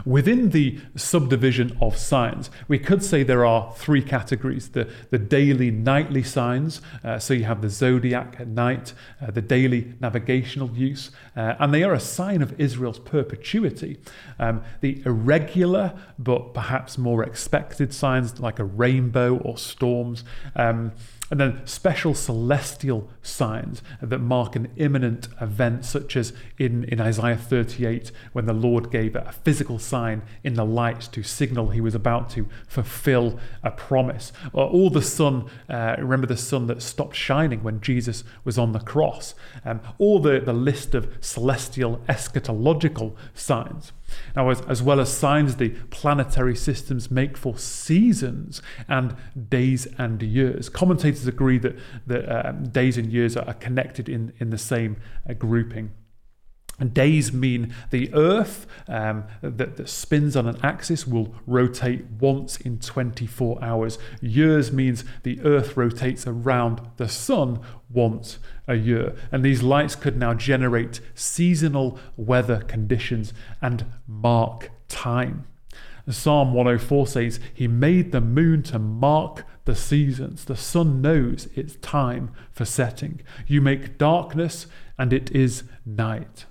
Within 0.05 0.49
the 0.49 0.79
subdivision 0.95 1.77
of 1.81 1.97
signs, 1.97 2.49
we 2.67 2.79
could 2.79 3.03
say 3.03 3.23
there 3.23 3.45
are 3.45 3.73
three 3.75 4.01
categories 4.01 4.69
the, 4.69 4.89
the 5.09 5.17
daily, 5.17 5.71
nightly 5.71 6.23
signs. 6.23 6.81
Uh, 7.03 7.19
so 7.19 7.33
you 7.33 7.43
have 7.45 7.61
the 7.61 7.69
zodiac 7.69 8.35
at 8.39 8.47
night, 8.47 8.93
uh, 9.21 9.31
the 9.31 9.41
daily 9.41 9.93
navigational 9.99 10.69
use, 10.71 11.11
uh, 11.35 11.55
and 11.59 11.73
they 11.73 11.83
are 11.83 11.93
a 11.93 11.99
sign 11.99 12.41
of 12.41 12.59
Israel's 12.59 12.99
perpetuity. 12.99 13.99
Um, 14.39 14.63
the 14.81 15.01
irregular, 15.05 15.93
but 16.17 16.53
perhaps 16.53 16.97
more 16.97 17.23
expected 17.23 17.93
signs 17.93 18.39
like 18.39 18.59
a 18.59 18.63
rainbow 18.63 19.37
or 19.37 19.57
storms. 19.57 20.23
Um, 20.55 20.91
and 21.31 21.39
then 21.39 21.65
special 21.65 22.13
celestial 22.13 23.09
signs 23.21 23.81
that 24.01 24.19
mark 24.19 24.57
an 24.57 24.69
imminent 24.75 25.29
event, 25.39 25.85
such 25.85 26.17
as 26.17 26.33
in, 26.59 26.83
in 26.83 26.99
Isaiah 26.99 27.37
38, 27.37 28.11
when 28.33 28.45
the 28.45 28.53
Lord 28.53 28.91
gave 28.91 29.15
a 29.15 29.31
physical 29.31 29.79
sign 29.79 30.23
in 30.43 30.55
the 30.55 30.65
light 30.65 31.07
to 31.13 31.23
signal 31.23 31.69
he 31.69 31.79
was 31.79 31.95
about 31.95 32.29
to 32.31 32.47
fulfill 32.67 33.39
a 33.63 33.71
promise. 33.71 34.33
Or, 34.51 34.65
all 34.65 34.89
the 34.89 35.01
sun, 35.01 35.49
uh, 35.69 35.95
remember 35.97 36.27
the 36.27 36.35
sun 36.35 36.67
that 36.67 36.81
stopped 36.81 37.15
shining 37.15 37.63
when 37.63 37.79
Jesus 37.79 38.25
was 38.43 38.57
on 38.57 38.73
the 38.73 38.79
cross. 38.79 39.33
Um, 39.63 39.79
all 39.97 40.19
the, 40.19 40.41
the 40.41 40.53
list 40.53 40.93
of 40.93 41.13
celestial 41.21 42.01
eschatological 42.09 43.15
signs. 43.33 43.93
Now, 44.35 44.49
as, 44.49 44.61
as 44.61 44.81
well 44.81 44.99
as 44.99 45.11
signs, 45.11 45.57
the 45.57 45.69
planetary 45.89 46.55
systems 46.55 47.11
make 47.11 47.37
for 47.37 47.57
seasons 47.57 48.61
and 48.87 49.15
days 49.49 49.87
and 49.97 50.21
years. 50.21 50.69
Commentators 50.69 51.27
agree 51.27 51.57
that, 51.59 51.77
that 52.07 52.47
um, 52.47 52.69
days 52.69 52.97
and 52.97 53.11
years 53.11 53.37
are 53.37 53.53
connected 53.55 54.09
in, 54.09 54.33
in 54.39 54.49
the 54.49 54.57
same 54.57 54.97
uh, 55.29 55.33
grouping. 55.33 55.91
And 56.81 56.95
days 56.95 57.31
mean 57.31 57.75
the 57.91 58.11
Earth 58.11 58.65
um, 58.87 59.25
that, 59.41 59.77
that, 59.77 59.87
spins 59.87 60.35
on 60.35 60.47
an 60.47 60.57
axis 60.63 61.05
will 61.05 61.35
rotate 61.45 62.05
once 62.19 62.57
in 62.57 62.79
24 62.79 63.63
hours. 63.63 63.99
Years 64.19 64.71
means 64.71 65.05
the 65.21 65.39
Earth 65.41 65.77
rotates 65.77 66.25
around 66.25 66.81
the 66.97 67.07
Sun 67.07 67.59
once 67.87 68.39
a 68.71 68.75
year. 68.75 69.13
And 69.31 69.43
these 69.43 69.61
lights 69.61 69.95
could 69.95 70.17
now 70.17 70.33
generate 70.33 71.01
seasonal 71.13 71.99
weather 72.15 72.61
conditions 72.61 73.33
and 73.61 73.85
mark 74.07 74.71
time. 74.87 75.45
Psalm 76.09 76.53
104 76.53 77.07
says, 77.07 77.39
He 77.53 77.67
made 77.67 78.11
the 78.11 78.21
moon 78.21 78.63
to 78.63 78.79
mark 78.79 79.45
the 79.65 79.75
seasons. 79.75 80.45
The 80.45 80.55
sun 80.55 81.01
knows 81.01 81.47
its 81.55 81.75
time 81.77 82.31
for 82.51 82.65
setting. 82.65 83.21
You 83.45 83.61
make 83.61 83.97
darkness, 83.97 84.65
and 84.97 85.13
it 85.13 85.31
is 85.31 85.63
night. 85.85 86.45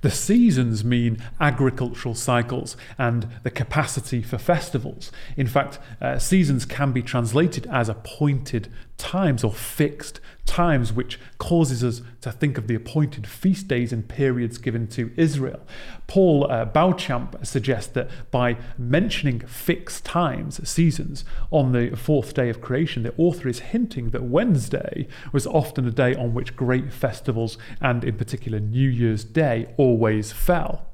The 0.00 0.10
seasons 0.10 0.84
mean 0.84 1.18
agricultural 1.40 2.14
cycles 2.14 2.76
and 2.98 3.28
the 3.42 3.50
capacity 3.50 4.22
for 4.22 4.38
festivals. 4.38 5.12
In 5.36 5.46
fact, 5.46 5.78
uh, 6.00 6.18
seasons 6.18 6.64
can 6.64 6.92
be 6.92 7.02
translated 7.02 7.66
as 7.66 7.88
appointed 7.88 8.72
times 8.96 9.44
or 9.44 9.52
fixed 9.52 10.20
times, 10.48 10.92
which 10.92 11.20
causes 11.38 11.84
us 11.84 12.02
to 12.22 12.32
think 12.32 12.58
of 12.58 12.66
the 12.66 12.74
appointed 12.74 13.26
feast 13.26 13.68
days 13.68 13.92
and 13.92 14.08
periods 14.08 14.58
given 14.58 14.88
to 14.88 15.12
Israel. 15.16 15.60
Paul 16.06 16.50
uh, 16.50 16.64
Beauchamp 16.64 17.36
suggests 17.46 17.92
that 17.92 18.10
by 18.30 18.56
mentioning 18.76 19.40
fixed 19.40 20.04
times, 20.04 20.66
seasons, 20.68 21.24
on 21.50 21.72
the 21.72 21.94
fourth 21.96 22.34
day 22.34 22.48
of 22.48 22.60
creation, 22.60 23.02
the 23.02 23.14
author 23.16 23.48
is 23.48 23.60
hinting 23.60 24.10
that 24.10 24.24
Wednesday 24.24 25.06
was 25.32 25.46
often 25.46 25.86
a 25.86 25.92
day 25.92 26.14
on 26.14 26.34
which 26.34 26.56
great 26.56 26.92
festivals, 26.92 27.58
and 27.80 28.02
in 28.02 28.16
particular 28.16 28.58
New 28.58 28.88
Year's 28.88 29.24
Day, 29.24 29.68
always 29.76 30.32
fell. 30.32 30.88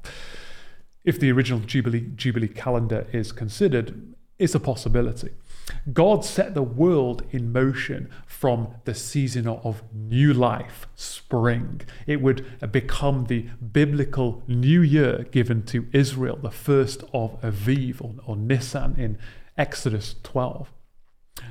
If 1.05 1.19
the 1.19 1.31
original 1.31 1.61
Jubilee, 1.61 2.11
Jubilee 2.15 2.47
calendar 2.49 3.07
is 3.13 3.31
considered, 3.31 4.15
it's 4.37 4.55
a 4.55 4.59
possibility. 4.59 5.29
God 5.93 6.25
set 6.25 6.53
the 6.53 6.63
world 6.63 7.23
in 7.31 7.51
motion 7.51 8.09
from 8.39 8.67
the 8.83 8.93
season 8.93 9.47
of 9.47 9.81
new 9.93 10.33
life, 10.33 10.87
spring. 10.95 11.81
It 12.05 12.21
would 12.21 12.45
become 12.71 13.25
the 13.25 13.43
biblical 13.71 14.43
new 14.45 14.81
year 14.81 15.25
given 15.31 15.63
to 15.67 15.87
Israel, 15.93 16.35
the 16.35 16.51
first 16.51 17.03
of 17.13 17.39
Aviv 17.41 18.01
or, 18.01 18.13
or 18.25 18.35
Nisan 18.35 18.95
in 18.97 19.17
Exodus 19.57 20.15
12. 20.23 20.69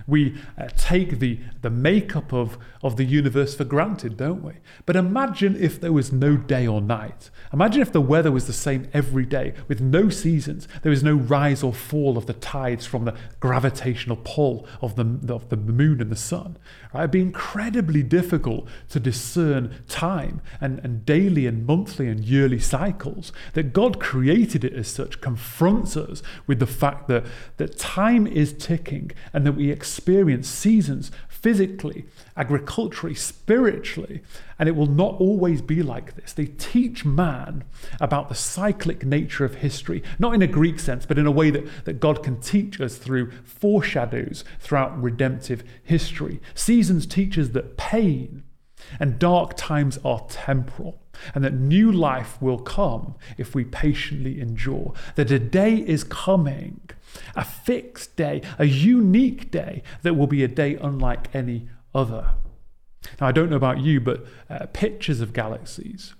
We 0.06 0.36
uh, 0.58 0.68
take 0.76 1.18
the, 1.18 1.40
the 1.62 1.70
makeup 1.70 2.32
of, 2.32 2.58
of 2.82 2.96
the 2.96 3.04
universe 3.04 3.54
for 3.54 3.64
granted, 3.64 4.16
don't 4.16 4.42
we? 4.42 4.54
But 4.86 4.96
imagine 4.96 5.56
if 5.58 5.80
there 5.80 5.92
was 5.92 6.12
no 6.12 6.36
day 6.36 6.66
or 6.66 6.80
night. 6.80 7.30
Imagine 7.52 7.82
if 7.82 7.92
the 7.92 8.00
weather 8.00 8.30
was 8.32 8.46
the 8.46 8.52
same 8.52 8.88
every 8.92 9.24
day, 9.24 9.54
with 9.68 9.80
no 9.80 10.08
seasons. 10.08 10.68
There 10.82 10.90
was 10.90 11.02
no 11.02 11.14
rise 11.14 11.62
or 11.62 11.72
fall 11.72 12.18
of 12.18 12.26
the 12.26 12.34
tides 12.34 12.86
from 12.86 13.04
the 13.04 13.14
gravitational 13.40 14.18
pull 14.22 14.66
of 14.80 14.96
the, 14.96 15.32
of 15.32 15.48
the 15.48 15.56
moon 15.56 16.00
and 16.00 16.10
the 16.10 16.16
sun. 16.16 16.56
Right? 16.92 17.02
It'd 17.02 17.10
be 17.10 17.20
incredibly 17.20 18.02
difficult 18.02 18.68
to 18.90 19.00
discern 19.00 19.82
time 19.88 20.40
and, 20.60 20.80
and 20.80 21.04
daily 21.06 21.46
and 21.46 21.66
monthly 21.66 22.08
and 22.08 22.24
yearly 22.24 22.58
cycles. 22.58 23.32
That 23.54 23.72
God 23.72 24.00
created 24.00 24.64
it 24.64 24.74
as 24.74 24.88
such 24.88 25.20
confronts 25.20 25.96
us 25.96 26.22
with 26.46 26.58
the 26.58 26.66
fact 26.66 27.08
that, 27.08 27.24
that 27.56 27.78
time 27.78 28.26
is 28.26 28.52
ticking 28.52 29.10
and 29.32 29.46
that 29.46 29.52
we 29.52 29.70
experience 29.84 30.48
seasons 30.48 31.10
physically, 31.28 32.06
agriculturally, 32.38 33.14
spiritually, 33.14 34.22
and 34.58 34.66
it 34.66 34.74
will 34.74 34.86
not 34.86 35.20
always 35.20 35.60
be 35.60 35.82
like 35.82 36.14
this. 36.14 36.32
They 36.32 36.46
teach 36.46 37.04
man 37.04 37.64
about 38.00 38.30
the 38.30 38.34
cyclic 38.34 39.04
nature 39.04 39.44
of 39.44 39.56
history, 39.56 40.02
not 40.18 40.32
in 40.32 40.40
a 40.40 40.46
Greek 40.46 40.80
sense, 40.80 41.04
but 41.04 41.18
in 41.18 41.26
a 41.26 41.30
way 41.30 41.50
that, 41.50 41.84
that 41.84 42.00
God 42.00 42.22
can 42.22 42.40
teach 42.40 42.80
us 42.80 42.96
through 42.96 43.30
foreshadows 43.44 44.42
throughout 44.58 45.02
redemptive 45.02 45.62
history. 45.82 46.40
Seasons 46.54 47.04
teach 47.04 47.38
us 47.38 47.48
that 47.48 47.76
pain 47.76 48.42
and 48.98 49.18
dark 49.18 49.54
times 49.54 49.98
are 50.02 50.24
temporal, 50.30 51.02
and 51.34 51.44
that 51.44 51.52
new 51.52 51.92
life 51.92 52.40
will 52.40 52.58
come 52.58 53.16
if 53.36 53.54
we 53.54 53.64
patiently 53.64 54.40
endure. 54.40 54.94
That 55.16 55.30
a 55.30 55.38
day 55.38 55.76
is 55.76 56.04
coming, 56.04 56.80
a 57.34 57.44
fixed 57.44 58.16
day, 58.16 58.42
a 58.58 58.66
unique 58.66 59.50
day 59.50 59.82
that 60.02 60.14
will 60.14 60.26
be 60.26 60.42
a 60.44 60.48
day 60.48 60.76
unlike 60.76 61.34
any 61.34 61.68
other. 61.94 62.30
Now, 63.20 63.26
I 63.28 63.32
don't 63.32 63.50
know 63.50 63.56
about 63.56 63.80
you, 63.80 64.00
but 64.00 64.24
uh, 64.48 64.66
pictures 64.72 65.20
of 65.20 65.32
galaxies, 65.32 66.14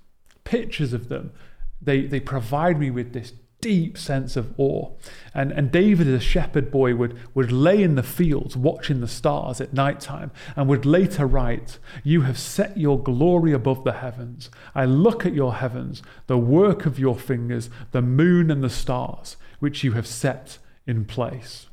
pictures 0.45 0.93
of 0.93 1.09
them, 1.09 1.33
they, 1.81 2.03
they 2.03 2.21
provide 2.21 2.79
me 2.79 2.91
with 2.91 3.13
this 3.13 3.33
deep 3.65 3.97
sense 3.97 4.37
of 4.37 4.53
awe. 4.59 4.91
And, 5.33 5.51
and 5.51 5.73
David, 5.73 6.07
as 6.07 6.15
a 6.15 6.21
shepherd 6.21 6.71
boy, 6.71 6.95
would, 6.97 7.19
would 7.35 7.51
lay 7.51 7.83
in 7.83 7.95
the 7.95 8.03
fields 8.03 8.59
watching 8.59 9.01
the 9.01 9.09
stars 9.09 9.59
at 9.59 9.73
night 9.73 10.01
time 10.01 10.31
and 10.55 10.69
would 10.69 10.85
later 10.85 11.27
write, 11.27 11.79
You 12.03 12.23
have 12.23 12.39
set 12.39 12.77
your 12.77 13.03
glory 13.03 13.53
above 13.53 13.85
the 13.85 13.95
heavens. 13.95 14.51
I 14.75 14.85
look 14.85 15.25
at 15.25 15.33
your 15.33 15.55
heavens, 15.55 16.03
the 16.27 16.37
work 16.37 16.85
of 16.85 16.99
your 16.99 17.17
fingers, 17.17 17.71
the 17.93 18.03
moon 18.03 18.51
and 18.51 18.63
the 18.63 18.69
stars, 18.69 19.39
which 19.61 19.83
you 19.83 19.93
have 19.93 20.07
set 20.07 20.59
in 20.87 21.05
place. 21.05 21.67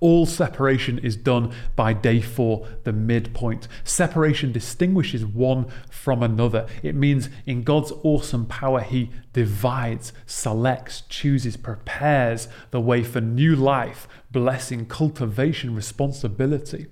All 0.00 0.26
separation 0.26 0.98
is 0.98 1.16
done 1.16 1.52
by 1.74 1.92
day 1.92 2.20
four, 2.20 2.66
the 2.84 2.92
midpoint. 2.92 3.68
Separation 3.84 4.52
distinguishes 4.52 5.24
one 5.24 5.66
from 5.90 6.22
another. 6.22 6.66
It 6.82 6.94
means 6.94 7.28
in 7.44 7.62
God's 7.62 7.92
awesome 8.02 8.46
power, 8.46 8.80
He 8.80 9.10
divides, 9.32 10.12
selects, 10.24 11.02
chooses, 11.08 11.56
prepares 11.56 12.48
the 12.70 12.80
way 12.80 13.02
for 13.02 13.20
new 13.20 13.54
life, 13.54 14.08
blessing, 14.30 14.86
cultivation, 14.86 15.74
responsibility. 15.74 16.86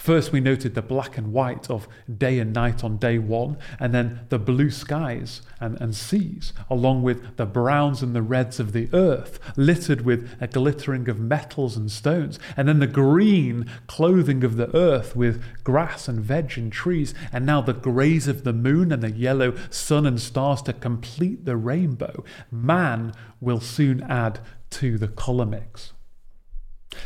First, 0.00 0.32
we 0.32 0.40
noted 0.40 0.74
the 0.74 0.80
black 0.80 1.18
and 1.18 1.30
white 1.30 1.68
of 1.68 1.86
day 2.10 2.38
and 2.38 2.54
night 2.54 2.82
on 2.82 2.96
day 2.96 3.18
one, 3.18 3.58
and 3.78 3.92
then 3.92 4.20
the 4.30 4.38
blue 4.38 4.70
skies 4.70 5.42
and, 5.60 5.78
and 5.78 5.94
seas, 5.94 6.54
along 6.70 7.02
with 7.02 7.36
the 7.36 7.44
browns 7.44 8.02
and 8.02 8.16
the 8.16 8.22
reds 8.22 8.58
of 8.58 8.72
the 8.72 8.88
earth, 8.94 9.38
littered 9.58 10.00
with 10.00 10.34
a 10.40 10.46
glittering 10.46 11.06
of 11.10 11.20
metals 11.20 11.76
and 11.76 11.92
stones, 11.92 12.38
and 12.56 12.66
then 12.66 12.78
the 12.78 12.86
green 12.86 13.70
clothing 13.88 14.42
of 14.42 14.56
the 14.56 14.74
earth 14.74 15.14
with 15.14 15.44
grass 15.64 16.08
and 16.08 16.20
veg 16.20 16.56
and 16.56 16.72
trees, 16.72 17.12
and 17.30 17.44
now 17.44 17.60
the 17.60 17.74
greys 17.74 18.26
of 18.26 18.42
the 18.42 18.54
moon 18.54 18.92
and 18.92 19.02
the 19.02 19.10
yellow 19.10 19.54
sun 19.68 20.06
and 20.06 20.18
stars 20.18 20.62
to 20.62 20.72
complete 20.72 21.44
the 21.44 21.58
rainbow. 21.58 22.24
Man 22.50 23.12
will 23.38 23.60
soon 23.60 24.02
add 24.04 24.40
to 24.70 24.96
the 24.96 25.08
color 25.08 25.44
mix. 25.44 25.92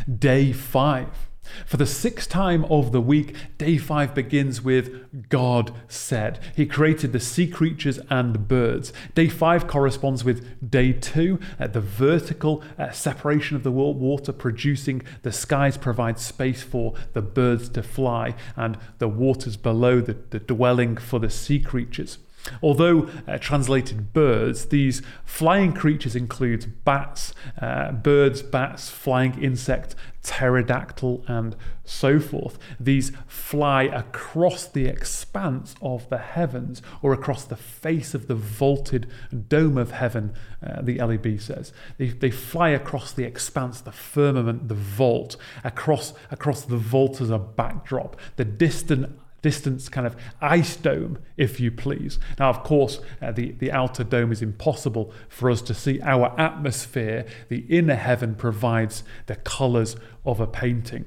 Day 0.08 0.52
five 0.52 1.28
for 1.66 1.76
the 1.76 1.86
sixth 1.86 2.28
time 2.28 2.64
of 2.66 2.92
the 2.92 3.00
week, 3.00 3.34
day 3.58 3.76
five 3.78 4.14
begins 4.14 4.62
with 4.62 5.28
God 5.28 5.72
said. 5.88 6.38
He 6.56 6.66
created 6.66 7.12
the 7.12 7.20
sea 7.20 7.48
creatures 7.48 7.98
and 8.10 8.34
the 8.34 8.38
birds. 8.38 8.92
Day 9.14 9.28
five 9.28 9.66
corresponds 9.66 10.24
with 10.24 10.70
day 10.70 10.92
two, 10.92 11.38
uh, 11.58 11.66
the 11.66 11.80
vertical 11.80 12.62
uh, 12.78 12.90
separation 12.90 13.56
of 13.56 13.62
the 13.62 13.72
world, 13.72 13.98
water, 13.98 14.32
producing 14.32 15.02
the 15.22 15.32
skies 15.32 15.76
provide 15.76 16.18
space 16.18 16.62
for 16.62 16.94
the 17.12 17.22
birds 17.22 17.68
to 17.70 17.82
fly, 17.82 18.34
and 18.56 18.78
the 18.98 19.08
waters 19.08 19.56
below 19.56 20.00
the, 20.00 20.16
the 20.30 20.40
dwelling 20.40 20.96
for 20.96 21.18
the 21.18 21.30
sea 21.30 21.60
creatures. 21.60 22.18
Although 22.62 23.08
uh, 23.26 23.38
translated 23.38 24.12
birds, 24.12 24.66
these 24.66 25.02
flying 25.24 25.72
creatures 25.72 26.14
include 26.14 26.84
bats, 26.84 27.34
uh, 27.60 27.92
birds, 27.92 28.42
bats, 28.42 28.90
flying 28.90 29.42
insect, 29.42 29.94
pterodactyl, 30.22 31.24
and 31.26 31.56
so 31.84 32.18
forth. 32.18 32.58
These 32.80 33.12
fly 33.26 33.84
across 33.84 34.66
the 34.66 34.86
expanse 34.86 35.74
of 35.80 36.08
the 36.08 36.18
heavens 36.18 36.82
or 37.02 37.12
across 37.12 37.44
the 37.44 37.56
face 37.56 38.14
of 38.14 38.26
the 38.26 38.34
vaulted 38.34 39.06
dome 39.48 39.78
of 39.78 39.92
heaven, 39.92 40.34
uh, 40.66 40.82
the 40.82 40.98
LEB 40.98 41.40
says. 41.40 41.72
They, 41.98 42.08
they 42.08 42.30
fly 42.30 42.70
across 42.70 43.12
the 43.12 43.24
expanse, 43.24 43.80
the 43.80 43.92
firmament, 43.92 44.68
the 44.68 44.74
vault, 44.74 45.36
across, 45.62 46.14
across 46.30 46.62
the 46.62 46.78
vault 46.78 47.20
as 47.20 47.30
a 47.30 47.38
backdrop, 47.38 48.18
the 48.36 48.44
distant 48.44 49.18
distance 49.44 49.90
kind 49.90 50.06
of 50.06 50.16
ice 50.40 50.74
dome, 50.74 51.18
if 51.36 51.60
you 51.60 51.70
please. 51.70 52.18
Now, 52.38 52.48
of 52.48 52.62
course, 52.62 52.98
uh, 53.20 53.30
the, 53.30 53.52
the 53.52 53.70
outer 53.70 54.02
dome 54.02 54.32
is 54.32 54.40
impossible 54.40 55.12
for 55.28 55.50
us 55.50 55.60
to 55.62 55.74
see. 55.74 56.00
Our 56.00 56.34
atmosphere, 56.40 57.26
the 57.50 57.66
inner 57.68 57.94
heaven, 57.94 58.36
provides 58.36 59.04
the 59.26 59.36
colours 59.36 59.96
of 60.24 60.40
a 60.40 60.46
painting. 60.46 61.04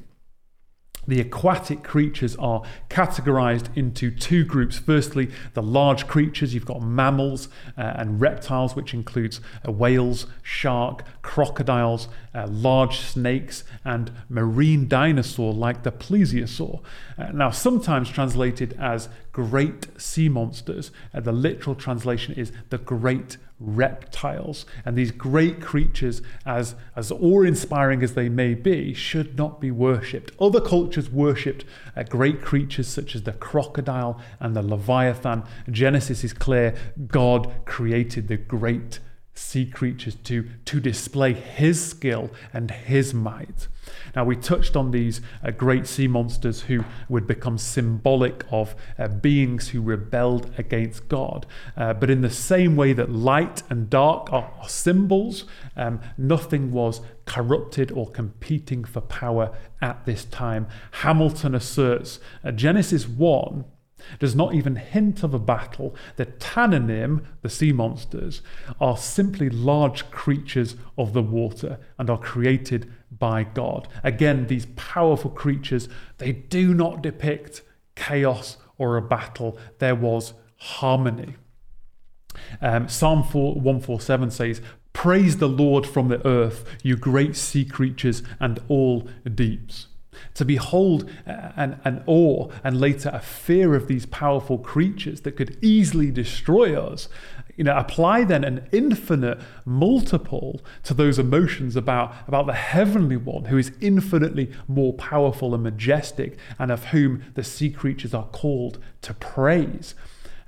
The 1.08 1.22
aquatic 1.22 1.84
creatures 1.84 2.36
are 2.36 2.64
categorized 2.90 3.76
into 3.78 4.12
two 4.12 4.44
groups. 4.44 4.78
Firstly, 4.78 5.32
the 5.54 5.64
large 5.64 6.06
creatures, 6.06 6.54
you've 6.54 6.66
got 6.66 6.82
mammals 6.82 7.48
uh, 7.78 7.94
and 7.96 8.20
reptiles, 8.20 8.76
which 8.76 8.94
includes 8.94 9.40
uh, 9.68 9.72
whales, 9.72 10.26
shark, 10.44 11.04
crocodiles, 11.22 12.10
uh, 12.36 12.48
large 12.48 13.00
snakes, 13.00 13.64
and 13.86 14.12
marine 14.30 14.88
dinosaur 14.88 15.54
like 15.54 15.84
the 15.84 15.92
plesiosaur. 15.92 16.82
Uh, 17.18 17.32
now, 17.32 17.52
sometimes 17.52 18.10
translated 18.10 18.76
as 18.80 19.08
great 19.32 19.88
sea 20.00 20.28
monsters, 20.28 20.92
uh, 21.14 21.20
the 21.22 21.32
literal 21.32 21.76
translation 21.76 22.34
is 22.36 22.52
the 22.70 22.78
great 22.78 23.38
reptiles. 23.60 24.66
And 24.86 24.96
these 24.96 25.12
great 25.12 25.62
creatures, 25.62 26.22
as, 26.46 26.76
as 26.96 27.12
awe 27.12 27.44
inspiring 27.44 28.04
as 28.04 28.14
they 28.14 28.30
may 28.30 28.54
be, 28.54 28.94
should 28.94 29.38
not 29.38 29.60
be 29.60 29.72
worshipped. 29.72 30.32
Other 30.40 30.62
cultures 30.62 31.10
worshipped 31.10 31.66
uh, 31.96 32.04
great 32.04 32.42
creatures 32.42 32.88
such 32.88 33.16
as 33.16 33.24
the 33.24 33.34
crocodile 33.34 34.22
and 34.40 34.56
the 34.56 34.62
leviathan. 34.62 35.44
Genesis 35.70 36.24
is 36.24 36.34
clear 36.34 36.76
God 37.08 37.52
created 37.66 38.28
the 38.28 38.38
great 38.38 39.00
sea 39.34 39.66
creatures 39.66 40.16
to, 40.16 40.48
to 40.66 40.80
display 40.80 41.34
his 41.34 41.84
skill 41.84 42.32
and 42.54 42.72
his 42.72 43.14
might. 43.14 43.68
Now, 44.18 44.24
we 44.24 44.36
touched 44.36 44.76
on 44.76 44.90
these 44.90 45.22
uh, 45.44 45.52
great 45.52 45.86
sea 45.86 46.08
monsters 46.08 46.62
who 46.62 46.84
would 47.08 47.28
become 47.28 47.60
symbolic 47.60 48.44
of 48.50 48.76
uh, 48.98 49.10
beings 49.10 49.70
who 49.70 49.80
rebelled 49.80 50.52
against 50.58 51.08
God. 51.08 51.46
Uh, 51.78 51.94
but 51.94 52.10
in 52.10 52.22
the 52.22 52.32
same 52.32 52.76
way 52.76 52.94
that 52.94 53.12
light 53.12 53.62
and 53.70 53.92
dark 53.92 54.34
are, 54.34 54.52
are 54.60 54.70
symbols, 54.70 55.46
um, 55.76 56.00
nothing 56.18 56.72
was 56.72 57.02
corrupted 57.26 57.92
or 57.92 58.10
competing 58.10 58.84
for 58.84 59.02
power 59.02 59.56
at 59.84 60.04
this 60.08 60.26
time. 60.26 60.66
Hamilton 61.04 61.54
asserts 61.54 62.20
uh, 62.44 62.50
Genesis 62.50 63.08
1 63.08 63.66
does 64.20 64.36
not 64.36 64.56
even 64.56 64.78
hint 64.78 65.22
of 65.22 65.36
a 65.36 65.40
battle. 65.40 65.96
The 66.16 66.26
tanninim, 66.26 67.24
the 67.44 67.50
sea 67.50 67.72
monsters, 67.72 68.42
are 68.80 68.98
simply 68.98 69.50
large 69.50 70.10
creatures 70.10 70.76
of 70.98 71.14
the 71.14 71.22
water 71.22 71.80
and 72.00 72.10
are 72.10 72.18
created 72.18 72.92
by 73.12 73.44
God. 73.44 73.88
Again, 74.04 74.48
these 74.48 74.68
powerful 74.76 75.32
creatures, 75.32 75.88
they 76.18 76.32
do 76.32 76.74
not 76.74 77.02
depict 77.02 77.62
chaos 77.96 78.58
or 78.78 78.98
a 78.98 79.02
battle. 79.02 79.58
There 79.80 79.96
was 79.96 80.34
harmony. 80.58 81.36
Um, 82.62 82.88
Psalm 82.88 83.24
4, 83.24 83.56
147 83.56 84.32
says, 84.32 84.62
Praise 84.94 85.38
the 85.38 85.50
Lord 85.50 85.86
from 85.86 86.08
the 86.08 86.26
earth, 86.26 86.66
you 86.84 86.96
great 86.96 87.36
sea 87.36 87.66
creatures 87.66 88.24
and 88.40 88.60
all 88.68 89.08
deeps 89.34 89.88
to 90.34 90.46
behold 90.46 91.10
an, 91.26 91.80
an 91.84 92.04
awe 92.06 92.48
and 92.64 92.80
later 92.80 93.10
a 93.14 93.20
fear 93.20 93.76
of 93.76 93.88
these 93.88 94.06
powerful 94.06 94.58
creatures 94.58 95.22
that 95.22 95.36
could 95.36 95.58
easily 95.62 96.12
destroy 96.12 96.80
us 96.80 97.10
you 97.58 97.64
know 97.64 97.76
apply 97.76 98.24
then 98.24 98.44
an 98.44 98.68
infinite 98.72 99.40
multiple 99.66 100.62
to 100.84 100.94
those 100.94 101.20
emotions 101.20 101.76
about 101.76 102.14
about 102.28 102.46
the 102.46 102.54
heavenly 102.54 103.18
one 103.18 103.46
who 103.46 103.58
is 103.58 103.72
infinitely 103.82 104.52
more 104.68 104.94
powerful 104.94 105.54
and 105.54 105.64
majestic 105.64 106.38
and 106.58 106.72
of 106.72 106.86
whom 106.86 107.24
the 107.34 107.44
sea 107.44 107.70
creatures 107.70 108.14
are 108.14 108.28
called 108.28 108.80
to 109.02 109.14
praise 109.14 109.96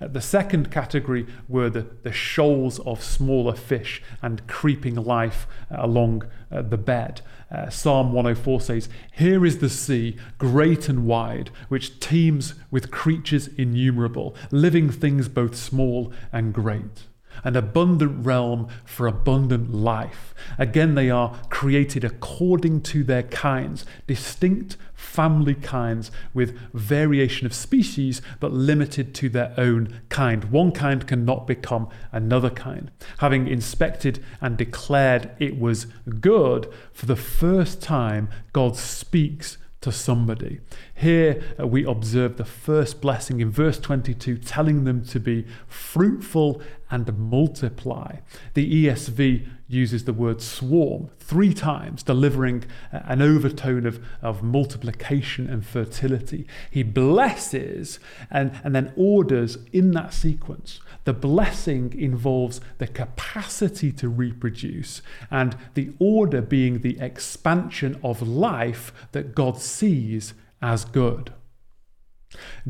uh, 0.01 0.07
the 0.07 0.21
second 0.21 0.71
category 0.71 1.25
were 1.47 1.69
the, 1.69 1.85
the 2.03 2.11
shoals 2.11 2.79
of 2.79 3.03
smaller 3.03 3.55
fish 3.55 4.01
and 4.21 4.47
creeping 4.47 4.95
life 4.95 5.47
uh, 5.71 5.77
along 5.79 6.23
uh, 6.51 6.61
the 6.61 6.77
bed. 6.77 7.21
Uh, 7.51 7.69
Psalm 7.69 8.13
104 8.13 8.61
says, 8.61 8.89
Here 9.11 9.45
is 9.45 9.57
the 9.57 9.69
sea, 9.69 10.17
great 10.37 10.87
and 10.87 11.05
wide, 11.05 11.49
which 11.67 11.99
teems 11.99 12.53
with 12.69 12.91
creatures 12.91 13.47
innumerable, 13.47 14.35
living 14.51 14.89
things 14.89 15.27
both 15.27 15.55
small 15.55 16.13
and 16.31 16.53
great 16.53 17.05
an 17.43 17.55
abundant 17.55 18.25
realm 18.25 18.67
for 18.85 19.07
abundant 19.07 19.73
life. 19.73 20.33
Again, 20.57 20.95
they 20.95 21.09
are 21.09 21.35
created 21.49 22.03
according 22.03 22.81
to 22.81 23.03
their 23.03 23.23
kinds, 23.23 23.85
distinct 24.07 24.77
family 24.95 25.55
kinds 25.55 26.11
with 26.33 26.57
variation 26.73 27.45
of 27.45 27.53
species, 27.53 28.21
but 28.39 28.51
limited 28.51 29.15
to 29.15 29.29
their 29.29 29.53
own 29.57 30.01
kind. 30.09 30.45
One 30.45 30.71
kind 30.71 31.07
cannot 31.07 31.47
become 31.47 31.89
another 32.11 32.49
kind. 32.49 32.91
Having 33.19 33.47
inspected 33.47 34.23
and 34.41 34.57
declared 34.57 35.31
it 35.39 35.59
was 35.59 35.87
good, 36.19 36.71
for 36.91 37.05
the 37.05 37.15
first 37.15 37.81
time, 37.81 38.29
God 38.53 38.75
speaks 38.75 39.57
to 39.81 39.91
somebody. 39.91 40.59
Here 40.93 41.41
uh, 41.57 41.65
we 41.65 41.85
observe 41.85 42.35
the 42.35 42.45
first 42.45 42.99
blessing 42.99 43.39
in 43.39 43.49
verse 43.49 43.79
22, 43.79 44.37
telling 44.37 44.83
them 44.83 45.05
to 45.05 45.19
be 45.19 45.45
fruitful 45.67 46.61
and 46.91 47.17
multiply. 47.17 48.17
The 48.53 48.85
ESV 48.85 49.47
uses 49.67 50.05
the 50.05 50.13
word 50.13 50.41
swarm 50.41 51.09
three 51.19 51.53
times, 51.53 52.01
delivering 52.01 52.63
an 52.91 53.21
overtone 53.21 53.85
of, 53.85 54.03
of 54.21 54.41
multiplication 54.41 55.47
and 55.47 55.63
fertility. 55.65 56.47
He 56.71 56.81
blesses 56.81 57.99
and, 58.31 58.59
and 58.63 58.75
then 58.75 58.91
orders 58.95 59.59
in 59.71 59.91
that 59.91 60.13
sequence. 60.13 60.79
The 61.05 61.13
blessing 61.13 61.93
involves 61.97 62.61
the 62.79 62.87
capacity 62.87 63.91
to 63.93 64.09
reproduce, 64.09 65.01
and 65.29 65.55
the 65.75 65.91
order 65.99 66.41
being 66.41 66.81
the 66.81 66.99
expansion 66.99 67.99
of 68.03 68.27
life 68.27 68.91
that 69.11 69.35
God 69.35 69.59
sees 69.61 70.33
as 70.61 70.85
good. 70.85 71.31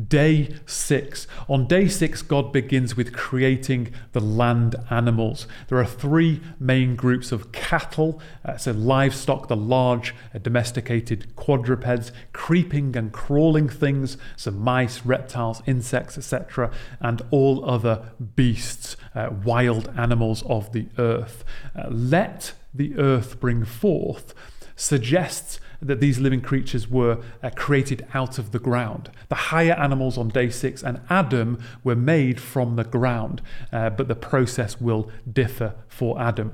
Day 0.08 0.54
six. 0.64 1.26
On 1.48 1.66
day 1.66 1.86
six, 1.86 2.22
God 2.22 2.50
begins 2.50 2.96
with 2.96 3.12
creating 3.12 3.92
the 4.12 4.20
land 4.20 4.74
animals. 4.88 5.46
There 5.68 5.78
are 5.78 5.84
three 5.84 6.40
main 6.58 6.96
groups 6.96 7.30
of 7.30 7.52
cattle 7.52 8.22
uh, 8.42 8.56
so, 8.56 8.72
livestock, 8.72 9.48
the 9.48 9.56
large 9.56 10.14
uh, 10.34 10.38
domesticated 10.38 11.36
quadrupeds, 11.36 12.10
creeping 12.32 12.96
and 12.96 13.12
crawling 13.12 13.68
things, 13.68 14.16
so 14.34 14.50
mice, 14.50 15.04
reptiles, 15.04 15.62
insects, 15.66 16.16
etc., 16.16 16.70
and 17.00 17.20
all 17.30 17.68
other 17.68 18.12
beasts, 18.36 18.96
uh, 19.14 19.28
wild 19.44 19.92
animals 19.96 20.42
of 20.44 20.72
the 20.72 20.88
earth. 20.96 21.44
Uh, 21.76 21.88
let 21.90 22.54
the 22.72 22.96
earth 22.96 23.40
bring 23.40 23.64
forth 23.64 24.32
suggests 24.74 25.60
that 25.80 26.00
these 26.00 26.18
living 26.18 26.40
creatures 26.40 26.88
were 26.88 27.20
uh, 27.42 27.50
created 27.54 28.06
out 28.14 28.38
of 28.38 28.52
the 28.52 28.58
ground. 28.58 29.10
The 29.28 29.34
higher 29.34 29.72
animals 29.72 30.18
on 30.18 30.28
day 30.28 30.50
six 30.50 30.82
and 30.82 31.00
Adam 31.08 31.58
were 31.82 31.96
made 31.96 32.40
from 32.40 32.76
the 32.76 32.84
ground, 32.84 33.40
uh, 33.72 33.90
but 33.90 34.08
the 34.08 34.14
process 34.14 34.80
will 34.80 35.10
differ 35.30 35.74
for 35.88 36.20
Adam. 36.20 36.52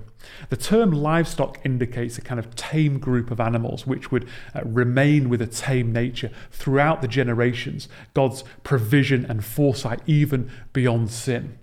The 0.49 0.57
term 0.57 0.91
livestock 0.91 1.59
indicates 1.65 2.19
a 2.19 2.23
kind 2.23 2.39
of 2.39 2.55
tame 2.57 2.99
group 2.99 3.31
of 3.31 3.41
animals 3.41 3.87
which 3.87 4.11
would 4.11 4.29
uh, 4.55 4.63
remain 4.65 5.29
with 5.29 5.41
a 5.41 5.47
tame 5.47 5.93
nature 5.93 6.31
throughout 6.51 7.03
the 7.03 7.09
generations, 7.09 7.89
God's 8.15 8.45
provision 8.63 9.25
and 9.25 9.45
foresight, 9.45 10.01
even 10.07 10.51
beyond 10.73 11.11
sin. 11.11 11.59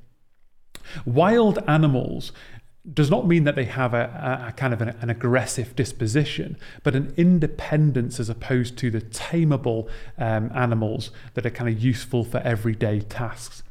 Wild 1.06 1.60
animals 1.68 2.31
does 2.91 3.10
not 3.10 3.26
mean 3.26 3.45
that 3.45 3.55
they 3.55 3.65
have 3.65 3.93
a, 3.93 4.45
a 4.49 4.51
kind 4.51 4.73
of 4.73 4.81
an, 4.81 4.89
an, 4.99 5.10
aggressive 5.10 5.73
disposition, 5.76 6.57
but 6.84 6.95
an 6.95 7.14
independence 7.15 8.19
as 8.19 8.30
opposed 8.30 8.77
to 8.77 8.91
the 8.91 8.99
tameable 8.99 9.88
um, 10.18 10.51
animals 10.53 11.10
that 11.34 11.45
are 11.45 11.49
kind 11.49 11.69
of 11.69 11.81
useful 11.81 12.26
for 12.26 12.39
everyday 12.39 12.99
tasks. 12.99 13.64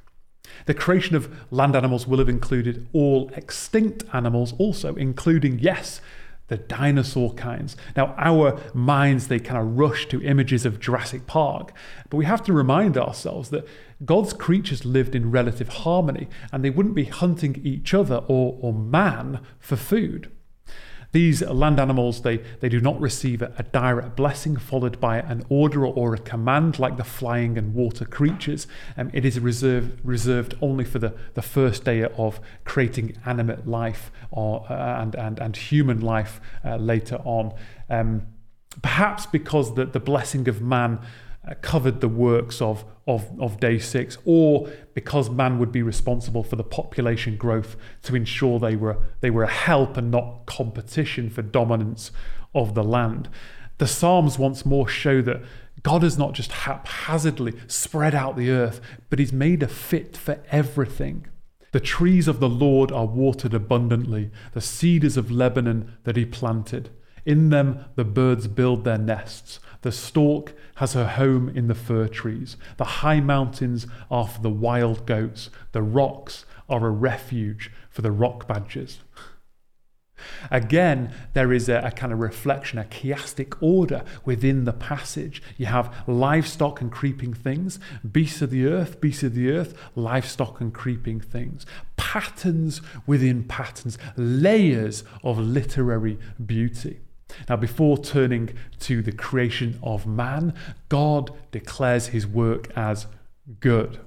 The 0.64 0.74
creation 0.74 1.14
of 1.14 1.34
land 1.50 1.76
animals 1.76 2.06
will 2.06 2.18
have 2.18 2.28
included 2.28 2.86
all 2.92 3.30
extinct 3.34 4.04
animals, 4.14 4.54
also, 4.58 4.94
including, 4.94 5.58
yes, 5.58 6.00
the 6.48 6.56
dinosaur 6.56 7.32
kinds. 7.34 7.76
Now, 7.96 8.14
our 8.18 8.60
minds, 8.74 9.28
they 9.28 9.38
kind 9.38 9.58
of 9.58 9.78
rush 9.78 10.06
to 10.08 10.22
images 10.22 10.66
of 10.66 10.80
Jurassic 10.80 11.26
Park, 11.26 11.72
but 12.10 12.16
we 12.16 12.24
have 12.24 12.42
to 12.44 12.52
remind 12.52 12.96
ourselves 12.96 13.50
that 13.50 13.66
God's 14.04 14.32
creatures 14.32 14.84
lived 14.84 15.14
in 15.14 15.30
relative 15.30 15.68
harmony 15.68 16.28
and 16.50 16.64
they 16.64 16.70
wouldn't 16.70 16.94
be 16.94 17.04
hunting 17.04 17.60
each 17.62 17.94
other 17.94 18.16
or, 18.28 18.58
or 18.60 18.72
man 18.72 19.40
for 19.58 19.76
food. 19.76 20.30
These 21.12 21.42
land 21.42 21.78
animals, 21.78 22.22
they, 22.22 22.38
they 22.60 22.70
do 22.70 22.80
not 22.80 22.98
receive 22.98 23.42
a, 23.42 23.52
a 23.58 23.64
direct 23.64 24.16
blessing 24.16 24.56
followed 24.56 24.98
by 24.98 25.18
an 25.18 25.44
order 25.50 25.84
or 25.86 26.14
a 26.14 26.18
command 26.18 26.78
like 26.78 26.96
the 26.96 27.04
flying 27.04 27.58
and 27.58 27.74
water 27.74 28.06
creatures. 28.06 28.66
Um, 28.96 29.10
it 29.12 29.26
is 29.26 29.38
reserved, 29.38 30.00
reserved 30.02 30.54
only 30.62 30.84
for 30.84 30.98
the, 30.98 31.14
the 31.34 31.42
first 31.42 31.84
day 31.84 32.02
of 32.02 32.40
creating 32.64 33.18
animate 33.26 33.66
life 33.66 34.10
or, 34.30 34.64
uh, 34.70 35.02
and, 35.02 35.14
and, 35.14 35.38
and 35.38 35.54
human 35.54 36.00
life 36.00 36.40
uh, 36.64 36.76
later 36.76 37.16
on. 37.24 37.52
Um, 37.90 38.26
perhaps 38.80 39.26
because 39.26 39.74
the, 39.74 39.84
the 39.84 40.00
blessing 40.00 40.48
of 40.48 40.62
man 40.62 40.98
uh, 41.48 41.54
covered 41.60 42.00
the 42.00 42.08
works 42.08 42.62
of, 42.62 42.84
of, 43.06 43.28
of 43.40 43.58
day 43.58 43.78
six, 43.78 44.18
or 44.24 44.68
because 44.94 45.28
man 45.28 45.58
would 45.58 45.72
be 45.72 45.82
responsible 45.82 46.42
for 46.42 46.56
the 46.56 46.64
population 46.64 47.36
growth 47.36 47.76
to 48.02 48.14
ensure 48.14 48.58
they 48.58 48.76
were, 48.76 48.98
they 49.20 49.30
were 49.30 49.44
a 49.44 49.50
help 49.50 49.96
and 49.96 50.10
not 50.10 50.46
competition 50.46 51.28
for 51.28 51.42
dominance 51.42 52.10
of 52.54 52.74
the 52.74 52.84
land. 52.84 53.28
The 53.78 53.86
Psalms 53.86 54.38
once 54.38 54.64
more 54.64 54.86
show 54.86 55.22
that 55.22 55.42
God 55.82 56.02
has 56.02 56.16
not 56.16 56.34
just 56.34 56.52
haphazardly 56.52 57.54
spread 57.66 58.14
out 58.14 58.36
the 58.36 58.50
earth, 58.50 58.80
but 59.10 59.18
He's 59.18 59.32
made 59.32 59.62
a 59.62 59.68
fit 59.68 60.16
for 60.16 60.40
everything. 60.50 61.26
The 61.72 61.80
trees 61.80 62.28
of 62.28 62.38
the 62.38 62.48
Lord 62.48 62.92
are 62.92 63.06
watered 63.06 63.54
abundantly, 63.54 64.30
the 64.52 64.60
cedars 64.60 65.16
of 65.16 65.30
Lebanon 65.30 65.94
that 66.04 66.16
He 66.16 66.24
planted. 66.24 66.90
In 67.24 67.50
them 67.50 67.86
the 67.96 68.04
birds 68.04 68.46
build 68.46 68.84
their 68.84 68.98
nests. 68.98 69.58
The 69.82 69.92
stork 69.92 70.54
has 70.76 70.94
her 70.94 71.06
home 71.06 71.48
in 71.48 71.66
the 71.66 71.74
fir 71.74 72.08
trees. 72.08 72.56
The 72.76 72.84
high 72.84 73.20
mountains 73.20 73.86
are 74.10 74.26
for 74.26 74.40
the 74.40 74.50
wild 74.50 75.06
goats. 75.06 75.50
The 75.72 75.82
rocks 75.82 76.44
are 76.68 76.86
a 76.86 76.90
refuge 76.90 77.70
for 77.90 78.02
the 78.02 78.12
rock 78.12 78.48
badgers. 78.48 79.00
Again, 80.52 81.12
there 81.32 81.52
is 81.52 81.68
a, 81.68 81.78
a, 81.78 81.90
kind 81.90 82.12
of 82.12 82.20
reflection, 82.20 82.78
a 82.78 82.84
chiastic 82.84 83.56
order 83.60 84.04
within 84.24 84.64
the 84.64 84.72
passage. 84.72 85.42
You 85.56 85.66
have 85.66 85.92
livestock 86.06 86.80
and 86.80 86.92
creeping 86.92 87.34
things, 87.34 87.80
beasts 88.10 88.40
of 88.40 88.50
the 88.50 88.66
earth, 88.66 89.00
beasts 89.00 89.24
of 89.24 89.34
the 89.34 89.50
earth, 89.50 89.74
livestock 89.96 90.60
and 90.60 90.72
creeping 90.72 91.20
things 91.20 91.66
patterns 91.96 92.82
within 93.06 93.42
patterns, 93.42 93.96
layers 94.16 95.02
of 95.24 95.38
literary 95.38 96.18
beauty. 96.44 97.00
Now, 97.48 97.56
before 97.56 97.98
turning 97.98 98.50
to 98.80 99.02
the 99.02 99.12
creation 99.12 99.78
of 99.82 100.06
man, 100.06 100.54
God 100.88 101.30
declares 101.50 102.08
his 102.08 102.26
work 102.26 102.70
as 102.76 103.06
good. 103.60 104.00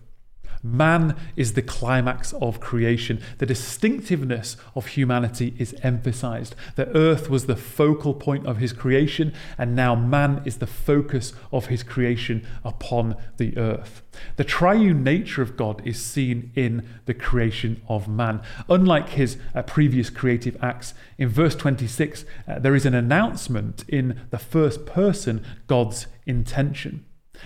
Man 0.65 1.15
is 1.35 1.53
the 1.53 1.61
climax 1.61 2.33
of 2.33 2.59
creation. 2.59 3.21
The 3.37 3.45
distinctiveness 3.45 4.57
of 4.73 4.87
humanity 4.87 5.53
is 5.59 5.75
emphasized. 5.83 6.55
The 6.75 6.89
earth 6.97 7.29
was 7.29 7.45
the 7.45 7.55
focal 7.55 8.15
point 8.15 8.47
of 8.47 8.57
his 8.57 8.73
creation, 8.73 9.31
and 9.59 9.75
now 9.75 9.93
man 9.93 10.41
is 10.43 10.57
the 10.57 10.65
focus 10.65 11.33
of 11.51 11.67
his 11.67 11.83
creation 11.83 12.47
upon 12.63 13.15
the 13.37 13.55
earth. 13.57 14.01
The 14.37 14.43
triune 14.43 15.03
nature 15.03 15.43
of 15.43 15.55
God 15.55 15.85
is 15.85 16.03
seen 16.03 16.51
in 16.55 16.87
the 17.05 17.13
creation 17.13 17.81
of 17.87 18.07
man. 18.07 18.41
Unlike 18.67 19.09
his 19.09 19.37
uh, 19.53 19.61
previous 19.61 20.09
creative 20.09 20.57
acts, 20.63 20.95
in 21.19 21.29
verse 21.29 21.53
26, 21.53 22.25
uh, 22.47 22.57
there 22.57 22.73
is 22.73 22.87
an 22.87 22.95
announcement 22.95 23.85
in 23.87 24.19
the 24.31 24.39
first 24.39 24.87
person 24.87 25.45
God's 25.67 26.07
intention. 26.25 27.05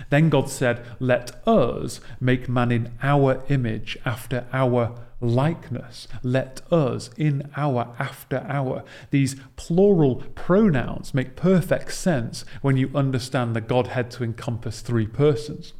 Then 0.09 0.29
God 0.29 0.49
said, 0.49 0.85
Let 0.99 1.45
us 1.47 2.01
make 2.19 2.49
man 2.49 2.71
in 2.71 2.91
our 3.01 3.43
image, 3.49 3.97
after 4.05 4.47
our 4.53 4.95
likeness. 5.21 6.07
Let 6.23 6.61
us 6.71 7.09
in 7.17 7.49
our, 7.55 7.95
after 7.99 8.45
our. 8.47 8.83
These 9.11 9.35
plural 9.55 10.17
pronouns 10.35 11.13
make 11.13 11.35
perfect 11.35 11.93
sense 11.93 12.45
when 12.61 12.77
you 12.77 12.89
understand 12.95 13.55
the 13.55 13.61
Godhead 13.61 14.11
to 14.11 14.23
encompass 14.23 14.81
three 14.81 15.07
persons. 15.07 15.73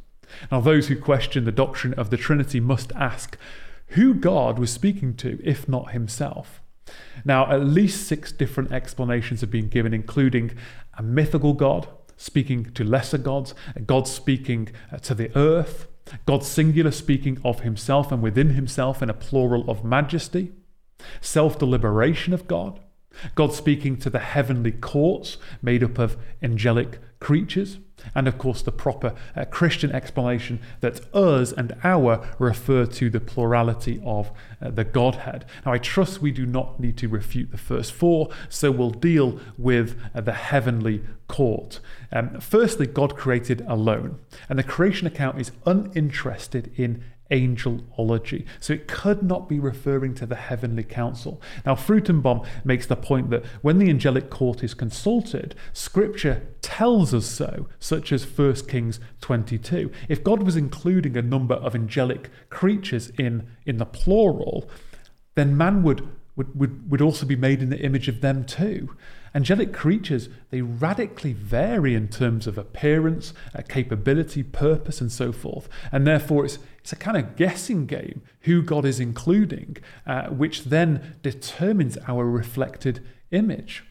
Now, 0.50 0.60
those 0.60 0.88
who 0.88 0.96
question 0.96 1.44
the 1.44 1.52
doctrine 1.52 1.94
of 1.94 2.10
the 2.10 2.16
Trinity 2.16 2.60
must 2.60 2.92
ask 2.92 3.36
who 3.88 4.14
God 4.14 4.58
was 4.58 4.70
speaking 4.70 5.14
to, 5.16 5.40
if 5.42 5.68
not 5.68 5.90
himself. 5.90 6.60
Now, 7.24 7.50
at 7.50 7.64
least 7.64 8.06
six 8.06 8.32
different 8.32 8.72
explanations 8.72 9.40
have 9.40 9.50
been 9.50 9.68
given, 9.68 9.92
including 9.92 10.52
a 10.96 11.02
mythical 11.02 11.54
God, 11.54 11.88
speaking 12.20 12.64
to 12.74 12.84
lesser 12.84 13.16
gods, 13.16 13.54
God 13.86 14.06
speaking 14.06 14.68
uh, 14.92 14.98
to 14.98 15.14
the 15.14 15.34
earth, 15.36 15.88
God 16.26 16.44
singular 16.44 16.90
speaking 16.90 17.38
of 17.42 17.60
himself 17.60 18.12
and 18.12 18.22
within 18.22 18.50
himself 18.50 19.02
in 19.02 19.08
a 19.08 19.14
plural 19.14 19.68
of 19.70 19.84
majesty, 19.84 20.52
self 21.22 21.58
deliberation 21.58 22.34
of 22.34 22.46
God, 22.46 22.78
God 23.34 23.54
speaking 23.54 23.96
to 23.98 24.10
the 24.10 24.18
heavenly 24.18 24.70
courts 24.70 25.38
made 25.62 25.82
up 25.82 25.98
of 25.98 26.18
angelic 26.42 26.98
creatures, 27.20 27.78
and 28.14 28.28
of 28.28 28.38
course 28.38 28.62
the 28.62 28.72
proper 28.72 29.14
uh, 29.36 29.44
Christian 29.44 29.92
explanation 29.92 30.60
that 30.80 31.00
us 31.14 31.52
and 31.52 31.76
our 31.84 32.26
refer 32.38 32.86
to 32.86 33.10
the 33.10 33.20
plurality 33.20 34.00
of 34.04 34.30
uh, 34.62 34.70
the 34.70 34.84
Godhead. 34.84 35.44
Now, 35.64 35.72
I 35.72 35.78
trust 35.78 36.20
we 36.20 36.32
do 36.32 36.46
not 36.46 36.80
need 36.80 36.96
to 36.98 37.08
refute 37.08 37.50
the 37.50 37.58
first 37.58 37.92
four, 37.92 38.28
so 38.48 38.70
we'll 38.70 38.90
deal 38.90 39.40
with 39.58 40.00
uh, 40.14 40.20
the 40.20 40.32
heavenly 40.32 41.02
court. 41.28 41.80
Um, 42.12 42.40
firstly, 42.40 42.86
God 42.86 43.16
created 43.16 43.64
alone, 43.66 44.18
and 44.48 44.58
the 44.58 44.64
creation 44.64 45.06
account 45.06 45.40
is 45.40 45.52
uninterested 45.64 46.72
in 46.76 47.04
angelology. 47.30 48.44
So 48.58 48.72
it 48.72 48.88
could 48.88 49.22
not 49.22 49.48
be 49.48 49.58
referring 49.58 50.14
to 50.14 50.26
the 50.26 50.36
heavenly 50.36 50.82
council. 50.82 51.40
Now, 51.64 51.74
Fruchtenbaum 51.74 52.46
makes 52.64 52.86
the 52.86 52.96
point 52.96 53.30
that 53.30 53.44
when 53.62 53.78
the 53.78 53.88
angelic 53.88 54.30
court 54.30 54.62
is 54.62 54.74
consulted, 54.74 55.54
scripture 55.72 56.48
tells 56.60 57.14
us 57.14 57.26
so, 57.26 57.68
such 57.78 58.12
as 58.12 58.24
1 58.26 58.54
Kings 58.66 59.00
22. 59.20 59.90
If 60.08 60.24
God 60.24 60.42
was 60.42 60.56
including 60.56 61.16
a 61.16 61.22
number 61.22 61.54
of 61.54 61.74
angelic 61.74 62.30
creatures 62.50 63.10
in, 63.18 63.46
in 63.64 63.78
the 63.78 63.86
plural, 63.86 64.68
then 65.34 65.56
man 65.56 65.82
would, 65.82 66.06
would, 66.36 66.58
would, 66.58 66.90
would 66.90 67.00
also 67.00 67.26
be 67.26 67.36
made 67.36 67.62
in 67.62 67.70
the 67.70 67.80
image 67.80 68.08
of 68.08 68.20
them 68.20 68.44
too. 68.44 68.90
Angelic 69.34 69.72
creatures, 69.72 70.28
they 70.50 70.60
radically 70.60 71.32
vary 71.32 71.94
in 71.94 72.08
terms 72.08 72.46
of 72.46 72.58
appearance, 72.58 73.32
uh, 73.54 73.62
capability, 73.68 74.42
purpose, 74.42 75.00
and 75.00 75.12
so 75.12 75.30
forth. 75.32 75.68
And 75.92 76.06
therefore, 76.06 76.44
it's, 76.44 76.58
it's 76.78 76.92
a 76.92 76.96
kind 76.96 77.16
of 77.16 77.36
guessing 77.36 77.86
game 77.86 78.22
who 78.40 78.62
God 78.62 78.84
is 78.84 78.98
including, 78.98 79.76
uh, 80.06 80.28
which 80.28 80.64
then 80.64 81.16
determines 81.22 81.96
our 82.08 82.24
reflected 82.24 83.06
image. 83.30 83.84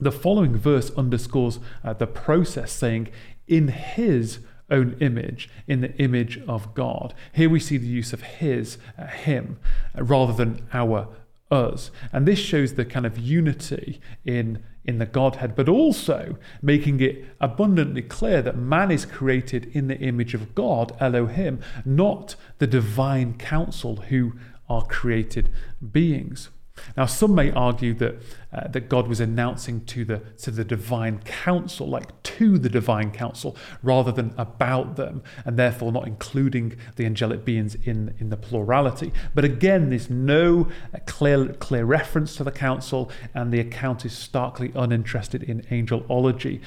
The 0.00 0.12
following 0.12 0.56
verse 0.56 0.90
underscores 0.96 1.58
uh, 1.84 1.92
the 1.92 2.06
process, 2.06 2.72
saying, 2.72 3.08
In 3.46 3.68
his 3.68 4.40
own 4.70 4.96
image, 5.00 5.48
in 5.66 5.80
the 5.80 5.94
image 5.96 6.38
of 6.48 6.74
God. 6.74 7.14
Here 7.32 7.48
we 7.48 7.60
see 7.60 7.76
the 7.76 7.86
use 7.86 8.12
of 8.12 8.22
his, 8.22 8.78
uh, 8.98 9.06
him, 9.06 9.58
uh, 9.96 10.02
rather 10.02 10.32
than 10.32 10.66
our 10.72 11.08
us. 11.50 11.90
And 12.12 12.26
this 12.26 12.38
shows 12.38 12.74
the 12.74 12.84
kind 12.84 13.06
of 13.06 13.18
unity 13.18 14.00
in, 14.24 14.62
in 14.84 14.98
the 14.98 15.06
Godhead, 15.06 15.54
but 15.54 15.68
also 15.68 16.38
making 16.62 17.00
it 17.00 17.24
abundantly 17.40 18.02
clear 18.02 18.42
that 18.42 18.56
man 18.56 18.90
is 18.90 19.04
created 19.04 19.70
in 19.72 19.88
the 19.88 19.98
image 19.98 20.34
of 20.34 20.54
God, 20.54 20.96
Elohim, 21.00 21.60
not 21.84 22.36
the 22.58 22.66
divine 22.66 23.34
council 23.34 23.96
who 23.96 24.32
are 24.68 24.84
created 24.86 25.50
beings. 25.92 26.50
Now, 26.96 27.06
some 27.06 27.34
may 27.34 27.50
argue 27.52 27.94
that, 27.94 28.22
uh, 28.52 28.68
that 28.68 28.88
God 28.88 29.08
was 29.08 29.20
announcing 29.20 29.84
to 29.86 30.04
the, 30.04 30.18
to 30.38 30.50
the 30.50 30.64
divine 30.64 31.20
council, 31.20 31.88
like 31.88 32.22
to 32.22 32.58
the 32.58 32.68
divine 32.68 33.10
council, 33.10 33.56
rather 33.82 34.12
than 34.12 34.34
about 34.36 34.96
them, 34.96 35.22
and 35.44 35.56
therefore 35.56 35.92
not 35.92 36.06
including 36.06 36.76
the 36.96 37.06
angelic 37.06 37.44
beings 37.44 37.74
in, 37.74 38.14
in 38.18 38.30
the 38.30 38.36
plurality. 38.36 39.12
But 39.34 39.44
again, 39.44 39.90
there's 39.90 40.10
no 40.10 40.68
uh, 40.94 40.98
clear, 41.06 41.48
clear 41.54 41.84
reference 41.84 42.36
to 42.36 42.44
the 42.44 42.52
council, 42.52 43.10
and 43.34 43.52
the 43.52 43.60
account 43.60 44.04
is 44.04 44.16
starkly 44.16 44.72
uninterested 44.74 45.42
in 45.42 45.62
angelology. 45.62 46.60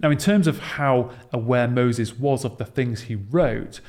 Now, 0.00 0.10
in 0.10 0.18
terms 0.18 0.46
of 0.46 0.58
how 0.58 1.10
aware 1.32 1.68
Moses 1.68 2.18
was 2.18 2.44
of 2.44 2.56
the 2.56 2.64
things 2.64 3.02
he 3.02 3.16
wrote, 3.16 3.80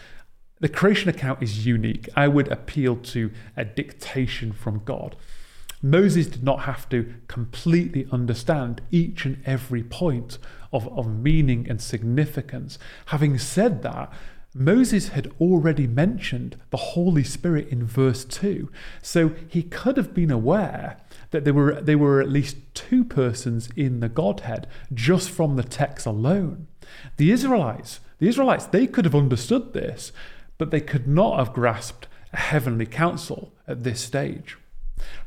the 0.59 0.69
creation 0.69 1.09
account 1.09 1.41
is 1.41 1.65
unique. 1.65 2.07
I 2.15 2.27
would 2.27 2.47
appeal 2.49 2.95
to 2.97 3.31
a 3.57 3.65
dictation 3.65 4.51
from 4.51 4.83
God. 4.85 5.15
Moses 5.81 6.27
did 6.27 6.43
not 6.43 6.61
have 6.61 6.87
to 6.89 7.13
completely 7.27 8.07
understand 8.11 8.81
each 8.91 9.25
and 9.25 9.41
every 9.45 9.83
point 9.83 10.37
of, 10.71 10.87
of 10.97 11.07
meaning 11.07 11.67
and 11.69 11.81
significance. 11.81 12.77
Having 13.07 13.39
said 13.39 13.81
that, 13.83 14.11
Moses 14.53 15.09
had 15.09 15.31
already 15.39 15.87
mentioned 15.87 16.57
the 16.71 16.77
Holy 16.77 17.23
Spirit 17.23 17.69
in 17.69 17.85
verse 17.85 18.25
2, 18.25 18.69
so 19.01 19.31
he 19.47 19.63
could 19.63 19.95
have 19.95 20.13
been 20.13 20.29
aware 20.29 20.97
that 21.31 21.45
there 21.45 21.53
were, 21.53 21.79
there 21.79 21.97
were 21.97 22.21
at 22.21 22.29
least 22.29 22.57
two 22.73 23.05
persons 23.05 23.69
in 23.77 24.01
the 24.01 24.09
Godhead 24.09 24.67
just 24.93 25.29
from 25.29 25.55
the 25.55 25.63
text 25.63 26.05
alone. 26.05 26.67
The 27.15 27.31
Israelites, 27.31 28.01
the 28.19 28.27
Israelites, 28.27 28.65
they 28.65 28.87
could 28.87 29.05
have 29.05 29.15
understood 29.15 29.71
this, 29.71 30.11
but 30.57 30.69
they 30.69 30.81
could 30.81 31.07
not 31.07 31.39
have 31.39 31.53
grasped 31.53 32.07
a 32.33 32.37
heavenly 32.37 32.85
council 32.85 33.53
at 33.67 33.83
this 33.83 34.01
stage. 34.01 34.57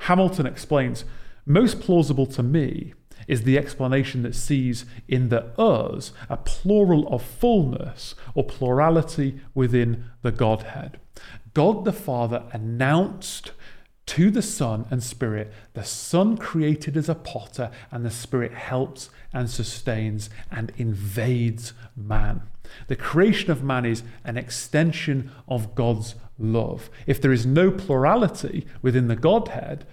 Hamilton 0.00 0.46
explains 0.46 1.04
most 1.46 1.80
plausible 1.80 2.26
to 2.26 2.42
me 2.42 2.94
is 3.28 3.42
the 3.42 3.58
explanation 3.58 4.22
that 4.22 4.34
sees 4.34 4.84
in 5.08 5.28
the 5.28 5.44
us 5.58 6.12
a 6.28 6.36
plural 6.36 7.06
of 7.08 7.22
fullness 7.22 8.14
or 8.34 8.44
plurality 8.44 9.40
within 9.54 10.04
the 10.22 10.32
Godhead. 10.32 10.98
God 11.54 11.84
the 11.84 11.92
Father 11.92 12.44
announced 12.52 13.52
to 14.06 14.30
the 14.30 14.42
Son 14.42 14.86
and 14.90 15.02
Spirit, 15.02 15.50
the 15.72 15.84
Son 15.84 16.36
created 16.36 16.96
as 16.96 17.08
a 17.08 17.14
potter, 17.14 17.70
and 17.90 18.04
the 18.04 18.10
Spirit 18.10 18.52
helps 18.52 19.08
and 19.32 19.48
sustains 19.48 20.28
and 20.50 20.72
invades 20.76 21.72
man. 21.96 22.42
The 22.88 22.96
creation 22.96 23.50
of 23.50 23.62
man 23.62 23.86
is 23.86 24.02
an 24.24 24.36
extension 24.36 25.30
of 25.48 25.74
God's 25.74 26.16
love. 26.38 26.90
If 27.06 27.20
there 27.20 27.32
is 27.32 27.46
no 27.46 27.70
plurality 27.70 28.66
within 28.82 29.08
the 29.08 29.16
Godhead, 29.16 29.86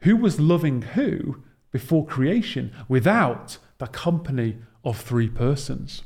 who 0.00 0.16
was 0.16 0.40
loving 0.40 0.82
who 0.82 1.42
before 1.70 2.06
creation 2.06 2.72
without 2.88 3.58
the 3.78 3.86
company 3.86 4.58
of 4.84 5.00
three 5.00 5.28
persons? 5.28 6.02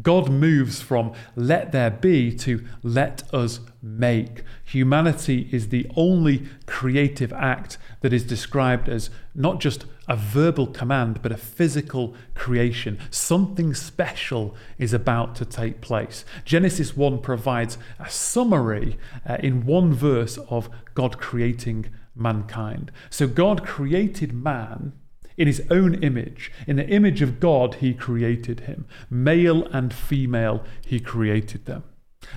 God 0.00 0.30
moves 0.30 0.80
from 0.80 1.12
let 1.34 1.72
there 1.72 1.90
be 1.90 2.34
to 2.36 2.64
let 2.82 3.22
us 3.34 3.60
make. 3.82 4.42
Humanity 4.64 5.48
is 5.52 5.68
the 5.68 5.86
only 5.96 6.46
creative 6.66 7.32
act 7.32 7.78
that 8.00 8.12
is 8.12 8.24
described 8.24 8.88
as 8.88 9.10
not 9.34 9.60
just 9.60 9.84
a 10.08 10.16
verbal 10.16 10.66
command, 10.66 11.20
but 11.22 11.32
a 11.32 11.36
physical 11.36 12.14
creation. 12.34 12.98
Something 13.10 13.74
special 13.74 14.54
is 14.78 14.92
about 14.92 15.34
to 15.36 15.44
take 15.44 15.80
place. 15.80 16.24
Genesis 16.44 16.96
1 16.96 17.20
provides 17.20 17.78
a 17.98 18.08
summary 18.08 18.98
uh, 19.28 19.36
in 19.40 19.66
one 19.66 19.92
verse 19.92 20.38
of 20.48 20.68
God 20.94 21.18
creating 21.18 21.90
mankind. 22.14 22.90
So 23.10 23.26
God 23.26 23.64
created 23.66 24.32
man 24.32 24.92
in 25.36 25.46
his 25.46 25.62
own 25.70 26.02
image. 26.02 26.50
In 26.66 26.76
the 26.76 26.88
image 26.88 27.20
of 27.22 27.40
God, 27.40 27.74
he 27.76 27.92
created 27.92 28.60
him. 28.60 28.86
Male 29.10 29.64
and 29.66 29.92
female, 29.92 30.64
he 30.84 30.98
created 30.98 31.66
them. 31.66 31.84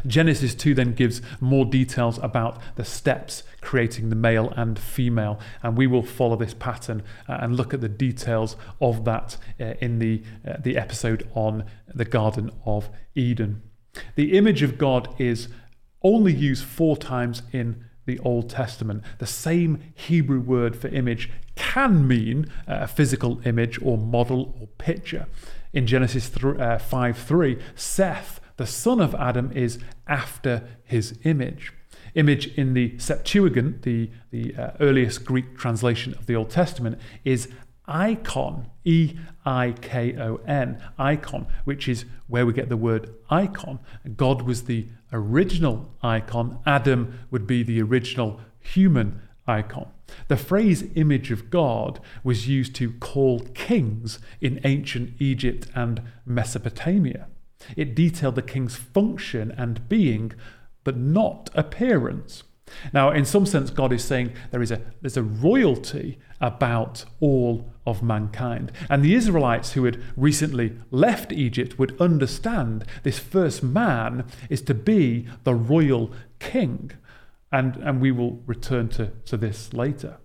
Genesis 0.05 0.55
2 0.55 0.73
then 0.73 0.93
gives 0.93 1.21
more 1.39 1.65
details 1.65 2.19
about 2.19 2.59
the 2.75 2.85
steps 2.85 3.43
creating 3.61 4.09
the 4.09 4.15
male 4.15 4.51
and 4.55 4.79
female, 4.79 5.39
and 5.61 5.77
we 5.77 5.87
will 5.87 6.03
follow 6.03 6.35
this 6.35 6.53
pattern 6.53 7.03
uh, 7.27 7.37
and 7.41 7.55
look 7.55 7.73
at 7.73 7.81
the 7.81 7.89
details 7.89 8.55
of 8.81 9.05
that 9.05 9.37
uh, 9.59 9.73
in 9.79 9.99
the, 9.99 10.23
uh, 10.47 10.53
the 10.59 10.77
episode 10.77 11.27
on 11.33 11.65
the 11.93 12.05
Garden 12.05 12.51
of 12.65 12.89
Eden. 13.15 13.61
The 14.15 14.37
image 14.37 14.61
of 14.61 14.77
God 14.77 15.13
is 15.19 15.49
only 16.01 16.33
used 16.33 16.63
four 16.63 16.95
times 16.95 17.41
in 17.51 17.83
the 18.05 18.19
Old 18.19 18.49
Testament. 18.49 19.03
The 19.19 19.27
same 19.27 19.93
Hebrew 19.93 20.39
word 20.39 20.75
for 20.75 20.87
image 20.87 21.29
can 21.55 22.07
mean 22.07 22.47
a 22.67 22.87
physical 22.87 23.41
image 23.45 23.79
or 23.83 23.97
model 23.97 24.55
or 24.59 24.67
picture. 24.67 25.27
In 25.73 25.85
Genesis 25.85 26.27
5 26.27 27.17
3, 27.17 27.59
Seth 27.75 28.39
the 28.59 28.67
son 28.67 28.99
of 28.99 29.15
Adam 29.15 29.53
is 29.53 29.79
after 30.05 30.67
his 30.83 31.17
image. 31.23 31.71
Image 32.13 32.47
in 32.57 32.73
the 32.73 32.99
Septuagint, 32.99 33.83
the, 33.83 34.11
the 34.31 34.53
uh, 34.53 34.71
earliest 34.81 35.23
Greek 35.23 35.57
translation 35.57 36.13
of 36.15 36.25
the 36.25 36.35
Old 36.35 36.49
Testament, 36.49 36.99
is 37.23 37.47
icon, 37.87 38.69
E 38.83 39.15
I 39.45 39.75
K 39.79 40.13
O 40.19 40.41
N, 40.45 40.83
icon, 40.97 41.47
which 41.63 41.87
is 41.87 42.03
where 42.27 42.45
we 42.45 42.51
get 42.51 42.67
the 42.67 42.75
word 42.75 43.15
icon. 43.29 43.79
God 44.17 44.41
was 44.41 44.65
the 44.65 44.87
original 45.13 45.95
icon, 46.03 46.59
Adam 46.65 47.17
would 47.31 47.47
be 47.47 47.63
the 47.63 47.81
original 47.81 48.41
human 48.59 49.21
icon. 49.47 49.89
The 50.27 50.35
phrase 50.35 50.83
image 50.95 51.31
of 51.31 51.49
God 51.49 52.01
was 52.25 52.49
used 52.49 52.75
to 52.75 52.91
call 52.91 53.39
kings 53.53 54.19
in 54.41 54.59
ancient 54.65 55.13
Egypt 55.17 55.69
and 55.73 56.01
Mesopotamia. 56.25 57.27
It 57.75 57.95
detailed 57.95 58.35
the 58.35 58.41
king's 58.41 58.75
function 58.75 59.51
and 59.57 59.87
being, 59.89 60.33
but 60.83 60.97
not 60.97 61.49
appearance. 61.53 62.43
Now, 62.93 63.11
in 63.11 63.25
some 63.25 63.45
sense, 63.45 63.69
God 63.69 63.91
is 63.91 64.03
saying 64.03 64.33
there 64.51 64.61
is 64.61 64.71
a, 64.71 64.81
there's 65.01 65.17
a 65.17 65.23
royalty 65.23 66.19
about 66.39 67.05
all 67.19 67.71
of 67.85 68.03
mankind. 68.03 68.71
And 68.89 69.03
the 69.03 69.15
Israelites 69.15 69.73
who 69.73 69.85
had 69.85 70.01
recently 70.15 70.75
left 70.91 71.31
Egypt 71.31 71.79
would 71.79 71.99
understand 71.99 72.85
this 73.03 73.19
first 73.19 73.63
man 73.63 74.25
is 74.49 74.61
to 74.63 74.73
be 74.73 75.27
the 75.43 75.55
royal 75.55 76.11
king. 76.39 76.91
And, 77.51 77.77
and 77.77 77.99
we 77.99 78.11
will 78.11 78.43
return 78.45 78.89
to, 78.89 79.07
to 79.25 79.37
this 79.37 79.73
later. 79.73 80.17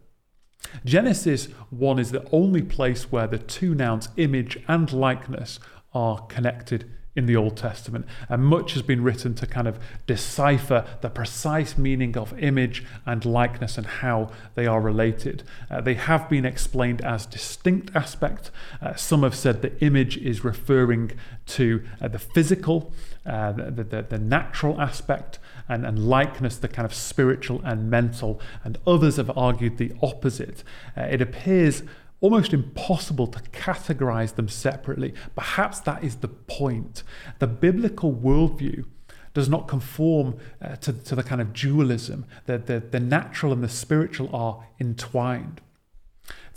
Genesis 0.85 1.47
1 1.71 1.99
is 1.99 2.11
the 2.11 2.29
only 2.31 2.63
place 2.63 3.11
where 3.11 3.27
the 3.27 3.39
two 3.39 3.75
nouns 3.75 4.09
image 4.17 4.59
and 4.69 4.93
likeness 4.93 5.59
are 5.93 6.27
connected 6.27 6.91
in 7.17 7.27
the 7.27 7.37
Old 7.37 7.57
Testament. 7.57 8.07
And 8.29 8.45
much 8.45 8.73
has 8.73 8.83
been 8.83 9.03
written 9.03 9.35
to 9.35 9.47
kind 9.47 9.69
of 9.69 9.79
decipher 10.07 10.85
the 11.01 11.11
precise 11.11 11.79
meaning 11.79 12.17
of 12.17 12.37
image 12.39 12.85
and 13.07 13.25
likeness 13.25 13.79
and 13.79 13.87
how 13.87 14.31
they 14.55 14.67
are 14.67 14.81
related. 14.81 15.45
Uh, 15.71 15.81
they 15.81 15.95
have 15.95 16.29
been 16.29 16.45
explained 16.45 17.05
as 17.05 17.27
distinct 17.27 17.95
aspects. 17.95 18.51
Uh, 18.83 18.95
some 18.95 19.23
have 19.23 19.35
said 19.35 19.63
the 19.63 19.79
image 19.85 20.17
is 20.17 20.45
referring 20.45 21.13
to 21.47 21.85
uh, 22.01 22.09
the 22.09 22.19
physical, 22.19 22.93
uh, 23.27 23.53
the, 23.53 23.85
the, 23.85 24.03
the, 24.03 24.19
natural 24.19 24.81
aspect, 24.81 25.39
and, 25.69 25.87
and 25.87 26.09
likeness, 26.09 26.57
the 26.57 26.69
kind 26.69 26.87
of 26.87 26.95
spiritual 26.95 27.61
and 27.65 27.91
mental. 27.91 28.41
And 28.65 28.79
others 28.87 29.17
have 29.17 29.31
argued 29.37 29.79
the 29.79 29.93
opposite. 30.03 30.65
Uh, 30.97 31.03
it 31.03 31.23
appears 31.23 31.83
almost 32.25 32.55
impossible 32.55 33.27
to 33.27 33.39
categorize 33.51 34.35
them 34.35 34.49
separately. 34.49 35.13
Perhaps 35.35 35.81
that 35.81 36.03
is 36.03 36.17
the 36.17 36.29
point. 36.29 37.03
The 37.39 37.47
biblical 37.47 38.15
worldview 38.15 38.87
does 39.35 39.51
not 39.51 39.69
conform 39.69 40.39
uh, 40.63 40.77
to, 40.77 40.95
to 40.95 41.15
the 41.15 41.23
kind 41.23 41.43
of 41.43 41.53
dualism, 41.53 42.25
that 42.47 42.65
the, 42.65 42.81
the 42.81 42.99
natural 42.99 43.53
and 43.53 43.63
the 43.63 43.69
spiritual 43.69 44.35
are 44.35 44.67
entwined. 44.81 45.61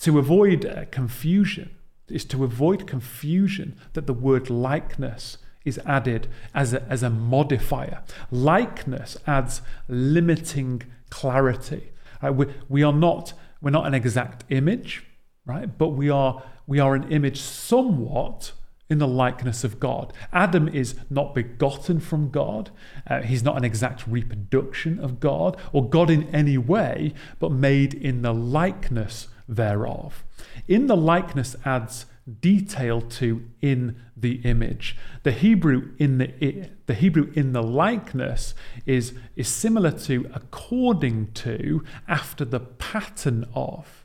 To 0.04 0.18
avoid 0.18 0.66
uh, 0.66 0.86
confusion 0.90 1.72
is 2.08 2.24
to 2.26 2.46
avoid 2.46 2.88
confusion 2.88 3.76
that 3.92 4.08
the 4.08 4.14
word 4.14 4.50
likeness 4.50 5.38
is 5.66 5.78
added 5.86 6.30
as 6.56 6.74
a, 6.74 6.82
as 6.84 7.04
a 7.04 7.10
modifier. 7.10 8.04
Likeness 8.32 9.18
adds 9.28 9.62
limiting 9.90 10.84
clarity. 11.10 11.92
Uh, 12.26 12.32
we, 12.32 12.46
we 12.70 12.84
are 12.84 12.94
not, 12.94 13.34
we're 13.62 13.72
not 13.72 13.86
an 13.86 13.94
exact 13.94 14.46
image 14.48 15.04
right? 15.48 15.78
But 15.78 15.90
we 15.90 16.10
are 16.10 16.44
we 16.68 16.80
are 16.80 16.94
an 16.94 17.12
image 17.12 17.40
somewhat 17.40 18.52
in 18.90 19.00
the 19.00 19.08
likeness 19.08 19.64
of 19.64 19.80
God. 19.80 20.14
Adam 20.32 20.68
is 20.68 20.96
not 21.10 21.36
begotten 21.36 22.00
from 22.00 22.30
God. 22.30 22.70
Uh, 23.10 23.22
he's 23.22 23.44
not 23.44 23.58
an 23.58 23.66
exact 23.66 24.08
reproduction 24.08 25.00
of 25.00 25.20
God 25.20 25.58
or 25.74 25.90
God 25.90 26.10
in 26.10 26.24
any 26.34 26.58
way, 26.58 27.14
but 27.40 27.52
made 27.52 27.94
in 27.94 28.22
the 28.22 28.34
likeness 28.34 29.28
thereof. 29.48 30.24
In 30.68 30.88
the 30.88 30.96
likeness 30.96 31.56
adds 31.66 32.06
detail 32.42 33.00
to 33.00 33.46
in 33.62 33.96
the 34.16 34.42
image. 34.44 34.98
The 35.24 35.32
Hebrew 35.32 35.92
in 35.98 36.18
the 36.18 36.70
the 36.86 36.94
Hebrew 36.94 37.32
in 37.34 37.54
the 37.54 37.64
likeness 37.64 38.54
is 38.86 39.14
is 39.36 39.48
similar 39.48 39.92
to 39.92 40.30
according 40.34 41.32
to 41.34 41.84
after 42.08 42.44
the 42.44 42.60
pattern 42.60 43.46
of. 43.54 43.97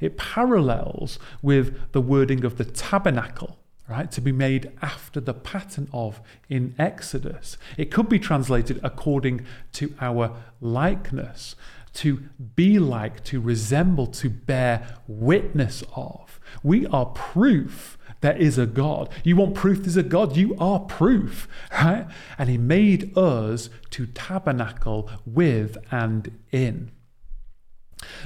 It 0.00 0.16
parallels 0.16 1.18
with 1.42 1.92
the 1.92 2.00
wording 2.00 2.44
of 2.44 2.58
the 2.58 2.64
tabernacle, 2.64 3.58
right, 3.88 4.10
to 4.12 4.20
be 4.20 4.32
made 4.32 4.72
after 4.82 5.20
the 5.20 5.34
pattern 5.34 5.88
of 5.92 6.20
in 6.48 6.74
Exodus. 6.78 7.56
It 7.76 7.90
could 7.90 8.08
be 8.08 8.18
translated 8.18 8.80
according 8.82 9.46
to 9.74 9.94
our 10.00 10.36
likeness, 10.60 11.56
to 11.92 12.22
be 12.54 12.78
like, 12.78 13.24
to 13.24 13.40
resemble, 13.40 14.06
to 14.06 14.30
bear 14.30 14.98
witness 15.08 15.82
of. 15.96 16.38
We 16.62 16.86
are 16.86 17.06
proof 17.06 17.98
there 18.20 18.36
is 18.36 18.58
a 18.58 18.66
God. 18.66 19.08
You 19.24 19.36
want 19.36 19.54
proof 19.54 19.80
there's 19.80 19.96
a 19.96 20.02
God? 20.02 20.36
You 20.36 20.56
are 20.58 20.80
proof, 20.80 21.48
right? 21.72 22.06
And 22.38 22.48
He 22.48 22.58
made 22.58 23.16
us 23.16 23.70
to 23.90 24.06
tabernacle 24.06 25.10
with 25.24 25.78
and 25.90 26.38
in. 26.52 26.92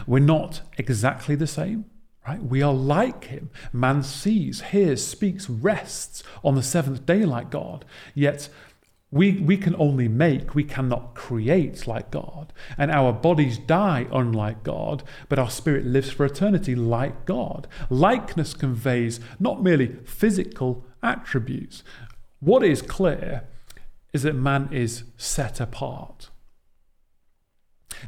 We're 0.06 0.20
not 0.20 0.62
exactly 0.78 1.34
the 1.34 1.46
same, 1.46 1.86
right? 2.26 2.42
We 2.42 2.62
are 2.62 2.72
like 2.72 3.24
him. 3.24 3.50
Man 3.72 4.02
sees, 4.02 4.60
hears, 4.60 5.06
speaks, 5.06 5.48
rests 5.48 6.22
on 6.42 6.54
the 6.54 6.62
seventh 6.62 7.06
day 7.06 7.24
like 7.24 7.50
God. 7.50 7.84
Yet 8.14 8.48
we, 9.10 9.38
we 9.38 9.56
can 9.56 9.76
only 9.76 10.08
make, 10.08 10.56
we 10.56 10.64
cannot 10.64 11.14
create 11.14 11.86
like 11.86 12.10
God. 12.10 12.52
And 12.76 12.90
our 12.90 13.12
bodies 13.12 13.58
die 13.58 14.08
unlike 14.12 14.64
God, 14.64 15.04
but 15.28 15.38
our 15.38 15.50
spirit 15.50 15.86
lives 15.86 16.10
for 16.10 16.26
eternity 16.26 16.74
like 16.74 17.24
God. 17.24 17.68
Likeness 17.90 18.54
conveys 18.54 19.20
not 19.38 19.62
merely 19.62 19.98
physical 20.04 20.84
attributes. 21.00 21.84
What 22.40 22.64
is 22.64 22.82
clear 22.82 23.44
is 24.12 24.24
that 24.24 24.34
man 24.34 24.68
is 24.72 25.04
set 25.16 25.60
apart. 25.60 26.30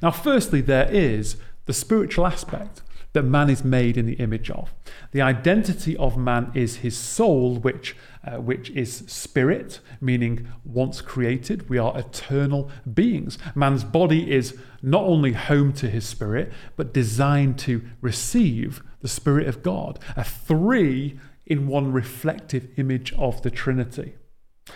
Now, 0.02 0.10
firstly, 0.10 0.60
there 0.60 0.90
is 0.90 1.36
the 1.66 1.72
spiritual 1.72 2.26
aspect 2.26 2.82
that 3.12 3.22
man 3.22 3.48
is 3.48 3.64
made 3.64 3.97
in 3.97 4.05
the 4.05 4.14
image 4.14 4.51
of. 4.51 4.74
The 5.12 5.22
identity 5.22 5.97
of 5.97 6.18
man 6.18 6.52
is 6.55 6.76
his 6.76 6.97
soul, 6.98 7.56
which, 7.56 7.97
uh, 8.22 8.32
which 8.32 8.68
is 8.70 9.05
spirit, 9.06 9.80
meaning 10.02 10.48
once 10.64 11.01
created. 11.01 11.70
We 11.70 11.78
are 11.78 11.97
eternal 11.97 12.70
beings. 12.93 13.38
Man's 13.55 13.84
body 13.84 14.30
is 14.30 14.55
not 14.82 15.05
only 15.05 15.32
home 15.32 15.72
to 15.74 15.88
his 15.88 16.06
spirit, 16.06 16.52
but 16.76 16.93
designed 16.93 17.59
to 17.60 17.82
receive 18.02 18.82
the 19.01 19.09
Spirit 19.09 19.48
of 19.48 19.62
God, 19.62 19.98
a 20.14 20.24
three 20.24 21.18
in 21.47 21.68
one 21.68 21.93
reflective 21.93 22.68
image 22.76 23.14
of 23.14 23.40
the 23.40 23.51
Trinity. 23.51 24.14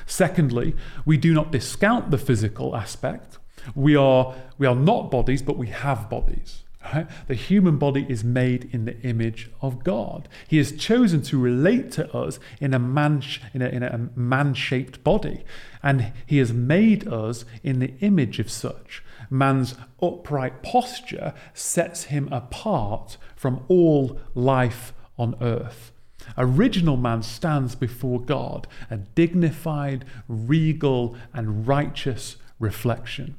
Secondly, 0.07 0.75
we 1.05 1.17
do 1.17 1.35
not 1.35 1.53
discount 1.53 2.11
the 2.11 2.19
physical 2.19 2.75
aspect. 2.75 3.39
We 3.75 3.97
are, 3.97 4.35
we 4.57 4.67
are 4.67 4.75
not 4.75 5.11
bodies, 5.11 5.43
but 5.43 5.59
we 5.59 5.67
have 5.67 6.09
bodies. 6.09 6.65
Right? 6.83 7.07
The 7.29 7.35
human 7.35 7.77
body 7.77 8.07
is 8.09 8.25
made 8.25 8.71
in 8.73 8.87
the 8.87 8.99
image 9.03 9.51
of 9.61 9.85
God. 9.85 10.29
He 10.49 10.57
has 10.57 10.73
chosen 10.73 11.21
to 11.23 11.39
relate 11.39 11.93
to 11.93 12.11
us 12.17 12.39
in 12.59 12.73
a 12.73 12.79
man 12.79 13.23
in 13.53 13.63
a, 13.63 13.69
in 13.69 13.83
a 13.83 14.09
man-shaped 14.17 15.05
body, 15.05 15.45
and 15.83 16.13
He 16.27 16.39
has 16.39 16.53
made 16.53 17.07
us 17.07 17.45
in 17.63 17.81
the 17.81 17.93
image 18.01 18.39
of 18.39 18.51
such. 18.51 19.03
Man's 19.29 19.75
upright 20.03 20.63
posture 20.63 21.35
sets 21.55 22.05
him 22.05 22.29
apart 22.33 23.17
from 23.37 23.65
all 23.69 24.19
life 24.35 24.93
on 25.19 25.37
earth. 25.41 25.93
Original 26.37 26.97
man 26.97 27.23
stands 27.23 27.75
before 27.75 28.21
God, 28.21 28.67
a 28.91 28.97
dignified, 28.97 30.05
regal, 30.29 31.17
and 31.33 31.67
righteous 31.67 32.37
reflection. 32.59 33.37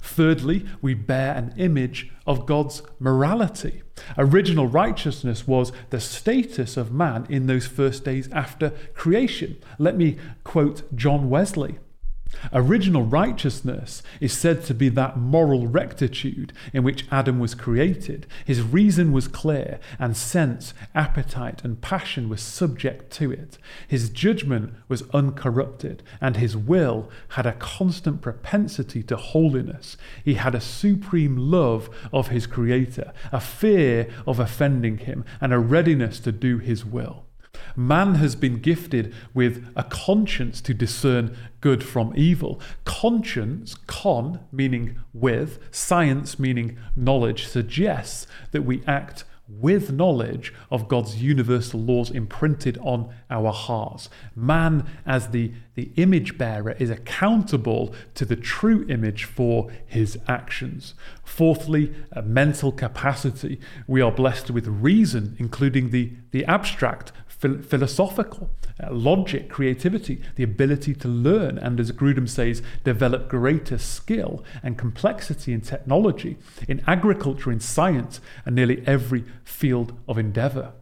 Thirdly, 0.00 0.66
we 0.82 0.94
bear 0.94 1.34
an 1.34 1.54
image 1.56 2.10
of 2.26 2.46
God's 2.46 2.82
morality. 2.98 3.82
Original 4.18 4.66
righteousness 4.66 5.46
was 5.46 5.72
the 5.90 6.00
status 6.00 6.76
of 6.76 6.92
man 6.92 7.26
in 7.28 7.46
those 7.46 7.66
first 7.66 8.04
days 8.04 8.28
after 8.32 8.70
creation. 8.94 9.56
Let 9.78 9.96
me 9.96 10.18
quote 10.44 10.94
John 10.94 11.30
Wesley 11.30 11.78
Original 12.52 13.02
righteousness 13.02 14.02
is 14.20 14.32
said 14.32 14.64
to 14.64 14.74
be 14.74 14.88
that 14.88 15.18
moral 15.18 15.66
rectitude 15.66 16.52
in 16.72 16.82
which 16.82 17.06
Adam 17.10 17.38
was 17.38 17.54
created. 17.54 18.26
His 18.44 18.62
reason 18.62 19.12
was 19.12 19.28
clear, 19.28 19.78
and 19.98 20.16
sense, 20.16 20.72
appetite, 20.94 21.64
and 21.64 21.80
passion 21.80 22.28
were 22.28 22.36
subject 22.36 23.10
to 23.14 23.30
it. 23.30 23.58
His 23.86 24.10
judgment 24.10 24.74
was 24.88 25.02
uncorrupted, 25.12 26.02
and 26.20 26.36
his 26.36 26.56
will 26.56 27.10
had 27.30 27.46
a 27.46 27.52
constant 27.52 28.20
propensity 28.20 29.02
to 29.04 29.16
holiness. 29.16 29.96
He 30.24 30.34
had 30.34 30.54
a 30.54 30.60
supreme 30.60 31.36
love 31.36 31.90
of 32.12 32.28
his 32.28 32.46
Creator, 32.46 33.12
a 33.32 33.40
fear 33.40 34.08
of 34.26 34.38
offending 34.38 34.98
him, 34.98 35.24
and 35.40 35.52
a 35.52 35.58
readiness 35.58 36.20
to 36.20 36.32
do 36.32 36.58
his 36.58 36.84
will. 36.84 37.26
Man 37.76 38.16
has 38.16 38.36
been 38.36 38.60
gifted 38.60 39.14
with 39.34 39.72
a 39.76 39.84
conscience 39.84 40.60
to 40.62 40.74
discern 40.74 41.36
good 41.60 41.82
from 41.84 42.12
evil. 42.16 42.60
Conscience, 42.84 43.74
con 43.86 44.40
meaning 44.52 44.98
with, 45.12 45.58
science 45.70 46.38
meaning 46.38 46.78
knowledge, 46.96 47.46
suggests 47.46 48.26
that 48.52 48.62
we 48.62 48.82
act 48.86 49.24
with 49.58 49.90
knowledge 49.90 50.54
of 50.70 50.86
God's 50.86 51.20
universal 51.20 51.80
laws 51.80 52.10
imprinted 52.10 52.78
on 52.82 53.12
our 53.30 53.52
hearts. 53.52 54.08
Man, 54.36 54.86
as 55.04 55.28
the, 55.28 55.52
the 55.74 55.90
image 55.96 56.38
bearer, 56.38 56.72
is 56.78 56.90
accountable 56.90 57.94
to 58.14 58.24
the 58.24 58.36
true 58.36 58.86
image 58.88 59.24
for 59.24 59.70
his 59.86 60.18
actions. 60.28 60.94
Fourthly, 61.24 61.92
mental 62.24 62.70
capacity. 62.70 63.60
We 63.86 64.00
are 64.00 64.12
blessed 64.12 64.50
with 64.50 64.66
reason, 64.68 65.36
including 65.38 65.90
the, 65.90 66.12
the 66.30 66.44
abstract 66.44 67.12
philosophical, 67.40 68.50
uh, 68.82 68.92
logic, 68.92 69.48
creativity, 69.48 70.20
the 70.36 70.42
ability 70.42 70.94
to 70.94 71.08
learn, 71.08 71.58
and 71.58 71.80
as 71.80 71.90
Grudem 71.92 72.28
says, 72.28 72.62
develop 72.84 73.28
greater 73.28 73.78
skill 73.78 74.44
and 74.62 74.76
complexity 74.76 75.52
in 75.52 75.62
technology, 75.62 76.36
in 76.68 76.82
agriculture, 76.86 77.50
in 77.50 77.60
science, 77.60 78.20
and 78.44 78.54
nearly 78.54 78.82
every 78.86 79.24
field 79.42 79.98
of 80.06 80.18
endeavour. 80.18 80.72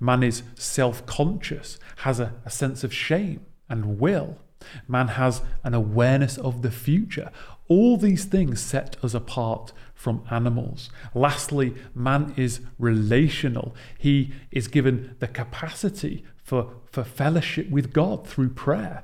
Man 0.00 0.22
is 0.22 0.42
self 0.54 1.04
conscious, 1.06 1.78
has 1.98 2.20
a, 2.20 2.34
a 2.44 2.50
sense 2.50 2.84
of 2.84 2.92
shame 2.92 3.44
and 3.68 3.98
will. 4.00 4.38
Man 4.86 5.08
has 5.08 5.42
an 5.62 5.74
awareness 5.74 6.36
of 6.38 6.62
the 6.62 6.70
future. 6.70 7.30
All 7.68 7.96
these 7.96 8.24
things 8.24 8.60
set 8.60 8.96
us 9.04 9.14
apart 9.14 9.72
from 9.98 10.22
animals. 10.30 10.90
Lastly, 11.12 11.74
man 11.92 12.32
is 12.36 12.60
relational. 12.78 13.74
He 13.98 14.32
is 14.52 14.68
given 14.68 15.16
the 15.18 15.26
capacity 15.26 16.24
for, 16.44 16.70
for 16.92 17.02
fellowship 17.02 17.68
with 17.68 17.92
God 17.92 18.24
through 18.24 18.50
prayer. 18.50 19.02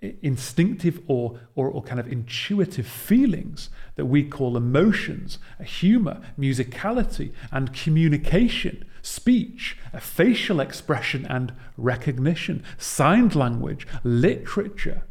Instinctive 0.00 1.00
or, 1.06 1.38
or, 1.54 1.68
or 1.68 1.82
kind 1.82 2.00
of 2.00 2.10
intuitive 2.10 2.86
feelings 2.86 3.68
that 3.96 4.06
we 4.06 4.24
call 4.24 4.56
emotions, 4.56 5.38
humor, 5.62 6.22
musicality, 6.38 7.32
and 7.52 7.74
communication, 7.74 8.86
speech, 9.02 9.76
facial 10.00 10.60
expression 10.60 11.26
and 11.26 11.52
recognition, 11.76 12.64
signed 12.78 13.36
language, 13.36 13.86
literature 14.02 15.02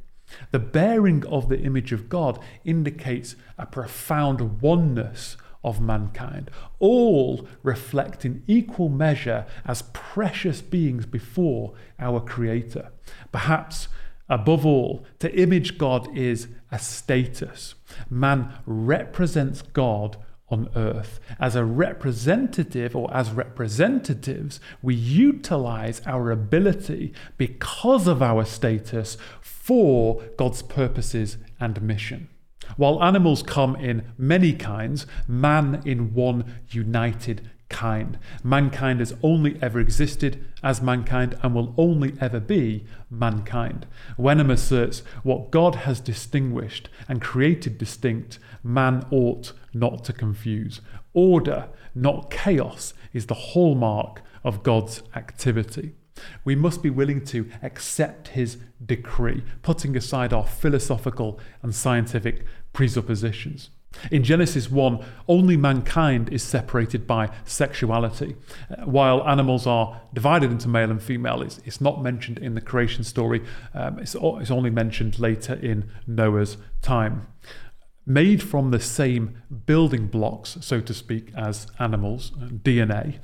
the 0.51 0.59
bearing 0.59 1.25
of 1.27 1.49
the 1.49 1.59
image 1.59 1.91
of 1.91 2.09
God 2.09 2.39
indicates 2.63 3.35
a 3.57 3.65
profound 3.65 4.61
oneness 4.61 5.37
of 5.63 5.79
mankind, 5.79 6.49
all 6.79 7.47
reflect 7.61 8.25
in 8.25 8.43
equal 8.47 8.89
measure 8.89 9.45
as 9.65 9.83
precious 9.93 10.61
beings 10.61 11.05
before 11.05 11.73
our 11.99 12.19
Creator. 12.19 12.91
Perhaps 13.31 13.87
above 14.27 14.65
all, 14.65 15.05
to 15.19 15.33
image 15.37 15.77
God 15.77 16.17
is 16.17 16.47
a 16.71 16.79
status. 16.79 17.75
Man 18.09 18.53
represents 18.65 19.61
God 19.61 20.17
on 20.51 20.69
earth. 20.75 21.19
As 21.39 21.55
a 21.55 21.65
representative 21.65 22.95
or 22.95 23.11
as 23.13 23.31
representatives, 23.31 24.59
we 24.81 24.93
utilize 24.95 26.01
our 26.05 26.31
ability 26.31 27.13
because 27.37 28.07
of 28.07 28.21
our 28.21 28.45
status 28.45 29.17
for 29.61 30.23
God's 30.37 30.63
purposes 30.63 31.37
and 31.59 31.79
mission. 31.83 32.27
While 32.77 33.03
animals 33.03 33.43
come 33.43 33.75
in 33.75 34.11
many 34.17 34.53
kinds, 34.53 35.05
man 35.27 35.83
in 35.85 36.15
one 36.15 36.61
united 36.69 37.47
kind. 37.69 38.17
Mankind 38.43 38.99
has 38.99 39.13
only 39.21 39.59
ever 39.61 39.79
existed 39.79 40.43
as 40.63 40.81
mankind 40.81 41.37
and 41.43 41.53
will 41.53 41.75
only 41.77 42.15
ever 42.19 42.39
be 42.39 42.85
mankind. 43.09 43.85
Wenham 44.17 44.49
asserts 44.49 45.03
what 45.21 45.51
God 45.51 45.75
has 45.75 45.99
distinguished 45.99 46.89
and 47.07 47.21
created 47.21 47.77
distinct, 47.77 48.39
man 48.63 49.05
ought 49.11 49.53
not 49.75 50.03
to 50.05 50.13
confuse. 50.13 50.81
Order, 51.13 51.69
not 51.93 52.31
chaos, 52.31 52.95
is 53.13 53.27
the 53.27 53.35
hallmark 53.35 54.23
of 54.43 54.63
God's 54.63 55.03
activity. 55.15 55.93
We 56.43 56.55
must 56.55 56.83
be 56.83 56.89
willing 56.89 57.23
to 57.25 57.49
accept 57.61 58.29
his 58.29 58.57
decree, 58.85 59.43
putting 59.61 59.95
aside 59.95 60.33
our 60.33 60.45
philosophical 60.45 61.39
and 61.61 61.73
scientific 61.73 62.45
presuppositions. 62.73 63.69
In 64.09 64.23
Genesis 64.23 64.71
1, 64.71 65.03
only 65.27 65.57
mankind 65.57 66.29
is 66.29 66.43
separated 66.43 67.05
by 67.05 67.29
sexuality. 67.43 68.37
Uh, 68.69 68.85
while 68.85 69.27
animals 69.27 69.67
are 69.67 70.01
divided 70.13 70.49
into 70.49 70.69
male 70.69 70.89
and 70.89 71.03
female, 71.03 71.41
it's, 71.41 71.59
it's 71.65 71.81
not 71.81 72.01
mentioned 72.01 72.37
in 72.39 72.55
the 72.55 72.61
creation 72.61 73.03
story, 73.03 73.43
um, 73.73 73.99
it's, 73.99 74.15
it's 74.15 74.51
only 74.51 74.69
mentioned 74.69 75.19
later 75.19 75.55
in 75.55 75.91
Noah's 76.07 76.57
time 76.81 77.27
made 78.05 78.41
from 78.41 78.71
the 78.71 78.79
same 78.79 79.41
building 79.65 80.07
blocks, 80.07 80.57
so 80.61 80.81
to 80.81 80.93
speak, 80.93 81.31
as 81.35 81.67
animals, 81.79 82.31
uh, 82.41 82.45
DNA, 82.47 83.19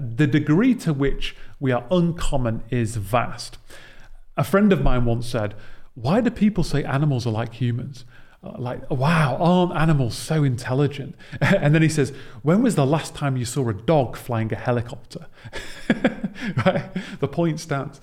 the 0.00 0.26
degree 0.26 0.74
to 0.76 0.92
which 0.92 1.36
we 1.60 1.72
are 1.72 1.84
uncommon 1.90 2.62
is 2.70 2.96
vast. 2.96 3.58
A 4.36 4.44
friend 4.44 4.72
of 4.72 4.82
mine 4.82 5.04
once 5.04 5.26
said, 5.26 5.54
Why 5.94 6.20
do 6.20 6.30
people 6.30 6.64
say 6.64 6.84
animals 6.84 7.26
are 7.26 7.32
like 7.32 7.54
humans? 7.54 8.04
Uh, 8.44 8.54
like, 8.58 8.90
wow, 8.90 9.36
aren't 9.38 9.80
animals 9.80 10.16
so 10.16 10.42
intelligent? 10.42 11.14
and 11.40 11.74
then 11.74 11.82
he 11.82 11.88
says, 11.88 12.12
When 12.42 12.62
was 12.62 12.74
the 12.74 12.86
last 12.86 13.14
time 13.14 13.36
you 13.36 13.44
saw 13.44 13.68
a 13.68 13.74
dog 13.74 14.16
flying 14.16 14.52
a 14.52 14.56
helicopter? 14.56 15.26
right? 16.66 16.90
The 17.20 17.28
point 17.28 17.60
stands. 17.60 18.00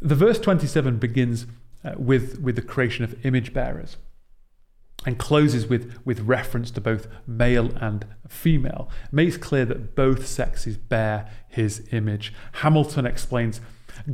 The 0.00 0.14
verse 0.14 0.38
27 0.38 0.98
begins 0.98 1.46
uh, 1.84 1.92
with, 1.96 2.40
with 2.40 2.56
the 2.56 2.62
creation 2.62 3.04
of 3.04 3.24
image 3.24 3.52
bearers 3.52 3.96
and 5.04 5.18
closes 5.18 5.66
with, 5.66 5.98
with 6.04 6.20
reference 6.20 6.70
to 6.72 6.80
both 6.80 7.06
male 7.26 7.70
and 7.80 8.06
female, 8.28 8.88
makes 9.10 9.36
clear 9.36 9.64
that 9.64 9.94
both 9.94 10.26
sexes 10.26 10.76
bear 10.76 11.28
his 11.48 11.86
image. 11.92 12.32
Hamilton 12.52 13.06
explains 13.06 13.60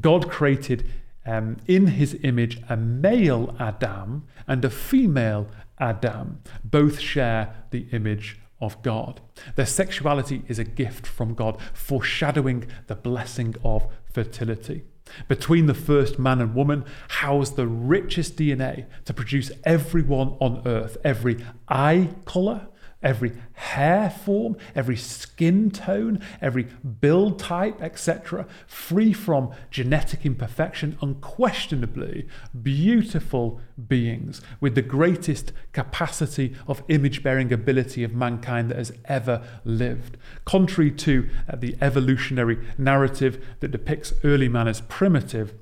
God 0.01 0.29
created 0.29 0.89
um, 1.27 1.59
in 1.67 1.89
his 1.89 2.19
image 2.23 2.61
a 2.69 2.77
male 2.77 3.55
Adam 3.59 4.27
and 4.47 4.65
a 4.65 4.71
female 4.71 5.49
Adam. 5.79 6.41
Both 6.65 6.99
share 6.99 7.55
the 7.71 7.87
image 7.93 8.41
of 8.61 8.81
God. 8.83 9.21
Their 9.55 9.67
sexuality 9.67 10.43
is 10.49 10.59
a 10.59 10.65
gift 10.65 11.07
from 11.07 11.35
God, 11.35 11.59
foreshadowing 11.73 12.67
the 12.87 12.97
blessing 12.97 13.55
of 13.63 13.87
fertility. 14.13 14.85
Between 15.29 15.67
the 15.67 15.75
first 15.75 16.19
man 16.19 16.41
and 16.41 16.55
woman 16.55 16.85
housed 17.09 17.57
the 17.57 17.67
richest 17.67 18.37
DNA 18.37 18.87
to 19.05 19.15
produce 19.15 19.51
everyone 19.65 20.37
on 20.41 20.63
earth, 20.67 20.97
every 21.05 21.45
eye 21.69 22.11
colour, 22.25 22.69
every 23.03 23.33
hair 23.53 24.11
form, 24.11 24.57
every 24.75 24.97
skin 24.97 25.71
tone, 25.71 26.21
every 26.41 26.65
build 27.01 27.39
type, 27.39 27.81
etc., 27.81 28.47
free 28.67 29.13
from 29.13 29.51
genetic 29.71 30.27
imperfection, 30.27 30.99
unquestionably 31.01 32.27
beautiful 32.63 33.61
beings 33.87 34.41
with 34.61 34.75
the 34.75 34.83
greatest 34.83 35.53
capacity 35.73 36.55
of 36.67 36.83
image 36.89 37.23
bearing 37.23 37.53
ability 37.53 38.03
of 38.03 38.15
mankind 38.15 38.71
that 38.71 38.79
has 38.79 38.93
ever 39.05 39.47
lived. 39.65 40.17
Contrary 40.45 40.91
to 40.91 41.29
uh, 41.49 41.57
the 41.57 41.77
evolutionary 41.81 42.59
narrative 42.77 43.45
that 43.61 43.71
depicts 43.71 44.13
early 44.25 44.49
man 44.49 44.67
as 44.67 44.81
primitive, 44.83 45.55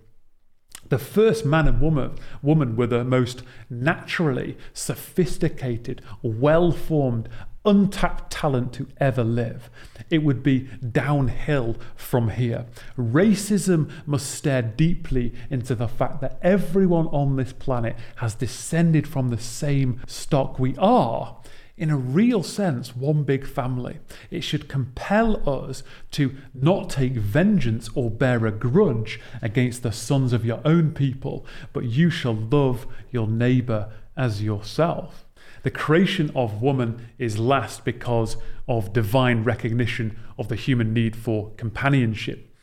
the 0.89 0.99
first 0.99 1.45
man 1.45 1.67
and 1.67 1.81
woman, 1.81 2.17
woman 2.43 2.77
were 2.77 2.87
the 2.87 3.05
most 3.05 3.43
naturally 3.69 4.57
sophisticated, 4.73 6.03
well 6.23 6.71
formed, 6.73 7.29
untapped 7.65 8.33
talent 8.33 8.73
to 8.75 8.87
ever 8.99 9.25
live. 9.25 9.69
It 10.09 10.23
would 10.23 10.43
be 10.43 10.69
downhill 10.93 11.77
from 11.97 12.31
here. 12.31 12.67
Racism 12.97 13.91
must 14.07 14.31
stare 14.31 14.63
deeply 14.63 15.35
into 15.51 15.75
the 15.75 15.89
fact 15.89 16.21
that 16.21 16.39
everyone 16.43 17.09
on 17.09 17.37
this 17.37 17.53
planet 17.53 17.97
has 18.17 18.37
descended 18.37 19.09
from 19.09 19.31
the 19.31 19.39
same 19.39 20.01
stock. 20.07 20.59
We 20.59 20.77
are, 20.79 21.37
in 21.77 21.90
a 21.90 21.97
real 21.97 22.43
sense, 22.43 22.97
one 22.97 23.23
big 23.23 23.47
family. 23.47 23.98
It 24.31 24.43
should 24.43 24.69
compel 24.69 25.47
us 25.48 25.82
to 26.12 26.35
not 26.55 26.90
take 26.90 27.12
vengeance 27.12 27.90
or 27.94 28.11
bear 28.11 28.47
a 28.47 28.53
grudge 28.53 29.20
against 29.43 29.82
the 29.82 29.93
sons 29.93 30.32
of 30.32 30.44
your 30.44 30.61
own 30.65 30.93
people, 30.93 31.44
but 31.73 31.85
you 31.85 32.09
shall 32.09 32.35
love 32.35 32.86
your 33.11 33.28
neighbour 33.28 33.93
as 34.16 34.43
yourself. 34.43 35.27
The 35.62 35.70
creation 35.70 36.31
of 36.35 36.62
woman 36.62 37.09
is 37.19 37.39
last 37.39 37.85
because 37.85 38.36
of 38.69 38.93
divine 38.93 39.44
recognition 39.44 40.19
of 40.39 40.48
the 40.48 40.57
human 40.57 40.94
need 40.94 41.16
for 41.16 41.51
companionship. 41.57 42.55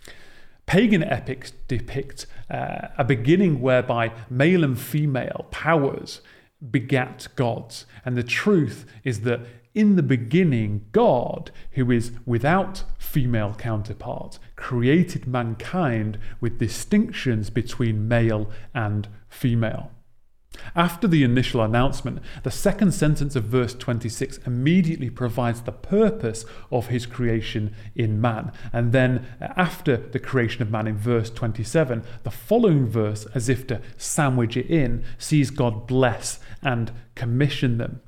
Pagan 0.65 1.03
epics 1.03 1.52
depict 1.68 2.26
uh, 2.49 2.88
a 2.98 3.03
beginning 3.03 3.61
whereby 3.61 4.11
male 4.30 4.64
and 4.64 4.80
female 4.80 5.48
powers 5.52 6.22
begat 6.72 7.27
gods. 7.35 7.85
And 8.06 8.18
the 8.18 8.23
truth 8.23 8.85
is 9.03 9.22
that 9.22 9.41
in 9.73 9.95
the 9.95 10.03
beginning, 10.03 10.85
God, 10.91 11.52
who 11.72 11.90
is 11.91 12.11
without 12.26 12.84
female 12.99 13.56
counterpart, 13.56 14.38
created 14.56 15.27
mankind 15.27 16.19
with 16.40 16.60
distinctions 16.60 17.49
between 17.49 18.07
male 18.07 18.49
and 18.73 19.07
female. 19.30 19.91
After 20.76 21.08
the 21.08 21.24
initial 21.24 21.62
announcement, 21.62 22.20
the 22.44 22.52
second 22.52 22.94
sentence 22.94 23.36
of 23.36 23.46
verse 23.46 23.74
26 23.74 24.38
immediately 24.46 25.10
provides 25.10 25.62
the 25.62 25.72
purpose 25.72 26.46
of 26.72 26.88
his 26.88 27.06
creation 27.06 27.74
in 27.96 28.22
man. 28.22 28.52
And 28.72 28.92
then, 28.92 29.26
uh, 29.42 29.48
after 29.58 29.98
the 29.98 30.20
creation 30.20 30.62
of 30.62 30.72
man 30.72 30.88
in 30.88 30.98
verse 30.98 31.30
27, 31.30 32.04
the 32.24 32.32
following 32.32 32.88
verse, 32.88 33.26
as 33.34 33.50
if 33.50 33.66
to 33.68 33.82
sandwich 33.98 34.56
it 34.56 34.70
in, 34.70 35.04
sees 35.18 35.50
God 35.50 35.88
bless 35.88 36.40
and 36.62 36.92
commission 37.16 37.78
them. 37.78 38.02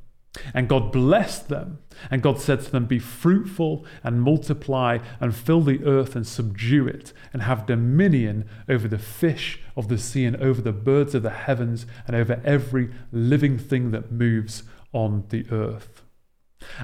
And 0.53 0.67
God 0.67 0.91
blessed 0.91 1.49
them. 1.49 1.79
And 2.11 2.21
God 2.21 2.39
said 2.39 2.61
to 2.61 2.71
them, 2.71 2.85
Be 2.85 2.99
fruitful 2.99 3.85
and 4.03 4.21
multiply 4.21 4.99
and 5.19 5.35
fill 5.35 5.61
the 5.61 5.83
earth 5.85 6.15
and 6.15 6.27
subdue 6.27 6.87
it 6.87 7.13
and 7.33 7.43
have 7.43 7.65
dominion 7.65 8.45
over 8.67 8.87
the 8.87 8.99
fish 8.99 9.59
of 9.75 9.87
the 9.87 9.97
sea 9.97 10.25
and 10.25 10.35
over 10.37 10.61
the 10.61 10.73
birds 10.73 11.15
of 11.15 11.23
the 11.23 11.29
heavens 11.29 11.85
and 12.07 12.15
over 12.15 12.41
every 12.43 12.89
living 13.11 13.57
thing 13.57 13.91
that 13.91 14.11
moves 14.11 14.63
on 14.93 15.25
the 15.29 15.45
earth. 15.51 16.01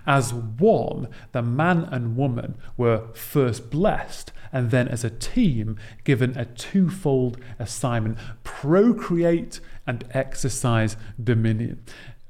As 0.06 0.34
one, 0.34 1.08
the 1.32 1.42
man 1.42 1.84
and 1.92 2.16
woman 2.16 2.58
were 2.78 3.08
first 3.14 3.70
blessed 3.70 4.32
and 4.52 4.72
then 4.72 4.88
as 4.88 5.04
a 5.04 5.10
team 5.10 5.78
given 6.04 6.38
a 6.38 6.46
twofold 6.46 7.38
assignment 7.58 8.18
procreate 8.44 9.60
and 9.88 10.06
exercise 10.12 10.98
dominion. 11.22 11.84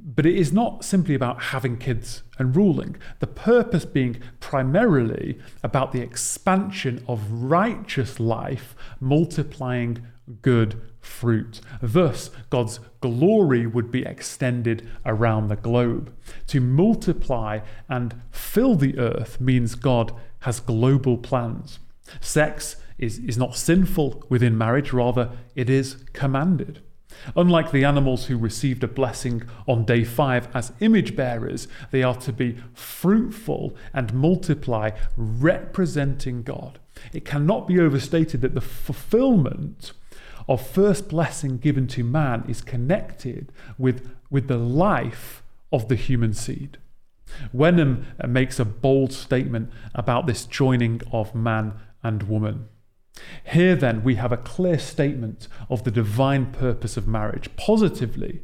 But 0.03 0.25
it 0.25 0.35
is 0.35 0.51
not 0.51 0.83
simply 0.83 1.13
about 1.13 1.41
having 1.43 1.77
kids 1.77 2.23
and 2.39 2.55
ruling, 2.55 2.95
the 3.19 3.27
purpose 3.27 3.85
being 3.85 4.19
primarily 4.39 5.37
about 5.63 5.91
the 5.91 6.01
expansion 6.01 7.03
of 7.07 7.31
righteous 7.31 8.19
life, 8.19 8.75
multiplying 8.99 10.05
good 10.41 10.81
fruit. 10.99 11.61
Thus, 11.81 12.29
God's 12.49 12.79
glory 12.99 13.67
would 13.67 13.91
be 13.91 14.03
extended 14.03 14.89
around 15.05 15.47
the 15.47 15.55
globe. 15.55 16.13
To 16.47 16.59
multiply 16.61 17.59
and 17.89 18.21
fill 18.31 18.75
the 18.75 18.97
earth 18.97 19.39
means 19.39 19.75
God 19.75 20.13
has 20.41 20.59
global 20.59 21.17
plans. 21.17 21.79
Sex 22.19 22.77
is, 22.97 23.19
is 23.19 23.37
not 23.37 23.55
sinful 23.55 24.25
within 24.29 24.57
marriage, 24.57 24.93
rather, 24.93 25.31
it 25.55 25.69
is 25.69 26.03
commanded. 26.13 26.81
Unlike 27.35 27.71
the 27.71 27.85
animals 27.85 28.25
who 28.25 28.37
received 28.37 28.83
a 28.83 28.87
blessing 28.87 29.43
on 29.67 29.85
day 29.85 30.03
five 30.03 30.47
as 30.55 30.73
image 30.79 31.15
bearers, 31.15 31.67
they 31.91 32.03
are 32.03 32.15
to 32.15 32.33
be 32.33 32.57
fruitful 32.73 33.75
and 33.93 34.13
multiply, 34.13 34.91
representing 35.15 36.43
God. 36.43 36.79
It 37.13 37.25
cannot 37.25 37.67
be 37.67 37.79
overstated 37.79 38.41
that 38.41 38.53
the 38.53 38.61
fulfillment 38.61 39.93
of 40.47 40.65
first 40.65 41.09
blessing 41.09 41.57
given 41.57 41.87
to 41.87 42.03
man 42.03 42.43
is 42.47 42.61
connected 42.61 43.51
with, 43.77 44.09
with 44.29 44.47
the 44.47 44.57
life 44.57 45.43
of 45.71 45.87
the 45.87 45.95
human 45.95 46.33
seed. 46.33 46.77
Wenham 47.53 48.05
uh, 48.19 48.27
makes 48.27 48.59
a 48.59 48.65
bold 48.65 49.13
statement 49.13 49.71
about 49.95 50.27
this 50.27 50.45
joining 50.45 51.01
of 51.11 51.33
man 51.33 51.73
and 52.03 52.23
woman. 52.23 52.67
Here, 53.45 53.75
then, 53.75 54.03
we 54.03 54.15
have 54.15 54.31
a 54.31 54.37
clear 54.37 54.79
statement 54.79 55.47
of 55.69 55.83
the 55.83 55.91
divine 55.91 56.47
purpose 56.51 56.97
of 56.97 57.07
marriage. 57.07 57.49
Positively, 57.55 58.41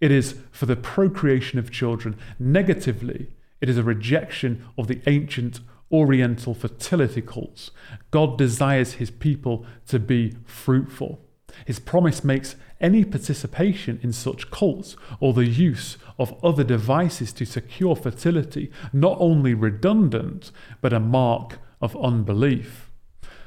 it 0.00 0.10
is 0.10 0.36
for 0.50 0.66
the 0.66 0.76
procreation 0.76 1.58
of 1.58 1.70
children. 1.70 2.16
Negatively, 2.38 3.28
it 3.60 3.68
is 3.68 3.78
a 3.78 3.82
rejection 3.82 4.64
of 4.76 4.88
the 4.88 5.00
ancient 5.06 5.60
Oriental 5.92 6.54
fertility 6.54 7.20
cults. 7.20 7.70
God 8.10 8.36
desires 8.36 8.94
his 8.94 9.10
people 9.10 9.64
to 9.86 9.98
be 9.98 10.34
fruitful. 10.44 11.20
His 11.66 11.78
promise 11.78 12.24
makes 12.24 12.56
any 12.80 13.04
participation 13.04 14.00
in 14.02 14.12
such 14.12 14.50
cults 14.50 14.96
or 15.20 15.32
the 15.32 15.46
use 15.46 15.96
of 16.18 16.34
other 16.44 16.64
devices 16.64 17.32
to 17.34 17.44
secure 17.44 17.94
fertility 17.94 18.70
not 18.92 19.16
only 19.20 19.54
redundant, 19.54 20.50
but 20.80 20.92
a 20.92 21.00
mark 21.00 21.58
of 21.80 21.96
unbelief 21.96 22.90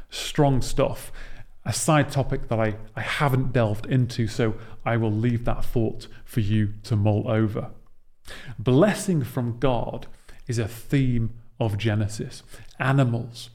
strong 0.10 0.62
stuff. 0.62 1.12
A 1.66 1.74
side 1.74 2.12
topic 2.12 2.48
that 2.48 2.60
I, 2.60 2.76
I 2.96 3.02
haven't 3.02 3.52
delved 3.52 3.86
into, 3.86 4.28
so 4.28 4.56
I 4.86 4.96
will 4.98 5.12
leave 5.12 5.46
that 5.46 5.66
thought 5.66 6.08
for 6.24 6.40
you 6.40 6.74
to 6.84 6.96
mull 6.96 7.30
over. 7.30 7.72
Blessing 8.58 9.24
from 9.24 9.60
God 9.60 10.08
is 10.48 10.60
a 10.60 10.68
theme 10.68 11.34
of 11.60 11.78
Genesis. 11.78 12.44
Animals, 12.80 13.50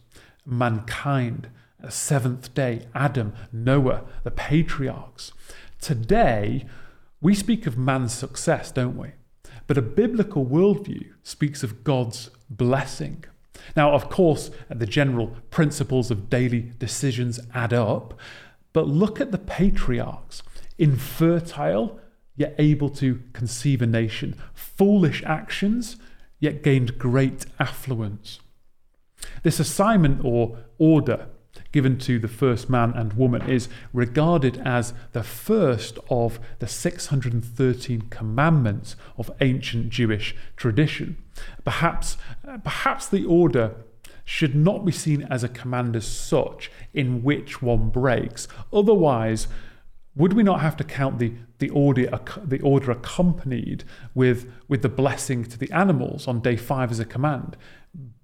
mankind, 0.44 1.48
a 1.82 1.90
seventh 1.90 2.54
day, 2.54 2.86
Adam, 2.94 3.32
Noah, 3.52 4.04
the 4.24 4.30
patriarchs. 4.30 5.32
Today, 5.80 6.66
we 7.20 7.34
speak 7.34 7.66
of 7.66 7.78
man's 7.78 8.12
success, 8.12 8.70
don't 8.70 8.96
we? 8.96 9.12
But 9.66 9.78
a 9.78 9.82
biblical 9.82 10.44
worldview 10.44 11.10
speaks 11.22 11.62
of 11.62 11.84
God's 11.84 12.30
blessing. 12.50 13.24
Now, 13.76 13.92
of 13.92 14.10
course, 14.10 14.50
the 14.68 14.86
general 14.86 15.36
principles 15.50 16.10
of 16.10 16.30
daily 16.30 16.72
decisions 16.78 17.40
add 17.54 17.72
up, 17.72 18.18
but 18.72 18.88
look 18.88 19.20
at 19.20 19.32
the 19.32 19.38
patriarchs 19.38 20.42
infertile, 20.78 22.00
yet 22.36 22.54
able 22.58 22.88
to 22.90 23.20
conceive 23.32 23.82
a 23.82 23.86
nation, 23.86 24.34
foolish 24.54 25.22
actions, 25.24 25.96
yet 26.40 26.62
gained 26.62 26.98
great 26.98 27.46
affluence. 27.60 28.40
This 29.42 29.60
assignment 29.60 30.24
or 30.24 30.58
order 30.78 31.28
given 31.72 31.98
to 31.98 32.18
the 32.18 32.28
first 32.28 32.70
man 32.70 32.92
and 32.94 33.14
woman 33.14 33.42
is 33.48 33.68
regarded 33.92 34.60
as 34.64 34.94
the 35.12 35.22
first 35.22 35.98
of 36.08 36.38
the 36.58 36.68
613 36.68 38.02
commandments 38.02 38.94
of 39.18 39.30
ancient 39.40 39.88
Jewish 39.88 40.36
tradition. 40.56 41.16
Perhaps, 41.64 42.16
uh, 42.46 42.58
perhaps 42.58 43.08
the 43.08 43.24
order 43.24 43.74
should 44.24 44.54
not 44.54 44.84
be 44.84 44.92
seen 44.92 45.22
as 45.24 45.42
a 45.42 45.48
command 45.48 45.96
as 45.96 46.06
such 46.06 46.70
in 46.94 47.22
which 47.22 47.60
one 47.60 47.88
breaks. 47.88 48.46
Otherwise, 48.72 49.48
would 50.14 50.34
we 50.34 50.42
not 50.42 50.60
have 50.60 50.76
to 50.76 50.84
count 50.84 51.18
the, 51.18 51.32
the, 51.58 51.70
order, 51.70 52.20
the 52.44 52.60
order 52.60 52.90
accompanied 52.90 53.84
with, 54.14 54.50
with 54.68 54.82
the 54.82 54.88
blessing 54.88 55.44
to 55.44 55.58
the 55.58 55.72
animals 55.72 56.28
on 56.28 56.40
day 56.40 56.56
five 56.56 56.90
as 56.90 57.00
a 57.00 57.04
command? 57.04 57.56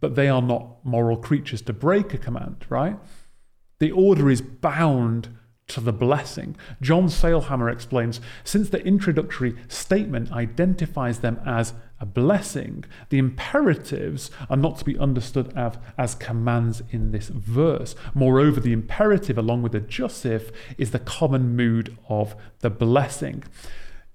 But 0.00 0.14
they 0.14 0.28
are 0.28 0.42
not 0.42 0.84
moral 0.84 1.16
creatures 1.16 1.62
to 1.62 1.72
break 1.72 2.12
a 2.12 2.18
command, 2.18 2.66
right? 2.68 2.98
The 3.78 3.90
order 3.90 4.30
is 4.30 4.40
bound 4.40 5.28
to 5.68 5.80
the 5.80 5.92
blessing. 5.92 6.56
John 6.80 7.08
Sailhamer 7.08 7.70
explains 7.70 8.20
since 8.42 8.70
the 8.70 8.84
introductory 8.84 9.54
statement 9.68 10.32
identifies 10.32 11.18
them 11.20 11.40
as 11.46 11.74
a 12.00 12.06
blessing, 12.06 12.84
the 13.08 13.18
imperatives 13.18 14.30
are 14.48 14.56
not 14.56 14.78
to 14.78 14.84
be 14.84 14.98
understood 14.98 15.52
as, 15.56 15.76
as 15.96 16.14
commands 16.14 16.82
in 16.90 17.10
this 17.10 17.28
verse. 17.28 17.96
Moreover, 18.14 18.60
the 18.60 18.72
imperative, 18.72 19.36
along 19.36 19.62
with 19.62 19.72
the 19.72 19.80
jussive, 19.80 20.52
is 20.78 20.92
the 20.92 21.00
common 21.00 21.56
mood 21.56 21.96
of 22.08 22.36
the 22.60 22.70
blessing. 22.70 23.42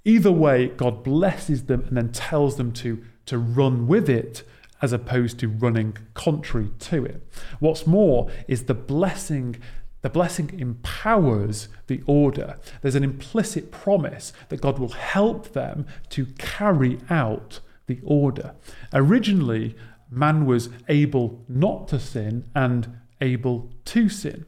Either 0.06 0.32
way, 0.32 0.68
God 0.68 1.04
blesses 1.04 1.66
them 1.66 1.84
and 1.88 1.98
then 1.98 2.12
tells 2.12 2.56
them 2.56 2.72
to, 2.74 3.04
to 3.26 3.38
run 3.38 3.88
with 3.88 4.10
it 4.10 4.44
as 4.84 4.92
opposed 4.92 5.40
to 5.40 5.48
running 5.48 5.98
contrary 6.14 6.70
to 6.78 7.06
it. 7.06 7.26
What's 7.60 7.88
more 7.88 8.30
is 8.50 8.66
the 8.66 8.74
blessing 8.74 9.56
the 10.02 10.10
blessing 10.10 10.60
empowers 10.60 11.70
the 11.88 12.04
order. 12.06 12.60
There's 12.82 12.96
an 12.96 13.06
implicit 13.06 13.72
promise 13.72 14.34
that 14.50 14.60
God 14.60 14.78
will 14.78 14.90
help 14.90 15.54
them 15.54 15.86
to 16.10 16.26
carry 16.38 17.00
out 17.10 17.62
the 17.86 18.02
order. 18.04 18.54
Originally, 18.92 19.78
man 20.10 20.46
was 20.46 20.68
able 20.90 21.46
not 21.48 21.88
to 21.88 22.00
sin 22.02 22.50
and 22.54 22.98
able 23.22 23.72
to 23.86 24.10
sin. 24.10 24.46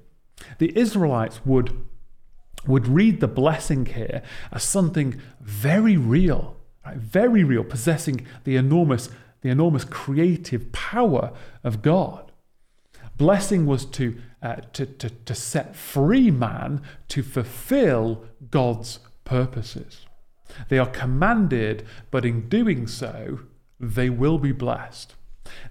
The 0.58 0.78
Israelites 0.78 1.40
would, 1.46 1.86
would 2.68 2.90
read 2.90 3.22
the 3.22 3.30
blessing 3.30 3.86
here 3.86 4.24
as 4.52 4.64
something 4.64 5.22
very 5.40 5.96
real 5.96 6.58
right? 6.86 6.98
very 6.98 7.44
real, 7.44 7.64
possessing 7.64 8.26
the 8.44 8.56
enormous, 8.56 9.10
the 9.46 9.52
enormous 9.52 9.86
creative 9.86 10.72
power 10.72 11.32
of 11.64 11.84
God. 11.84 12.32
Blessing 13.16 13.68
was 13.68 13.86
to, 13.86 14.20
uh, 14.42 14.56
to, 14.74 14.88
to, 14.88 15.12
to 15.12 15.36
set 15.36 15.76
free 15.76 16.32
man 16.32 16.82
to 17.10 17.22
fulfill 17.22 18.26
God's 18.50 18.98
purposes. 19.24 20.08
They 20.70 20.80
are 20.80 20.90
commanded, 20.90 21.86
but 22.10 22.26
in 22.26 22.50
doing 22.50 22.88
so, 22.88 23.42
they 23.80 24.10
will 24.10 24.40
be 24.40 24.52
blessed. 24.52 25.14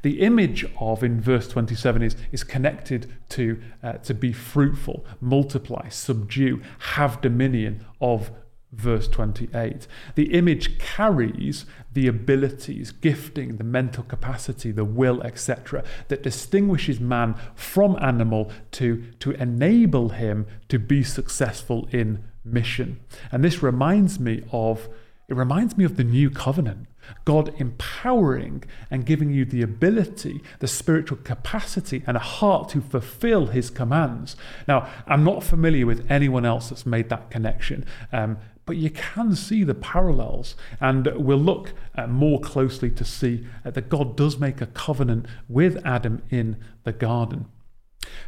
The 0.03 0.21
image 0.21 0.65
of 0.79 1.03
in 1.03 1.21
verse 1.21 1.49
27 1.49 2.01
is, 2.01 2.17
is 2.31 2.45
connected 2.45 3.13
to, 3.31 3.61
uh, 3.83 3.95
to 3.95 4.15
be 4.15 4.33
fruitful, 4.33 5.05
multiply, 5.21 5.89
subdue, 5.89 6.63
have 6.79 7.21
dominion 7.21 7.85
of 8.01 8.31
verse 8.77 9.09
28. 9.09 9.87
The 10.15 10.35
image 10.35 10.79
carries 10.79 11.67
the 11.93 12.07
abilities, 12.07 12.91
gifting, 12.93 13.57
the 13.57 13.65
mental 13.65 14.05
capacity, 14.05 14.71
the 14.71 14.85
will, 14.85 15.23
etc., 15.23 15.85
that 16.09 16.23
distinguishes 16.23 17.01
man 17.01 17.35
from 17.55 17.97
animal 18.01 18.51
to, 18.73 19.05
to 19.21 19.33
enable 19.33 20.11
him 20.11 20.47
to 20.69 20.79
be 20.79 21.03
successful 21.03 21.89
in 21.91 22.25
mission. 22.45 23.01
And 23.33 23.45
this 23.45 23.63
reminds 23.63 24.21
me 24.21 24.43
of 24.53 24.89
it 25.27 25.37
reminds 25.37 25.79
me 25.79 25.85
of 25.85 25.97
the 25.97 26.05
new 26.05 26.31
covenant. 26.31 26.87
God 27.25 27.55
empowering 27.59 28.65
and 28.91 29.07
giving 29.07 29.31
you 29.31 29.45
the 29.45 29.63
ability, 29.63 30.43
the 30.59 30.69
spiritual 30.69 31.19
capacity, 31.19 32.03
and 32.07 32.17
a 32.17 32.21
heart 32.21 32.69
to 32.71 32.81
fulfill 32.83 33.47
His 33.47 33.71
commands. 33.71 34.37
Now, 34.69 34.89
I'm 35.07 35.25
not 35.25 35.43
familiar 35.43 35.87
with 35.87 36.07
anyone 36.11 36.45
else 36.45 36.69
that's 36.69 36.85
made 36.87 37.09
that 37.09 37.31
connection. 37.31 37.87
Um, 38.13 38.39
but 38.67 38.77
you 38.77 38.91
can 38.91 39.35
see 39.35 39.65
the 39.65 39.75
parallels, 39.75 40.57
and 40.81 41.07
we'll 41.17 41.39
look 41.39 41.73
uh, 41.95 42.07
more 42.07 42.41
closely 42.41 42.91
to 42.91 43.05
see 43.05 43.47
uh, 43.65 43.71
that 43.71 43.89
God 43.89 44.17
does 44.17 44.39
make 44.39 44.61
a 44.61 44.67
covenant 44.67 45.27
with 45.49 45.85
Adam 45.85 46.23
in 46.31 46.57
the 46.85 46.93
garden. 46.93 47.47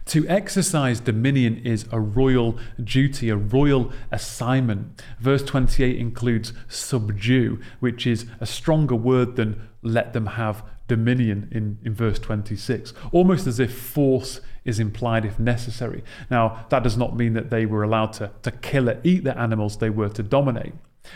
To 0.07 0.27
exercise 0.29 1.01
dominion 1.01 1.59
is 1.59 1.87
a 1.91 2.01
royal 2.01 2.59
duty, 2.83 3.29
a 3.29 3.37
royal 3.37 3.93
assignment. 4.11 5.03
Verse 5.21 5.43
28 5.43 5.99
includes 5.99 6.53
subdue, 6.69 7.61
which 7.81 8.07
is 8.07 8.27
a 8.41 8.47
stronger 8.47 8.95
word 8.95 9.37
than 9.37 9.69
let 9.83 10.13
them 10.13 10.27
have 10.27 10.65
dominion 10.89 11.49
in, 11.51 11.79
in 11.85 11.95
verse 11.95 12.19
26, 12.19 12.95
almost 13.13 13.47
as 13.47 13.59
if 13.59 13.77
force 13.77 14.41
is 14.67 14.81
implied 14.81 15.25
if 15.25 15.39
necessary. 15.39 16.03
Now, 16.31 16.67
that 16.71 16.83
does 16.83 16.97
not 16.97 17.17
mean 17.17 17.35
that 17.35 17.51
they 17.51 17.67
were 17.67 17.83
allowed 17.83 18.13
to, 18.15 18.31
to 18.43 18.51
kill 18.51 18.89
or 18.89 19.01
eat 19.05 19.25
the 19.25 19.39
animals 19.39 19.79
they 19.79 19.91
were 19.91 20.09
to 20.11 20.23
dominate. 20.23 20.75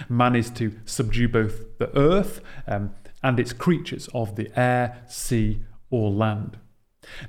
Man 0.08 0.36
is 0.36 0.50
to 0.50 0.72
subdue 0.84 1.28
both 1.28 1.78
the 1.78 1.96
earth 1.98 2.40
um, 2.66 2.94
and 3.22 3.40
its 3.40 3.52
creatures 3.52 4.08
of 4.14 4.36
the 4.36 4.50
air, 4.58 5.02
sea, 5.08 5.60
or 5.90 6.10
land. 6.10 6.58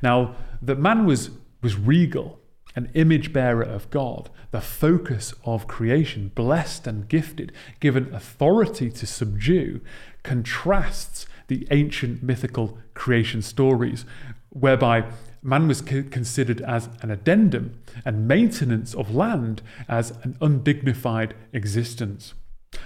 Now, 0.02 0.36
that 0.62 0.78
man 0.78 1.06
was, 1.06 1.32
was 1.62 1.78
regal, 1.78 2.40
an 2.76 2.90
image 2.94 3.34
bearer 3.34 3.64
of 3.64 3.90
God, 3.90 4.30
the 4.52 4.62
focus 4.62 5.34
of 5.44 5.68
creation, 5.68 6.32
blessed 6.36 6.88
and 6.88 7.08
gifted, 7.08 7.52
given 7.80 8.14
authority 8.14 8.90
to 8.92 9.06
subdue, 9.06 9.82
contrasts 10.24 11.26
the 11.48 11.68
ancient 11.72 12.24
mythical 12.24 12.78
creation 12.94 13.42
stories, 13.42 14.06
whereby 14.50 15.06
man 15.42 15.68
was 15.68 15.82
considered 15.82 16.62
as 16.62 16.90
an 17.02 17.12
addendum 17.12 17.80
and 18.06 18.28
maintenance 18.28 18.94
of 18.94 19.16
land 19.16 19.62
as 19.88 20.12
an 20.24 20.38
undignified 20.42 21.34
existence. 21.54 22.34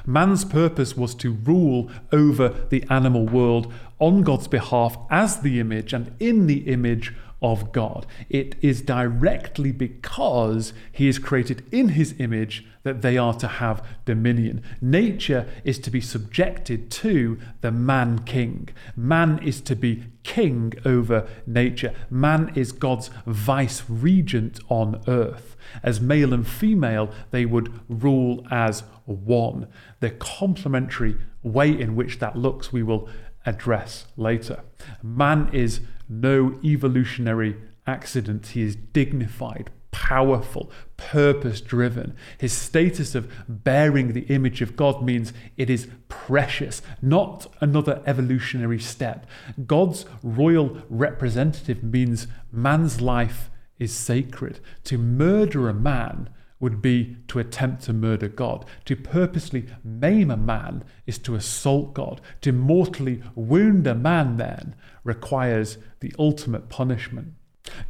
Man's 0.05 0.45
purpose 0.45 0.97
was 0.97 1.13
to 1.15 1.31
rule 1.31 1.91
over 2.11 2.49
the 2.69 2.83
animal 2.89 3.25
world 3.25 3.71
on 3.99 4.23
God's 4.23 4.47
behalf 4.47 4.97
as 5.09 5.41
the 5.41 5.59
image 5.59 5.93
and 5.93 6.15
in 6.19 6.47
the 6.47 6.67
image 6.67 7.13
of 7.45 7.71
God. 7.71 8.07
It 8.27 8.55
is 8.61 8.81
directly 8.81 9.71
because 9.71 10.73
he 10.91 11.07
is 11.07 11.19
created 11.19 11.63
in 11.71 11.89
his 11.89 12.15
image 12.17 12.65
that 12.81 13.03
they 13.03 13.19
are 13.19 13.35
to 13.35 13.47
have 13.47 13.85
dominion. 14.03 14.63
Nature 14.81 15.47
is 15.63 15.77
to 15.79 15.91
be 15.91 16.01
subjected 16.01 16.89
to 16.89 17.39
the 17.61 17.71
man 17.71 18.19
king. 18.19 18.69
Man 18.95 19.39
is 19.43 19.61
to 19.61 19.75
be 19.75 20.05
king 20.23 20.73
over 20.85 21.27
nature. 21.45 21.93
Man 22.09 22.51
is 22.55 22.71
God's 22.71 23.11
vice 23.27 23.83
regent 23.87 24.59
on 24.67 25.03
earth. 25.07 25.55
As 25.83 26.01
male 26.01 26.33
and 26.33 26.47
female, 26.47 27.11
they 27.29 27.45
would 27.45 27.71
rule 27.87 28.45
as 28.49 28.81
one. 29.05 29.67
The 29.99 30.09
complementary 30.09 31.17
way 31.43 31.69
in 31.69 31.95
which 31.95 32.17
that 32.19 32.35
looks, 32.35 32.73
we 32.73 32.81
will 32.81 33.07
address 33.45 34.05
later. 34.17 34.63
Man 35.03 35.49
is 35.53 35.81
no 36.09 36.59
evolutionary 36.63 37.55
accident. 37.87 38.47
He 38.47 38.61
is 38.61 38.75
dignified, 38.75 39.71
powerful, 39.91 40.71
purpose 40.97 41.61
driven. 41.61 42.15
His 42.37 42.53
status 42.53 43.15
of 43.15 43.31
bearing 43.47 44.13
the 44.13 44.25
image 44.27 44.61
of 44.61 44.75
God 44.75 45.03
means 45.03 45.33
it 45.57 45.69
is 45.69 45.87
precious, 46.07 46.81
not 47.01 47.47
another 47.61 48.01
evolutionary 48.05 48.79
step. 48.79 49.25
God's 49.65 50.05
royal 50.23 50.81
representative 50.89 51.83
means 51.83 52.27
man's 52.51 53.01
life 53.01 53.49
is 53.79 53.93
sacred. 53.93 54.59
To 54.85 54.97
murder 54.97 55.69
a 55.69 55.73
man 55.73 56.29
would 56.59 56.81
be 56.81 57.17
to 57.27 57.37
attempt 57.37 57.83
to 57.83 57.93
murder 57.93 58.29
God. 58.29 58.65
To 58.85 58.95
purposely 58.95 59.67
maim 59.83 60.31
a 60.31 60.37
man 60.37 60.83
is 61.05 61.17
to 61.19 61.35
assault 61.35 61.93
God. 61.93 62.21
To 62.41 62.51
mortally 62.51 63.21
wound 63.35 63.85
a 63.87 63.93
man, 63.93 64.37
then, 64.37 64.75
requires 65.05 65.77
the 66.01 66.13
ultimate 66.19 66.67
punishment. 66.67 67.33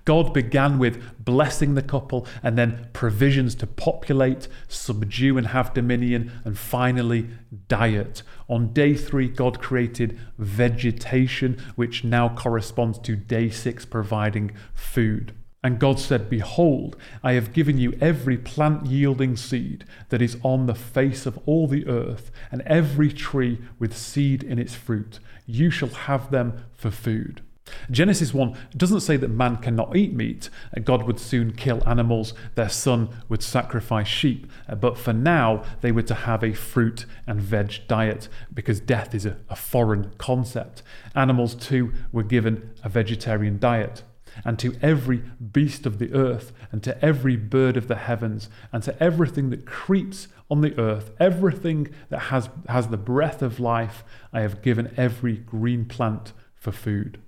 God 0.05 0.33
began 0.33 0.77
with 0.79 1.23
blessing 1.23 1.75
the 1.75 1.81
couple 1.81 2.25
and 2.41 2.57
then 2.57 2.87
provisions 2.93 3.55
to 3.55 3.67
populate, 3.67 4.47
subdue, 4.67 5.37
and 5.37 5.47
have 5.47 5.73
dominion, 5.73 6.31
and 6.45 6.57
finally, 6.57 7.29
diet. 7.67 8.23
On 8.47 8.71
day 8.71 8.93
three, 8.95 9.27
God 9.27 9.59
created 9.59 10.19
vegetation, 10.37 11.61
which 11.75 12.03
now 12.03 12.29
corresponds 12.29 12.99
to 12.99 13.15
day 13.15 13.49
six, 13.49 13.85
providing 13.85 14.51
food. 14.73 15.33
And 15.65 15.79
God 15.79 15.99
said, 15.99 16.29
Behold, 16.29 16.95
I 17.23 17.33
have 17.33 17.51
given 17.51 17.79
you 17.79 17.97
every 17.99 18.37
plant 18.37 18.85
yielding 18.85 19.35
seed 19.35 19.83
that 20.09 20.21
is 20.21 20.37
on 20.43 20.67
the 20.67 20.75
face 20.75 21.25
of 21.25 21.39
all 21.47 21.67
the 21.67 21.87
earth, 21.87 22.29
and 22.51 22.61
every 22.67 23.11
tree 23.11 23.59
with 23.79 23.97
seed 23.97 24.43
in 24.43 24.59
its 24.59 24.75
fruit. 24.75 25.19
You 25.45 25.69
shall 25.69 25.89
have 25.89 26.31
them 26.31 26.65
for 26.73 26.91
food. 26.91 27.41
Genesis 27.89 28.33
1 28.33 28.55
doesn't 28.77 28.99
say 28.99 29.17
that 29.17 29.29
man 29.29 29.57
cannot 29.57 29.95
eat 29.95 30.13
meat. 30.13 30.49
Uh, 30.75 30.81
God 30.81 31.03
would 31.03 31.19
soon 31.19 31.51
kill 31.51 31.87
animals, 31.87 32.33
their 32.53 32.69
son 32.69 33.09
would 33.27 33.41
sacrifice 33.41 34.07
sheep. 34.07 34.51
Uh, 34.69 34.75
but 34.75 34.97
for 34.97 35.13
now, 35.13 35.63
they 35.81 35.91
were 35.91 36.03
to 36.03 36.13
have 36.13 36.43
a 36.43 36.53
fruit 36.53 37.05
and 37.25 37.41
veg 37.41 37.81
diet 37.87 38.29
because 38.53 38.79
death 38.79 39.15
is 39.15 39.25
a, 39.25 39.37
a 39.49 39.55
foreign 39.55 40.11
concept. 40.17 40.83
Animals 41.15 41.55
too 41.55 41.91
were 42.11 42.23
given 42.23 42.71
a 42.83 42.89
vegetarian 42.89 43.57
diet 43.57 44.03
and 44.43 44.59
to 44.59 44.75
every 44.81 45.17
beast 45.53 45.85
of 45.85 45.99
the 45.99 46.13
earth, 46.13 46.51
and 46.71 46.83
to 46.83 47.05
every 47.05 47.37
bird 47.37 47.77
of 47.77 47.87
the 47.87 47.95
heavens, 47.95 48.49
and 48.73 48.83
to 48.83 49.01
everything 49.01 49.49
that 49.49 49.65
creeps 49.65 50.27
on 50.49 50.61
the 50.61 50.77
earth, 50.79 51.11
everything 51.19 51.89
that 52.09 52.19
has, 52.19 52.49
has 52.67 52.87
the 52.87 52.97
breath 52.97 53.41
of 53.41 53.59
life, 53.59 54.03
I 54.31 54.41
have 54.41 54.61
given 54.61 54.93
every 54.97 55.37
green 55.37 55.85
plant 55.85 56.33
for 56.53 56.71
food. 56.71 57.19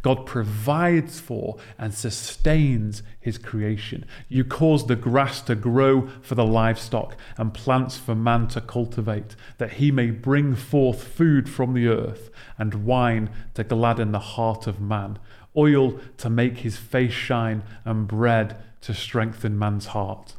God 0.00 0.24
provides 0.24 1.20
for 1.20 1.58
and 1.76 1.92
sustains 1.92 3.02
his 3.20 3.36
creation. 3.36 4.06
You 4.28 4.42
cause 4.42 4.86
the 4.86 4.96
grass 4.96 5.42
to 5.42 5.54
grow 5.54 6.08
for 6.22 6.34
the 6.34 6.46
livestock 6.46 7.18
and 7.36 7.52
plants 7.52 7.98
for 7.98 8.14
man 8.14 8.48
to 8.48 8.62
cultivate, 8.62 9.36
that 9.58 9.74
he 9.74 9.90
may 9.90 10.10
bring 10.10 10.54
forth 10.54 11.04
food 11.04 11.50
from 11.50 11.74
the 11.74 11.88
earth 11.88 12.30
and 12.56 12.86
wine 12.86 13.28
to 13.54 13.64
gladden 13.64 14.12
the 14.12 14.18
heart 14.18 14.66
of 14.66 14.80
man 14.80 15.18
oil 15.56 15.98
to 16.18 16.30
make 16.30 16.58
his 16.58 16.76
face 16.76 17.12
shine, 17.12 17.62
and 17.84 18.08
bread 18.08 18.56
to 18.80 18.94
strengthen 18.94 19.58
man's 19.58 19.86
heart. 19.86 20.34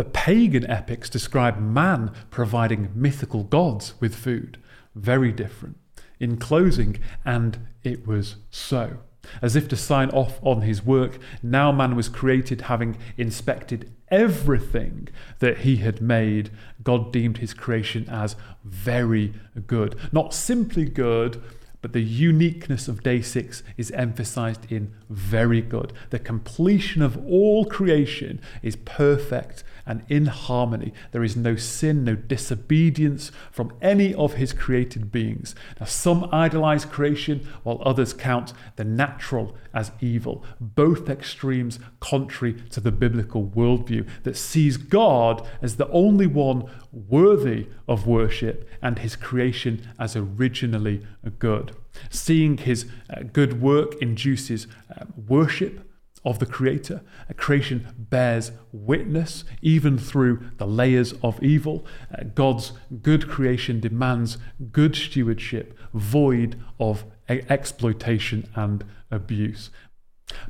The 0.00 0.04
pagan 0.04 0.64
epics 0.70 1.10
describe 1.10 1.58
man 1.58 2.12
providing 2.30 2.88
mythical 2.94 3.44
gods 3.44 3.92
with 4.00 4.14
food. 4.14 4.56
Very 4.94 5.30
different. 5.30 5.76
In 6.18 6.38
closing, 6.38 6.96
and 7.22 7.66
it 7.82 8.06
was 8.06 8.36
so. 8.50 9.00
As 9.42 9.56
if 9.56 9.68
to 9.68 9.76
sign 9.76 10.08
off 10.08 10.38
on 10.40 10.62
his 10.62 10.82
work, 10.82 11.18
now 11.42 11.70
man 11.70 11.96
was 11.96 12.08
created 12.08 12.62
having 12.62 12.96
inspected 13.18 13.92
everything 14.10 15.08
that 15.40 15.58
he 15.58 15.76
had 15.76 16.00
made. 16.00 16.48
God 16.82 17.12
deemed 17.12 17.36
his 17.36 17.52
creation 17.52 18.08
as 18.08 18.36
very 18.64 19.34
good. 19.66 19.96
Not 20.12 20.32
simply 20.32 20.86
good, 20.86 21.42
but 21.82 21.92
the 21.92 22.02
uniqueness 22.02 22.88
of 22.88 23.02
day 23.02 23.20
six 23.20 23.62
is 23.76 23.90
emphasized 23.90 24.72
in 24.72 24.94
very 25.10 25.60
good. 25.60 25.92
The 26.08 26.18
completion 26.18 27.02
of 27.02 27.22
all 27.26 27.66
creation 27.66 28.40
is 28.62 28.76
perfect 28.76 29.62
and 29.86 30.04
in 30.08 30.26
harmony. 30.26 30.92
There 31.12 31.24
is 31.24 31.36
no 31.36 31.56
sin, 31.56 32.04
no 32.04 32.14
disobedience 32.14 33.32
from 33.50 33.72
any 33.80 34.14
of 34.14 34.34
his 34.34 34.52
created 34.52 35.10
beings. 35.10 35.54
Now, 35.78 35.86
some 35.86 36.28
idolize 36.32 36.84
creation 36.84 37.46
while 37.62 37.82
others 37.84 38.12
count 38.12 38.52
the 38.76 38.84
natural 38.84 39.56
as 39.72 39.92
evil, 40.00 40.44
both 40.60 41.08
extremes 41.08 41.78
contrary 42.00 42.54
to 42.70 42.80
the 42.80 42.92
biblical 42.92 43.46
worldview 43.46 44.08
that 44.24 44.36
sees 44.36 44.76
God 44.76 45.46
as 45.62 45.76
the 45.76 45.88
only 45.90 46.26
one 46.26 46.68
worthy 46.92 47.68
of 47.86 48.06
worship 48.06 48.68
and 48.82 48.98
his 48.98 49.16
creation 49.16 49.86
as 49.98 50.16
originally 50.16 51.06
good. 51.38 51.76
Seeing 52.08 52.56
his 52.56 52.86
uh, 53.08 53.22
good 53.32 53.60
work 53.60 53.94
induces 54.00 54.66
uh, 54.90 55.04
worship 55.28 55.89
of 56.24 56.38
the 56.38 56.46
Creator. 56.46 57.02
A 57.28 57.34
creation 57.34 57.86
bears 57.96 58.52
witness 58.72 59.44
even 59.62 59.98
through 59.98 60.50
the 60.58 60.66
layers 60.66 61.14
of 61.22 61.42
evil. 61.42 61.86
Uh, 62.12 62.24
God's 62.34 62.72
good 63.02 63.28
creation 63.28 63.80
demands 63.80 64.38
good 64.72 64.94
stewardship, 64.94 65.78
void 65.94 66.60
of 66.78 67.04
exploitation 67.28 68.48
and 68.54 68.84
abuse. 69.10 69.70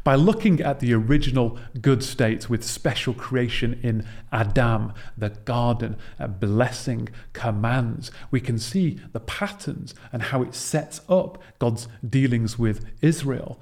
By 0.05 0.15
looking 0.15 0.61
at 0.61 0.81
the 0.81 0.93
original 0.95 1.59
good 1.81 2.03
state 2.03 2.51
with 2.51 2.65
special 2.65 3.15
creation 3.15 3.79
in 3.83 4.07
Adam, 4.33 4.93
the 5.17 5.31
garden, 5.31 5.97
blessing, 6.39 7.09
commands, 7.33 8.11
we 8.31 8.41
can 8.41 8.59
see 8.59 9.01
the 9.13 9.21
patterns 9.21 9.95
and 10.13 10.23
how 10.25 10.43
it 10.43 10.55
sets 10.55 11.01
up 11.09 11.43
God's 11.59 11.89
dealings 12.07 12.59
with 12.59 12.85
Israel 13.01 13.61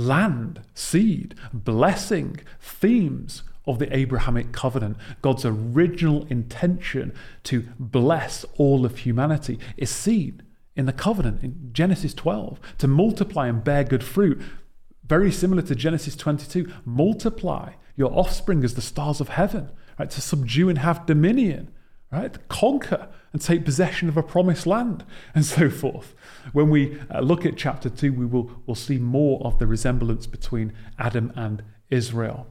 land, 0.00 0.62
seed, 0.74 1.34
blessing, 1.52 2.40
themes 2.60 3.42
of 3.66 3.78
the 3.78 3.94
Abrahamic 3.94 4.52
covenant. 4.52 4.96
God's 5.22 5.44
original 5.44 6.26
intention 6.28 7.12
to 7.44 7.68
bless 7.78 8.44
all 8.56 8.84
of 8.84 8.98
humanity 8.98 9.58
is 9.76 9.90
seen 9.90 10.42
in 10.74 10.86
the 10.86 10.92
covenant 10.92 11.42
in 11.42 11.70
Genesis 11.72 12.14
12 12.14 12.58
to 12.78 12.88
multiply 12.88 13.48
and 13.48 13.62
bear 13.62 13.84
good 13.84 14.02
fruit. 14.02 14.40
Very 15.04 15.30
similar 15.30 15.62
to 15.62 15.74
Genesis 15.74 16.16
22 16.16 16.72
multiply 16.84 17.72
your 17.96 18.12
offspring 18.16 18.64
as 18.64 18.74
the 18.74 18.80
stars 18.80 19.20
of 19.20 19.30
heaven, 19.30 19.70
right? 19.98 20.10
To 20.10 20.20
subdue 20.20 20.68
and 20.68 20.78
have 20.78 21.04
dominion, 21.04 21.70
right? 22.10 22.36
Conquer 22.48 23.08
and 23.32 23.40
take 23.40 23.64
possession 23.64 24.08
of 24.08 24.16
a 24.16 24.22
promised 24.22 24.66
land, 24.66 25.04
and 25.34 25.44
so 25.44 25.70
forth. 25.70 26.14
When 26.52 26.70
we 26.70 26.98
uh, 27.14 27.20
look 27.20 27.46
at 27.46 27.56
chapter 27.56 27.88
2, 27.88 28.12
we 28.12 28.26
will 28.26 28.50
we'll 28.66 28.74
see 28.74 28.98
more 28.98 29.40
of 29.44 29.58
the 29.58 29.66
resemblance 29.66 30.26
between 30.26 30.72
Adam 30.98 31.32
and 31.36 31.62
Israel. 31.90 32.46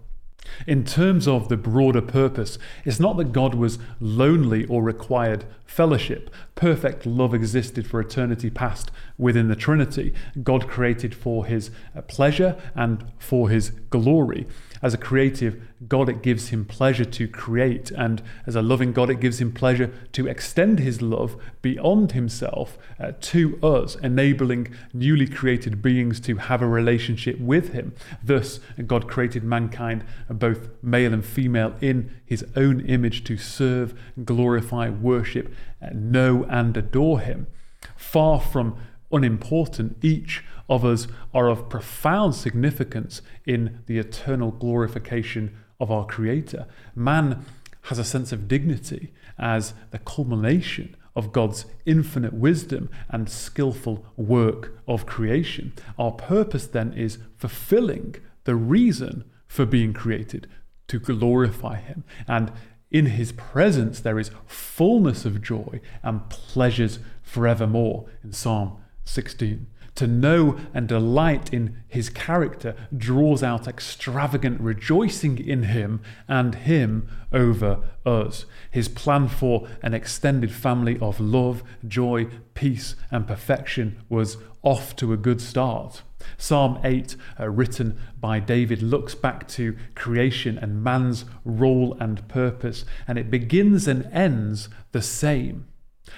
In 0.65 0.84
terms 0.84 1.27
of 1.27 1.49
the 1.49 1.57
broader 1.57 2.01
purpose, 2.01 2.57
it's 2.85 2.99
not 2.99 3.18
that 3.18 3.31
God 3.31 3.56
was 3.56 3.77
lonely 3.99 4.65
or 4.65 4.81
required 4.81 5.45
fellowship. 5.65 6.34
Perfect 6.56 7.06
love 7.06 7.34
existed 7.34 7.85
for 7.85 7.99
eternity 7.99 8.49
past 8.49 8.91
within 9.18 9.47
the 9.47 9.56
Trinity. 9.56 10.14
God 10.41 10.68
created 10.68 11.14
for 11.14 11.45
his 11.45 11.72
uh, 11.95 12.01
pleasure 12.01 12.57
and 12.73 13.06
for 13.18 13.49
his 13.49 13.72
glory. 13.89 14.47
As 14.81 14.93
a 14.93 14.97
creative 14.97 15.61
God, 15.88 16.10
it 16.10 16.22
gives 16.22 16.49
him 16.49 16.65
pleasure 16.65 17.06
to 17.06 17.27
create, 17.27 17.91
and 17.91 18.22
as 18.45 18.56
a 18.56 18.61
loving 18.61 18.93
God, 18.93 19.10
it 19.10 19.19
gives 19.19 19.41
him 19.41 19.51
pleasure 19.51 19.93
to 20.14 20.27
extend 20.27 20.80
his 20.80 21.01
love 21.01 21.35
beyond 21.61 22.14
himself 22.14 22.77
uh, 22.99 23.11
to 23.22 23.60
us, 23.61 23.95
enabling 23.95 24.73
newly 24.93 25.27
created 25.27 25.81
beings 25.81 26.19
to 26.22 26.38
have 26.38 26.61
a 26.61 26.68
relationship 26.68 27.39
with 27.39 27.73
him. 27.73 27.93
Thus, 28.23 28.60
God 28.88 29.07
created 29.07 29.43
mankind, 29.43 30.03
both 30.30 30.69
male 30.81 31.14
and 31.14 31.26
female, 31.26 31.76
in 31.81 32.11
his 32.26 32.45
own 32.56 32.81
image 32.81 33.23
to 33.26 33.38
serve, 33.38 33.99
glorify, 34.23 34.89
worship, 34.89 35.53
uh, 35.81 35.89
know, 35.93 36.45
and 36.49 36.76
adore 36.77 37.19
him. 37.19 37.47
Far 37.95 38.39
from 38.39 38.77
unimportant, 39.11 39.97
each 40.01 40.43
of 40.70 40.86
us 40.86 41.08
are 41.34 41.50
of 41.50 41.68
profound 41.68 42.36
significance 42.36 43.22
in 43.46 43.80
the 43.88 43.98
eternal 43.98 44.52
glorification 44.52 45.58
of 45.80 45.91
our 45.91 46.06
Creator. 46.06 46.68
Man 46.96 47.44
has 47.84 48.00
a 48.00 48.04
sense 48.04 48.32
of 48.32 48.48
dignity 48.48 49.12
as 49.38 49.74
the 49.91 50.00
culmination 50.00 50.96
of 51.16 51.32
God's 51.32 51.66
infinite 51.86 52.34
wisdom 52.34 52.90
and 53.10 53.30
skillful 53.30 54.06
work 54.16 54.78
of 54.88 55.06
creation. 55.06 55.74
Our 55.98 56.12
purpose 56.12 56.68
then 56.68 56.94
is 56.94 57.18
fulfilling 57.36 58.16
the 58.44 58.56
reason 58.56 59.26
for 59.48 59.66
being 59.66 59.94
created 59.94 60.48
to 60.88 61.00
glorify 61.00 61.78
Him. 61.78 62.04
And 62.28 62.52
in 62.91 63.08
His 63.08 63.32
presence, 63.32 64.00
there 64.00 64.20
is 64.20 64.32
fullness 64.46 65.26
of 65.26 65.41
joy 65.41 65.82
and 66.04 66.30
pleasures 66.30 67.00
forevermore 67.22 68.06
in 68.24 68.32
Psalm 68.32 68.78
16. 69.06 69.68
To 70.00 70.08
know 70.08 70.58
and 70.74 70.88
delight 70.88 71.54
in 71.54 71.84
his 71.86 72.10
character 72.10 72.74
draws 72.96 73.44
out 73.44 73.68
extravagant 73.68 74.62
rejoicing 74.62 75.46
in 75.46 75.64
him 75.64 76.00
and 76.26 76.56
him 76.56 77.10
over 77.34 77.82
us. 78.06 78.46
His 78.72 78.88
plan 78.88 79.28
for 79.28 79.68
an 79.82 79.94
extended 79.94 80.54
family 80.54 80.98
of 81.02 81.20
love, 81.20 81.64
joy, 81.86 82.30
peace, 82.54 82.96
and 83.12 83.28
perfection 83.28 84.02
was 84.08 84.38
off 84.64 84.96
to 84.96 85.12
a 85.12 85.18
good 85.18 85.42
start. 85.42 86.04
Psalm 86.38 86.80
8, 86.82 87.18
uh, 87.38 87.50
written 87.50 88.00
by 88.22 88.40
David, 88.40 88.82
looks 88.82 89.16
back 89.16 89.50
to 89.50 89.76
creation 89.96 90.58
and 90.58 90.82
man's 90.82 91.26
role 91.44 91.98
and 92.00 92.26
purpose, 92.30 92.86
and 93.06 93.18
it 93.18 93.30
begins 93.30 93.86
and 93.86 94.06
ends 94.14 94.70
the 94.94 95.02
same. 95.02 95.68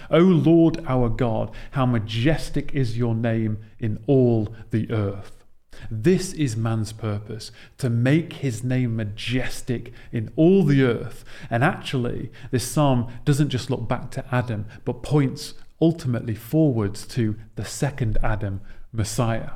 O 0.09 0.19
Lord 0.19 0.83
our 0.85 1.09
God, 1.09 1.51
how 1.71 1.85
majestic 1.85 2.73
is 2.73 2.97
your 2.97 3.15
name 3.15 3.59
in 3.79 4.03
all 4.07 4.53
the 4.71 4.91
earth. 4.91 5.43
This 5.89 6.33
is 6.33 6.55
man's 6.55 6.93
purpose, 6.93 7.51
to 7.77 7.89
make 7.89 8.33
his 8.33 8.63
name 8.63 8.95
majestic 8.95 9.93
in 10.11 10.31
all 10.35 10.63
the 10.63 10.83
earth. 10.83 11.23
And 11.49 11.63
actually, 11.63 12.31
this 12.51 12.67
psalm 12.67 13.11
doesn't 13.25 13.49
just 13.49 13.69
look 13.69 13.87
back 13.87 14.11
to 14.11 14.25
Adam, 14.33 14.65
but 14.85 15.01
points 15.01 15.55
ultimately 15.81 16.35
forwards 16.35 17.07
to 17.07 17.35
the 17.55 17.65
second 17.65 18.17
Adam, 18.21 18.61
Messiah. 18.91 19.51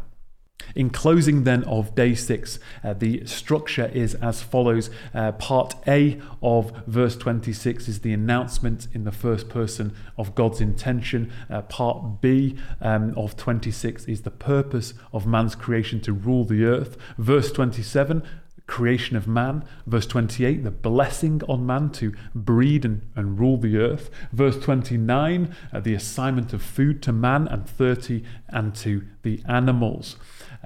In 0.73 0.89
closing, 0.89 1.43
then, 1.43 1.63
of 1.65 1.95
day 1.95 2.15
six, 2.15 2.59
uh, 2.83 2.93
the 2.93 3.25
structure 3.25 3.89
is 3.93 4.15
as 4.15 4.41
follows. 4.41 4.89
Uh, 5.13 5.31
part 5.33 5.75
A 5.87 6.19
of 6.41 6.73
verse 6.87 7.15
26 7.15 7.87
is 7.87 7.99
the 8.01 8.13
announcement 8.13 8.87
in 8.93 9.03
the 9.03 9.11
first 9.11 9.47
person 9.47 9.95
of 10.17 10.35
God's 10.35 10.61
intention. 10.61 11.31
Uh, 11.49 11.61
part 11.61 12.21
B 12.21 12.57
um, 12.81 13.13
of 13.15 13.37
26 13.37 14.05
is 14.05 14.23
the 14.23 14.31
purpose 14.31 14.93
of 15.13 15.25
man's 15.25 15.55
creation 15.55 16.01
to 16.01 16.13
rule 16.13 16.45
the 16.45 16.65
earth. 16.65 16.97
Verse 17.17 17.51
27 17.51 18.23
creation 18.67 19.15
of 19.15 19.27
man. 19.27 19.63
Verse 19.85 20.07
28, 20.07 20.63
the 20.63 20.71
blessing 20.71 21.41
on 21.47 21.65
man 21.65 21.89
to 21.91 22.13
breed 22.33 22.83
and, 22.83 23.01
and 23.15 23.39
rule 23.39 23.57
the 23.57 23.77
earth. 23.77 24.09
Verse 24.31 24.57
29, 24.59 25.55
uh, 25.71 25.79
the 25.79 25.93
assignment 25.93 26.53
of 26.53 26.61
food 26.61 27.01
to 27.03 27.13
man, 27.13 27.47
and 27.47 27.67
30, 27.69 28.23
and 28.49 28.75
to 28.75 29.05
the 29.21 29.41
animals. 29.47 30.15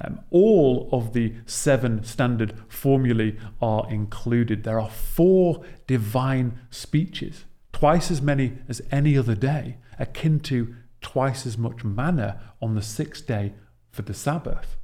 Um, 0.02 0.22
all 0.30 0.88
of 0.92 1.14
the 1.14 1.34
seven 1.46 2.04
standard 2.04 2.54
formulae 2.68 3.38
are 3.62 3.90
included. 3.90 4.64
There 4.64 4.80
are 4.80 4.90
four 4.90 5.64
divine 5.88 6.60
speeches, 6.70 7.46
twice 7.74 8.10
as 8.10 8.22
many 8.22 8.54
as 8.68 8.82
any 8.92 9.18
other 9.18 9.36
day, 9.36 9.78
akin 9.98 10.40
to 10.42 10.76
twice 11.02 11.46
as 11.46 11.58
much 11.58 11.84
manna 11.84 12.40
on 12.62 12.76
the 12.76 12.82
sixth 12.82 13.26
day 13.26 13.54
for 13.92 14.04
the 14.04 14.14
Sabbath. 14.14 14.78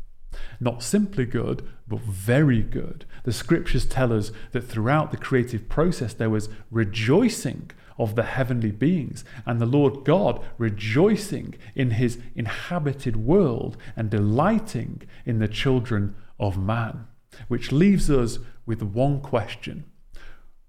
Not 0.60 0.84
simply 0.84 1.26
good, 1.26 1.66
but 1.88 2.02
very 2.02 2.62
good. 2.62 3.06
The 3.24 3.34
scriptures 3.34 3.86
tell 3.86 4.12
us 4.12 4.32
that 4.52 4.68
throughout 4.68 5.12
the 5.12 5.18
creative 5.18 5.70
process 5.70 6.14
there 6.14 6.30
was 6.30 6.50
rejoicing 6.72 7.72
of 7.98 8.16
the 8.16 8.24
heavenly 8.24 8.72
beings, 8.72 9.24
and 9.46 9.60
the 9.60 9.66
Lord 9.66 10.04
God 10.04 10.44
rejoicing 10.58 11.56
in 11.76 11.92
his 11.92 12.20
inhabited 12.36 13.16
world 13.16 13.78
and 13.96 14.10
delighting 14.10 15.04
in 15.26 15.40
the 15.40 15.48
children 15.48 16.16
of 16.40 16.58
man. 16.58 17.08
Which 17.48 17.72
leaves 17.72 18.10
us 18.10 18.40
with 18.66 18.82
one 18.82 19.22
question 19.22 19.86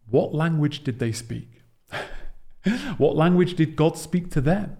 What 0.08 0.34
language 0.34 0.84
did 0.84 0.98
they 0.98 1.12
speak? 1.12 1.62
what 2.96 3.16
language 3.16 3.54
did 3.54 3.76
God 3.76 3.96
speak 3.96 4.30
to 4.32 4.40
them? 4.40 4.76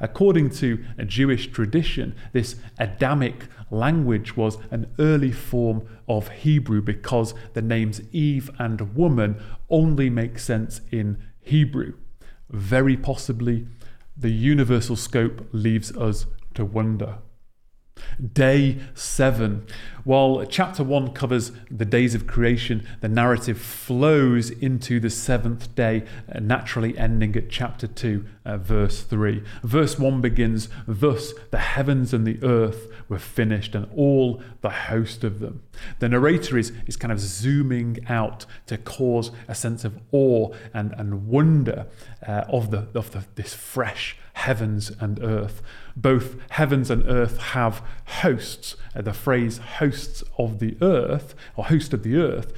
According 0.00 0.50
to 0.50 0.84
a 0.98 1.04
Jewish 1.04 1.48
tradition, 1.48 2.14
this 2.32 2.56
Adamic 2.78 3.44
language 3.70 4.36
was 4.36 4.58
an 4.70 4.92
early 4.98 5.32
form 5.32 5.86
of 6.08 6.28
Hebrew 6.28 6.80
because 6.80 7.34
the 7.52 7.62
names 7.62 8.00
Eve 8.12 8.50
and 8.58 8.94
woman 8.94 9.40
only 9.68 10.08
make 10.08 10.38
sense 10.38 10.80
in 10.90 11.22
Hebrew. 11.46 11.94
Very 12.50 12.96
possibly, 12.96 13.68
the 14.16 14.30
universal 14.30 14.96
scope 14.96 15.46
leaves 15.52 15.96
us 15.96 16.26
to 16.54 16.64
wonder. 16.64 17.18
Day 18.32 18.78
7. 18.94 19.66
While 20.04 20.44
chapter 20.46 20.82
1 20.82 21.12
covers 21.12 21.52
the 21.70 21.84
days 21.84 22.14
of 22.14 22.26
creation, 22.26 22.86
the 23.00 23.08
narrative 23.08 23.60
flows 23.60 24.50
into 24.50 25.00
the 25.00 25.10
seventh 25.10 25.74
day, 25.74 26.04
uh, 26.32 26.38
naturally 26.40 26.96
ending 26.96 27.36
at 27.36 27.50
chapter 27.50 27.86
2, 27.86 28.24
uh, 28.44 28.56
verse 28.56 29.02
3. 29.02 29.42
Verse 29.64 29.98
1 29.98 30.20
begins 30.20 30.68
Thus 30.86 31.34
the 31.50 31.58
heavens 31.58 32.14
and 32.14 32.26
the 32.26 32.42
earth 32.42 32.88
were 33.08 33.18
finished, 33.18 33.74
and 33.74 33.86
all 33.94 34.42
the 34.62 34.70
host 34.70 35.22
of 35.22 35.40
them. 35.40 35.62
The 35.98 36.08
narrator 36.08 36.56
is, 36.56 36.72
is 36.86 36.96
kind 36.96 37.12
of 37.12 37.20
zooming 37.20 37.98
out 38.08 38.46
to 38.66 38.78
cause 38.78 39.30
a 39.46 39.54
sense 39.54 39.84
of 39.84 39.98
awe 40.12 40.54
and, 40.72 40.92
and 40.92 41.26
wonder 41.26 41.86
uh, 42.26 42.44
of, 42.48 42.70
the, 42.70 42.88
of 42.94 43.10
the, 43.10 43.24
this 43.34 43.52
fresh 43.52 44.16
heavens 44.46 44.92
and 45.00 45.18
earth. 45.22 45.60
Both 45.96 46.36
heavens 46.50 46.88
and 46.88 47.02
earth 47.08 47.36
have 47.56 47.82
hosts. 48.22 48.76
Uh, 48.94 49.02
the 49.02 49.12
phrase 49.12 49.58
hosts 49.78 50.22
of 50.38 50.60
the 50.60 50.76
earth, 50.80 51.34
or 51.56 51.64
host 51.64 51.92
of 51.92 52.02
the 52.04 52.16
earth, 52.16 52.52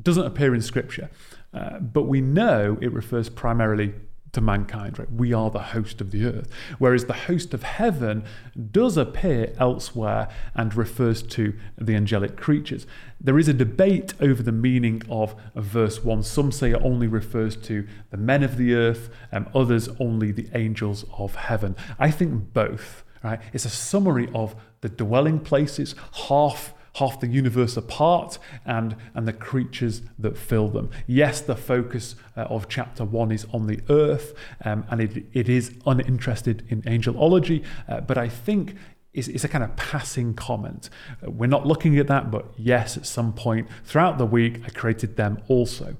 doesn't 0.00 0.26
appear 0.26 0.54
in 0.54 0.60
Scripture. 0.60 1.08
Uh, 1.54 1.78
but 1.78 2.02
we 2.02 2.20
know 2.20 2.78
it 2.82 2.92
refers 2.92 3.28
primarily 3.30 3.94
to 4.32 4.40
mankind, 4.40 4.98
right? 4.98 5.10
We 5.10 5.32
are 5.32 5.50
the 5.50 5.58
host 5.58 6.00
of 6.00 6.10
the 6.10 6.24
earth. 6.24 6.48
Whereas 6.78 7.06
the 7.06 7.12
host 7.12 7.52
of 7.54 7.62
heaven 7.62 8.24
does 8.70 8.96
appear 8.96 9.52
elsewhere 9.58 10.28
and 10.54 10.74
refers 10.74 11.22
to 11.22 11.54
the 11.78 11.96
angelic 11.96 12.36
creatures. 12.36 12.86
There 13.20 13.38
is 13.38 13.48
a 13.48 13.54
debate 13.54 14.14
over 14.20 14.42
the 14.42 14.52
meaning 14.52 15.02
of, 15.10 15.34
verse 15.54 16.04
1. 16.04 16.22
Some 16.22 16.52
say 16.52 16.70
it 16.70 16.80
only 16.82 17.06
refers 17.06 17.56
to 17.56 17.86
the 18.10 18.16
men 18.16 18.42
of 18.42 18.56
the 18.56 18.74
earth, 18.74 19.10
and 19.32 19.46
others 19.54 19.88
only 19.98 20.32
the 20.32 20.48
angels 20.54 21.04
of 21.18 21.34
heaven. 21.34 21.76
I 21.98 22.10
think 22.10 22.52
both, 22.52 23.04
right? 23.22 23.40
It's 23.52 23.64
a 23.64 23.70
summary 23.70 24.28
of 24.34 24.54
the 24.80 24.88
dwelling 24.88 25.40
places, 25.40 25.94
half 26.28 26.72
half 26.94 27.20
the 27.20 27.26
universe 27.26 27.76
apart 27.76 28.38
and, 28.64 28.96
and 29.14 29.26
the 29.26 29.32
creatures 29.32 30.02
that 30.18 30.36
fill 30.36 30.68
them. 30.68 30.90
Yes, 31.06 31.40
the 31.40 31.56
focus 31.56 32.16
uh, 32.36 32.42
of 32.42 32.68
chapter 32.68 33.04
one 33.04 33.32
is 33.32 33.46
on 33.52 33.66
the 33.66 33.80
earth 33.88 34.34
um, 34.64 34.84
and 34.90 35.00
it, 35.00 35.26
it 35.32 35.48
is 35.48 35.74
uninterested 35.86 36.64
in 36.68 36.82
angelology, 36.82 37.64
uh, 37.88 38.00
but 38.00 38.18
I 38.18 38.28
think 38.28 38.74
it's, 39.12 39.28
it's, 39.28 39.44
a 39.44 39.48
kind 39.48 39.64
of 39.64 39.74
passing 39.76 40.34
comment. 40.34 40.88
Uh, 41.24 41.30
we're 41.30 41.46
not 41.46 41.66
looking 41.66 41.98
at 41.98 42.06
that, 42.06 42.30
but 42.30 42.46
yes, 42.56 42.96
at 42.96 43.06
some 43.06 43.32
point 43.32 43.68
throughout 43.84 44.18
the 44.18 44.26
week, 44.26 44.60
I 44.64 44.70
created 44.70 45.16
them 45.16 45.42
also. 45.48 45.96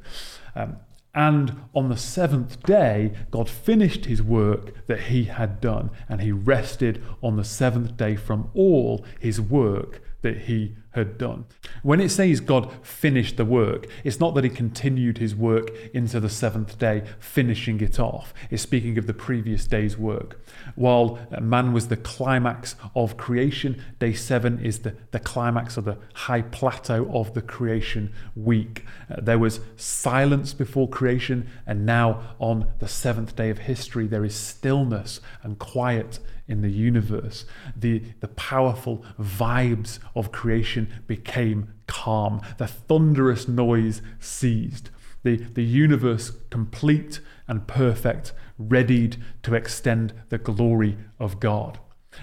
Um, 0.54 0.76
and 1.12 1.60
on 1.74 1.88
the 1.88 1.96
seventh 1.96 2.62
day, 2.62 3.12
God 3.32 3.48
finished 3.48 4.04
his 4.04 4.22
work 4.22 4.86
that 4.86 5.00
he 5.02 5.24
had 5.24 5.60
done, 5.60 5.90
and 6.08 6.20
he 6.22 6.30
rested 6.30 7.02
on 7.20 7.36
the 7.36 7.44
seventh 7.44 7.96
day 7.96 8.14
from 8.14 8.48
all 8.54 9.04
his 9.18 9.40
work 9.40 10.02
that 10.22 10.42
he 10.42 10.76
had 10.92 11.18
done. 11.18 11.44
When 11.82 12.00
it 12.00 12.10
says 12.10 12.40
God 12.40 12.72
finished 12.82 13.36
the 13.36 13.44
work, 13.44 13.86
it's 14.02 14.18
not 14.18 14.34
that 14.34 14.44
he 14.44 14.50
continued 14.50 15.18
his 15.18 15.36
work 15.36 15.70
into 15.94 16.18
the 16.18 16.28
seventh 16.28 16.78
day, 16.78 17.04
finishing 17.18 17.80
it 17.80 18.00
off. 18.00 18.34
It's 18.50 18.62
speaking 18.62 18.98
of 18.98 19.06
the 19.06 19.14
previous 19.14 19.66
day's 19.66 19.96
work. 19.96 20.44
While 20.74 21.18
man 21.40 21.72
was 21.72 21.88
the 21.88 21.96
climax 21.96 22.74
of 22.94 23.16
creation, 23.16 23.82
day 23.98 24.12
seven 24.12 24.58
is 24.64 24.80
the, 24.80 24.96
the 25.12 25.20
climax 25.20 25.76
of 25.76 25.84
the 25.84 25.98
high 26.14 26.42
plateau 26.42 27.08
of 27.12 27.34
the 27.34 27.42
creation 27.42 28.12
week. 28.34 28.84
Uh, 29.08 29.20
there 29.20 29.38
was 29.38 29.60
silence 29.76 30.52
before 30.52 30.88
creation, 30.88 31.48
and 31.66 31.86
now 31.86 32.34
on 32.40 32.66
the 32.80 32.88
seventh 32.88 33.36
day 33.36 33.50
of 33.50 33.58
history, 33.58 34.06
there 34.06 34.24
is 34.24 34.34
stillness 34.34 35.20
and 35.42 35.58
quiet 35.58 36.18
in 36.50 36.60
the 36.60 36.70
universe. 36.70 37.46
The, 37.76 38.02
the 38.20 38.28
powerful 38.28 39.04
vibes 39.18 40.00
of 40.14 40.32
creation 40.32 40.92
became 41.06 41.72
calm. 41.86 42.42
The 42.58 42.66
thunderous 42.66 43.48
noise 43.48 44.02
ceased. 44.18 44.90
The, 45.22 45.36
the 45.36 45.64
universe 45.64 46.32
complete 46.50 47.20
and 47.46 47.66
perfect, 47.66 48.32
readied 48.58 49.16
to 49.42 49.54
extend 49.54 50.12
the 50.28 50.38
glory 50.38 50.98
of 51.18 51.40
God. 51.40 51.78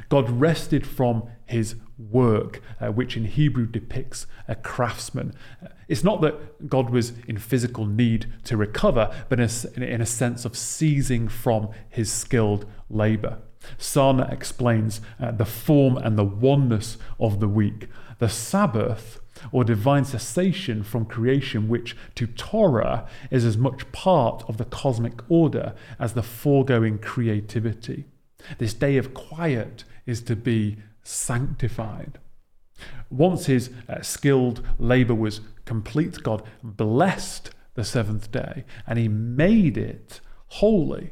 God 0.10 0.30
rested 0.30 0.86
from 0.86 1.30
his 1.46 1.76
work, 1.98 2.62
uh, 2.80 2.88
which 2.92 3.16
in 3.18 3.26
Hebrew 3.26 3.66
depicts 3.66 4.28
a 4.48 4.56
craftsman. 4.56 5.34
It's 5.88 6.04
not 6.04 6.22
that 6.22 6.68
God 6.70 6.90
was 6.90 7.14
in 7.28 7.38
physical 7.38 7.86
need 7.86 8.32
to 8.44 8.58
recover, 8.58 9.14
but 9.30 9.40
in 9.40 9.50
a, 9.50 9.94
in 9.94 10.02
a 10.02 10.06
sense 10.06 10.44
of 10.46 10.58
seizing 10.58 11.28
from 11.28 11.70
his 11.90 12.12
skilled 12.12 12.66
labor. 12.90 13.40
Sarna 13.78 14.32
explains 14.32 15.02
uh, 15.20 15.32
the 15.32 15.46
form 15.46 15.98
and 15.98 16.18
the 16.18 16.24
oneness 16.24 16.98
of 17.20 17.40
the 17.40 17.48
week. 17.48 17.88
The 18.20 18.30
Sabbath, 18.30 19.20
or 19.52 19.64
divine 19.64 20.06
cessation 20.06 20.84
from 20.84 21.06
creation, 21.06 21.68
which 21.68 21.96
to 22.16 22.28
Torah 22.28 23.08
is 23.30 23.46
as 23.46 23.58
much 23.58 23.92
part 23.92 24.44
of 24.48 24.58
the 24.58 24.66
cosmic 24.66 25.20
order 25.30 25.74
as 26.00 26.14
the 26.14 26.24
foregoing 26.24 26.98
creativity. 26.98 28.06
This 28.58 28.74
day 28.74 28.98
of 28.98 29.14
quiet 29.14 29.84
is 30.06 30.22
to 30.24 30.36
be 30.36 30.78
sanctified. 31.04 32.20
Once 33.10 33.46
his 33.46 33.70
uh, 33.90 34.02
skilled 34.02 34.66
labor 34.78 35.16
was 35.16 35.42
complete, 35.66 36.22
God 36.24 36.44
blessed 36.64 37.52
the 37.74 37.84
seventh 37.84 38.32
day 38.32 38.66
and 38.86 39.00
he 39.00 39.08
made 39.08 39.78
it 39.78 40.20
holy. 40.48 41.12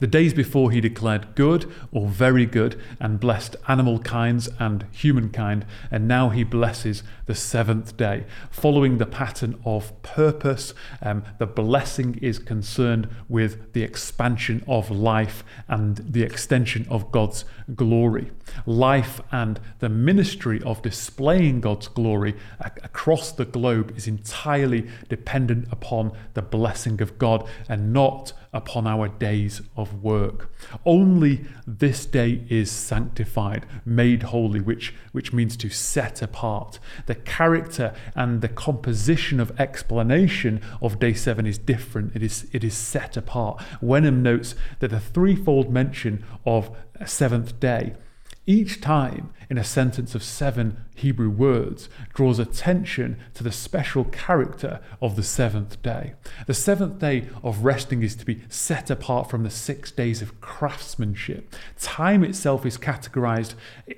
The 0.00 0.06
days 0.06 0.32
before 0.34 0.70
he 0.70 0.80
declared 0.80 1.34
good 1.34 1.70
or 1.92 2.08
very 2.08 2.46
good 2.46 2.80
and 2.98 3.20
blessed 3.20 3.56
animal 3.68 3.98
kinds 3.98 4.48
and 4.58 4.86
humankind, 4.90 5.66
and 5.90 6.08
now 6.08 6.30
he 6.30 6.44
blesses 6.44 7.02
the 7.26 7.34
seventh 7.34 7.96
day. 7.96 8.24
Following 8.50 8.98
the 8.98 9.06
pattern 9.06 9.60
of 9.64 10.00
purpose, 10.02 10.74
um, 11.02 11.24
the 11.38 11.46
blessing 11.46 12.18
is 12.22 12.38
concerned 12.38 13.08
with 13.28 13.72
the 13.72 13.82
expansion 13.82 14.62
of 14.66 14.90
life 14.90 15.44
and 15.68 15.96
the 15.96 16.22
extension 16.22 16.86
of 16.88 17.12
God's 17.12 17.44
glory. 17.74 18.30
Life 18.64 19.20
and 19.30 19.60
the 19.80 19.88
ministry 19.88 20.62
of 20.62 20.82
displaying 20.82 21.60
God's 21.60 21.88
glory 21.88 22.34
across 22.60 23.32
the 23.32 23.44
globe 23.44 23.92
is 23.96 24.06
entirely 24.06 24.88
dependent 25.08 25.68
upon 25.70 26.12
the 26.34 26.42
blessing 26.42 27.02
of 27.02 27.18
God 27.18 27.48
and 27.68 27.92
not 27.92 28.32
upon 28.52 28.86
our 28.86 29.08
days 29.08 29.60
of 29.76 30.02
work. 30.02 30.50
Only 30.84 31.44
this 31.66 32.06
day 32.06 32.44
is 32.48 32.70
sanctified, 32.70 33.66
made 33.84 34.24
holy, 34.24 34.60
which, 34.60 34.94
which 35.12 35.32
means 35.32 35.56
to 35.58 35.68
set 35.68 36.22
apart. 36.22 36.78
The 37.04 37.14
character 37.14 37.94
and 38.14 38.40
the 38.40 38.48
composition 38.48 39.38
of 39.40 39.58
explanation 39.60 40.62
of 40.80 40.98
day 40.98 41.12
seven 41.12 41.46
is 41.46 41.58
different, 41.58 42.16
it 42.16 42.22
is, 42.22 42.46
it 42.52 42.64
is 42.64 42.74
set 42.74 43.16
apart. 43.16 43.62
Wenham 43.80 44.22
notes 44.22 44.54
that 44.80 44.88
the 44.88 45.00
threefold 45.00 45.70
mention 45.70 46.24
of 46.46 46.74
a 46.98 47.06
seventh 47.06 47.60
day 47.60 47.94
each 48.46 48.80
time 48.80 49.30
in 49.50 49.58
a 49.58 49.64
sentence 49.64 50.14
of 50.14 50.22
seven 50.22 50.76
Hebrew 50.94 51.28
words 51.28 51.88
draws 52.14 52.38
attention 52.38 53.18
to 53.34 53.44
the 53.44 53.52
special 53.52 54.04
character 54.04 54.80
of 55.02 55.16
the 55.16 55.22
seventh 55.22 55.82
day. 55.82 56.14
The 56.46 56.54
seventh 56.54 56.98
day 56.98 57.28
of 57.42 57.64
resting 57.64 58.02
is 58.02 58.14
to 58.16 58.24
be 58.24 58.42
set 58.48 58.88
apart 58.90 59.28
from 59.28 59.42
the 59.42 59.50
six 59.50 59.90
days 59.90 60.22
of 60.22 60.40
craftsmanship. 60.40 61.54
Time 61.78 62.24
itself 62.24 62.64
is 62.64 62.78
categorized 62.78 63.54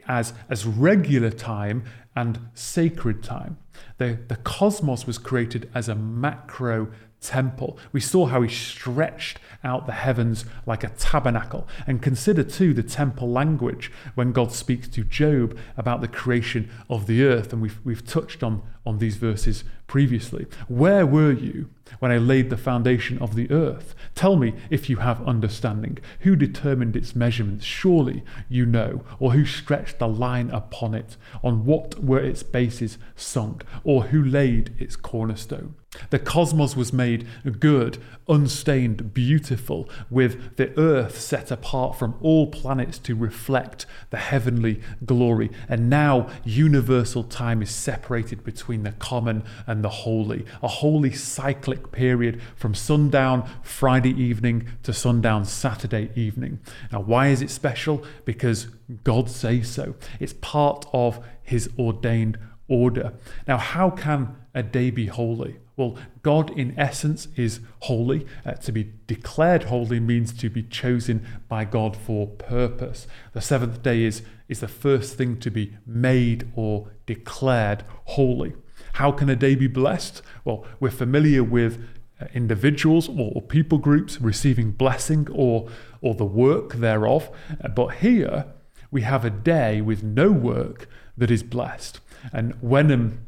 as, 0.07 0.33
as 0.49 0.67
regular 0.67 1.31
time 1.31 1.85
and 2.17 2.41
sacred 2.55 3.23
time. 3.23 3.59
The, 3.99 4.19
the 4.29 4.37
cosmos 4.37 5.07
was 5.07 5.19
created 5.19 5.71
as 5.75 5.89
a 5.89 5.95
macro 5.95 6.91
temple. 7.21 7.79
We 7.93 8.01
saw 8.01 8.27
how 8.27 8.43
he 8.43 8.49
stretched 8.49 9.39
out 9.65 9.87
the 9.87 9.93
heavens 9.93 10.45
like 10.67 10.85
a 10.85 10.89
tabernacle. 10.89 11.67
And 11.87 12.01
consider 12.01 12.45
too 12.45 12.73
the 12.75 12.83
temple 12.83 13.31
language 13.31 13.91
when 14.15 14.33
God 14.33 14.53
speaks 14.53 14.89
to 14.89 15.05
Job 15.05 15.59
about 15.77 16.01
the 16.01 16.09
creation 16.09 16.71
of 16.89 17.07
the 17.07 17.25
earth. 17.25 17.53
And 17.53 17.61
we've, 17.61 17.81
we've 17.85 18.07
touched 18.07 18.43
on, 18.43 18.63
on 18.85 18.99
these 18.99 19.17
verses 19.17 19.65
previously. 19.87 20.47
Where 20.69 21.07
were 21.07 21.33
you 21.33 21.71
when 21.99 22.11
I 22.11 22.19
laid 22.19 22.51
the 22.51 22.57
foundation 22.57 23.19
of 23.19 23.35
the 23.35 23.51
earth? 23.51 23.95
Tell 24.15 24.37
me 24.37 24.55
if 24.71 24.89
you 24.89 24.97
have 24.99 25.27
understanding. 25.27 25.99
Who 26.21 26.37
determined 26.37 26.95
its 26.95 27.17
measurements? 27.17 27.65
Surely 27.65 28.23
you 28.49 28.67
know. 28.67 29.03
Or 29.19 29.33
who 29.33 29.45
stretched 29.45 29.99
the 29.99 30.09
line 30.09 30.51
upon 30.51 30.95
it? 30.95 31.17
On 31.43 31.65
what 31.65 32.03
were 32.03 32.21
its 32.21 32.43
bases 32.43 32.99
sunk? 33.17 33.65
Or 33.83 34.05
who 34.05 34.23
laid 34.23 34.75
its 34.79 34.97
cornerstone? 34.97 35.75
The 36.11 36.19
cosmos 36.19 36.77
was 36.77 36.93
made 36.93 37.27
good, 37.61 37.97
unstained, 38.29 39.15
beautiful, 39.15 39.89
with 40.11 40.57
the 40.57 40.79
earth 40.79 41.19
set 41.19 41.51
apart 41.51 41.99
from 41.99 42.15
all 42.21 42.47
planets 42.47 42.99
to 43.01 43.17
reflect 43.17 43.87
the 44.11 44.19
heavenly 44.19 44.83
glory. 45.07 45.51
And 45.67 45.89
now 45.89 46.29
universal 46.45 47.25
time 47.25 47.63
is 47.63 47.71
separated 47.71 48.45
between 48.45 48.78
the 48.83 48.93
common 48.93 49.43
and 49.67 49.85
the 49.85 49.89
holy, 49.89 50.45
a 50.63 50.69
holy 50.69 51.13
cyclic 51.13 51.93
period 51.93 52.41
from 52.57 52.75
sundown 52.75 53.49
Friday 53.63 54.11
evening 54.11 54.69
to 54.83 54.93
sundown 54.93 55.45
Saturday 55.45 56.11
evening. 56.15 56.61
Now, 56.93 57.01
why 57.01 57.29
is 57.29 57.43
it 57.43 57.51
special? 57.51 58.05
Because 58.25 58.69
God 59.05 59.31
says 59.31 59.69
so. 59.69 59.95
It's 60.21 60.35
part 60.35 60.87
of 60.93 61.25
His 61.43 61.71
ordained 61.79 62.39
order. 62.69 63.15
Now, 63.47 63.59
how 63.59 63.91
can 63.91 64.37
a 64.55 64.63
day 64.63 64.91
be 64.91 65.07
holy? 65.07 65.57
Well, 65.79 65.97
God 66.23 66.51
in 66.59 66.77
essence 66.77 67.29
is 67.37 67.61
holy. 67.83 68.27
Uh, 68.45 68.55
to 68.55 68.73
be 68.73 68.93
declared 69.07 69.65
holy 69.65 70.01
means 70.01 70.33
to 70.35 70.51
be 70.51 70.65
chosen 70.65 71.25
by 71.49 71.65
God 71.65 71.97
for 71.97 72.27
purpose. 72.27 73.07
The 73.33 73.41
seventh 73.41 73.81
day 73.83 74.03
is, 74.03 74.23
is 74.49 74.59
the 74.59 74.67
first 74.67 75.17
thing 75.17 75.39
to 75.39 75.51
be 75.51 75.77
made 75.87 76.51
or 76.57 76.89
declared 77.07 77.85
holy. 78.07 78.55
How 78.99 79.13
can 79.13 79.29
a 79.29 79.37
day 79.37 79.55
be 79.55 79.69
blessed? 79.69 80.23
Well, 80.45 80.67
we're 80.81 80.91
familiar 80.91 81.45
with 81.45 81.81
uh, 82.21 82.25
individuals 82.35 83.09
or 83.09 83.41
people 83.41 83.79
groups 83.79 84.21
receiving 84.21 84.73
blessing 84.73 85.29
or, 85.31 85.69
or 86.01 86.17
the 86.17 86.25
work 86.25 86.75
thereof. 86.75 87.31
Uh, 87.63 87.69
but 87.69 87.99
here 87.99 88.47
we 88.91 89.03
have 89.03 89.25
a 89.25 89.31
day 89.31 89.81
with 89.81 90.03
no 90.03 90.33
work 90.33 90.89
that 91.17 91.31
is 91.31 91.45
blessed. 91.45 92.01
And 92.33 92.61
Wenham 92.61 93.25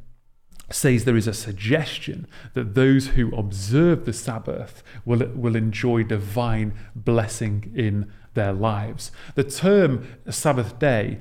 says 0.71 1.05
there 1.05 1.17
is 1.17 1.29
a 1.29 1.33
suggestion 1.33 2.27
that 2.55 2.75
those 2.75 3.09
who 3.09 3.33
observe 3.37 4.07
the 4.07 4.13
Sabbath 4.13 4.83
will, 5.05 5.25
will 5.37 5.55
enjoy 5.55 6.03
divine 6.03 6.75
blessing 6.97 7.73
in 7.77 8.11
their 8.35 8.53
lives. 8.53 9.13
The 9.37 9.45
term 9.45 10.05
Sabbath 10.29 10.81
day 10.81 11.21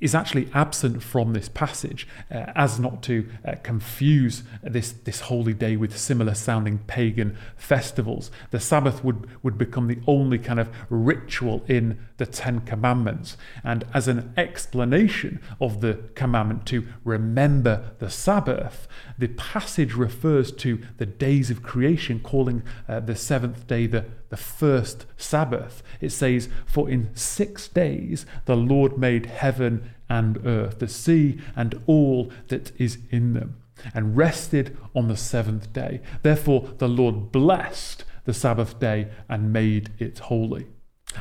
is 0.00 0.14
actually 0.14 0.48
absent 0.52 1.02
from 1.02 1.32
this 1.32 1.48
passage 1.48 2.06
uh, 2.30 2.52
as 2.54 2.78
not 2.78 3.02
to 3.04 3.28
uh, 3.44 3.54
confuse 3.62 4.42
this, 4.62 4.92
this 4.92 5.20
holy 5.20 5.54
day 5.54 5.76
with 5.76 5.96
similar 5.96 6.34
sounding 6.34 6.78
pagan 6.86 7.36
festivals. 7.56 8.30
The 8.50 8.60
Sabbath 8.60 9.04
would, 9.04 9.28
would 9.42 9.58
become 9.58 9.86
the 9.86 10.00
only 10.06 10.38
kind 10.38 10.60
of 10.60 10.68
ritual 10.88 11.64
in 11.68 11.98
the 12.16 12.26
Ten 12.26 12.60
Commandments. 12.60 13.36
And 13.62 13.84
as 13.92 14.08
an 14.08 14.32
explanation 14.36 15.40
of 15.60 15.80
the 15.80 16.00
commandment 16.14 16.66
to 16.66 16.86
remember 17.04 17.92
the 17.98 18.10
Sabbath, 18.10 18.88
the 19.18 19.28
passage 19.28 19.94
refers 19.94 20.52
to 20.52 20.80
the 20.98 21.06
days 21.06 21.50
of 21.50 21.62
creation, 21.62 22.20
calling 22.20 22.62
uh, 22.88 23.00
the 23.00 23.16
seventh 23.16 23.66
day 23.66 23.86
the, 23.86 24.06
the 24.28 24.36
first 24.36 25.06
Sabbath. 25.16 25.82
It 26.00 26.10
says, 26.10 26.48
For 26.66 26.88
in 26.88 27.14
six 27.14 27.68
days 27.68 28.26
the 28.44 28.56
Lord 28.56 28.98
made 28.98 29.26
heaven 29.26 29.90
and 30.08 30.44
earth, 30.46 30.78
the 30.78 30.88
sea 30.88 31.40
and 31.54 31.82
all 31.86 32.30
that 32.48 32.72
is 32.80 32.98
in 33.10 33.34
them, 33.34 33.56
and 33.94 34.16
rested 34.16 34.76
on 34.94 35.08
the 35.08 35.16
seventh 35.16 35.72
day. 35.72 36.00
Therefore 36.22 36.70
the 36.78 36.88
Lord 36.88 37.32
blessed 37.32 38.04
the 38.24 38.34
Sabbath 38.34 38.78
day 38.78 39.08
and 39.28 39.52
made 39.52 39.90
it 39.98 40.18
holy. 40.18 40.66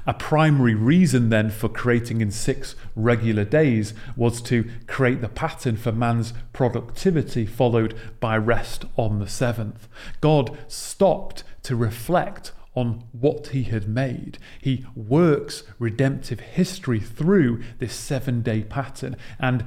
A 0.08 0.14
primary 0.14 0.76
reason 0.76 1.30
then 1.30 1.50
for 1.50 1.70
creating 1.70 2.22
in 2.22 2.32
six 2.32 2.76
regular 2.96 3.46
days 3.46 3.94
was 4.16 4.42
to 4.44 4.70
create 4.88 5.22
the 5.22 5.30
pattern 5.30 5.78
for 5.78 5.92
man's 5.92 6.34
productivity, 6.54 7.46
followed 7.46 7.96
by 8.20 8.38
rest 8.38 8.86
on 8.98 9.20
the 9.20 9.28
seventh. 9.28 9.88
God 10.22 10.58
stopped 10.68 11.44
to 11.64 11.76
reflect 11.76 12.52
on 12.76 13.04
what 13.12 13.48
he 13.48 13.64
had 13.64 13.88
made. 13.88 14.38
He 14.62 14.86
works 14.96 15.64
redemptive 15.80 16.40
history 16.40 17.00
through 17.00 17.64
this 17.80 17.94
seven 17.94 18.42
day 18.42 18.64
pattern, 18.64 19.16
and 19.40 19.66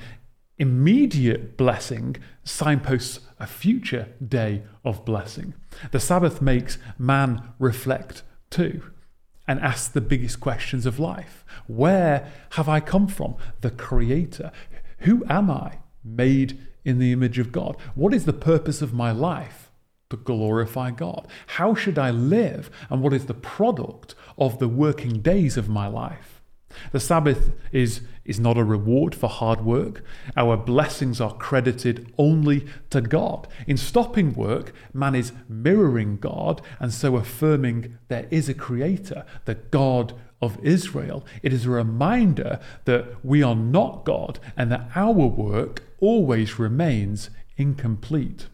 immediate 0.59 1.57
blessing 1.57 2.17
signposts 2.45 3.21
a 3.39 3.47
future 3.47 4.09
day 4.27 4.63
of 4.85 5.05
blessing. 5.05 5.55
The 5.93 6.01
Sabbath 6.01 6.43
makes 6.43 6.79
man 6.99 7.43
reflect 7.59 8.23
too 8.51 8.83
and 9.47 9.61
ask 9.61 9.93
the 9.93 10.01
biggest 10.01 10.41
questions 10.41 10.85
of 10.85 10.99
life. 10.99 11.45
Where 11.67 12.31
have 12.51 12.69
I 12.69 12.81
come 12.81 13.09
from? 13.09 13.37
The 13.63 13.71
Creator. 13.71 14.53
Who 15.01 15.25
am 15.29 15.51
I? 15.51 15.79
Made 16.05 16.59
in 16.85 16.99
the 16.99 17.13
image 17.13 17.39
of 17.39 17.53
God. 17.53 17.77
What 17.95 18.13
is 18.13 18.25
the 18.25 18.33
purpose 18.33 18.83
of 18.83 18.93
my 18.93 19.11
life? 19.11 19.68
To 20.11 20.17
glorify 20.17 20.91
God. 20.91 21.29
How 21.47 21.75
should 21.75 21.99
I 21.99 22.11
live? 22.11 22.71
And 22.89 23.03
what 23.03 23.13
is 23.13 23.27
the 23.27 23.35
product 23.35 24.15
of 24.39 24.59
the 24.59 24.69
working 24.69 25.21
days 25.21 25.57
of 25.57 25.69
my 25.69 25.87
life? 25.87 26.39
The 26.93 27.01
Sabbath 27.01 27.53
is, 27.73 28.03
is 28.25 28.39
not 28.39 28.59
a 28.59 28.65
reward 28.65 29.15
for 29.15 29.29
hard 29.29 29.65
work. 29.65 30.03
Our 30.37 30.57
blessings 30.57 31.21
are 31.21 31.35
credited 31.35 32.13
only 32.19 32.67
to 32.91 33.01
God. 33.01 33.49
In 33.67 33.77
stopping 33.77 34.35
work, 34.35 34.73
man 34.93 35.15
is 35.15 35.33
mirroring 35.49 36.19
God 36.19 36.63
and 36.79 36.93
so 36.93 37.17
affirming 37.17 37.99
there 38.09 38.29
is 38.31 38.49
a 38.49 38.55
creator, 38.55 39.25
the 39.45 39.57
God 39.57 40.15
of 40.41 40.59
Israel. 40.63 41.25
It 41.43 41.53
is 41.53 41.67
a 41.67 41.71
reminder 41.71 42.61
that 42.85 43.25
we 43.25 43.43
are 43.43 43.57
not 43.57 44.05
God 44.05 44.39
and 44.57 44.71
that 44.71 44.91
our 44.95 45.13
work 45.13 45.83
always 46.01 46.59
remains 46.59 47.31
incomplete. 47.57 48.47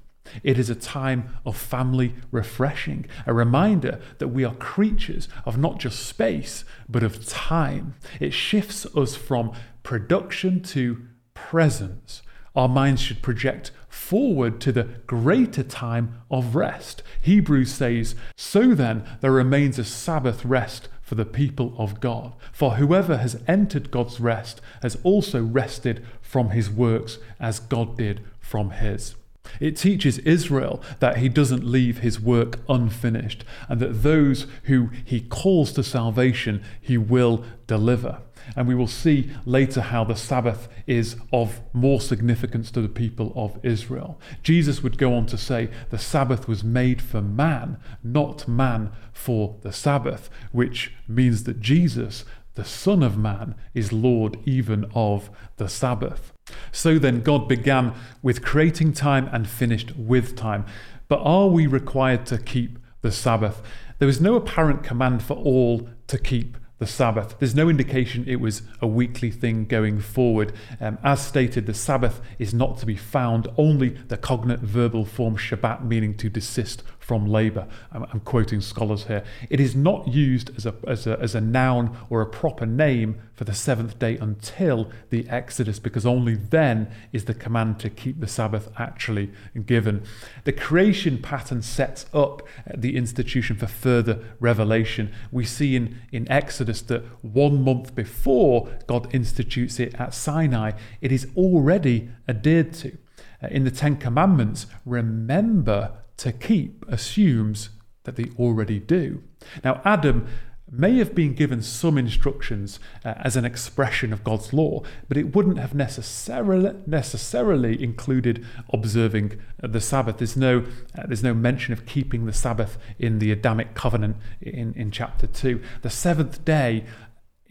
It 0.43 0.59
is 0.59 0.71
a 0.71 0.75
time 0.75 1.37
of 1.47 1.57
family 1.57 2.15
refreshing, 2.31 3.07
a 3.27 3.33
reminder 3.33 4.01
that 4.19 4.29
we 4.29 4.45
are 4.45 4.55
creatures 4.55 5.29
of 5.45 5.59
not 5.59 5.79
just 5.79 6.05
space, 6.05 6.65
but 6.89 7.03
of 7.03 7.27
time. 7.27 7.95
It 8.21 8.33
shifts 8.33 8.87
us 8.97 9.15
from 9.17 9.53
production 9.83 10.63
to 10.63 11.07
presence. 11.35 12.23
Our 12.57 12.69
minds 12.69 13.01
should 13.01 13.23
project 13.23 13.73
forward 13.89 14.61
to 14.61 14.73
the 14.73 14.85
greater 15.07 15.63
time 15.63 16.21
of 16.31 16.55
rest. 16.55 17.03
Hebrews 17.23 17.73
says, 17.73 18.15
So 18.37 18.75
then, 18.75 19.05
there 19.21 19.33
remains 19.33 19.79
a 19.79 19.85
Sabbath 19.85 20.45
rest 20.45 20.89
for 21.03 21.17
the 21.17 21.27
people 21.27 21.75
of 21.79 22.01
God. 22.01 22.33
For 22.53 22.77
whoever 22.77 23.19
has 23.19 23.43
entered 23.47 23.91
God's 23.91 24.21
rest 24.21 24.61
has 24.83 24.97
also 25.03 25.43
rested 25.43 26.05
from 26.23 26.51
his 26.51 26.71
works 26.71 27.19
as 27.39 27.61
God 27.61 27.97
did 27.99 28.21
from 28.41 28.71
his. 28.71 29.15
It 29.61 29.77
teaches 29.77 30.19
Israel 30.21 30.83
that 31.01 31.19
he 31.19 31.29
doesn't 31.29 31.65
leave 31.65 31.99
his 31.99 32.21
work 32.21 32.61
unfinished 32.69 33.45
and 33.69 33.81
that 33.81 34.03
those 34.03 34.47
who 34.65 34.91
he 35.05 35.21
calls 35.21 35.73
to 35.73 35.83
salvation, 35.83 36.63
he 36.81 36.99
will 36.99 37.45
deliver. 37.67 38.19
And 38.57 38.69
we 38.69 38.75
will 38.75 38.87
see 38.87 39.31
later 39.47 39.81
how 39.81 40.05
the 40.05 40.17
Sabbath 40.17 40.69
is 40.87 41.17
of 41.33 41.61
more 41.73 42.01
significance 42.01 42.71
to 42.73 42.83
the 42.83 42.89
people 42.89 43.33
of 43.35 43.59
Israel. 43.65 44.21
Jesus 44.43 44.83
would 44.83 44.99
go 44.99 45.15
on 45.15 45.27
to 45.27 45.39
say 45.39 45.71
the 45.91 45.99
Sabbath 45.99 46.47
was 46.47 46.63
made 46.63 47.01
for 47.01 47.23
man, 47.23 47.79
not 48.03 48.47
man 48.47 48.93
for 49.13 49.57
the 49.63 49.73
Sabbath, 49.73 50.29
which 50.53 50.93
means 51.09 51.45
that 51.45 51.61
Jesus, 51.61 52.25
the 52.55 52.65
Son 52.65 53.03
of 53.03 53.17
Man, 53.17 53.55
is 53.73 53.93
Lord 53.93 54.39
even 54.45 54.91
of 54.95 55.31
the 55.57 55.69
Sabbath. 55.69 56.34
So 56.73 56.99
then, 56.99 57.23
God 57.23 57.49
began 57.49 57.95
with 58.23 58.45
creating 58.45 58.93
time 58.93 59.29
and 59.33 59.49
finished 59.49 59.97
with 59.97 60.37
time. 60.37 60.67
But 61.09 61.21
are 61.23 61.49
we 61.49 61.67
required 61.67 62.27
to 62.27 62.39
keep 62.39 62.79
the 63.03 63.13
Sabbath? 63.13 63.63
There 63.99 64.09
is 64.09 64.21
no 64.21 64.35
apparent 64.35 64.83
command 64.83 65.23
for 65.23 65.35
all 65.35 65.89
to 66.09 66.19
keep 66.19 66.57
the 66.79 66.87
Sabbath. 66.87 67.37
There's 67.39 67.55
no 67.55 67.69
indication 67.69 68.25
it 68.27 68.41
was 68.41 68.63
a 68.81 68.87
weekly 68.87 69.31
thing 69.31 69.65
going 69.65 70.01
forward. 70.01 70.53
Um, 70.81 70.99
as 71.03 71.25
stated, 71.25 71.67
the 71.67 71.75
Sabbath 71.75 72.21
is 72.39 72.53
not 72.53 72.79
to 72.79 72.87
be 72.87 72.97
found, 72.97 73.49
only 73.57 73.91
the 73.91 74.17
cognate 74.17 74.61
verbal 74.61 75.05
form 75.05 75.37
Shabbat, 75.37 75.85
meaning 75.85 76.17
to 76.17 76.29
desist 76.29 76.83
from 77.05 77.27
labour. 77.27 77.67
I'm, 77.93 78.05
I'm, 78.05 78.21
quoting 78.21 78.63
scholars 78.63 79.05
here. 79.05 79.23
It 79.51 79.61
is 79.61 79.77
not 79.77 80.09
used 80.09 80.57
as 80.57 80.65
a, 80.65 80.75
as, 80.87 81.07
a, 81.07 81.21
as 81.21 81.35
a 81.35 81.41
noun 81.41 81.95
or 82.09 82.23
a 82.23 82.27
proper 82.27 82.65
name 82.65 83.21
for 83.35 83.45
the 83.45 83.53
seventh 83.53 83.99
day 83.99 84.17
until 84.17 84.91
the 85.11 85.29
Exodus, 85.29 85.79
because 85.79 86.07
only 86.07 86.35
then 86.35 86.91
is 87.13 87.27
the 87.27 87.35
command 87.35 87.79
to 87.81 87.91
keep 87.91 88.21
the 88.21 88.27
Sabbath 88.27 88.71
actually 88.79 89.31
given. 89.67 90.03
The 90.45 90.53
creation 90.53 91.19
pattern 91.21 91.61
sets 91.61 92.07
up 92.15 92.43
the 92.75 92.97
institution 92.97 93.57
for 93.57 93.67
further 93.67 94.25
revelation. 94.41 95.13
We 95.31 95.45
see 95.45 95.77
in, 95.77 95.99
in 96.11 96.31
Exodus 96.31 96.81
that 96.83 97.05
one 97.23 97.63
month 97.63 97.95
before 97.95 98.71
God 98.87 99.15
institutes 99.15 99.79
it 99.79 99.95
at 99.97 100.15
Sinai, 100.15 100.73
it 101.03 101.13
is 101.13 101.27
already 101.37 102.09
adhered 102.27 102.73
to. 102.75 102.97
Uh, 103.43 103.49
in 103.49 103.65
the 103.65 103.71
Ten 103.71 103.97
Commandments, 103.97 104.67
remember 104.87 105.93
to 106.19 106.33
keep 106.33 106.85
assumes 106.89 107.71
that 108.05 108.17
they 108.17 108.27
already 108.39 108.79
do. 108.79 109.23
Now, 109.63 109.81
Adam 109.85 110.27
may 110.71 110.97
have 110.97 111.15
been 111.15 111.35
given 111.35 111.63
some 111.63 111.99
instructions 111.99 112.81
uh, 113.05 113.15
as 113.19 113.37
an 113.37 113.45
expression 113.45 114.13
of 114.13 114.25
God's 114.25 114.53
law, 114.53 114.83
but 115.09 115.17
it 115.17 115.35
wouldn't 115.35 115.59
have 115.59 115.75
necessarily 115.75 116.75
necessarily 116.87 117.81
included 117.83 118.45
observing 118.73 119.41
the 119.63 119.81
Sabbath. 119.81 120.19
There's 120.19 120.37
no 120.37 120.65
uh, 120.99 121.07
there's 121.07 121.23
no 121.23 121.35
mention 121.35 121.73
of 121.73 121.87
keeping 121.87 122.27
the 122.27 122.33
Sabbath 122.33 122.79
in 122.99 123.19
the 123.19 123.31
Adamic 123.31 123.75
covenant 123.75 124.17
in, 124.41 124.73
in 124.75 124.91
chapter 124.91 125.27
two. 125.27 125.63
The 125.83 125.91
seventh 125.91 126.45
day 126.45 126.85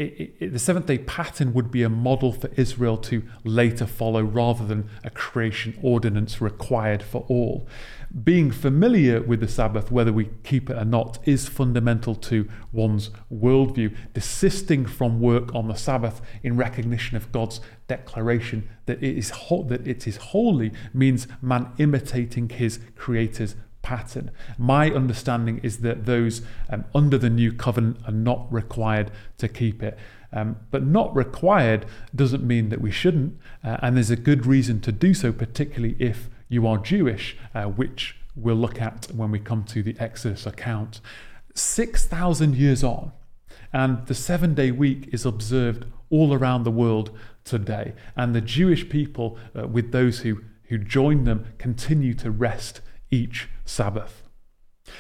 it, 0.04 0.36
it, 0.40 0.54
the 0.54 0.60
seventh 0.60 0.86
day 0.86 0.98
pattern 0.98 1.54
would 1.54 1.72
be 1.72 1.84
a 1.84 1.90
model 1.90 2.32
for 2.32 2.50
Israel 2.56 2.98
to 2.98 3.24
later 3.44 3.86
follow 3.86 4.24
rather 4.24 4.66
than 4.66 4.90
a 5.04 5.10
creation 5.10 5.78
ordinance 5.82 6.42
required 6.42 7.04
for 7.04 7.26
all. 7.28 7.68
Being 8.24 8.52
familiar 8.52 9.22
with 9.22 9.40
the 9.40 9.48
Sabbath, 9.48 9.92
whether 9.92 10.14
we 10.14 10.30
keep 10.44 10.70
it 10.70 10.78
or 10.78 10.86
not, 10.86 11.18
is 11.28 11.48
fundamental 11.48 12.14
to 12.16 12.48
one's 12.72 13.10
worldview. 13.32 13.96
Desisting 14.14 14.86
from 14.86 15.20
work 15.20 15.54
on 15.56 15.68
the 15.68 15.76
Sabbath 15.76 16.22
in 16.44 16.56
recognition 16.56 17.18
of 17.18 17.32
God's 17.32 17.60
declaration 17.88 18.70
that 18.86 19.02
it 19.02 19.18
is, 19.18 19.32
ho- 19.32 19.64
that 19.64 19.88
it 19.88 20.08
is 20.08 20.18
holy 20.18 20.72
means 20.94 21.28
man 21.42 21.72
imitating 21.78 22.50
his 22.50 22.80
Creator's 22.96 23.56
pattern. 23.84 24.32
My 24.58 24.90
understanding 24.90 25.60
is 25.62 25.80
that 25.80 26.08
those 26.08 26.42
um, 26.70 26.86
under 26.96 27.20
the 27.20 27.30
new 27.30 27.54
covenant 27.54 27.98
are 28.08 28.14
not 28.14 28.52
required 28.52 29.12
to 29.38 29.48
keep 29.48 29.84
it. 29.84 30.00
Um, 30.32 30.56
but 30.72 30.84
not 30.84 31.16
required 31.16 31.86
doesn't 32.16 32.44
mean 32.44 32.70
that 32.70 32.82
we 32.82 32.90
shouldn't, 32.90 33.38
uh, 33.64 33.78
and 33.84 33.96
there's 33.96 34.10
a 34.10 34.16
good 34.16 34.48
reason 34.48 34.82
to 34.82 34.92
do 34.92 35.14
so, 35.14 35.32
particularly 35.32 35.96
if 36.00 36.28
you 36.50 36.66
are 36.66 36.80
Jewish, 36.80 37.38
uh, 37.54 37.66
which 37.66 38.16
we'll 38.36 38.56
look 38.56 38.82
at 38.82 39.08
when 39.14 39.30
we 39.30 39.38
come 39.38 39.64
to 39.66 39.84
the 39.84 39.96
Exodus 40.00 40.48
account. 40.48 41.02
6,000 41.54 42.56
years 42.56 42.84
on, 42.84 43.12
and 43.72 44.08
the 44.08 44.16
seven 44.16 44.56
day 44.56 44.72
week 44.72 45.10
is 45.12 45.24
observed 45.24 45.86
all 46.10 46.34
around 46.34 46.64
the 46.64 46.72
world 46.72 47.16
today, 47.44 47.94
and 48.16 48.34
the 48.34 48.42
Jewish 48.42 48.90
people, 48.90 49.38
uh, 49.56 49.68
with 49.68 49.92
those 49.92 50.22
who, 50.22 50.42
who 50.64 50.80
join 50.80 51.26
them, 51.26 51.46
continue 51.60 52.16
to 52.16 52.32
rest 52.32 52.82
each 53.14 53.48
Sabbath. 53.64 54.23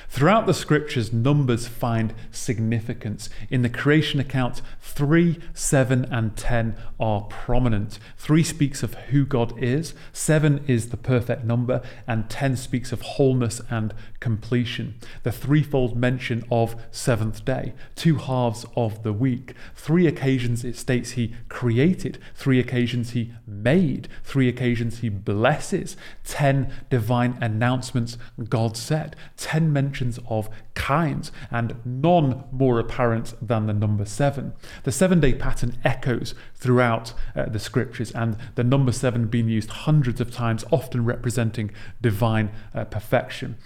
Throughout 0.07 0.45
the 0.45 0.53
scriptures, 0.53 1.11
numbers 1.11 1.67
find 1.67 2.13
significance. 2.31 3.29
In 3.49 3.63
the 3.63 3.69
creation 3.69 4.19
account, 4.19 4.61
3, 4.79 5.39
7, 5.53 6.05
and 6.05 6.37
10 6.37 6.75
are 6.99 7.21
prominent. 7.21 7.99
3 8.17 8.43
speaks 8.43 8.83
of 8.83 8.93
who 8.93 9.25
God 9.25 9.53
is, 9.61 9.93
7 10.13 10.63
is 10.67 10.89
the 10.89 10.97
perfect 10.97 11.43
number, 11.43 11.81
and 12.07 12.29
10 12.29 12.55
speaks 12.57 12.91
of 12.91 13.01
wholeness 13.01 13.59
and 13.69 13.93
completion. 14.23 14.95
The 15.23 15.33
threefold 15.33 15.97
mention 15.97 16.45
of 16.49 16.77
seventh 16.91 17.43
day, 17.43 17.73
two 17.93 18.15
halves 18.15 18.65
of 18.77 19.03
the 19.03 19.11
week. 19.11 19.53
Three 19.75 20.07
occasions 20.07 20.63
it 20.63 20.77
states 20.77 21.11
he 21.11 21.35
created, 21.49 22.19
three 22.33 22.57
occasions 22.57 23.09
he 23.09 23.33
made, 23.45 24.07
three 24.23 24.47
occasions 24.47 24.99
he 24.99 25.09
blesses, 25.09 25.97
10 26.23 26.71
divine 26.89 27.37
announcements 27.41 28.17
God 28.47 28.77
said, 28.77 29.17
10 29.35 29.72
mentions 29.73 30.19
of 30.29 30.49
kinds, 30.75 31.31
and 31.51 31.75
none 31.83 32.43
more 32.51 32.79
apparent 32.79 33.33
than 33.41 33.65
the 33.65 33.73
number 33.73 34.05
seven. 34.05 34.53
The 34.83 34.91
seven 34.91 35.19
day 35.19 35.33
pattern 35.33 35.77
echoes 35.83 36.35
throughout 36.55 37.13
uh, 37.35 37.45
the 37.45 37.59
scriptures, 37.59 38.11
and 38.11 38.37
the 38.55 38.63
number 38.63 38.91
seven 38.91 39.27
being 39.27 39.49
used 39.49 39.69
hundreds 39.71 40.21
of 40.21 40.31
times, 40.31 40.63
often 40.71 41.03
representing 41.03 41.71
divine 42.01 42.51
uh, 42.73 42.85
perfection. 42.85 43.57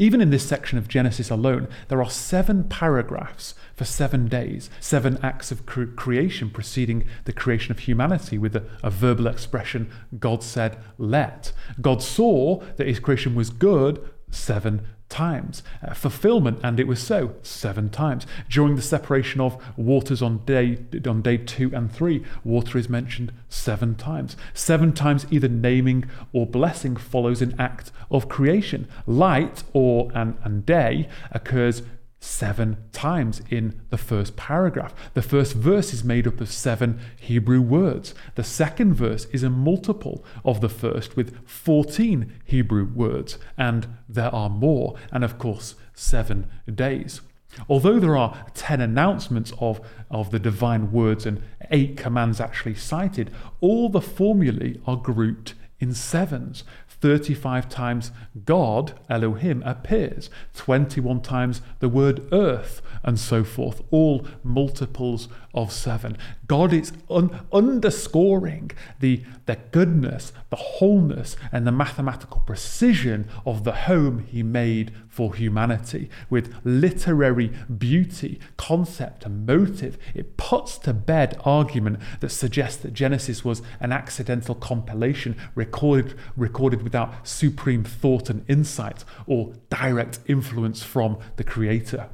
Even 0.00 0.20
in 0.20 0.30
this 0.30 0.46
section 0.46 0.78
of 0.78 0.86
Genesis 0.86 1.28
alone, 1.28 1.66
there 1.88 2.00
are 2.00 2.08
seven 2.08 2.62
paragraphs 2.62 3.54
for 3.74 3.84
seven 3.84 4.28
days, 4.28 4.70
seven 4.78 5.18
acts 5.24 5.50
of 5.50 5.66
cre- 5.66 5.86
creation 5.86 6.50
preceding 6.50 7.04
the 7.24 7.32
creation 7.32 7.72
of 7.72 7.80
humanity 7.80 8.38
with 8.38 8.54
a, 8.54 8.62
a 8.84 8.90
verbal 8.90 9.26
expression 9.26 9.90
God 10.20 10.44
said, 10.44 10.78
let. 10.98 11.52
God 11.80 12.00
saw 12.00 12.60
that 12.76 12.86
his 12.86 13.00
creation 13.00 13.34
was 13.34 13.50
good 13.50 14.08
seven 14.30 14.86
times. 15.08 15.62
Uh, 15.86 15.94
fulfillment, 15.94 16.60
and 16.62 16.78
it 16.78 16.86
was 16.86 17.00
so, 17.00 17.34
seven 17.42 17.90
times. 17.90 18.26
During 18.48 18.76
the 18.76 18.82
separation 18.82 19.40
of 19.40 19.62
waters 19.76 20.22
on 20.22 20.38
day, 20.44 20.78
on 21.06 21.22
day 21.22 21.36
two 21.38 21.70
and 21.74 21.90
three, 21.90 22.24
water 22.44 22.78
is 22.78 22.88
mentioned 22.88 23.32
seven 23.48 23.94
times. 23.94 24.36
Seven 24.54 24.92
times 24.92 25.26
either 25.30 25.48
naming 25.48 26.04
or 26.32 26.46
blessing 26.46 26.96
follows 26.96 27.42
an 27.42 27.54
act 27.58 27.90
of 28.10 28.28
creation. 28.28 28.88
Light 29.06 29.62
or 29.72 30.10
and, 30.14 30.36
and 30.44 30.64
day 30.64 31.08
occurs 31.32 31.82
seven 32.20 32.76
times 32.92 33.40
in 33.48 33.80
the 33.90 33.98
first 33.98 34.36
paragraph. 34.36 34.94
The 35.14 35.22
first 35.22 35.54
verse 35.54 35.92
is 35.92 36.02
made 36.02 36.26
up 36.26 36.40
of 36.40 36.50
seven 36.50 36.98
Hebrew 37.16 37.60
words. 37.60 38.14
The 38.34 38.44
second 38.44 38.94
verse 38.94 39.26
is 39.26 39.42
a 39.42 39.50
multiple 39.50 40.24
of 40.44 40.60
the 40.60 40.68
first 40.68 41.16
with 41.16 41.36
14 41.46 42.32
Hebrew 42.44 42.86
words, 42.86 43.38
and 43.56 43.86
there 44.08 44.34
are 44.34 44.50
more, 44.50 44.96
and 45.12 45.24
of 45.24 45.38
course, 45.38 45.74
seven 45.94 46.50
days. 46.72 47.20
Although 47.68 47.98
there 47.98 48.16
are 48.16 48.46
10 48.54 48.80
announcements 48.80 49.52
of, 49.58 49.80
of 50.10 50.30
the 50.30 50.38
divine 50.38 50.92
words 50.92 51.24
and 51.24 51.42
eight 51.70 51.96
commands 51.96 52.40
actually 52.40 52.74
cited, 52.74 53.30
all 53.60 53.88
the 53.88 54.00
formulae 54.00 54.78
are 54.86 54.96
grouped 54.96 55.54
in 55.80 55.94
sevens. 55.94 56.64
35 57.00 57.68
times 57.68 58.10
God, 58.44 58.98
Elohim, 59.08 59.62
appears, 59.64 60.30
21 60.54 61.20
times 61.22 61.62
the 61.78 61.88
word 61.88 62.26
earth, 62.32 62.82
and 63.02 63.18
so 63.18 63.44
forth, 63.44 63.82
all 63.90 64.26
multiples 64.42 65.28
of 65.58 65.72
seven. 65.72 66.16
God 66.46 66.72
is 66.72 66.92
un- 67.10 67.40
underscoring 67.52 68.70
the, 69.00 69.24
the 69.46 69.56
goodness, 69.72 70.32
the 70.50 70.56
wholeness, 70.56 71.36
and 71.50 71.66
the 71.66 71.72
mathematical 71.72 72.40
precision 72.46 73.28
of 73.44 73.64
the 73.64 73.72
home 73.72 74.20
He 74.20 74.44
made 74.44 74.92
for 75.08 75.34
humanity 75.34 76.10
with 76.30 76.54
literary 76.64 77.52
beauty, 77.76 78.38
concept, 78.56 79.26
and 79.26 79.44
motive. 79.44 79.98
It 80.14 80.36
puts 80.36 80.78
to 80.78 80.92
bed 80.92 81.40
argument 81.44 81.98
that 82.20 82.30
suggests 82.30 82.80
that 82.82 82.94
Genesis 82.94 83.44
was 83.44 83.60
an 83.80 83.90
accidental 83.90 84.54
compilation 84.54 85.36
recorded, 85.56 86.14
recorded 86.36 86.82
without 86.82 87.26
supreme 87.26 87.82
thought 87.82 88.30
and 88.30 88.44
insight 88.48 89.04
or 89.26 89.54
direct 89.70 90.20
influence 90.28 90.84
from 90.84 91.18
the 91.34 91.44
Creator. 91.44 92.10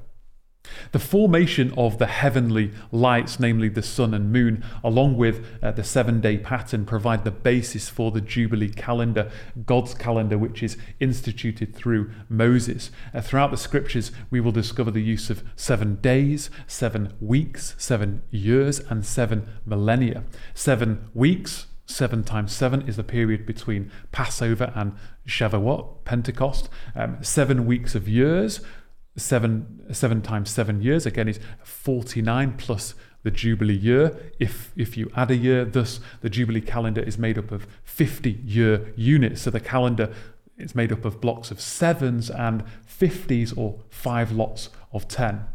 The 0.92 0.98
formation 0.98 1.72
of 1.76 1.98
the 1.98 2.06
heavenly 2.06 2.72
lights, 2.90 3.38
namely 3.38 3.68
the 3.68 3.82
sun 3.82 4.14
and 4.14 4.32
moon, 4.32 4.64
along 4.82 5.16
with 5.16 5.44
uh, 5.62 5.72
the 5.72 5.84
seven 5.84 6.20
day 6.20 6.38
pattern, 6.38 6.86
provide 6.86 7.24
the 7.24 7.30
basis 7.30 7.88
for 7.88 8.10
the 8.10 8.20
Jubilee 8.20 8.70
calendar, 8.70 9.30
God's 9.66 9.94
calendar, 9.94 10.38
which 10.38 10.62
is 10.62 10.76
instituted 11.00 11.74
through 11.74 12.10
Moses. 12.28 12.90
Uh, 13.12 13.20
throughout 13.20 13.50
the 13.50 13.56
scriptures, 13.56 14.12
we 14.30 14.40
will 14.40 14.52
discover 14.52 14.90
the 14.90 15.02
use 15.02 15.30
of 15.30 15.42
seven 15.56 15.96
days, 15.96 16.50
seven 16.66 17.14
weeks, 17.20 17.74
seven 17.78 18.22
years, 18.30 18.80
and 18.80 19.04
seven 19.04 19.46
millennia. 19.66 20.24
Seven 20.54 21.10
weeks, 21.14 21.66
Seven 21.86 22.24
times 22.24 22.50
seven 22.50 22.88
is 22.88 22.96
the 22.96 23.04
period 23.04 23.44
between 23.44 23.90
Passover 24.10 24.72
and 24.74 24.94
Shavuot, 25.28 26.04
Pentecost. 26.06 26.70
Um, 26.96 27.18
seven 27.22 27.66
weeks 27.66 27.94
of 27.94 28.08
years, 28.08 28.62
seven 29.16 29.84
seven 29.92 30.22
times 30.22 30.50
seven 30.50 30.82
years. 30.82 31.06
Again 31.06 31.28
is 31.28 31.40
49 31.62 32.54
plus 32.56 32.94
the 33.22 33.30
jubilee 33.30 33.74
year. 33.74 34.32
If 34.38 34.72
if 34.76 34.96
you 34.96 35.10
add 35.16 35.30
a 35.30 35.36
year 35.36 35.64
thus 35.64 36.00
the 36.20 36.30
jubilee 36.30 36.60
calendar 36.60 37.02
is 37.02 37.18
made 37.18 37.38
up 37.38 37.50
of 37.50 37.66
50 37.84 38.30
year 38.44 38.92
units. 38.96 39.42
So 39.42 39.50
the 39.50 39.60
calendar 39.60 40.12
is 40.56 40.74
made 40.74 40.92
up 40.92 41.04
of 41.04 41.20
blocks 41.20 41.50
of 41.50 41.60
sevens 41.60 42.30
and 42.30 42.62
50s 42.86 43.56
or 43.56 43.80
five 43.90 44.30
lots 44.30 44.70
of 44.92 45.08
10 45.08 45.46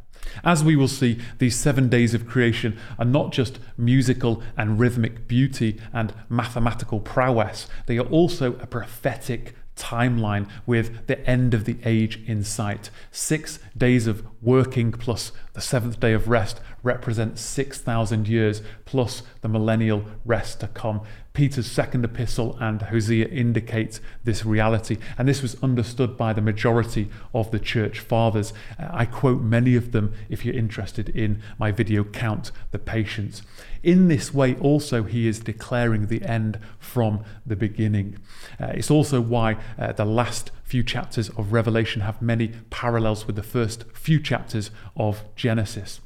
as 0.44 0.64
we 0.64 0.76
will 0.76 0.88
see, 0.88 1.20
these 1.38 1.56
seven 1.56 1.90
days 1.90 2.14
of 2.14 2.28
creation 2.28 2.78
are 2.98 3.06
not 3.06 3.32
just 3.32 3.60
musical 3.78 4.42
and 4.58 4.80
rhythmic 4.80 5.28
beauty 5.28 5.80
and 5.94 6.14
mathematical 6.30 7.00
prowess, 7.00 7.68
they 7.86 7.98
are 7.98 8.08
also 8.08 8.54
a 8.58 8.68
prophetic 8.68 9.56
timeline 9.80 10.48
with 10.66 11.08
the 11.08 11.26
end 11.28 11.54
of 11.54 11.66
the 11.66 11.78
age 11.84 12.20
in 12.28 12.44
sight. 12.44 12.90
Six 13.12 13.60
days 13.76 14.06
of 14.06 14.24
working 14.42 14.92
plus 14.92 15.32
the 15.54 15.62
seventh 15.62 16.00
day 16.00 16.14
of 16.14 16.28
rest 16.28 16.60
represents 16.84 17.42
6,000 17.42 18.28
years 18.28 18.62
plus 18.86 19.24
the 19.42 19.48
millennial 19.48 20.06
rest 20.26 20.60
to 20.60 20.68
come. 20.68 21.02
Peter's 21.40 21.72
second 21.72 22.04
epistle 22.04 22.58
and 22.60 22.82
Hosea 22.82 23.26
indicate 23.30 24.02
this 24.26 24.44
reality, 24.44 24.98
and 25.18 25.26
this 25.26 25.42
was 25.42 25.56
understood 25.64 26.18
by 26.18 26.34
the 26.34 26.42
majority 26.42 27.08
of 27.34 27.50
the 27.52 27.60
church 27.60 28.02
fathers. 28.02 28.52
I 28.78 29.06
quote 29.06 29.42
many 29.42 29.78
of 29.78 29.94
them 29.94 30.14
if 30.28 30.44
you're 30.44 30.54
interested 30.54 31.08
in 31.08 31.42
my 31.58 31.72
video 31.72 32.04
Count 32.04 32.52
the 32.72 32.78
Patience. 32.78 33.42
In 33.84 34.10
this 34.10 34.34
way, 34.34 34.56
also, 34.56 35.04
he 35.04 35.30
is 35.30 35.40
declaring 35.40 36.08
the 36.08 36.24
end 36.24 36.60
from 36.78 37.24
the 37.46 37.56
beginning. 37.56 38.18
Uh, 38.60 38.74
it's 38.74 38.92
also 38.92 39.22
why 39.22 39.56
uh, 39.78 39.94
the 39.94 40.04
last 40.04 40.52
few 40.66 40.84
chapters 40.84 41.30
of 41.30 41.54
Revelation 41.54 42.02
have 42.02 42.22
many 42.22 42.50
parallels 42.70 43.26
with 43.26 43.38
the 43.38 43.44
first 43.44 43.86
few 43.94 44.20
chapters 44.20 44.72
of 44.98 45.24
Genesis. 45.38 46.02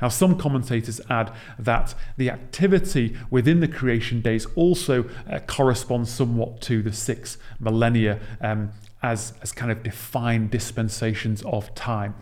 Now, 0.00 0.08
some 0.08 0.36
commentators 0.36 1.00
add 1.08 1.32
that 1.58 1.94
the 2.16 2.30
activity 2.30 3.16
within 3.30 3.60
the 3.60 3.68
creation 3.68 4.20
days 4.20 4.46
also 4.54 5.08
uh, 5.30 5.40
corresponds 5.40 6.10
somewhat 6.10 6.60
to 6.62 6.82
the 6.82 6.92
six 6.92 7.38
millennia 7.58 8.20
um, 8.40 8.70
as, 9.02 9.34
as 9.42 9.52
kind 9.52 9.72
of 9.72 9.82
defined 9.82 10.50
dispensations 10.50 11.42
of 11.42 11.74
time. 11.74 12.14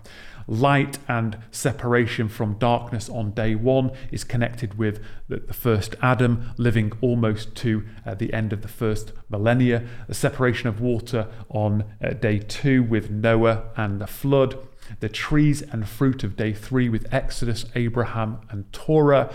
Light 0.51 0.99
and 1.09 1.37
separation 1.51 2.27
from 2.27 2.55
darkness 2.55 3.11
on 3.11 3.33
day 3.33 3.55
one 3.55 3.91
is 4.11 4.25
connected 4.25 4.79
with 4.79 5.05
the, 5.29 5.41
first 5.53 5.95
Adam 6.01 6.55
living 6.57 6.91
almost 7.03 7.55
to 7.57 7.85
uh, 8.07 8.15
the 8.15 8.33
end 8.33 8.55
of 8.55 8.63
the 8.63 8.69
first 8.69 9.13
millennia. 9.29 9.87
The 10.07 10.15
separation 10.15 10.71
of 10.71 10.81
water 10.81 11.29
on 11.51 11.85
uh, 12.03 12.15
day 12.15 12.39
two 12.39 12.83
with 12.83 13.11
Noah 13.11 13.65
and 13.77 14.01
the 14.01 14.07
flood 14.07 14.57
the 15.01 15.09
trees 15.09 15.63
and 15.63 15.89
fruit 15.89 16.25
of 16.25 16.37
day 16.37 16.53
three 16.53 16.89
with 16.89 17.07
Exodus, 17.13 17.65
Abraham, 17.75 18.39
and 18.51 18.73
Torah, 18.73 19.33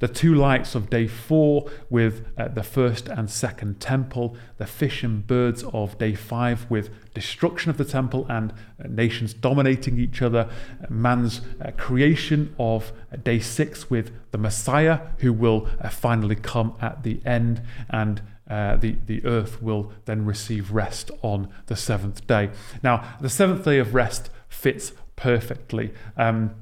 the 0.00 0.08
two 0.08 0.34
lights 0.34 0.74
of 0.74 0.90
day 0.90 1.06
four 1.06 1.70
with 1.88 2.26
uh, 2.36 2.48
the 2.48 2.62
first 2.62 3.08
and 3.08 3.30
second 3.30 3.80
temple, 3.80 4.36
the 4.58 4.66
fish 4.66 5.02
and 5.02 5.26
birds 5.26 5.62
of 5.72 5.96
day 5.98 6.14
five 6.14 6.66
with 6.68 6.90
destruction 7.14 7.70
of 7.70 7.78
the 7.78 7.84
temple 7.84 8.26
and 8.28 8.52
uh, 8.52 8.88
nations 8.88 9.32
dominating 9.32 9.98
each 9.98 10.20
other, 10.20 10.48
man's 10.90 11.40
uh, 11.64 11.70
creation 11.76 12.54
of 12.58 12.92
uh, 13.12 13.16
day 13.16 13.38
six 13.38 13.88
with 13.88 14.12
the 14.32 14.38
Messiah 14.38 15.00
who 15.18 15.32
will 15.32 15.68
uh, 15.80 15.88
finally 15.88 16.36
come 16.36 16.74
at 16.80 17.02
the 17.02 17.20
end, 17.24 17.62
and 17.88 18.20
uh, 18.50 18.76
the, 18.76 18.96
the 19.06 19.24
earth 19.24 19.62
will 19.62 19.92
then 20.04 20.26
receive 20.26 20.70
rest 20.70 21.10
on 21.22 21.48
the 21.66 21.76
seventh 21.76 22.26
day. 22.26 22.50
Now, 22.82 23.16
the 23.20 23.30
seventh 23.30 23.64
day 23.64 23.78
of 23.78 23.94
rest 23.94 24.28
fits 24.54 24.92
perfectly. 25.16 25.92
Um, 26.16 26.54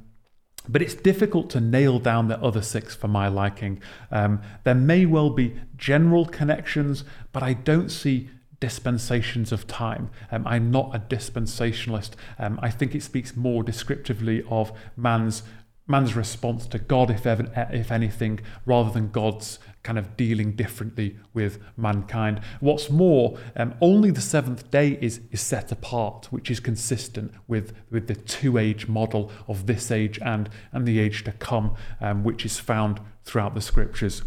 but 0.68 0.80
it's 0.80 0.94
difficult 0.94 1.50
to 1.50 1.60
nail 1.60 1.98
down 1.98 2.28
the 2.28 2.40
other 2.40 2.62
six 2.62 2.94
for 2.94 3.08
my 3.08 3.28
liking. 3.28 3.82
Um, 4.10 4.40
there 4.64 4.74
may 4.74 5.06
well 5.06 5.30
be 5.30 5.56
general 5.76 6.24
connections, 6.26 7.04
but 7.32 7.42
I 7.42 7.52
don't 7.52 7.88
see 7.88 8.30
dispensations 8.60 9.50
of 9.50 9.66
time. 9.66 10.10
Um, 10.30 10.46
I'm 10.46 10.70
not 10.70 10.94
a 10.94 11.00
dispensationalist. 11.00 12.12
Um, 12.38 12.60
I 12.62 12.70
think 12.70 12.94
it 12.94 13.02
speaks 13.02 13.36
more 13.36 13.64
descriptively 13.64 14.44
of 14.48 14.72
man's 14.96 15.42
man's 15.88 16.14
response 16.14 16.68
to 16.68 16.78
God, 16.78 17.10
if 17.10 17.26
ever, 17.26 17.50
if 17.72 17.90
anything, 17.90 18.38
rather 18.64 18.90
than 18.90 19.10
God's 19.10 19.58
kind 19.82 19.98
of 19.98 20.16
dealing 20.16 20.52
differently 20.52 21.16
with 21.34 21.58
mankind. 21.76 22.40
What's 22.60 22.88
more, 22.88 23.38
um, 23.56 23.74
only 23.80 24.10
the 24.10 24.20
seventh 24.20 24.70
day 24.70 24.98
is, 25.00 25.20
is 25.30 25.40
set 25.40 25.72
apart, 25.72 26.28
which 26.30 26.50
is 26.50 26.60
consistent 26.60 27.32
with, 27.48 27.72
with 27.90 28.06
the 28.06 28.14
two 28.14 28.58
age 28.58 28.86
model 28.86 29.30
of 29.48 29.66
this 29.66 29.90
age 29.90 30.18
and, 30.24 30.48
and 30.72 30.86
the 30.86 30.98
age 30.98 31.24
to 31.24 31.32
come, 31.32 31.74
um, 32.00 32.22
which 32.22 32.44
is 32.44 32.58
found 32.58 33.00
throughout 33.24 33.54
the 33.54 33.60
scriptures. 33.60 34.22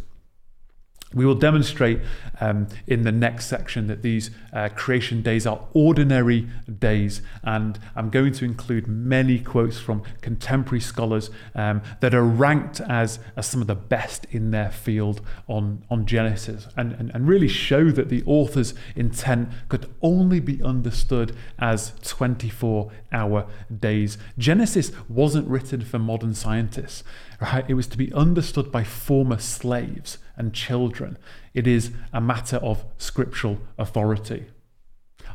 We 1.16 1.26
will 1.26 1.36
demonstrate 1.36 2.02
um, 2.42 2.68
in 2.86 3.04
the 3.04 3.12
next 3.12 3.48
section 3.48 3.88
that 3.88 4.02
these 4.02 4.32
uh, 4.54 4.70
creation 4.76 5.22
days 5.22 5.48
are 5.48 5.62
ordinary 5.74 6.48
days, 6.80 7.22
and 7.42 7.80
I'm 7.96 8.10
going 8.10 8.34
to 8.34 8.46
include 8.46 8.88
many 8.88 9.40
quotes 9.40 9.80
from 9.80 10.04
contemporary 10.22 10.82
scholars 10.82 11.30
um, 11.56 11.82
that 12.02 12.14
are 12.14 12.24
ranked 12.24 12.82
as, 12.82 13.20
as 13.38 13.48
some 13.48 13.62
of 13.62 13.68
the 13.68 13.76
best 13.76 14.26
in 14.30 14.52
their 14.52 14.70
field 14.70 15.22
on, 15.48 15.86
on 15.90 16.06
Genesis, 16.06 16.68
and, 16.76 16.92
and, 16.94 17.12
and 17.14 17.28
really 17.28 17.48
show 17.48 17.90
that 17.92 18.10
the 18.10 18.22
author's 18.26 18.74
intent 18.96 19.50
could 19.70 19.90
only 20.02 20.42
be 20.42 20.62
understood 20.62 21.36
as 21.58 21.94
24 22.04 22.92
hour 23.14 23.48
days. 23.80 24.18
Genesis 24.38 24.92
wasn't 25.08 25.48
written 25.48 25.82
for 25.82 25.98
modern 25.98 26.36
scientists, 26.36 27.04
right? 27.42 27.66
It 27.68 27.74
was 27.74 27.88
to 27.88 27.98
be 27.98 28.14
understood 28.14 28.72
by 28.72 28.84
former 28.84 29.40
slaves 29.40 30.18
and 30.36 30.54
children. 30.54 31.18
It 31.54 31.68
is 31.68 31.92
a 32.14 32.22
matter 32.22 32.58
of 32.58 32.86
scriptural 32.98 33.60
authority. 33.78 34.46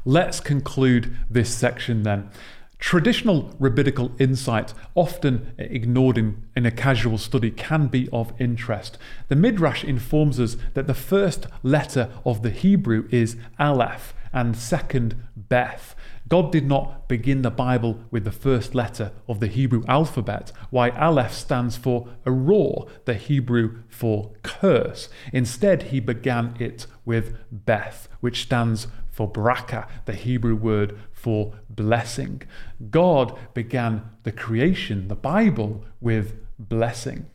Let's 0.05 0.40
conclude 0.40 1.16
this 1.28 1.55
section 1.55 2.02
then. 2.02 2.31
Traditional 2.78 3.55
rabbinical 3.59 4.12
insight, 4.18 4.72
often 4.94 5.52
ignored 5.59 6.16
in, 6.16 6.43
in 6.56 6.64
a 6.64 6.70
casual 6.70 7.18
study, 7.18 7.51
can 7.51 7.89
be 7.89 8.09
of 8.10 8.32
interest. 8.40 8.97
The 9.28 9.36
Midrash 9.36 9.85
informs 9.85 10.40
us 10.40 10.56
that 10.72 10.86
the 10.86 10.94
first 10.94 11.47
letter 11.62 12.09
of 12.24 12.43
the 12.43 12.48
Hebrew 12.48 13.06
is 13.10 13.36
Aleph 13.59 14.14
and 14.32 14.56
second 14.56 15.14
Beth. 15.36 15.94
God 16.31 16.52
did 16.52 16.65
not 16.65 17.09
begin 17.09 17.43
the 17.43 17.51
Bible 17.51 18.05
with 18.12 18.24
the 18.24 18.31
first 18.31 18.73
letter 18.73 19.11
of 19.28 19.40
the 19.40 19.48
Hebrew 19.48 19.82
alphabet, 19.89 20.52
why 20.70 20.90
Aleph 20.90 21.35
stands 21.35 21.77
for 21.77 22.09
Aror, 22.24 22.89
the 23.05 23.15
Hebrew 23.15 23.82
for 23.89 24.31
curse. 24.44 25.09
Instead, 25.32 25.85
he 25.85 25.98
began 25.98 26.55
it 26.61 26.86
with 27.05 27.36
Beth, 27.51 28.09
which 28.20 28.43
stands 28.43 28.86
for 29.11 29.31
Braka, 29.31 29.89
the 30.05 30.15
Hebrew 30.15 30.55
word 30.55 30.97
for 31.12 31.55
blessing. 31.69 32.43
God 32.90 33.36
began 33.52 34.09
the 34.23 34.32
creation, 34.32 35.09
the 35.09 35.16
Bible, 35.16 35.85
with 36.01 36.36
blessing. 36.61 37.27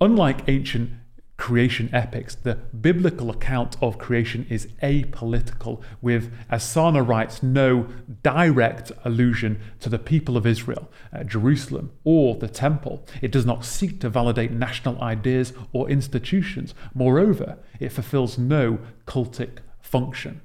Unlike 0.00 0.48
ancient 0.48 0.92
creation 1.40 1.88
epics, 1.92 2.34
the 2.34 2.54
biblical 2.54 3.30
account 3.30 3.74
of 3.80 3.96
creation 3.96 4.46
is 4.50 4.66
apolitical, 4.82 5.80
with, 6.02 6.30
as 6.50 6.62
Sarna 6.62 7.02
writes, 7.02 7.42
no 7.42 7.88
direct 8.22 8.92
allusion 9.06 9.58
to 9.80 9.88
the 9.88 9.98
people 9.98 10.36
of 10.36 10.46
Israel, 10.46 10.90
uh, 11.12 11.24
Jerusalem, 11.24 11.92
or 12.04 12.36
the 12.36 12.46
temple. 12.46 13.06
It 13.22 13.32
does 13.32 13.46
not 13.46 13.64
seek 13.64 14.00
to 14.00 14.10
validate 14.10 14.52
national 14.52 15.00
ideas 15.00 15.54
or 15.72 15.88
institutions. 15.88 16.74
Moreover, 16.94 17.56
it 17.80 17.88
fulfills 17.88 18.36
no 18.36 18.78
cultic 19.06 19.60
function. 19.80 20.42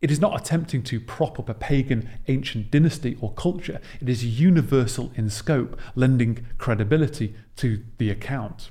It 0.00 0.10
is 0.10 0.20
not 0.20 0.40
attempting 0.40 0.82
to 0.84 0.98
prop 0.98 1.38
up 1.38 1.50
a 1.50 1.54
pagan 1.54 2.08
ancient 2.26 2.70
dynasty 2.70 3.18
or 3.20 3.34
culture. 3.34 3.80
It 4.00 4.08
is 4.08 4.24
universal 4.40 5.12
in 5.14 5.28
scope, 5.28 5.78
lending 5.94 6.46
credibility 6.56 7.34
to 7.56 7.82
the 7.98 8.08
account. 8.08 8.70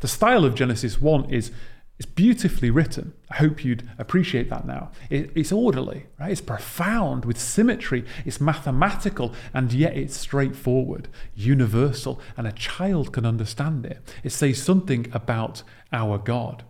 The 0.00 0.08
style 0.08 0.44
of 0.44 0.54
Genesis 0.54 1.00
1 1.00 1.30
is, 1.30 1.50
is 1.98 2.06
beautifully 2.06 2.70
written. 2.70 3.14
I 3.30 3.36
hope 3.36 3.64
you'd 3.64 3.88
appreciate 3.98 4.50
that 4.50 4.66
now. 4.66 4.90
It, 5.10 5.30
it's 5.34 5.52
orderly, 5.52 6.06
right? 6.18 6.30
It's 6.30 6.40
profound 6.40 7.24
with 7.24 7.38
symmetry, 7.38 8.04
it's 8.24 8.40
mathematical, 8.40 9.34
and 9.54 9.72
yet 9.72 9.96
it's 9.96 10.16
straightforward, 10.16 11.08
universal, 11.34 12.20
and 12.36 12.46
a 12.46 12.52
child 12.52 13.12
can 13.12 13.26
understand 13.26 13.86
it. 13.86 14.14
It 14.22 14.30
says 14.30 14.62
something 14.62 15.06
about 15.12 15.62
our 15.92 16.18
God. 16.18 16.64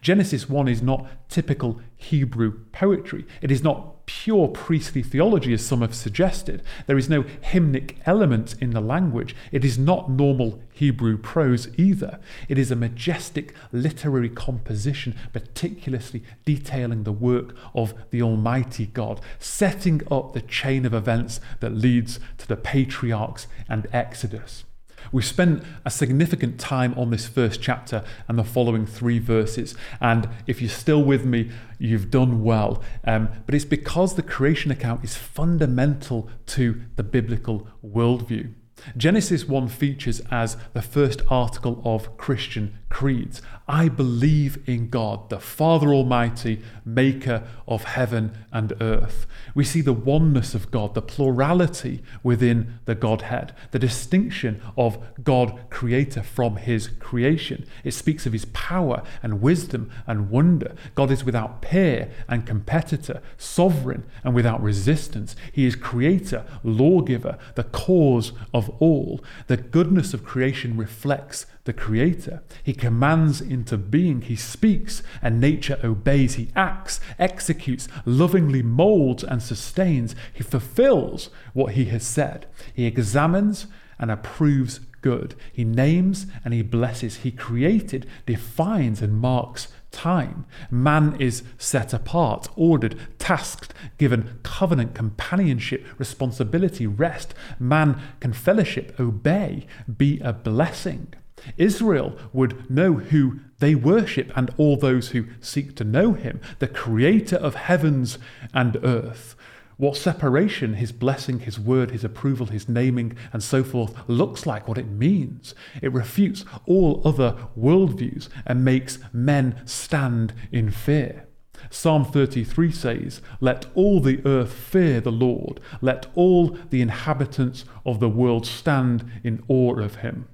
Genesis 0.00 0.48
1 0.48 0.68
is 0.68 0.82
not 0.82 1.06
typical 1.28 1.80
Hebrew 1.96 2.64
poetry. 2.72 3.26
It 3.40 3.50
is 3.50 3.62
not 3.62 3.91
pure 4.06 4.48
priestly 4.48 5.02
theology, 5.02 5.52
as 5.52 5.64
some 5.64 5.80
have 5.80 5.94
suggested. 5.94 6.62
There 6.86 6.98
is 6.98 7.08
no 7.08 7.22
hymnic 7.22 7.96
element 8.06 8.54
in 8.60 8.70
the 8.70 8.80
language. 8.80 9.34
It 9.50 9.64
is 9.64 9.78
not 9.78 10.10
normal 10.10 10.60
Hebrew 10.72 11.16
prose 11.16 11.68
either. 11.78 12.18
It 12.48 12.58
is 12.58 12.70
a 12.70 12.76
majestic 12.76 13.54
literary 13.70 14.28
composition, 14.28 15.16
meticulously 15.34 16.22
detailing 16.44 17.04
the 17.04 17.12
work 17.12 17.54
of 17.74 17.94
the 18.10 18.22
Almighty 18.22 18.86
God, 18.86 19.20
setting 19.38 20.02
up 20.10 20.32
the 20.32 20.42
chain 20.42 20.84
of 20.86 20.94
events 20.94 21.40
that 21.60 21.74
leads 21.74 22.18
to 22.38 22.48
the 22.48 22.56
patriarchs 22.56 23.46
and 23.68 23.86
Exodus. 23.92 24.64
We've 25.12 25.24
spent 25.24 25.62
a 25.84 25.90
significant 25.90 26.58
time 26.58 26.94
on 26.98 27.10
this 27.10 27.28
first 27.28 27.60
chapter 27.60 28.02
and 28.28 28.38
the 28.38 28.44
following 28.44 28.86
three 28.86 29.18
verses. 29.18 29.76
And 30.00 30.28
if 30.46 30.62
you're 30.62 30.70
still 30.70 31.02
with 31.02 31.26
me, 31.26 31.50
you've 31.78 32.10
done 32.10 32.42
well. 32.42 32.82
Um, 33.04 33.28
but 33.44 33.54
it's 33.54 33.66
because 33.66 34.14
the 34.14 34.22
creation 34.22 34.70
account 34.70 35.04
is 35.04 35.14
fundamental 35.16 36.30
to 36.46 36.80
the 36.96 37.02
biblical 37.02 37.68
worldview. 37.84 38.54
Genesis 38.96 39.46
1 39.46 39.68
features 39.68 40.20
as 40.30 40.56
the 40.72 40.82
first 40.82 41.22
article 41.28 41.80
of 41.84 42.16
Christian 42.16 42.78
creeds. 42.92 43.40
I 43.66 43.88
believe 43.88 44.68
in 44.68 44.90
God, 44.90 45.30
the 45.30 45.40
Father 45.40 45.94
Almighty, 45.94 46.60
maker 46.84 47.42
of 47.66 47.84
heaven 47.84 48.36
and 48.52 48.74
earth. 48.82 49.26
We 49.54 49.64
see 49.64 49.80
the 49.80 49.94
oneness 49.94 50.54
of 50.54 50.70
God, 50.70 50.94
the 50.94 51.00
plurality 51.00 52.02
within 52.22 52.80
the 52.84 52.94
Godhead, 52.94 53.54
the 53.70 53.78
distinction 53.78 54.60
of 54.76 54.98
God 55.24 55.58
creator 55.70 56.22
from 56.22 56.56
his 56.56 56.88
creation. 56.88 57.64
It 57.82 57.94
speaks 57.94 58.26
of 58.26 58.34
his 58.34 58.44
power 58.46 59.02
and 59.22 59.40
wisdom 59.40 59.90
and 60.06 60.28
wonder. 60.28 60.74
God 60.94 61.10
is 61.10 61.24
without 61.24 61.62
peer 61.62 62.10
and 62.28 62.46
competitor, 62.46 63.22
sovereign 63.38 64.04
and 64.22 64.34
without 64.34 64.62
resistance. 64.62 65.34
He 65.50 65.64
is 65.64 65.76
creator, 65.76 66.44
lawgiver, 66.62 67.38
the 67.54 67.64
cause 67.64 68.32
of 68.52 68.68
all. 68.80 69.24
The 69.46 69.56
goodness 69.56 70.12
of 70.12 70.24
creation 70.24 70.76
reflects 70.76 71.46
the 71.64 71.72
Creator. 71.72 72.42
He 72.62 72.72
commands 72.72 73.40
into 73.40 73.76
being, 73.76 74.22
He 74.22 74.36
speaks, 74.36 75.02
and 75.20 75.40
nature 75.40 75.78
obeys. 75.84 76.34
He 76.34 76.50
acts, 76.56 77.00
executes, 77.18 77.88
lovingly 78.04 78.62
molds 78.62 79.22
and 79.22 79.42
sustains. 79.42 80.14
He 80.32 80.42
fulfills 80.42 81.30
what 81.52 81.74
He 81.74 81.86
has 81.86 82.04
said. 82.04 82.46
He 82.74 82.86
examines 82.86 83.66
and 83.98 84.10
approves 84.10 84.80
good. 85.02 85.34
He 85.52 85.64
names 85.64 86.26
and 86.44 86.54
he 86.54 86.62
blesses. 86.62 87.16
He 87.18 87.30
created, 87.30 88.06
defines, 88.24 89.02
and 89.02 89.14
marks 89.14 89.68
time. 89.90 90.46
Man 90.70 91.16
is 91.20 91.42
set 91.58 91.92
apart, 91.92 92.48
ordered, 92.56 92.98
tasked, 93.18 93.74
given 93.98 94.40
covenant, 94.42 94.94
companionship, 94.94 95.84
responsibility, 95.98 96.86
rest. 96.86 97.34
Man 97.58 98.00
can 98.20 98.32
fellowship, 98.32 98.98
obey, 98.98 99.66
be 99.98 100.18
a 100.20 100.32
blessing. 100.32 101.14
Israel 101.56 102.16
would 102.32 102.70
know 102.70 102.94
who 102.94 103.40
they 103.58 103.74
worship 103.74 104.32
and 104.36 104.50
all 104.56 104.76
those 104.76 105.08
who 105.08 105.26
seek 105.40 105.76
to 105.76 105.84
know 105.84 106.12
him, 106.12 106.40
the 106.58 106.68
creator 106.68 107.36
of 107.36 107.54
heavens 107.54 108.18
and 108.52 108.76
earth. 108.82 109.36
What 109.76 109.96
separation, 109.96 110.74
his 110.74 110.92
blessing, 110.92 111.40
his 111.40 111.58
word, 111.58 111.90
his 111.90 112.04
approval, 112.04 112.46
his 112.46 112.68
naming, 112.68 113.16
and 113.32 113.42
so 113.42 113.64
forth 113.64 113.94
looks 114.06 114.46
like, 114.46 114.68
what 114.68 114.78
it 114.78 114.88
means. 114.88 115.54
It 115.80 115.92
refutes 115.92 116.44
all 116.66 117.02
other 117.04 117.36
worldviews 117.58 118.28
and 118.46 118.64
makes 118.64 118.98
men 119.12 119.60
stand 119.64 120.34
in 120.52 120.70
fear. 120.70 121.26
Psalm 121.70 122.04
33 122.04 122.70
says, 122.70 123.22
Let 123.40 123.66
all 123.74 124.00
the 124.00 124.20
earth 124.26 124.52
fear 124.52 125.00
the 125.00 125.12
Lord, 125.12 125.60
let 125.80 126.06
all 126.14 126.56
the 126.70 126.82
inhabitants 126.82 127.64
of 127.86 128.00
the 128.00 128.08
world 128.08 128.46
stand 128.46 129.10
in 129.24 129.42
awe 129.48 129.78
of 129.78 129.96
him. 129.96 130.28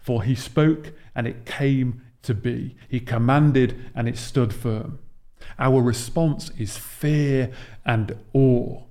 For 0.00 0.22
he 0.22 0.34
spoke, 0.34 0.92
and 1.14 1.26
it 1.26 1.44
came 1.44 2.02
to 2.22 2.34
be. 2.34 2.76
He 2.88 3.00
commanded, 3.00 3.90
and 3.94 4.08
it 4.08 4.16
stood 4.16 4.52
firm. 4.52 4.98
Our 5.58 5.82
response 5.82 6.50
is 6.58 6.76
fear 6.76 7.50
and 7.84 8.16
awe. 8.32 8.82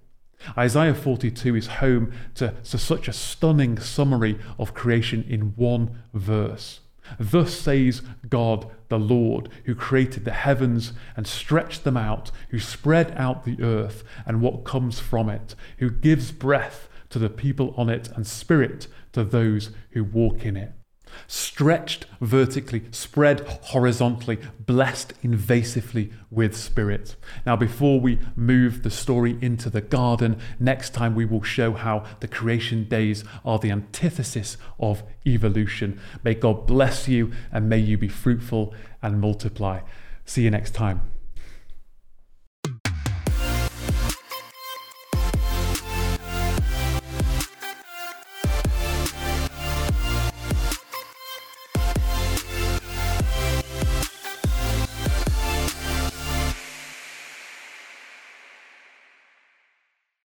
Isaiah 0.57 0.95
42 0.95 1.55
is 1.55 1.67
home 1.67 2.13
to, 2.35 2.53
to 2.63 2.77
such 2.77 3.07
a 3.07 3.13
stunning 3.13 3.77
summary 3.79 4.39
of 4.57 4.73
creation 4.73 5.25
in 5.27 5.53
one 5.55 6.01
verse. 6.13 6.79
Thus 7.19 7.53
says 7.53 8.03
God 8.29 8.69
the 8.87 8.99
Lord, 8.99 9.49
who 9.65 9.75
created 9.75 10.25
the 10.25 10.31
heavens 10.31 10.93
and 11.17 11.27
stretched 11.27 11.83
them 11.83 11.97
out, 11.97 12.31
who 12.49 12.59
spread 12.59 13.13
out 13.17 13.43
the 13.43 13.61
earth 13.61 14.03
and 14.25 14.41
what 14.41 14.63
comes 14.63 14.99
from 14.99 15.29
it, 15.29 15.55
who 15.79 15.89
gives 15.89 16.31
breath 16.31 16.87
to 17.09 17.19
the 17.19 17.29
people 17.29 17.73
on 17.75 17.89
it 17.89 18.09
and 18.15 18.25
spirit 18.25 18.87
to 19.11 19.23
those 19.23 19.71
who 19.91 20.03
walk 20.03 20.45
in 20.45 20.55
it 20.55 20.73
stretched 21.27 22.05
vertically, 22.21 22.83
spread 22.91 23.41
horizontally, 23.63 24.37
blessed 24.59 25.13
invasively 25.23 26.11
with 26.29 26.55
spirit. 26.55 27.15
Now, 27.45 27.55
before 27.55 27.99
we 27.99 28.19
move 28.35 28.83
the 28.83 28.89
story 28.89 29.37
into 29.41 29.69
the 29.69 29.81
garden, 29.81 30.39
next 30.59 30.93
time 30.93 31.15
we 31.15 31.25
will 31.25 31.43
show 31.43 31.73
how 31.73 32.05
the 32.19 32.27
creation 32.27 32.85
days 32.85 33.23
are 33.43 33.59
the 33.59 33.71
antithesis 33.71 34.57
of 34.79 35.03
evolution. 35.25 35.99
May 36.23 36.35
God 36.35 36.67
bless 36.67 37.07
you 37.07 37.31
and 37.51 37.69
may 37.69 37.79
you 37.79 37.97
be 37.97 38.07
fruitful 38.07 38.73
and 39.01 39.19
multiply. 39.21 39.81
See 40.25 40.43
you 40.43 40.51
next 40.51 40.71
time. 40.75 41.08